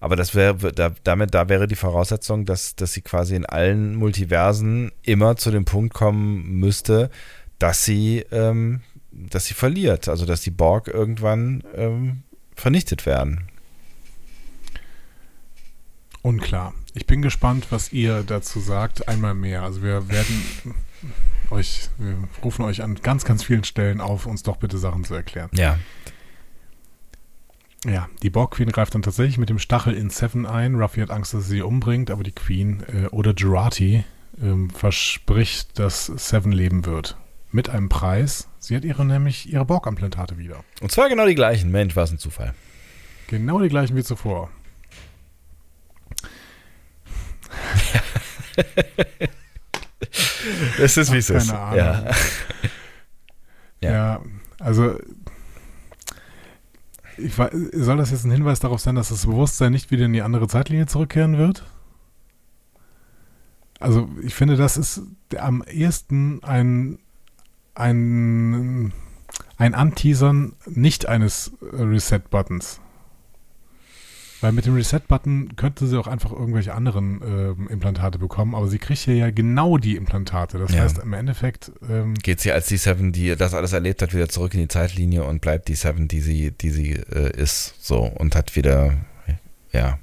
[0.00, 3.96] Aber das wäre, da, damit, da wäre die Voraussetzung, dass, dass sie quasi in allen
[3.96, 7.10] Multiversen immer zu dem Punkt kommen müsste,
[7.58, 8.82] dass sie ähm,
[9.30, 12.22] dass sie verliert, also dass die Borg irgendwann ähm,
[12.54, 13.48] vernichtet werden.
[16.22, 16.74] Unklar.
[16.94, 19.08] Ich bin gespannt, was ihr dazu sagt.
[19.08, 19.62] Einmal mehr.
[19.62, 20.42] Also wir werden
[21.50, 25.14] euch, wir rufen euch an ganz, ganz vielen Stellen auf, uns doch bitte Sachen zu
[25.14, 25.50] erklären.
[25.54, 25.78] Ja.
[27.84, 30.74] Ja, die Borg Queen greift dann tatsächlich mit dem Stachel in Seven ein.
[30.74, 34.04] Ruffy hat Angst, dass sie sie umbringt, aber die Queen äh, oder Jurati
[34.42, 37.16] äh, verspricht, dass Seven leben wird.
[37.50, 38.48] Mit einem Preis.
[38.58, 40.64] Sie hat ihre nämlich ihre Borg-Implantate wieder.
[40.80, 41.70] Und zwar genau die gleichen.
[41.70, 42.54] Mensch, was ein Zufall.
[43.28, 44.50] Genau die gleichen wie zuvor.
[50.78, 51.48] Es ist, wie es ist.
[51.48, 51.76] Keine Ahnung.
[51.76, 52.04] Ja.
[53.80, 53.90] ja.
[53.90, 54.22] ja,
[54.58, 54.98] also
[57.16, 60.22] ich, soll das jetzt ein Hinweis darauf sein, dass das Bewusstsein nicht wieder in die
[60.22, 61.64] andere Zeitlinie zurückkehren wird?
[63.80, 65.02] Also ich finde, das ist
[65.36, 66.98] am ehesten ein,
[67.78, 68.92] ein,
[69.56, 72.80] ein Anteasern nicht eines Reset-Buttons.
[74.40, 78.78] Weil mit dem Reset-Button könnte sie auch einfach irgendwelche anderen äh, Implantate bekommen, aber sie
[78.78, 80.58] kriegt hier ja genau die Implantate.
[80.58, 80.82] Das ja.
[80.82, 84.28] heißt, im Endeffekt ähm, geht sie als die Seven, die das alles erlebt hat, wieder
[84.28, 88.02] zurück in die Zeitlinie und bleibt die Seven, die sie, die sie äh, ist, so
[88.02, 88.94] und hat wieder,
[89.72, 89.98] ja.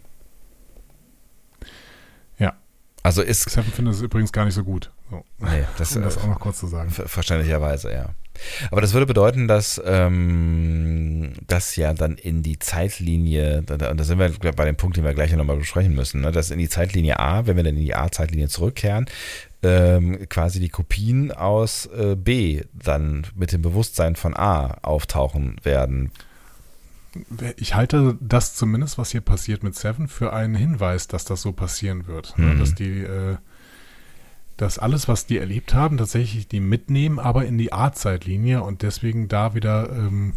[2.38, 2.56] Ja.
[3.04, 3.50] Also ist.
[3.50, 4.92] Seven findet es übrigens gar nicht so gut.
[5.10, 5.24] So.
[5.40, 6.90] Nee, das, um das auch noch kurz zu sagen.
[6.90, 8.10] Verständlicherweise, ja.
[8.70, 14.20] Aber das würde bedeuten, dass ähm, das ja dann in die Zeitlinie, und da, sind
[14.20, 17.20] wir bei dem Punkt, den wir gleich nochmal besprechen müssen, ne, dass in die Zeitlinie
[17.20, 19.06] A, wenn wir dann in die A-Zeitlinie zurückkehren,
[19.64, 26.12] ähm, quasi die Kopien aus äh, B dann mit dem Bewusstsein von A auftauchen werden.
[27.56, 31.54] Ich halte das zumindest, was hier passiert mit Seven, für einen Hinweis, dass das so
[31.54, 32.38] passieren wird.
[32.38, 32.60] Ne, hm.
[32.60, 33.38] Dass die äh,
[34.58, 39.28] dass alles, was die erlebt haben, tatsächlich die mitnehmen, aber in die Art-Zeitlinie und deswegen
[39.28, 40.34] da wieder ähm,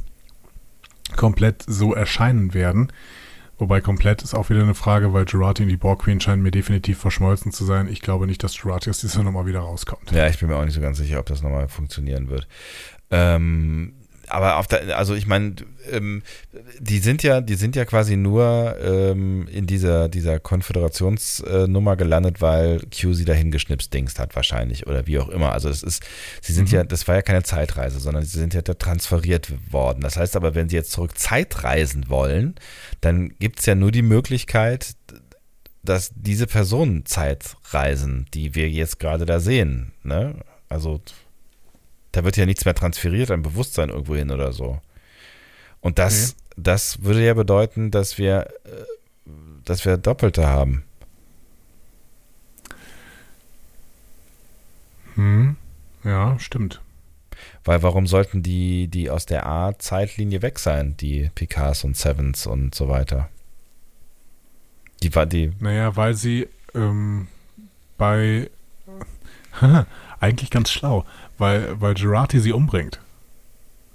[1.17, 2.93] komplett so erscheinen werden.
[3.59, 6.53] Wobei komplett ist auch wieder eine Frage, weil Jurati und die Borg Queen scheinen mir
[6.53, 7.89] definitiv verschmolzen zu sein.
[7.89, 10.13] Ich glaube nicht, dass Jurati aus dieser Nummer wieder rauskommt.
[10.13, 12.47] Ja, ich bin mir auch nicht so ganz sicher, ob das nochmal funktionieren wird.
[13.11, 13.95] Ähm,
[14.31, 15.57] aber auf der, also ich meine,
[15.91, 16.23] ähm,
[16.79, 22.81] die sind ja, die sind ja quasi nur ähm, in dieser, dieser Konföderationsnummer gelandet, weil
[22.81, 25.53] Q sie dahin geschnipst dingst hat wahrscheinlich oder wie auch immer.
[25.53, 26.03] Also es ist,
[26.43, 26.79] sie sind mhm.
[26.79, 30.01] ja, das war ja keine Zeitreise, sondern sie sind ja da transferiert worden.
[30.01, 32.55] Das heißt aber, wenn sie jetzt zurück Zeitreisen wollen,
[33.01, 34.95] dann gibt es ja nur die Möglichkeit,
[35.83, 39.93] dass diese Personen Zeitreisen, die wir jetzt gerade da sehen.
[40.03, 40.37] Ne?
[40.69, 41.01] Also
[42.19, 44.81] da wird ja nichts mehr transferiert an Bewusstsein irgendwo hin oder so.
[45.81, 46.53] Und das, okay.
[46.57, 49.31] das würde ja bedeuten, dass wir, äh,
[49.65, 50.83] dass wir Doppelte haben.
[55.15, 55.55] Hm.
[56.03, 56.81] Ja, stimmt.
[57.63, 62.75] Weil warum sollten die, die aus der A-Zeitlinie weg sein, die Picards und Sevens und
[62.75, 63.29] so weiter?
[65.05, 65.53] Die war die.
[65.61, 67.29] Naja, weil sie ähm,
[67.97, 68.51] bei
[70.19, 71.05] eigentlich ganz schlau,
[71.39, 73.01] weil, weil Gerati sie umbringt.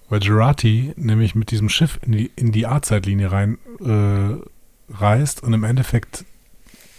[0.09, 5.53] Weil Gerati nämlich mit diesem Schiff in die, in die A-Zeitlinie rein äh, reist und
[5.53, 6.25] im Endeffekt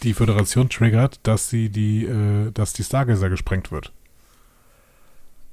[0.03, 3.93] die Föderation triggert, dass sie die, äh, dass die Stargazer gesprengt wird.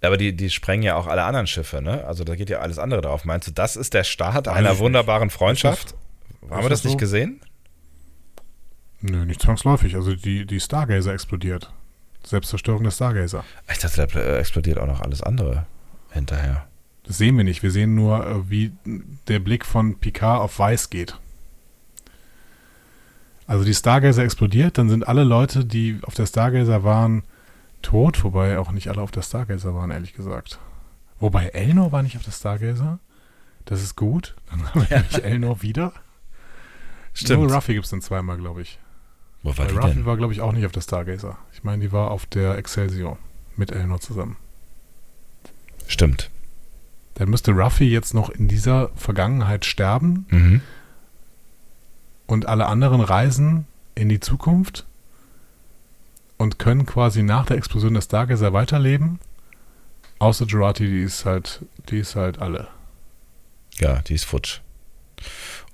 [0.02, 2.04] Aber die, die sprengen ja auch alle anderen Schiffe, ne?
[2.06, 3.24] Also da geht ja alles andere drauf.
[3.24, 5.94] Meinst du, das ist der Start Weiß einer wunderbaren Freundschaft?
[6.50, 6.98] Haben wir das, das nicht so?
[6.98, 7.42] gesehen?
[9.02, 9.96] Nö, nicht zwangsläufig.
[9.96, 11.72] Also die, die Stargazer explodiert.
[12.24, 13.44] Selbstzerstörung des Stargazer.
[13.72, 15.66] Ich dachte, da äh, explodiert auch noch alles andere
[16.12, 16.68] hinterher.
[17.04, 17.64] Das sehen wir nicht.
[17.64, 18.72] Wir sehen nur, äh, wie
[19.28, 21.18] der Blick von Picard auf Weiß geht.
[23.48, 27.24] Also die Stargazer explodiert, dann sind alle Leute, die auf der Stargazer waren,
[27.82, 30.60] tot, wobei auch nicht alle auf der Stargazer waren, ehrlich gesagt.
[31.20, 33.00] Wobei Elnor war nicht auf der Stargazer.
[33.66, 34.36] Das ist gut.
[34.50, 35.18] Dann haben wir ja.
[35.20, 35.94] Elnor wieder.
[37.14, 37.42] Stimmt.
[37.44, 38.80] Nur Ruffy gibt es dann zweimal, glaube ich.
[39.44, 40.06] Wo war Weil Ruffy denn?
[40.06, 41.38] war, glaube ich, auch nicht auf der Stargazer.
[41.62, 43.20] Ich meine, die war auf der Excelsior
[43.56, 44.36] mit Elnor zusammen.
[45.86, 46.32] Stimmt.
[47.14, 50.62] Dann müsste Ruffy jetzt noch in dieser Vergangenheit sterben mhm.
[52.26, 54.88] und alle anderen reisen in die Zukunft
[56.38, 59.20] und können quasi nach der Explosion der Stargazer weiterleben.
[60.18, 62.70] Außer Jurati, die ist halt, die ist halt alle.
[63.78, 64.62] Ja, die ist futsch.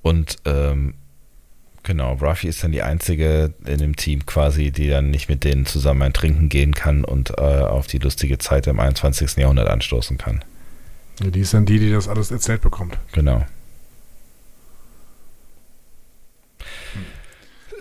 [0.01, 0.95] Und ähm,
[1.87, 5.65] Genau, Ruffy ist dann die einzige in dem Team quasi, die dann nicht mit denen
[5.65, 9.37] zusammen ein Trinken gehen kann und äh, auf die lustige Zeit im 21.
[9.37, 10.43] Jahrhundert anstoßen kann.
[11.23, 12.97] Ja, die ist dann die, die das alles erzählt bekommt.
[13.13, 13.45] Genau.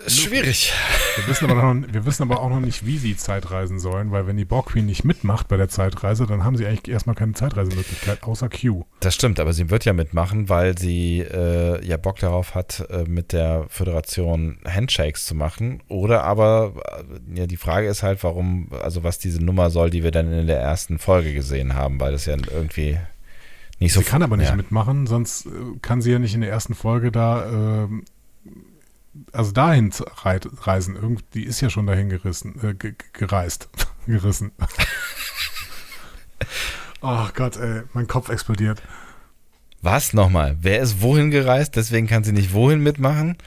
[0.07, 0.73] Ist schwierig.
[1.15, 4.27] Wir wissen, aber noch, wir wissen aber auch noch nicht, wie sie Zeitreisen sollen, weil
[4.27, 7.33] wenn die Borg Queen nicht mitmacht bei der Zeitreise, dann haben sie eigentlich erstmal keine
[7.33, 8.85] Zeitreisemöglichkeit, außer Q.
[8.99, 13.03] Das stimmt, aber sie wird ja mitmachen, weil sie äh, ja Bock darauf hat, äh,
[13.07, 15.83] mit der Föderation Handshakes zu machen.
[15.87, 16.73] Oder aber,
[17.33, 20.31] äh, ja, die Frage ist halt, warum, also was diese Nummer soll, die wir dann
[20.31, 22.97] in der ersten Folge gesehen haben, weil das ja irgendwie
[23.79, 23.99] nicht so.
[23.99, 24.55] Sie kann aber nicht ja.
[24.55, 25.49] mitmachen, sonst äh,
[25.81, 27.87] kann sie ja nicht in der ersten Folge da äh,
[29.31, 29.91] also dahin
[30.23, 30.95] reisen.
[30.95, 33.69] Irgend, die ist ja schon dahin gerissen, äh, gereist,
[34.07, 34.51] gerissen.
[37.01, 38.81] oh Gott, ey, mein Kopf explodiert.
[39.81, 40.57] Was nochmal?
[40.61, 41.75] Wer ist wohin gereist?
[41.75, 43.37] Deswegen kann sie nicht wohin mitmachen?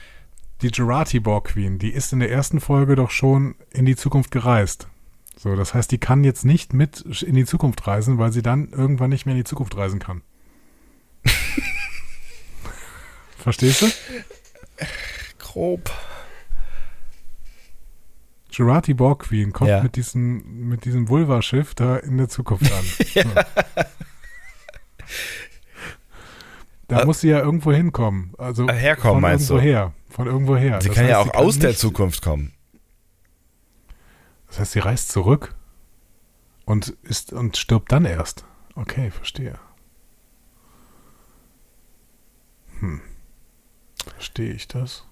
[0.61, 4.31] Die Gerati Borg Queen, die ist in der ersten Folge doch schon in die Zukunft
[4.31, 4.87] gereist.
[5.35, 8.69] So, das heißt, die kann jetzt nicht mit in die Zukunft reisen, weil sie dann
[8.69, 10.21] irgendwann nicht mehr in die Zukunft reisen kann.
[13.37, 13.87] Verstehst du?
[15.51, 15.91] Grob.
[18.51, 19.81] Jurati Borg Queen kommt ja.
[19.81, 22.85] mit diesem, mit diesem Vulva-Schiff da in der Zukunft an.
[23.13, 23.23] ja.
[26.87, 28.33] Da muss sie ja irgendwo hinkommen.
[28.37, 29.71] Also ah, herkommen, von meinst irgendwo du?
[29.71, 29.93] her.
[30.09, 30.81] Von irgendwo her.
[30.81, 32.53] Sie das kann heißt, ja auch aus der Zukunft kommen.
[34.47, 35.55] Das heißt, sie reist zurück
[36.65, 38.43] und ist und stirbt dann erst.
[38.75, 39.57] Okay, verstehe.
[42.79, 43.01] Hm.
[44.15, 45.05] Verstehe ich das?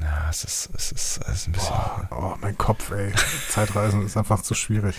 [0.00, 1.74] Na, es ist, es ist, es ist ein bisschen.
[2.10, 3.12] Oh, oh, mein Kopf, ey.
[3.48, 4.96] Zeitreisen ist einfach zu schwierig.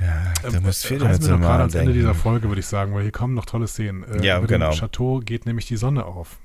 [0.00, 2.94] Ja, du ähm, musst viel damit wir gerade ans Ende dieser Folge, würde ich sagen,
[2.94, 4.04] weil hier kommen noch tolle Szenen.
[4.04, 4.70] Äh, ja, genau.
[4.70, 6.38] Im Chateau geht nämlich die Sonne auf.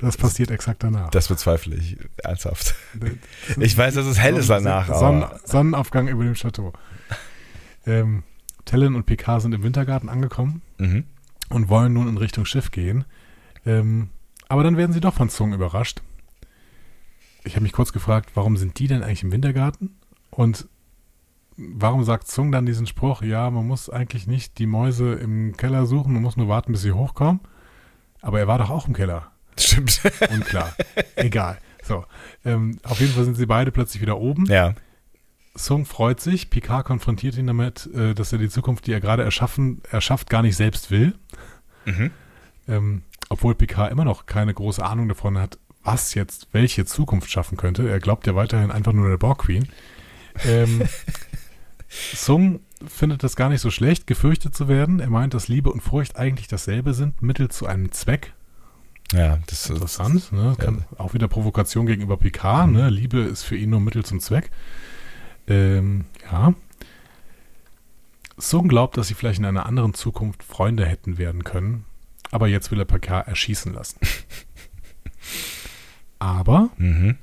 [0.00, 1.10] Das passiert exakt danach.
[1.10, 2.74] Das bezweifle ich ernsthaft.
[3.58, 4.92] Ich weiß, dass es hell ist danach.
[4.92, 6.72] Sonnen, Sonnenaufgang über dem Chateau.
[7.86, 8.24] Ähm,
[8.64, 11.04] Tellen und Picard sind im Wintergarten angekommen mhm.
[11.48, 13.04] und wollen nun in Richtung Schiff gehen.
[13.64, 14.10] Ähm,
[14.48, 16.02] aber dann werden sie doch von Zung überrascht.
[17.44, 19.98] Ich habe mich kurz gefragt, warum sind die denn eigentlich im Wintergarten?
[20.30, 20.68] Und
[21.56, 25.86] warum sagt Zung dann diesen Spruch, ja, man muss eigentlich nicht die Mäuse im Keller
[25.86, 27.40] suchen, man muss nur warten, bis sie hochkommen?
[28.20, 29.32] Aber er war doch auch im Keller.
[29.58, 30.00] Stimmt.
[30.30, 30.74] Unklar.
[31.16, 31.58] Egal.
[31.82, 32.04] So.
[32.44, 34.46] Ähm, auf jeden Fall sind sie beide plötzlich wieder oben.
[34.46, 34.74] Ja.
[35.54, 36.48] Sung freut sich.
[36.48, 40.42] Picard konfrontiert ihn damit, äh, dass er die Zukunft, die er gerade erschaffen, erschafft, gar
[40.42, 41.14] nicht selbst will.
[41.84, 42.10] Mhm.
[42.68, 43.02] Ähm,
[43.32, 47.88] obwohl Picard immer noch keine große Ahnung davon hat, was jetzt welche Zukunft schaffen könnte.
[47.88, 49.68] Er glaubt ja weiterhin einfach nur der Borg Queen.
[50.44, 50.82] Ähm,
[51.88, 55.00] Sung findet das gar nicht so schlecht, gefürchtet zu werden.
[55.00, 58.34] Er meint, dass Liebe und Furcht eigentlich dasselbe sind, Mittel zu einem Zweck.
[59.14, 60.30] Ja, das ist interessant.
[60.30, 60.54] Ne?
[60.58, 60.98] Kann, ja.
[60.98, 62.68] Auch wieder Provokation gegenüber Picard.
[62.68, 62.74] Mhm.
[62.74, 62.90] Ne?
[62.90, 64.50] Liebe ist für ihn nur Mittel zum Zweck.
[65.46, 66.52] Ähm, ja.
[68.36, 71.86] Sung glaubt, dass sie vielleicht in einer anderen Zukunft Freunde hätten werden können.
[72.32, 74.00] Aber jetzt will er Picard erschießen lassen.
[76.18, 77.18] Aber mhm.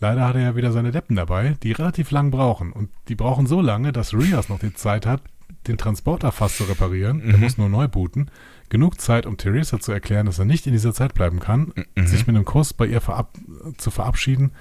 [0.00, 2.72] leider hat er ja wieder seine Deppen dabei, die relativ lang brauchen.
[2.72, 5.22] Und die brauchen so lange, dass Rios noch die Zeit hat,
[5.66, 7.24] den Transporter fast zu reparieren.
[7.24, 7.30] Mhm.
[7.32, 8.30] Er muss nur neu booten.
[8.68, 12.06] Genug Zeit, um Theresa zu erklären, dass er nicht in dieser Zeit bleiben kann, mhm.
[12.06, 13.34] sich mit einem Kuss bei ihr verab
[13.76, 14.52] zu verabschieden,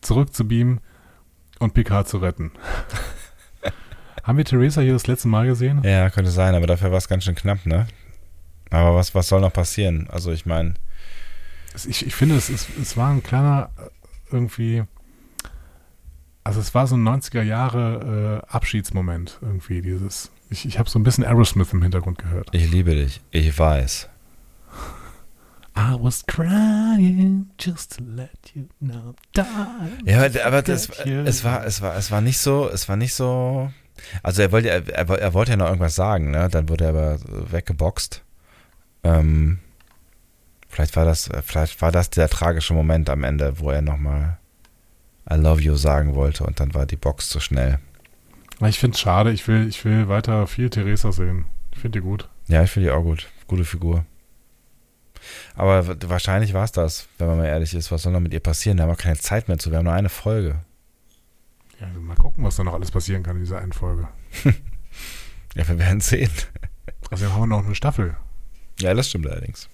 [0.00, 0.80] zurückzubeamen
[1.58, 2.52] und Picard zu retten.
[4.22, 5.82] Haben wir Theresa hier das letzte Mal gesehen?
[5.84, 7.86] Ja, könnte sein, aber dafür war es ganz schön knapp, ne?
[8.70, 10.08] Aber was, was soll noch passieren?
[10.10, 10.74] Also ich meine.
[11.86, 14.84] Ich, ich finde, es, ist, es war ein kleiner äh, irgendwie.
[16.42, 20.30] Also es war so ein 90er Jahre äh, Abschiedsmoment irgendwie, dieses.
[20.48, 22.48] Ich, ich habe so ein bisschen Aerosmith im Hintergrund gehört.
[22.52, 24.08] Ich liebe dich, ich weiß.
[25.78, 29.14] I was crying just to let you know.
[30.06, 33.70] Ja, aber das, es war, es war, es war nicht so, es war nicht so.
[34.22, 36.48] Also er wollte, er, er wollte ja noch irgendwas sagen, ne?
[36.50, 37.18] Dann wurde er aber
[37.52, 38.22] weggeboxt.
[39.06, 39.58] Ähm,
[40.68, 44.38] vielleicht war das, vielleicht war das der tragische Moment am Ende, wo er nochmal
[45.30, 47.78] I love you sagen wollte und dann war die Box zu schnell.
[48.64, 51.44] Ich finde es schade, ich will, ich will weiter viel Theresa sehen.
[51.72, 52.28] Ich finde die gut.
[52.48, 53.28] Ja, ich finde die auch gut.
[53.46, 54.04] Gute Figur.
[55.54, 57.90] Aber wahrscheinlich war es das, wenn man mal ehrlich ist.
[57.90, 58.76] Was soll noch mit ihr passieren?
[58.76, 59.70] Da haben wir keine Zeit mehr zu.
[59.70, 60.60] Wir haben nur eine Folge.
[61.80, 64.08] Ja, mal gucken, was da noch alles passieren kann in dieser einen Folge.
[65.54, 66.30] ja, wir werden sehen.
[67.10, 68.16] Also haben wir noch eine Staffel.
[68.80, 69.68] Ja, das stimmt allerdings.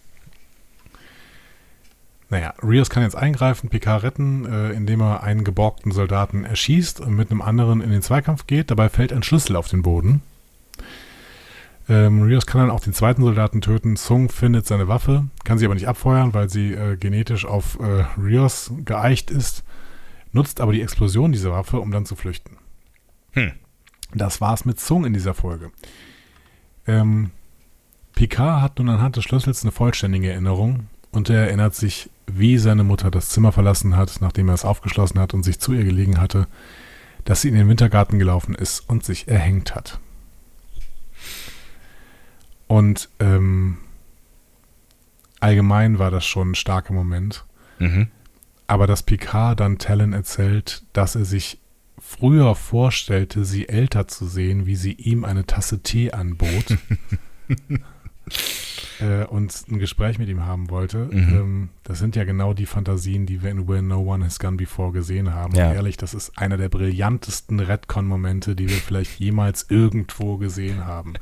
[2.33, 7.15] Naja, Rios kann jetzt eingreifen, Picard retten, äh, indem er einen geborgten Soldaten erschießt und
[7.15, 8.71] mit einem anderen in den Zweikampf geht.
[8.71, 10.23] Dabei fällt ein Schlüssel auf den Boden.
[11.91, 13.97] Ähm, Rios kann dann auch den zweiten Soldaten töten.
[13.97, 18.05] Sung findet seine Waffe, kann sie aber nicht abfeuern, weil sie äh, genetisch auf äh,
[18.19, 19.63] Rios geeicht ist,
[20.33, 22.57] nutzt aber die Explosion dieser Waffe, um dann zu flüchten.
[23.33, 23.53] Hm.
[24.15, 25.71] Das war's mit Sung in dieser Folge.
[26.87, 27.31] Ähm,
[28.15, 32.85] Picard hat nun anhand des Schlüssels eine vollständige Erinnerung und er erinnert sich, wie seine
[32.85, 36.21] Mutter das Zimmer verlassen hat, nachdem er es aufgeschlossen hat und sich zu ihr gelegen
[36.21, 36.47] hatte,
[37.25, 40.01] dass sie in den Wintergarten gelaufen ist und sich erhängt hat.
[42.67, 43.77] Und ähm,
[45.41, 47.45] allgemein war das schon ein starker Moment.
[47.79, 48.09] Mhm.
[48.67, 51.59] Aber dass Picard dann Talon erzählt, dass er sich
[51.99, 56.79] früher vorstellte, sie älter zu sehen, wie sie ihm eine Tasse Tee anbot.
[59.01, 61.09] äh, und ein Gespräch mit ihm haben wollte.
[61.11, 61.35] Mhm.
[61.35, 64.57] Ähm, das sind ja genau die Fantasien, die wir in Where No One Has Gone
[64.57, 65.55] Before gesehen haben.
[65.55, 65.69] Ja.
[65.69, 71.15] Und ehrlich, das ist einer der brillantesten Redcon-Momente, die wir vielleicht jemals irgendwo gesehen haben.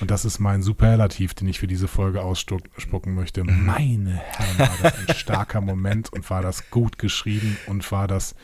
[0.00, 3.44] Und das ist mein Superlativ, den ich für diese Folge ausspucken möchte.
[3.44, 3.66] Mhm.
[3.66, 8.34] Meine Herren, war das ein starker Moment und war das gut geschrieben und war das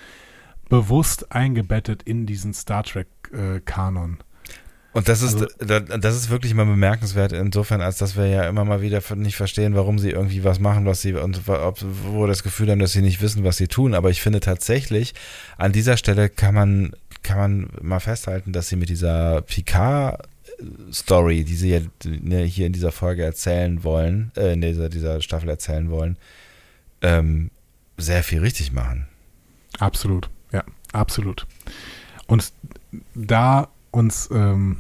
[0.69, 4.19] bewusst eingebettet in diesen Star Trek-Kanon.
[4.21, 4.32] Äh,
[4.95, 8.65] und das ist, also, das ist wirklich immer bemerkenswert insofern, als dass wir ja immer
[8.65, 12.27] mal wieder nicht verstehen, warum sie irgendwie was machen, was sie und ob, wo wir
[12.27, 13.95] das Gefühl haben, dass sie nicht wissen, was sie tun.
[13.95, 15.15] Aber ich finde tatsächlich,
[15.57, 16.93] an dieser Stelle kann man,
[17.23, 22.75] kann man mal festhalten, dass sie mit dieser Picard-Story, die sie ja ne, hier in
[22.75, 26.19] dieser Folge erzählen wollen, äh, in dieser, dieser Staffel erzählen wollen,
[27.01, 27.51] ähm,
[27.97, 29.07] sehr viel richtig machen.
[29.79, 31.47] Absolut, ja, absolut.
[32.27, 32.53] Und
[33.15, 34.79] da uns, ähm,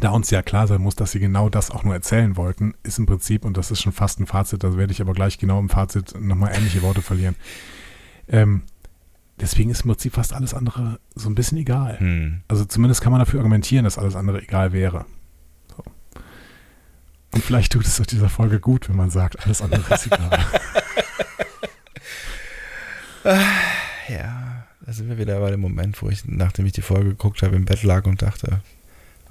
[0.00, 2.98] da uns ja klar sein muss, dass sie genau das auch nur erzählen wollten, ist
[2.98, 5.58] im Prinzip, und das ist schon fast ein Fazit, da werde ich aber gleich genau
[5.58, 7.36] im Fazit nochmal ähnliche Worte verlieren.
[8.28, 8.62] Ähm,
[9.40, 11.98] deswegen ist im Prinzip fast alles andere so ein bisschen egal.
[11.98, 12.42] Hm.
[12.48, 15.06] Also zumindest kann man dafür argumentieren, dass alles andere egal wäre.
[15.74, 15.82] So.
[17.32, 20.46] Und vielleicht tut es aus dieser Folge gut, wenn man sagt, alles andere ist egal.
[24.08, 24.47] ja.
[24.88, 27.54] Da sind wir wieder bei dem Moment, wo ich, nachdem ich die Folge geguckt habe,
[27.54, 28.62] im Bett lag und dachte,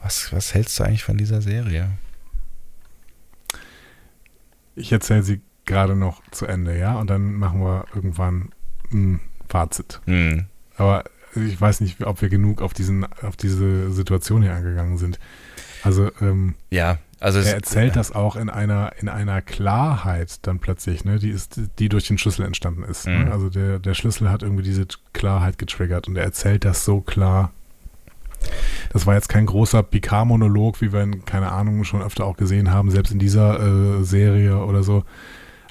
[0.03, 1.89] was, was hältst du eigentlich von dieser Serie?
[4.75, 8.49] Ich erzähle sie gerade noch zu Ende, ja, und dann machen wir irgendwann
[8.93, 9.19] ein
[9.49, 9.99] Fazit.
[10.05, 10.45] Mhm.
[10.75, 15.17] Aber ich weiß nicht, ob wir genug auf diesen, auf diese Situation hier angegangen sind.
[15.81, 21.03] Also ähm, ja, also er erzählt das auch in einer, in einer Klarheit dann plötzlich,
[21.03, 23.07] ne, die ist, die durch den Schlüssel entstanden ist.
[23.07, 23.17] Ne?
[23.17, 23.25] Mhm.
[23.25, 23.31] Ne?
[23.31, 27.51] Also der, der Schlüssel hat irgendwie diese Klarheit getriggert und er erzählt das so klar.
[28.93, 32.71] Das war jetzt kein großer Picard-Monolog, wie wir ihn, keine Ahnung, schon öfter auch gesehen
[32.71, 33.59] haben, selbst in dieser
[33.99, 35.03] äh, Serie oder so.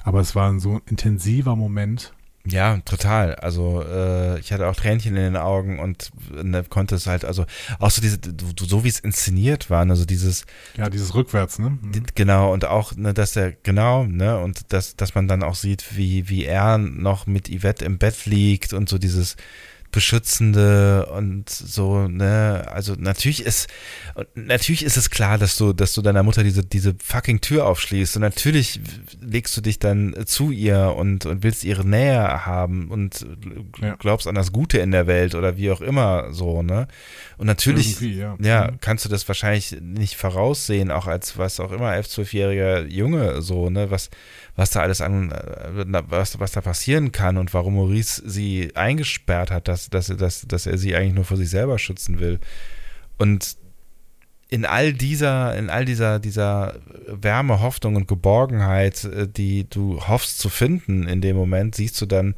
[0.03, 2.13] Aber es war ein so intensiver Moment,
[2.49, 3.35] ja, total.
[3.35, 7.45] Also äh, ich hatte auch Tränchen in den Augen und ne, konnte es halt, also
[7.79, 8.17] auch so diese,
[8.59, 10.45] so wie es inszeniert war, also dieses
[10.75, 11.71] Ja, dieses rückwärts, ne?
[11.81, 12.03] Mhm.
[12.15, 15.97] Genau, und auch, ne, dass er, genau, ne, und dass, dass man dann auch sieht,
[15.97, 19.35] wie, wie er noch mit Yvette im Bett liegt und so dieses
[19.91, 23.67] beschützende und so, ne, also natürlich ist,
[24.35, 28.17] natürlich ist es klar, dass du, dass du deiner Mutter diese, diese fucking Tür aufschließt
[28.17, 28.81] und natürlich
[29.21, 33.25] legst du dich dann zu ihr und, und willst ihre Nähe haben und
[33.99, 36.87] glaubst an das Gute in der Welt oder wie auch immer so, ne,
[37.37, 38.35] und natürlich, ja.
[38.39, 38.71] ja.
[38.71, 38.79] Mhm.
[38.81, 43.69] kannst du das wahrscheinlich nicht voraussehen, auch als, was auch immer, elf, zwölfjähriger Junge, so,
[43.69, 44.09] ne, was,
[44.55, 49.51] was da alles an, äh, was, was da passieren kann und warum Maurice sie eingesperrt
[49.51, 52.39] hat, dass, dass, dass, dass er sie eigentlich nur vor sich selber schützen will.
[53.17, 53.57] Und
[54.49, 60.39] in all dieser, in all dieser, dieser Wärme, Hoffnung und Geborgenheit, äh, die du hoffst
[60.39, 62.35] zu finden in dem Moment, siehst du dann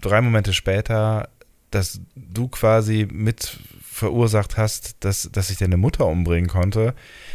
[0.00, 1.28] drei Momente später,
[1.70, 6.94] dass du quasi mit verursacht hast, dass, dass ich deine Mutter umbringen konnte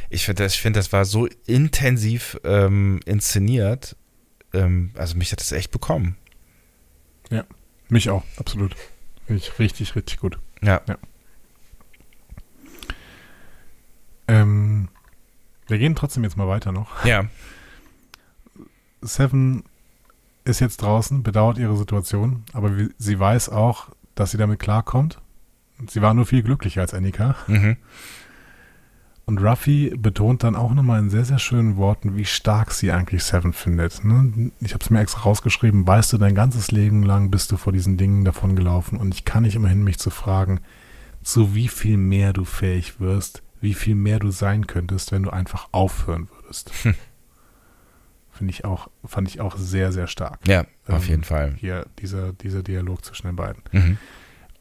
[0.10, 3.96] ich finde, das, find, das war so intensiv ähm, inszeniert.
[4.54, 6.18] Ähm, also mich hat das echt bekommen.
[7.30, 7.46] Ja,
[7.90, 8.76] mich auch, absolut.
[9.26, 10.40] Finde ich richtig, richtig gut.
[10.62, 10.82] Ja.
[10.88, 10.98] ja.
[14.28, 14.90] Ähm,
[15.68, 17.06] wir gehen trotzdem jetzt mal weiter noch.
[17.06, 17.26] Ja.
[19.02, 19.64] Seven
[20.44, 25.20] ist jetzt draußen, bedauert ihre Situation, aber sie weiß auch, dass sie damit klarkommt.
[25.88, 27.36] Sie war nur viel glücklicher als Annika.
[27.48, 27.78] Mhm.
[29.28, 33.26] Und Ruffy betont dann auch nochmal in sehr, sehr schönen Worten, wie stark sie eigentlich
[33.26, 34.06] Seven findet.
[34.06, 34.52] Ne?
[34.62, 37.74] Ich habe es mir extra rausgeschrieben, weißt du, dein ganzes Leben lang bist du vor
[37.74, 40.62] diesen Dingen davon gelaufen und ich kann nicht immerhin mich zu fragen,
[41.24, 45.30] zu wie viel mehr du fähig wirst, wie viel mehr du sein könntest, wenn du
[45.30, 46.72] einfach aufhören würdest.
[46.84, 46.96] Hm.
[48.32, 50.40] Finde ich auch, fand ich auch sehr, sehr stark.
[50.48, 51.56] Ja, auf ähm, jeden Fall.
[51.58, 53.62] Hier, dieser, dieser Dialog zwischen den beiden.
[53.74, 53.98] Mhm.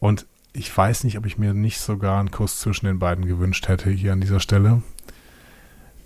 [0.00, 3.68] Und ich weiß nicht, ob ich mir nicht sogar einen Kuss zwischen den beiden gewünscht
[3.68, 4.82] hätte hier an dieser Stelle.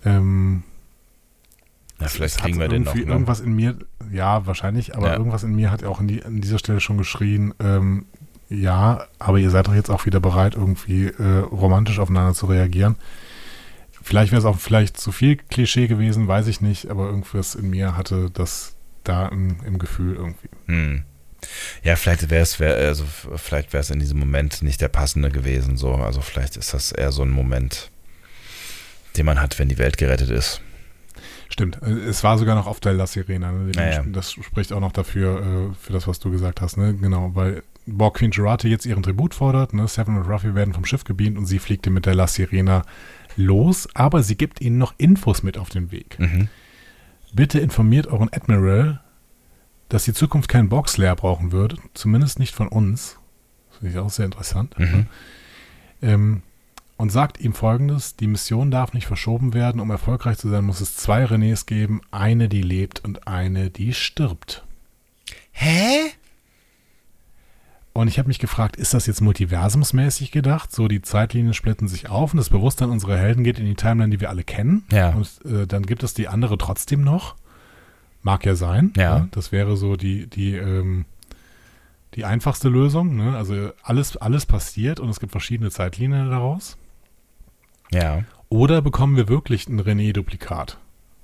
[0.03, 0.63] Ähm,
[1.99, 2.95] ja, vielleicht kriegen wir den noch.
[2.95, 3.01] Ne?
[3.01, 3.77] Irgendwas in mir,
[4.11, 5.17] ja, wahrscheinlich, aber ja.
[5.17, 8.05] irgendwas in mir hat auch die, an dieser Stelle schon geschrien, ähm,
[8.49, 12.97] ja, aber ihr seid doch jetzt auch wieder bereit, irgendwie äh, romantisch aufeinander zu reagieren.
[14.01, 17.69] vielleicht wäre es auch vielleicht zu viel Klischee gewesen, weiß ich nicht, aber irgendwas in
[17.69, 20.49] mir hatte das da im, im Gefühl irgendwie.
[20.65, 21.03] Hm.
[21.83, 23.05] Ja, vielleicht wäre es, wär, also
[23.35, 25.77] vielleicht wäre es in diesem Moment nicht der passende gewesen.
[25.77, 27.89] So, also vielleicht ist das eher so ein Moment,
[29.17, 30.61] den man hat, wenn die Welt gerettet ist.
[31.49, 31.81] Stimmt.
[31.81, 33.51] Es war sogar noch auf der La Sirena.
[33.51, 33.71] Ne?
[33.75, 36.77] Ja, das spricht auch noch dafür, äh, für das, was du gesagt hast.
[36.77, 36.95] Ne?
[36.95, 39.73] Genau, weil Borg Queen Gerati jetzt ihren Tribut fordert.
[39.73, 39.85] Ne?
[39.87, 42.83] Seven und Ruffy werden vom Schiff gebeamt und sie fliegt mit der La Sirena
[43.35, 46.17] los, aber sie gibt ihnen noch Infos mit auf den Weg.
[46.19, 46.47] Mhm.
[47.33, 49.01] Bitte informiert euren Admiral,
[49.91, 53.17] dass die Zukunft keinen Box leer brauchen wird, zumindest nicht von uns.
[53.69, 54.77] Das finde ich auch sehr interessant.
[54.79, 55.07] Mhm.
[56.01, 56.41] Ähm,
[56.95, 59.81] und sagt ihm folgendes: Die Mission darf nicht verschoben werden.
[59.81, 63.93] Um erfolgreich zu sein, muss es zwei Renés geben: eine, die lebt und eine, die
[63.93, 64.63] stirbt.
[65.51, 66.11] Hä?
[67.93, 70.71] Und ich habe mich gefragt, ist das jetzt multiversumsmäßig gedacht?
[70.71, 74.11] So, die Zeitlinien splitten sich auf und das Bewusstsein unserer Helden geht in die Timeline,
[74.11, 74.85] die wir alle kennen.
[74.93, 75.09] Ja.
[75.09, 77.35] Und äh, dann gibt es die andere trotzdem noch.
[78.23, 78.93] Mag ja sein.
[78.95, 79.17] Ja.
[79.17, 81.05] ja das wäre so die, die, ähm,
[82.15, 83.15] die einfachste Lösung.
[83.15, 83.35] Ne?
[83.35, 86.77] Also alles, alles passiert und es gibt verschiedene Zeitlinien daraus.
[87.91, 88.23] Ja.
[88.49, 90.77] Oder bekommen wir wirklich ein René-Duplikat?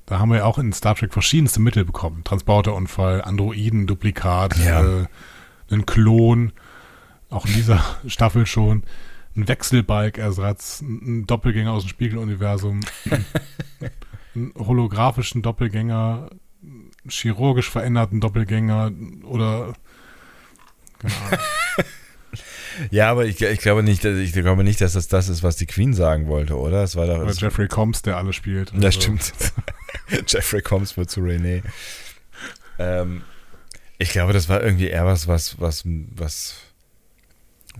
[0.05, 2.23] Da haben wir ja auch in Star Trek verschiedenste Mittel bekommen.
[2.23, 5.01] Transporterunfall, Androiden-Duplikat, ja.
[5.01, 5.05] äh,
[5.69, 6.53] einen Klon,
[7.29, 8.83] auch in dieser Staffel schon,
[9.35, 12.79] ein Wechselbalg-Ersatz, ein Doppelgänger aus dem Spiegeluniversum,
[14.35, 16.29] einen holographischen Doppelgänger,
[17.09, 18.91] chirurgisch veränderten Doppelgänger
[19.23, 19.73] oder
[21.03, 21.39] Ahnung.
[22.91, 25.65] Ja, aber ich, ich, glaube nicht, ich glaube nicht, dass das das ist, was die
[25.65, 26.83] Queen sagen wollte, oder?
[26.83, 28.71] Es war doch, oder Jeffrey Combs, der alle spielt.
[28.73, 29.01] Ja, so.
[29.01, 29.33] stimmt.
[30.27, 31.63] Jeffrey Combs wird zu René.
[32.77, 33.23] Ähm,
[33.97, 36.55] ich glaube, das war irgendwie eher was, was, was, was,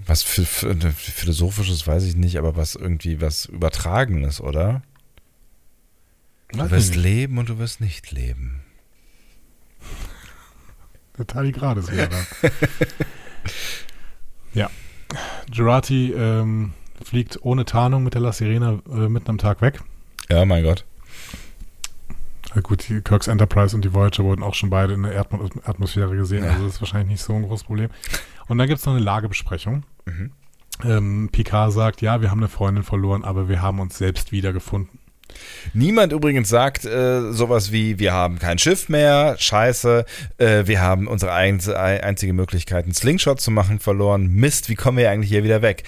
[0.06, 4.82] was für, für, philosophisches, weiß ich nicht, aber was irgendwie was Übertragenes, oder?
[6.50, 8.62] Du wirst leben und du wirst nicht leben.
[11.18, 12.50] Der Tardigrades wieder da.
[14.54, 14.70] ja.
[15.52, 16.74] Gerati ähm,
[17.04, 19.82] fliegt ohne Tarnung mit der La Sirena äh, mitten am Tag weg.
[20.30, 20.86] Ja, mein Gott.
[22.54, 25.30] Ja, gut, die Kirks Enterprise und die Voyager wurden auch schon beide in der Erd
[25.64, 26.52] Atmosphäre gesehen, ja.
[26.52, 27.90] also das ist wahrscheinlich nicht so ein großes Problem.
[28.48, 29.84] Und dann gibt es noch eine Lagebesprechung.
[30.06, 30.32] Mhm.
[30.84, 35.00] Ähm, Picard sagt, ja, wir haben eine Freundin verloren, aber wir haben uns selbst wiedergefunden.
[35.74, 40.06] Niemand übrigens sagt äh, sowas wie, wir haben kein Schiff mehr, scheiße,
[40.38, 44.28] äh, wir haben unsere ein, einzige Möglichkeit, einen Slingshot zu machen, verloren.
[44.28, 45.84] Mist, wie kommen wir eigentlich hier wieder weg?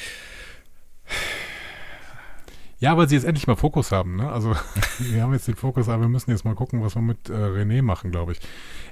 [2.80, 4.16] Ja, weil sie jetzt endlich mal Fokus haben.
[4.16, 4.32] Ne?
[4.32, 4.56] Also
[5.00, 7.34] wir haben jetzt den Fokus, aber wir müssen jetzt mal gucken, was wir mit äh,
[7.34, 8.40] René machen, glaube ich.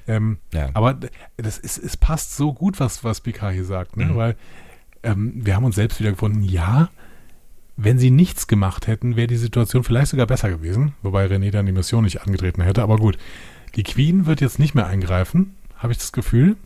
[0.08, 0.69] Ähm, ja.
[0.74, 0.98] Aber
[1.38, 4.06] das ist, es passt so gut, was, was Picard hier sagt, ne?
[4.06, 4.16] Mhm.
[4.16, 4.36] weil
[5.03, 6.44] ähm, wir haben uns selbst wieder gefunden.
[6.44, 6.90] Ja,
[7.78, 11.68] wenn sie nichts gemacht hätten, wäre die Situation vielleicht sogar besser gewesen, wobei René dann
[11.68, 12.82] die Mission nicht angetreten hätte.
[12.82, 13.18] Aber gut,
[13.76, 16.58] die Queen wird jetzt nicht mehr eingreifen, habe ich das Gefühl.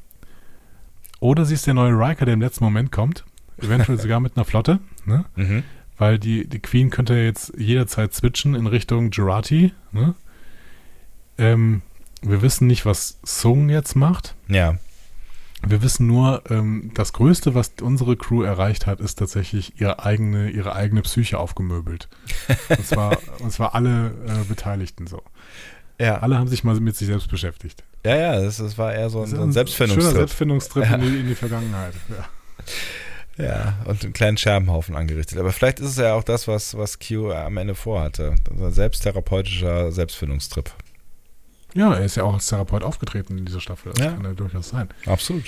[1.20, 3.26] Oder sie ist der neue Riker, der im letzten Moment kommt.
[3.58, 4.80] Eventuell sogar mit einer Flotte.
[5.06, 5.26] Ne?
[5.36, 5.64] Mhm.
[5.98, 9.74] Weil die, die Queen könnte jetzt jederzeit switchen in Richtung Gerati.
[9.92, 10.16] Ne?
[11.38, 11.82] Ähm,
[12.22, 14.36] wir wissen nicht, was Sung jetzt macht.
[14.48, 14.78] Ja.
[15.68, 20.50] Wir wissen nur, ähm, das Größte, was unsere Crew erreicht hat, ist tatsächlich ihre eigene,
[20.50, 22.10] ihre eigene Psyche aufgemöbelt.
[22.70, 25.22] und, zwar, und zwar alle äh, Beteiligten so.
[26.00, 26.18] Ja.
[26.18, 27.84] Alle haben sich mal mit sich selbst beschäftigt.
[28.04, 30.04] Ja, ja, das, das war eher so ein, so ein Selbstfindungstrip.
[30.04, 30.96] Schöner Selbstfindungstrip ja.
[30.96, 31.94] in, die, in, die, Vergangenheit.
[33.38, 33.46] Ja.
[33.46, 35.38] ja, und einen kleinen Scherbenhaufen angerichtet.
[35.38, 38.36] Aber vielleicht ist es ja auch das, was, was Q am Ende vorhatte.
[38.50, 40.72] Ein selbsttherapeutischer Selbstfindungstrip.
[41.74, 43.94] Ja, er ist ja auch als Therapeut aufgetreten in dieser Staffel.
[43.94, 44.12] Das ja.
[44.14, 44.90] kann ja durchaus sein.
[45.06, 45.44] Absolut.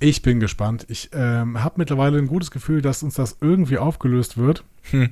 [0.00, 0.84] Ich bin gespannt.
[0.88, 4.64] Ich ähm, habe mittlerweile ein gutes Gefühl, dass uns das irgendwie aufgelöst wird.
[4.90, 5.10] Hm.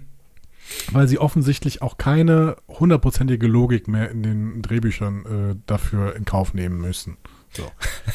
[0.93, 6.55] Weil sie offensichtlich auch keine hundertprozentige Logik mehr in den Drehbüchern äh, dafür in Kauf
[6.55, 7.17] nehmen müssen.
[7.53, 7.71] So.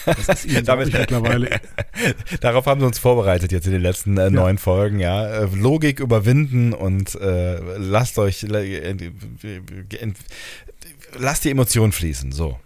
[0.05, 1.59] Das ist ihnen, Damit, mittlerweile.
[2.41, 4.29] Darauf haben sie uns vorbereitet jetzt in den letzten äh, ja.
[4.29, 5.25] neun Folgen, ja.
[5.25, 9.11] Äh, Logik überwinden und äh, lasst euch äh,
[11.17, 12.57] lasst die Emotionen fließen, so.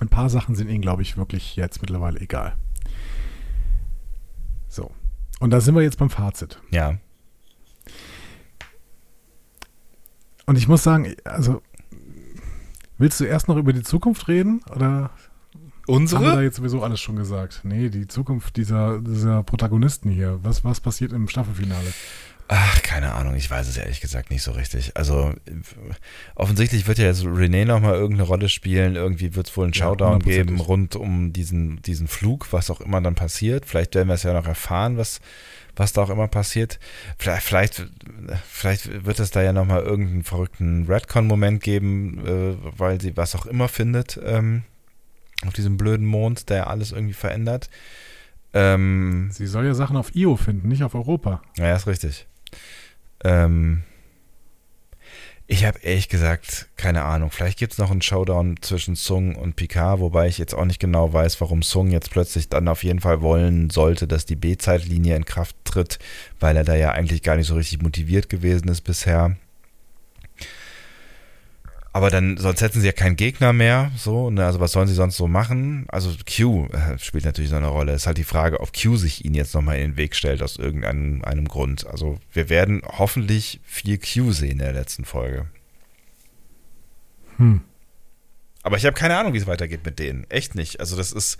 [0.00, 2.56] Ein paar Sachen sind ihnen, glaube ich, wirklich jetzt mittlerweile egal.
[4.68, 4.92] So.
[5.40, 6.60] Und da sind wir jetzt beim Fazit.
[6.70, 6.98] Ja.
[10.46, 11.62] Und ich muss sagen, also,
[12.96, 14.62] willst du erst noch über die Zukunft reden?
[14.74, 15.10] Oder
[15.88, 16.20] Unsere?
[16.20, 17.60] Haben wir da jetzt sowieso alles schon gesagt?
[17.62, 20.38] Nee, die Zukunft dieser, dieser Protagonisten hier.
[20.42, 21.94] Was, was passiert im Staffelfinale?
[22.46, 24.98] Ach, keine Ahnung, ich weiß es ehrlich gesagt nicht so richtig.
[24.98, 25.32] Also
[26.34, 28.96] offensichtlich wird ja jetzt René nochmal irgendeine Rolle spielen.
[28.96, 32.82] Irgendwie wird es wohl einen Showdown ja, geben rund um diesen, diesen Flug, was auch
[32.82, 33.64] immer dann passiert.
[33.64, 35.20] Vielleicht werden wir es ja noch erfahren, was,
[35.74, 36.78] was da auch immer passiert.
[37.16, 37.86] Vielleicht, vielleicht,
[38.46, 43.46] vielleicht wird es da ja nochmal irgendeinen verrückten Redcon-Moment geben, äh, weil sie was auch
[43.46, 44.64] immer findet ähm,
[45.46, 47.68] auf diesem blöden Mond, der alles irgendwie verändert.
[48.54, 51.42] Ähm, sie soll ja Sachen auf Io finden, nicht auf Europa.
[51.56, 52.26] Ja, ist richtig.
[53.24, 53.82] Ähm,
[55.50, 57.30] ich habe ehrlich gesagt keine Ahnung.
[57.30, 60.78] Vielleicht gibt es noch einen Showdown zwischen Sung und Picard, wobei ich jetzt auch nicht
[60.78, 65.16] genau weiß, warum Sung jetzt plötzlich dann auf jeden Fall wollen sollte, dass die B-Zeitlinie
[65.16, 65.98] in Kraft tritt,
[66.38, 69.36] weil er da ja eigentlich gar nicht so richtig motiviert gewesen ist bisher.
[71.98, 74.46] Aber dann, sonst hätten sie ja keinen Gegner mehr, so, ne?
[74.46, 75.84] also was sollen sie sonst so machen?
[75.88, 77.90] Also Q äh, spielt natürlich so eine Rolle.
[77.90, 80.40] Es ist halt die Frage, ob Q sich ihnen jetzt nochmal in den Weg stellt
[80.40, 81.88] aus irgendeinem einem Grund.
[81.88, 85.46] Also wir werden hoffentlich viel Q sehen in der letzten Folge.
[87.38, 87.62] Hm.
[88.62, 90.24] Aber ich habe keine Ahnung, wie es weitergeht mit denen.
[90.30, 90.78] Echt nicht.
[90.78, 91.38] Also das ist,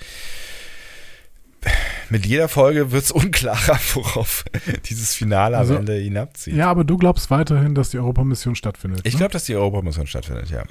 [2.10, 4.44] mit jeder Folge wird es unklarer, worauf
[4.88, 6.54] dieses Finale also, am Ende hinabzieht.
[6.54, 9.00] Ja, aber du glaubst weiterhin, dass die Europamission stattfindet.
[9.04, 9.18] Ich ne?
[9.18, 10.64] glaube, dass die Europamission stattfindet, ja.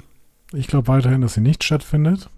[0.52, 2.30] Ich glaube weiterhin, dass sie nicht stattfindet.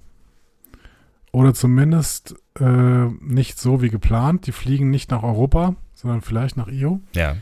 [1.33, 4.47] Oder zumindest äh, nicht so wie geplant.
[4.47, 7.01] Die fliegen nicht nach Europa, sondern vielleicht nach Io.
[7.15, 7.37] Ja.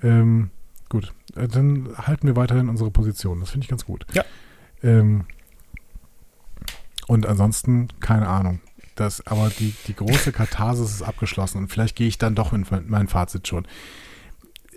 [0.00, 0.50] Ähm,
[0.88, 3.40] gut, äh, dann halten wir weiterhin unsere Position.
[3.40, 4.06] Das finde ich ganz gut.
[4.12, 4.24] Ja.
[4.82, 5.24] Ähm,
[7.08, 8.60] und ansonsten, keine Ahnung.
[8.94, 12.66] Das, aber die, die große Katharsis ist abgeschlossen und vielleicht gehe ich dann doch in
[12.86, 13.66] mein Fazit schon.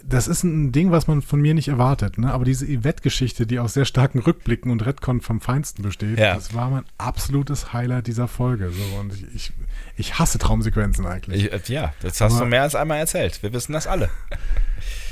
[0.07, 2.31] Das ist ein Ding, was man von mir nicht erwartet, ne?
[2.31, 6.35] aber diese Yvette-Geschichte, die aus sehr starken Rückblicken und Redcon vom Feinsten besteht, ja.
[6.35, 8.71] das war mein absolutes Highlight dieser Folge.
[8.71, 9.53] So, und ich, ich,
[9.97, 11.45] ich hasse Traumsequenzen eigentlich.
[11.45, 13.41] Ich, äh, ja, das hast aber, du mehr als einmal erzählt.
[13.41, 14.09] Wir wissen das alle.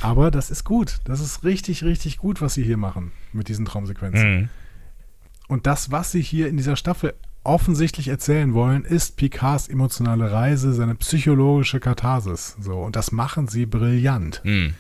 [0.02, 1.00] Aber das ist gut.
[1.06, 4.36] Das ist richtig, richtig gut, was sie hier machen mit diesen Traumsequenzen.
[4.36, 4.50] Mhm.
[5.48, 10.74] Und das, was sie hier in dieser Staffel offensichtlich erzählen wollen, ist Picards emotionale Reise,
[10.74, 12.56] seine psychologische Katharsis.
[12.60, 14.42] So, und das machen sie brillant.
[14.44, 14.74] Mhm.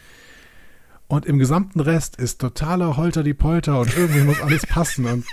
[1.08, 5.06] Und im gesamten Rest ist totaler Holter die Polter und irgendwie muss alles passen.
[5.06, 5.25] Und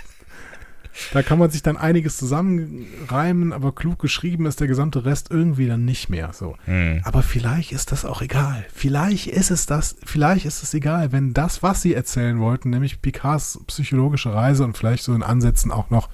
[1.13, 5.67] da kann man sich dann einiges zusammenreimen, aber klug geschrieben ist der gesamte Rest irgendwie
[5.67, 6.55] dann nicht mehr so.
[6.67, 7.01] Mhm.
[7.03, 8.65] Aber vielleicht ist das auch egal.
[8.73, 13.01] Vielleicht ist es das, vielleicht ist es egal, wenn das, was sie erzählen wollten, nämlich
[13.01, 16.09] Picards psychologische Reise und vielleicht so in Ansätzen auch noch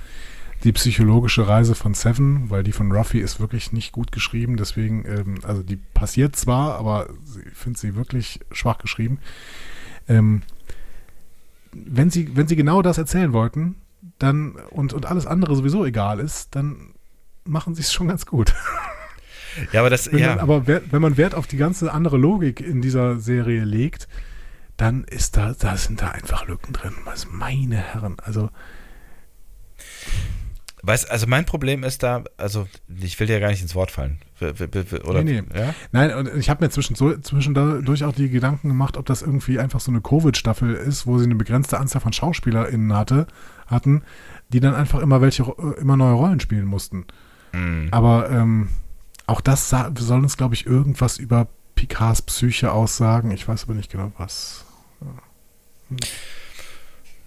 [0.64, 4.58] die psychologische Reise von Seven, weil die von Ruffy ist wirklich nicht gut geschrieben.
[4.58, 7.10] Deswegen, ähm, also die passiert zwar, aber
[7.52, 9.20] ich finde sie wirklich schwach geschrieben.
[10.08, 10.42] Ähm,
[11.74, 13.76] wenn sie, wenn sie genau das erzählen wollten,
[14.20, 16.94] dann und, und alles andere sowieso egal ist, dann
[17.44, 18.54] machen sie es schon ganz gut.
[19.72, 20.36] Ja, aber das, wenn ja.
[20.36, 24.08] Man, aber wenn man Wert auf die ganze andere Logik in dieser Serie legt,
[24.76, 26.94] dann ist da, da sind da einfach Lücken drin.
[27.06, 28.52] Was meine Herren, also
[30.84, 34.20] Weißt, also mein Problem ist da, also ich will dir gar nicht ins Wort fallen.
[34.40, 35.60] Oder, nee, nee.
[35.60, 35.74] Ja?
[35.92, 39.90] Nein, und ich habe mir zwischendurch auch die Gedanken gemacht, ob das irgendwie einfach so
[39.90, 43.26] eine Covid-Staffel ist, wo sie eine begrenzte Anzahl von SchauspielerInnen hatte,
[43.66, 44.04] hatten,
[44.50, 47.06] die dann einfach immer welche, immer neue Rollen spielen mussten.
[47.54, 47.88] Mhm.
[47.90, 48.70] Aber ähm,
[49.26, 53.32] auch das soll uns, glaube ich, irgendwas über Picards Psyche aussagen.
[53.32, 54.66] Ich weiß aber nicht genau was.
[55.90, 55.98] Hm.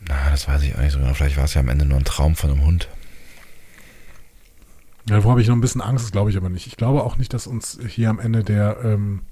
[0.08, 1.14] Na, das weiß ich auch nicht so genau.
[1.14, 2.88] Vielleicht war es ja am Ende nur ein Traum von einem Hund.
[5.10, 6.68] Ja, davor habe ich noch ein bisschen Angst, das glaube ich aber nicht.
[6.68, 9.22] Ich glaube auch nicht, dass uns hier am Ende der, ähm,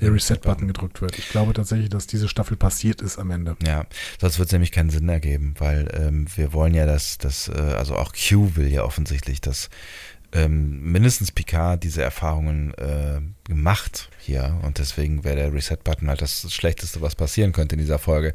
[0.00, 1.16] der Reset-Button gedrückt wird.
[1.20, 3.56] Ich glaube tatsächlich, dass diese Staffel passiert ist am Ende.
[3.64, 3.86] Ja,
[4.20, 7.52] sonst wird es nämlich keinen Sinn ergeben, weil ähm, wir wollen ja, dass, dass äh,
[7.52, 9.70] also auch Q will ja offensichtlich, dass
[10.32, 16.52] ähm, mindestens Picard diese Erfahrungen äh, gemacht hier und deswegen wäre der Reset-Button halt das
[16.52, 18.34] Schlechteste, was passieren könnte in dieser Folge,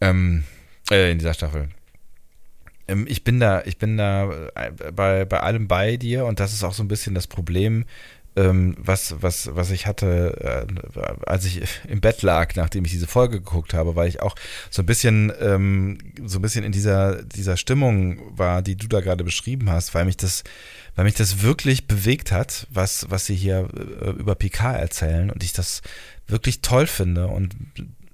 [0.00, 0.42] ähm,
[0.90, 1.68] äh, in dieser Staffel.
[2.88, 6.52] Ähm, ich bin da, ich bin da äh, bei, bei allem bei dir und das
[6.52, 7.84] ist auch so ein bisschen das Problem,
[8.38, 13.06] ähm, was, was, was ich hatte, äh, als ich im Bett lag, nachdem ich diese
[13.06, 14.36] Folge geguckt habe, weil ich auch
[14.70, 19.00] so ein bisschen, ähm, so ein bisschen in dieser, dieser Stimmung war, die du da
[19.00, 20.44] gerade beschrieben hast, weil mich das,
[20.94, 25.42] weil mich das wirklich bewegt hat, was, was sie hier äh, über Picard erzählen und
[25.42, 25.82] ich das
[26.28, 27.56] wirklich toll finde und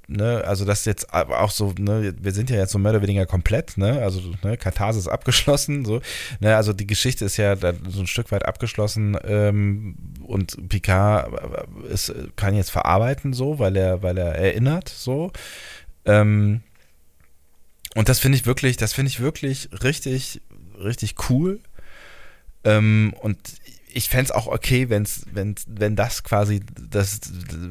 [0.07, 3.26] ne, also das jetzt auch so, ne, wir sind ja jetzt so mehr oder weniger
[3.26, 6.00] komplett, ne, also ne, Katharsis abgeschlossen, so,
[6.41, 11.33] ne, also die Geschichte ist ja so ein Stück weit abgeschlossen ähm, und Picard
[11.91, 15.33] ist, kann jetzt verarbeiten, so, weil er, weil er erinnert, so.
[16.05, 16.62] Ähm,
[17.94, 20.41] und das finde ich wirklich, das finde ich wirklich richtig,
[20.78, 21.60] richtig cool.
[22.65, 23.39] Ähm, und
[23.97, 27.21] ich fände es auch okay, wenn's, wenn, wenn das quasi das,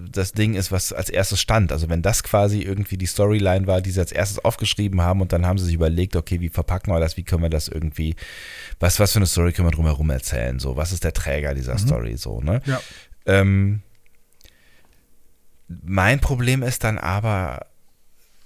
[0.10, 1.74] das Ding ist, was als erstes stand.
[1.74, 5.34] Also wenn das quasi irgendwie die Storyline war, die sie als erstes aufgeschrieben haben und
[5.34, 8.16] dann haben sie sich überlegt, okay, wie verpacken wir das, wie können wir das irgendwie,
[8.80, 11.74] was, was für eine Story können wir drumherum erzählen, so, was ist der Träger dieser
[11.74, 11.80] mhm.
[11.80, 12.61] Story, so, ne?
[12.66, 12.82] Ja.
[13.26, 13.82] Ähm,
[15.68, 17.66] mein Problem ist dann aber,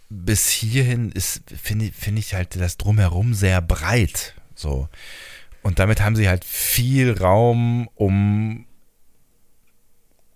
[0.09, 4.89] bis hierhin ist, finde find ich halt das drumherum sehr breit, so.
[5.67, 8.67] Und damit haben sie halt viel Raum, um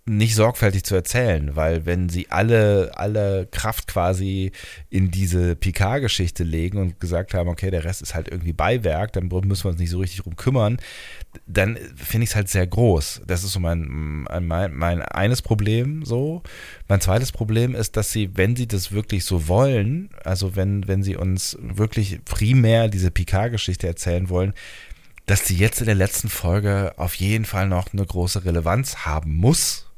[0.03, 4.51] nicht sorgfältig zu erzählen, weil wenn sie alle, alle Kraft quasi
[4.89, 9.29] in diese Picard-Geschichte legen und gesagt haben, okay, der Rest ist halt irgendwie Beiwerk, dann
[9.29, 10.79] müssen wir uns nicht so richtig drum kümmern,
[11.47, 13.21] dann finde ich es halt sehr groß.
[13.25, 16.43] Das ist so mein, mein, mein eines Problem so.
[16.89, 21.03] Mein zweites Problem ist, dass sie, wenn sie das wirklich so wollen, also wenn, wenn
[21.03, 24.53] sie uns wirklich primär diese Picard-Geschichte erzählen wollen,
[25.31, 29.37] dass die jetzt in der letzten Folge auf jeden Fall noch eine große Relevanz haben
[29.37, 29.89] muss.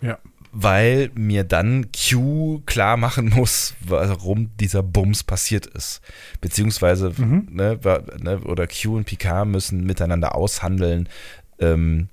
[0.00, 0.18] Ja.
[0.50, 6.00] Weil mir dann Q klar machen muss, warum dieser Bums passiert ist.
[6.40, 7.46] Beziehungsweise, mhm.
[7.52, 7.78] ne,
[8.18, 11.08] ne oder Q und Picard müssen miteinander aushandeln,
[11.60, 12.08] ähm,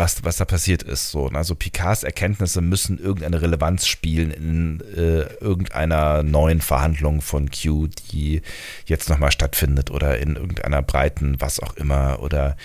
[0.00, 1.10] was, was da passiert ist.
[1.10, 7.88] So, also Picards Erkenntnisse müssen irgendeine Relevanz spielen in äh, irgendeiner neuen Verhandlung von Q,
[8.10, 8.42] die
[8.86, 12.56] jetzt nochmal stattfindet oder in irgendeiner breiten, was auch immer oder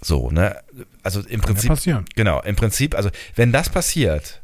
[0.00, 0.56] so, ne?
[1.02, 1.86] Also im Kann Prinzip.
[1.86, 4.40] Ja genau, im Prinzip, also wenn das passiert,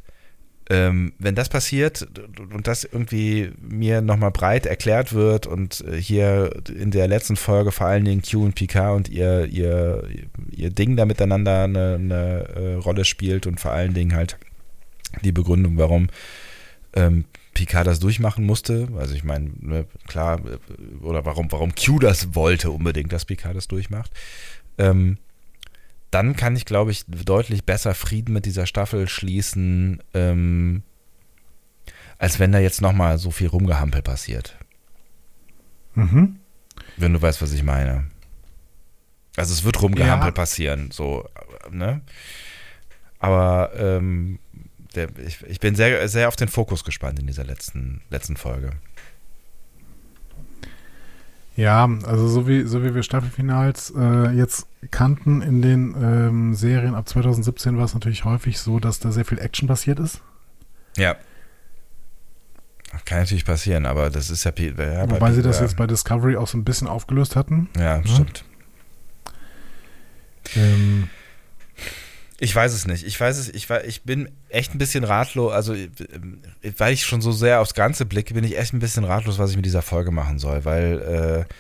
[0.70, 2.07] ähm, wenn das passiert
[2.52, 7.70] und das irgendwie mir nochmal breit erklärt wird und äh, hier in der letzten Folge
[7.70, 10.09] vor allen Dingen Q und Picard und ihr, ihr,
[10.51, 14.39] ihr Ding da miteinander eine, eine äh, Rolle spielt und vor allen Dingen halt
[15.23, 16.09] die Begründung, warum
[16.94, 18.89] ähm, Picard das durchmachen musste.
[18.99, 23.55] Also ich meine, ne, klar, äh, oder warum, warum Q das wollte unbedingt, dass Picard
[23.55, 24.10] das durchmacht.
[24.78, 25.18] Ähm,
[26.15, 30.84] dann kann ich, glaube ich, deutlich besser Frieden mit dieser Staffel schließen, ähm,
[32.18, 34.57] als wenn da jetzt nochmal so viel Rumgehampel passiert.
[35.94, 36.39] Mhm.
[36.97, 38.05] Wenn du weißt, was ich meine.
[39.36, 40.33] Also es wird Rumgehampel ja.
[40.33, 41.28] passieren, so,
[41.70, 42.01] ne?
[43.18, 44.39] Aber ähm,
[44.94, 48.70] der, ich, ich bin sehr, sehr auf den Fokus gespannt in dieser letzten, letzten Folge.
[51.57, 56.94] Ja, also so wie, so wie wir Staffelfinals äh, jetzt kannten in den ähm, Serien
[56.94, 60.20] ab 2017 war es natürlich häufig so, dass da sehr viel Action passiert ist.
[60.97, 61.16] Ja.
[63.05, 64.52] Kann natürlich passieren, aber das ist ja.
[64.58, 67.68] ja Wobei sie das jetzt bei Discovery auch so ein bisschen aufgelöst hatten.
[67.76, 68.07] Ja, ja.
[68.07, 68.44] stimmt.
[70.57, 71.08] Ähm,
[72.38, 73.06] ich weiß es nicht.
[73.06, 75.74] Ich weiß es, ich, ich bin echt ein bisschen ratlos, also
[76.78, 79.50] weil ich schon so sehr aufs Ganze blicke, bin ich echt ein bisschen ratlos, was
[79.50, 81.54] ich mit dieser Folge machen soll, weil, äh,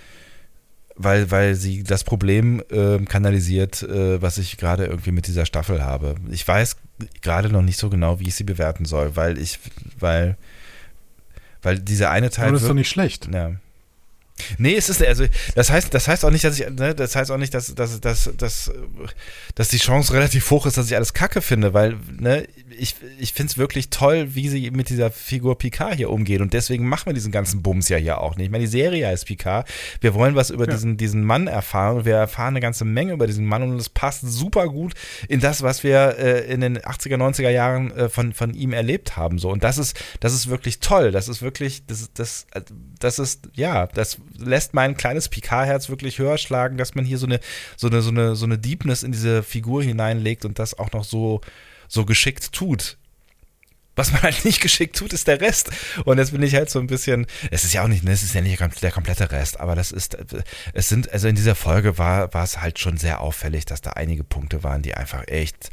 [0.96, 5.84] weil, weil sie das Problem äh, kanalisiert, äh, was ich gerade irgendwie mit dieser Staffel
[5.84, 6.16] habe.
[6.30, 6.76] Ich weiß
[7.22, 9.60] gerade noch nicht so genau, wie ich sie bewerten soll, weil ich,
[9.98, 10.36] weil,
[11.62, 12.46] weil dieser eine Teil.
[12.46, 13.28] Aber das ist doch nicht schlecht.
[13.32, 13.52] Ja.
[14.58, 17.30] Nee, es ist also das heißt, das heißt auch nicht, dass ich ne, das heißt
[17.30, 18.70] auch nicht, dass, dass, dass, dass,
[19.54, 22.46] dass die Chance relativ hoch ist, dass ich alles Kacke finde, weil ne,
[22.76, 26.52] ich, ich finde es wirklich toll, wie sie mit dieser Figur Picard hier umgehen und
[26.52, 28.46] deswegen machen wir diesen ganzen Bums ja hier auch nicht.
[28.46, 29.68] Ich meine, die Serie heißt Picard.
[30.00, 30.72] Wir wollen was über ja.
[30.72, 33.88] diesen, diesen Mann erfahren und wir erfahren eine ganze Menge über diesen Mann und es
[33.88, 34.94] passt super gut
[35.28, 39.16] in das, was wir äh, in den 80er, 90er Jahren äh, von, von ihm erlebt
[39.16, 39.38] haben.
[39.38, 39.50] So.
[39.50, 41.12] Und das ist, das ist wirklich toll.
[41.12, 42.46] Das ist wirklich, das, das,
[42.98, 47.26] das ist, ja, das lässt mein kleines Picard-Herz wirklich höher schlagen, dass man hier so
[47.26, 47.40] eine,
[47.76, 51.04] so eine, so eine, so eine Deepness in diese Figur hineinlegt und das auch noch
[51.04, 51.40] so,
[51.88, 52.96] so geschickt tut.
[53.96, 55.70] Was man halt nicht geschickt tut, ist der Rest.
[56.04, 58.22] Und jetzt bin ich halt so ein bisschen, es ist ja auch nicht, ne, es
[58.24, 60.16] ist ja nicht der komplette Rest, aber das ist,
[60.72, 63.90] es sind, also in dieser Folge war, war es halt schon sehr auffällig, dass da
[63.90, 65.70] einige Punkte waren, die einfach echt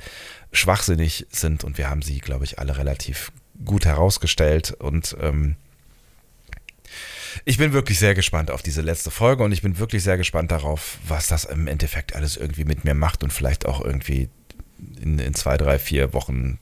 [0.52, 3.32] schwachsinnig sind und wir haben sie, glaube ich, alle relativ
[3.66, 5.56] gut herausgestellt und ähm,
[7.46, 10.52] ich bin wirklich sehr gespannt auf diese letzte Folge und ich bin wirklich sehr gespannt
[10.52, 14.30] darauf, was das im Endeffekt alles irgendwie mit mir macht und vielleicht auch irgendwie
[15.02, 16.60] in, in zwei, drei, vier Wochen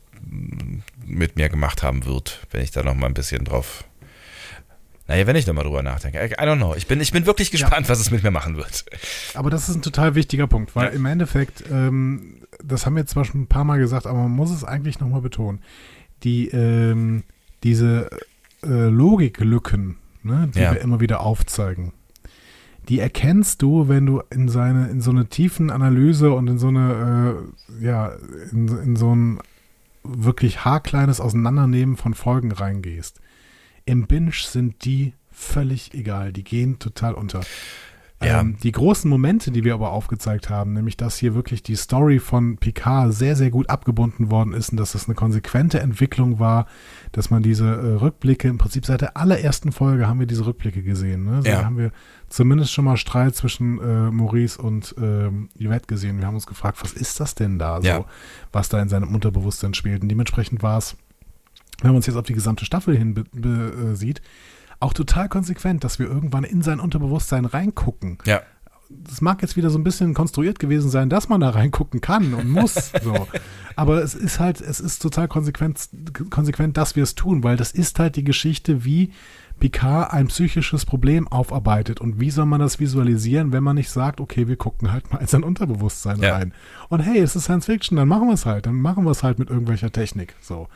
[1.05, 3.83] mit mir gemacht haben wird, wenn ich da noch mal ein bisschen drauf.
[5.07, 6.23] Naja, wenn ich da mal drüber nachdenke.
[6.23, 6.75] I don't know.
[6.75, 7.89] Ich bin, ich bin wirklich gespannt, ja.
[7.89, 8.85] was es mit mir machen wird.
[9.33, 10.91] Aber das ist ein total wichtiger Punkt, weil ja.
[10.91, 14.51] im Endeffekt, ähm, das haben wir zwar schon ein paar Mal gesagt, aber man muss
[14.51, 15.63] es eigentlich nochmal betonen.
[16.23, 17.23] Die, ähm,
[17.63, 18.09] diese
[18.61, 20.73] äh, Logiklücken, ne, die ja.
[20.73, 21.93] wir immer wieder aufzeigen.
[22.87, 26.69] Die erkennst du, wenn du in seine, in so eine tiefen Analyse und in so
[26.69, 27.43] eine,
[27.79, 28.13] äh, ja,
[28.51, 29.39] in, in so ein
[30.03, 33.19] wirklich haarkleines Auseinandernehmen von Folgen reingehst.
[33.85, 36.33] Im Binge sind die völlig egal.
[36.33, 37.41] Die gehen total unter.
[38.21, 38.41] Ja.
[38.41, 42.19] Ähm, die großen Momente, die wir aber aufgezeigt haben, nämlich dass hier wirklich die Story
[42.19, 46.67] von Picard sehr, sehr gut abgebunden worden ist und dass das eine konsequente Entwicklung war,
[47.11, 50.83] dass man diese äh, Rückblicke, im Prinzip seit der allerersten Folge haben wir diese Rückblicke
[50.83, 51.23] gesehen.
[51.23, 51.41] Ne?
[51.41, 51.65] So ja.
[51.65, 51.91] haben wir
[52.27, 55.29] zumindest schon mal Streit zwischen äh, Maurice und äh,
[55.63, 56.19] Yvette gesehen.
[56.19, 58.05] Wir haben uns gefragt, was ist das denn da, so, ja.
[58.51, 60.01] was da in seinem Unterbewusstsein spielt.
[60.01, 60.95] Und dementsprechend war es,
[61.81, 64.21] wenn man uns jetzt auf die gesamte Staffel hin äh, sieht,
[64.79, 68.17] auch total konsequent, dass wir irgendwann in sein Unterbewusstsein reingucken.
[68.25, 68.41] Ja.
[68.89, 72.33] Das mag jetzt wieder so ein bisschen konstruiert gewesen sein, dass man da reingucken kann
[72.33, 72.91] und muss.
[73.03, 73.27] so.
[73.75, 75.89] Aber es ist halt, es ist total konsequent,
[76.29, 79.11] konsequent, dass wir es tun, weil das ist halt die Geschichte, wie
[79.59, 82.01] Picard ein psychisches Problem aufarbeitet.
[82.01, 85.19] Und wie soll man das visualisieren, wenn man nicht sagt, okay, wir gucken halt mal
[85.19, 86.35] in sein Unterbewusstsein ja.
[86.35, 86.53] rein.
[86.87, 88.65] Und hey, es ist Science Fiction, dann machen wir es halt.
[88.65, 90.35] Dann machen wir es halt mit irgendwelcher Technik.
[90.41, 90.67] So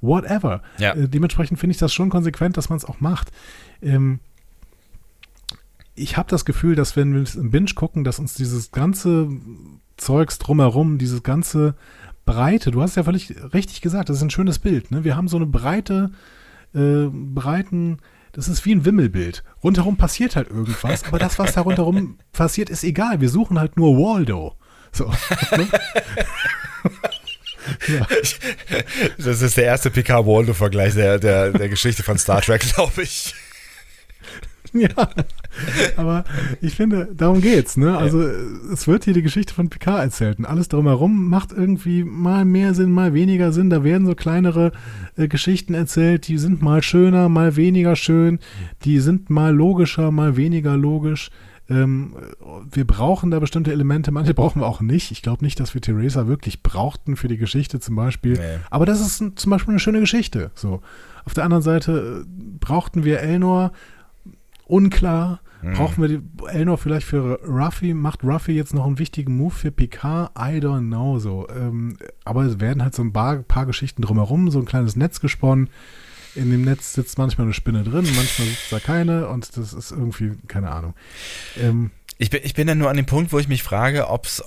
[0.00, 0.62] whatever.
[0.78, 0.94] Ja.
[0.94, 3.30] Äh, dementsprechend finde ich das schon konsequent, dass man es auch macht.
[3.82, 4.20] Ähm,
[5.94, 9.28] ich habe das Gefühl, dass wenn wir im Binge gucken, dass uns dieses ganze
[9.96, 11.74] Zeugs drumherum, dieses ganze
[12.24, 14.90] Breite, du hast ja völlig richtig gesagt, das ist ein schönes Bild.
[14.90, 15.04] Ne?
[15.04, 16.10] Wir haben so eine breite,
[16.74, 17.98] äh, breiten,
[18.32, 19.42] das ist wie ein Wimmelbild.
[19.62, 23.20] Rundherum passiert halt irgendwas, aber das, was da rundherum passiert, ist egal.
[23.20, 24.56] Wir suchen halt nur Waldo.
[24.92, 25.12] So.
[25.56, 25.68] Ne?
[27.86, 28.06] Ja.
[29.18, 33.34] Das ist der erste Picard-Waldo-Vergleich der, der, der Geschichte von Star Trek, glaube ich.
[34.72, 35.10] Ja,
[35.96, 36.24] aber
[36.60, 37.96] ich finde, darum geht's, ne?
[37.96, 38.22] Also
[38.72, 42.74] es wird hier die Geschichte von Picard erzählt und alles drumherum macht irgendwie mal mehr
[42.74, 43.70] Sinn, mal weniger Sinn.
[43.70, 44.72] Da werden so kleinere
[45.16, 48.38] äh, Geschichten erzählt, die sind mal schöner, mal weniger schön,
[48.84, 51.30] die sind mal logischer, mal weniger logisch.
[51.70, 52.14] Ähm,
[52.72, 55.12] wir brauchen da bestimmte Elemente, manche brauchen wir auch nicht.
[55.12, 58.32] Ich glaube nicht, dass wir Theresa wirklich brauchten für die Geschichte zum Beispiel.
[58.32, 58.58] Nee.
[58.70, 60.50] Aber das ist ein, zum Beispiel eine schöne Geschichte.
[60.54, 60.80] So.
[61.24, 63.72] Auf der anderen Seite äh, brauchten wir Elnor
[64.70, 65.40] unklar.
[65.62, 65.74] Mhm.
[65.74, 67.94] Brauchen wir die, Elnor vielleicht für Ruffy?
[67.94, 70.30] Macht Ruffy jetzt noch einen wichtigen Move für Picard?
[70.38, 71.18] I don't know.
[71.18, 71.48] So.
[71.48, 75.20] Ähm, aber es werden halt so ein paar, paar Geschichten drumherum, so ein kleines Netz
[75.20, 75.68] gesponnen
[76.34, 79.90] in dem Netz sitzt manchmal eine Spinne drin, manchmal sitzt da keine und das ist
[79.90, 80.94] irgendwie, keine Ahnung.
[81.58, 81.90] Ähm,
[82.20, 84.44] ich bin, ich bin dann nur an dem Punkt, wo ich mich frage, ob es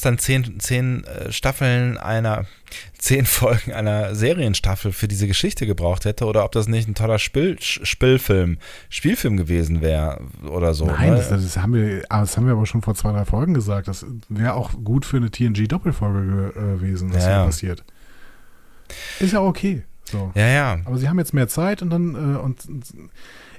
[0.00, 2.46] dann zehn, zehn äh, Staffeln einer,
[2.98, 7.18] zehn Folgen einer Serienstaffel für diese Geschichte gebraucht hätte oder ob das nicht ein toller
[7.18, 8.58] Spiel, Spielfilm,
[8.90, 10.86] Spielfilm gewesen wäre oder so.
[10.86, 11.16] Nein, ne?
[11.16, 13.88] das, das, haben wir, ah, das haben wir aber schon vor zwei, drei Folgen gesagt.
[13.88, 17.84] Das wäre auch gut für eine TNG-Doppelfolge äh, gewesen, was ja, hier passiert.
[19.18, 19.82] Ist ja okay.
[20.04, 20.30] So.
[20.36, 20.78] Ja, ja.
[20.84, 22.68] Aber sie haben jetzt mehr Zeit und dann äh, und,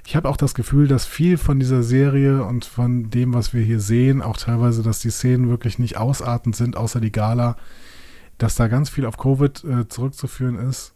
[0.08, 3.62] ich habe auch das Gefühl, dass viel von dieser Serie und von dem, was wir
[3.62, 7.58] hier sehen, auch teilweise, dass die Szenen wirklich nicht ausartend sind, außer die Gala,
[8.38, 10.94] dass da ganz viel auf Covid äh, zurückzuführen ist.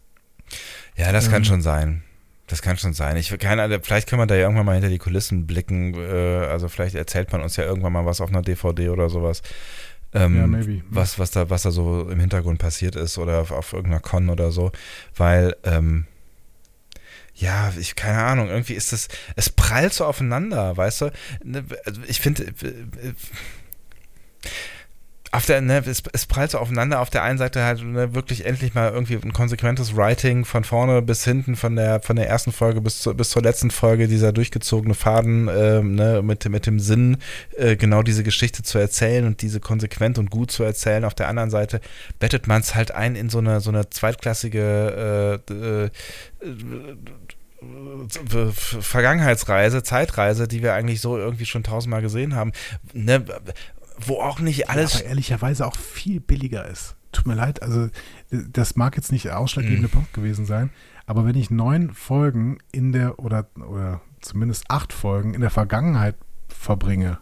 [0.95, 2.01] Ja, das ähm, kann schon sein.
[2.47, 3.15] Das kann schon sein.
[3.17, 5.93] Ich keine, vielleicht kann man da ja irgendwann mal hinter die Kulissen blicken.
[5.93, 9.43] Äh, also vielleicht erzählt man uns ja irgendwann mal was auf einer DVD oder sowas
[10.15, 10.81] ähm, ja, maybe.
[10.89, 14.29] was, was, da, was da so im Hintergrund passiert ist oder auf, auf irgendeiner Con
[14.29, 14.71] oder so,
[15.15, 16.05] weil, ähm,
[17.43, 21.11] ja, ich, keine Ahnung, irgendwie ist das, es prallt so aufeinander, weißt du?
[21.43, 22.53] Ne, also ich finde,
[25.33, 27.01] auf der, ne, es, es prallt so aufeinander.
[27.01, 31.01] Auf der einen Seite halt ne, wirklich endlich mal irgendwie ein konsequentes Writing von vorne
[31.01, 34.31] bis hinten, von der, von der ersten Folge bis, zu, bis zur letzten Folge, dieser
[34.31, 37.17] durchgezogene Faden äh, ne, mit, mit dem Sinn,
[37.57, 41.03] äh, genau diese Geschichte zu erzählen und diese konsequent und gut zu erzählen.
[41.03, 41.81] Auf der anderen Seite
[42.19, 45.89] bettet man es halt ein in so eine, so eine zweitklassige äh, äh,
[48.51, 52.51] Vergangenheitsreise, Zeitreise, die wir eigentlich so irgendwie schon tausendmal gesehen haben.
[52.93, 53.25] Ne,
[53.97, 54.93] wo auch nicht alles.
[54.93, 56.95] Ja, aber ehrlicherweise auch viel billiger ist.
[57.11, 57.89] Tut mir leid, also
[58.31, 59.91] das mag jetzt nicht der ausschlaggebende mhm.
[59.91, 60.71] Punkt gewesen sein,
[61.05, 66.15] aber wenn ich neun Folgen in der, oder, oder zumindest acht Folgen in der Vergangenheit
[66.47, 67.19] verbringe,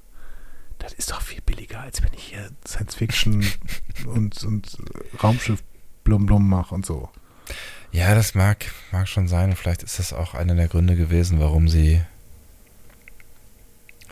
[0.80, 3.46] das ist doch viel billiger, als wenn ich hier Science Fiction
[4.06, 4.78] und, und
[5.22, 5.62] Raumschiff
[6.04, 7.10] Blum Blum mache und so.
[7.92, 9.56] Ja, das mag, mag schon sein.
[9.56, 12.02] Vielleicht ist das auch einer der Gründe gewesen, warum sie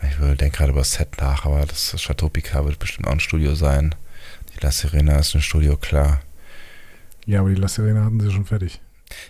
[0.02, 3.20] ich denke gerade über das Set nach, aber das Chateau Picard wird bestimmt auch ein
[3.20, 3.94] Studio sein.
[4.54, 6.20] Die La Serena ist ein Studio, klar.
[7.26, 8.80] Ja, aber die La Serena hatten sie schon fertig.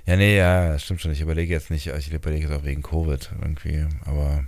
[0.07, 1.12] Ja, nee, ja, das stimmt schon.
[1.12, 4.44] Ich überlege jetzt nicht, ich überlege jetzt auch wegen Covid irgendwie, aber.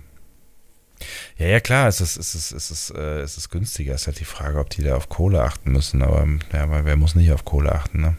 [1.37, 3.93] Ja, ja, klar, es ist, es ist, es ist, äh, es ist günstiger.
[3.93, 6.85] Es ist halt die Frage, ob die da auf Kohle achten müssen, aber ja, weil
[6.85, 8.17] wer muss nicht auf Kohle achten, ne?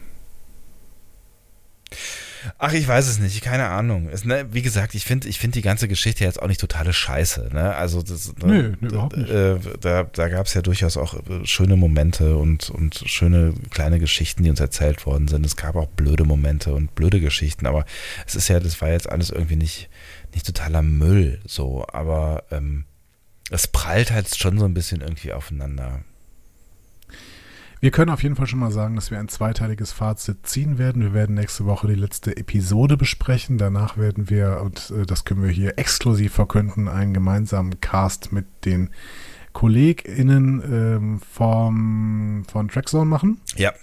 [2.57, 4.09] Ach, ich weiß es nicht, keine Ahnung.
[4.11, 6.93] Es, ne, wie gesagt, ich finde ich find die ganze Geschichte jetzt auch nicht totale
[6.93, 7.49] Scheiße.
[7.53, 7.75] Ne?
[7.75, 9.29] Also das, Nö, nee, überhaupt nicht.
[9.29, 13.99] Äh, da da gab es ja durchaus auch äh, schöne Momente und, und schöne kleine
[13.99, 15.45] Geschichten, die uns erzählt worden sind.
[15.45, 17.85] Es gab auch blöde Momente und blöde Geschichten, aber
[18.25, 19.89] es ist ja, das war jetzt alles irgendwie nicht,
[20.33, 22.85] nicht totaler Müll so, aber ähm,
[23.51, 26.01] es prallt halt schon so ein bisschen irgendwie aufeinander.
[27.81, 31.01] Wir können auf jeden Fall schon mal sagen, dass wir ein zweiteiliges Fazit ziehen werden.
[31.01, 33.57] Wir werden nächste Woche die letzte Episode besprechen.
[33.57, 38.45] Danach werden wir, und äh, das können wir hier exklusiv verkünden, einen gemeinsamen Cast mit
[38.63, 38.89] den
[39.53, 43.39] KollegInnen ähm, vom, von Trackzone machen.
[43.55, 43.73] Ja.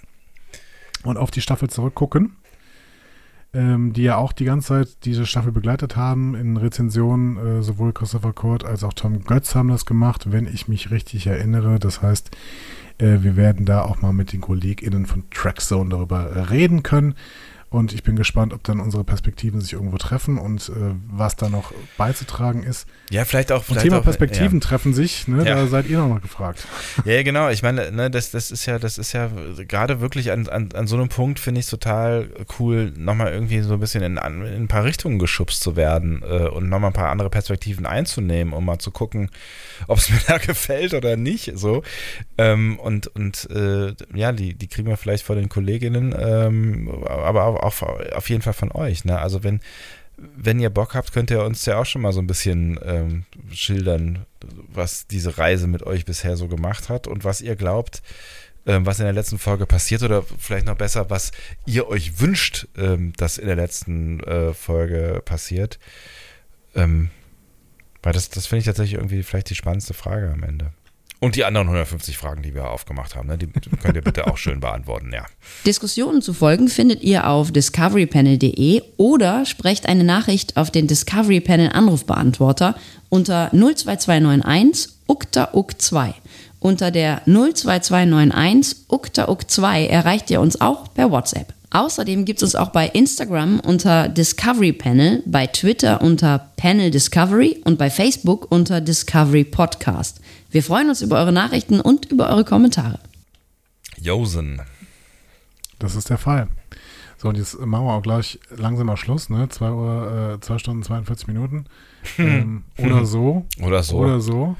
[1.03, 2.35] Und auf die Staffel zurückgucken.
[3.55, 6.33] Ähm, die ja auch die ganze Zeit diese Staffel begleitet haben.
[6.33, 10.67] In Rezensionen äh, sowohl Christopher Kurt als auch Tom Götz haben das gemacht, wenn ich
[10.67, 11.77] mich richtig erinnere.
[11.77, 12.31] Das heißt,
[12.99, 17.15] wir werden da auch mal mit den KollegInnen von Trackzone darüber reden können.
[17.73, 21.49] Und ich bin gespannt, ob dann unsere Perspektiven sich irgendwo treffen und äh, was da
[21.49, 22.85] noch beizutragen ist.
[23.09, 23.63] Ja, vielleicht auch.
[23.63, 24.67] Vielleicht Thema auch, Perspektiven ja.
[24.67, 25.43] treffen sich, ne?
[25.43, 25.55] Ja.
[25.55, 26.67] da seid ihr noch mal gefragt.
[27.05, 27.49] Ja, genau.
[27.49, 29.29] Ich meine, ne, das, das ist ja, das ist ja
[29.67, 32.29] gerade wirklich an, an, an so einem Punkt, finde ich es total
[32.59, 36.47] cool, nochmal irgendwie so ein bisschen in, in, ein paar Richtungen geschubst zu werden äh,
[36.47, 39.31] und nochmal ein paar andere Perspektiven einzunehmen, um mal zu gucken,
[39.87, 41.53] ob es mir da gefällt oder nicht.
[41.55, 41.81] So.
[42.37, 47.45] Ähm, und und äh, ja, die, die kriegen wir vielleicht vor den Kolleginnen, ähm, aber
[47.45, 49.05] auch auch auf jeden Fall von euch.
[49.05, 49.19] Ne?
[49.19, 49.59] Also wenn,
[50.17, 53.25] wenn ihr Bock habt, könnt ihr uns ja auch schon mal so ein bisschen ähm,
[53.51, 54.25] schildern,
[54.67, 58.01] was diese Reise mit euch bisher so gemacht hat und was ihr glaubt,
[58.65, 61.31] ähm, was in der letzten Folge passiert oder vielleicht noch besser, was
[61.65, 65.79] ihr euch wünscht, ähm, dass in der letzten äh, Folge passiert.
[66.75, 67.09] Ähm,
[68.01, 70.71] weil das, das finde ich tatsächlich irgendwie vielleicht die spannendste Frage am Ende.
[71.23, 74.35] Und die anderen 150 Fragen, die wir aufgemacht haben, ne, die könnt ihr bitte auch
[74.35, 75.25] schön beantworten, ja.
[75.65, 81.69] Diskussionen zu folgen findet ihr auf discoverypanel.de oder sprecht eine Nachricht auf den Discovery Panel
[81.69, 82.75] Anrufbeantworter
[83.07, 86.13] unter 02291 ukta uk 2
[86.59, 91.53] Unter der 02291 ukta uk 2 erreicht ihr uns auch per WhatsApp.
[91.73, 97.61] Außerdem gibt es uns auch bei Instagram unter Discovery Panel, bei Twitter unter Panel Discovery
[97.63, 100.19] und bei Facebook unter Discovery Podcast.
[100.53, 102.99] Wir freuen uns über eure Nachrichten und über eure Kommentare.
[103.97, 104.61] Josen.
[105.79, 106.47] Das ist der Fall.
[107.17, 109.49] So, und jetzt machen wir auch gleich langsam mal Schluss, ne?
[109.49, 111.65] Zwei Uhr, äh, zwei Stunden 42 Minuten.
[112.19, 113.47] Ähm, oder so.
[113.61, 113.97] Oder so.
[113.97, 114.57] Oder so.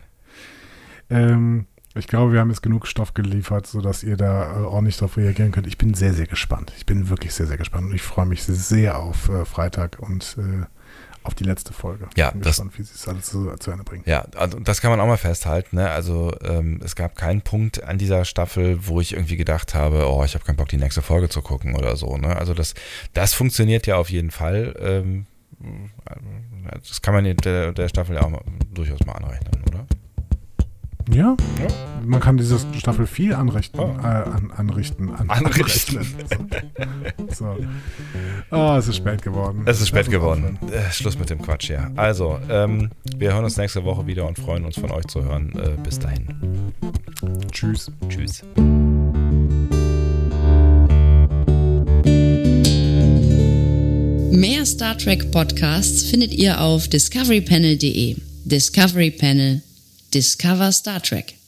[1.08, 5.16] ähm, ich glaube, wir haben jetzt genug Stoff geliefert, sodass ihr da äh, ordentlich darauf
[5.16, 5.68] reagieren könnt.
[5.68, 6.72] Ich bin sehr, sehr gespannt.
[6.76, 10.36] Ich bin wirklich sehr, sehr gespannt und ich freue mich sehr auf äh, Freitag und
[10.36, 10.66] äh,
[11.24, 12.08] auf die letzte Folge.
[12.16, 14.02] Ja, bin das, gespannt, wie sie es alles zu, zu, Ende bringen.
[14.06, 15.76] Ja, also das kann man auch mal festhalten.
[15.76, 15.90] Ne?
[15.90, 20.24] Also ähm, es gab keinen Punkt an dieser Staffel, wo ich irgendwie gedacht habe, oh,
[20.24, 22.16] ich habe keinen Bock, die nächste Folge zu gucken oder so.
[22.16, 22.36] Ne?
[22.36, 22.74] Also das,
[23.14, 24.74] das funktioniert ja auf jeden Fall.
[24.80, 25.26] Ähm,
[26.88, 28.42] das kann man der, der Staffel ja auch mal,
[28.72, 29.86] durchaus mal anrechnen, oder?
[31.10, 31.68] Ja, ja.
[32.04, 33.94] man kann diese Staffel viel anrichten, oh.
[34.02, 36.00] äh, an, anrichten, an, anrichten.
[37.30, 37.56] so.
[38.50, 39.62] Oh, es ist spät geworden.
[39.66, 40.58] Es ist spät geworden.
[40.70, 41.90] Äh, Schluss mit dem Quatsch, ja.
[41.96, 45.52] Also, ähm, wir hören uns nächste Woche wieder und freuen uns von euch zu hören.
[45.56, 46.72] Äh, bis dahin.
[47.50, 47.90] Tschüss.
[48.08, 48.42] Tschüss.
[54.30, 58.16] Mehr Star Trek Podcasts findet ihr auf discoverypanel.de.
[58.44, 59.62] Discovery Panel
[60.12, 61.41] Discover Star Trek.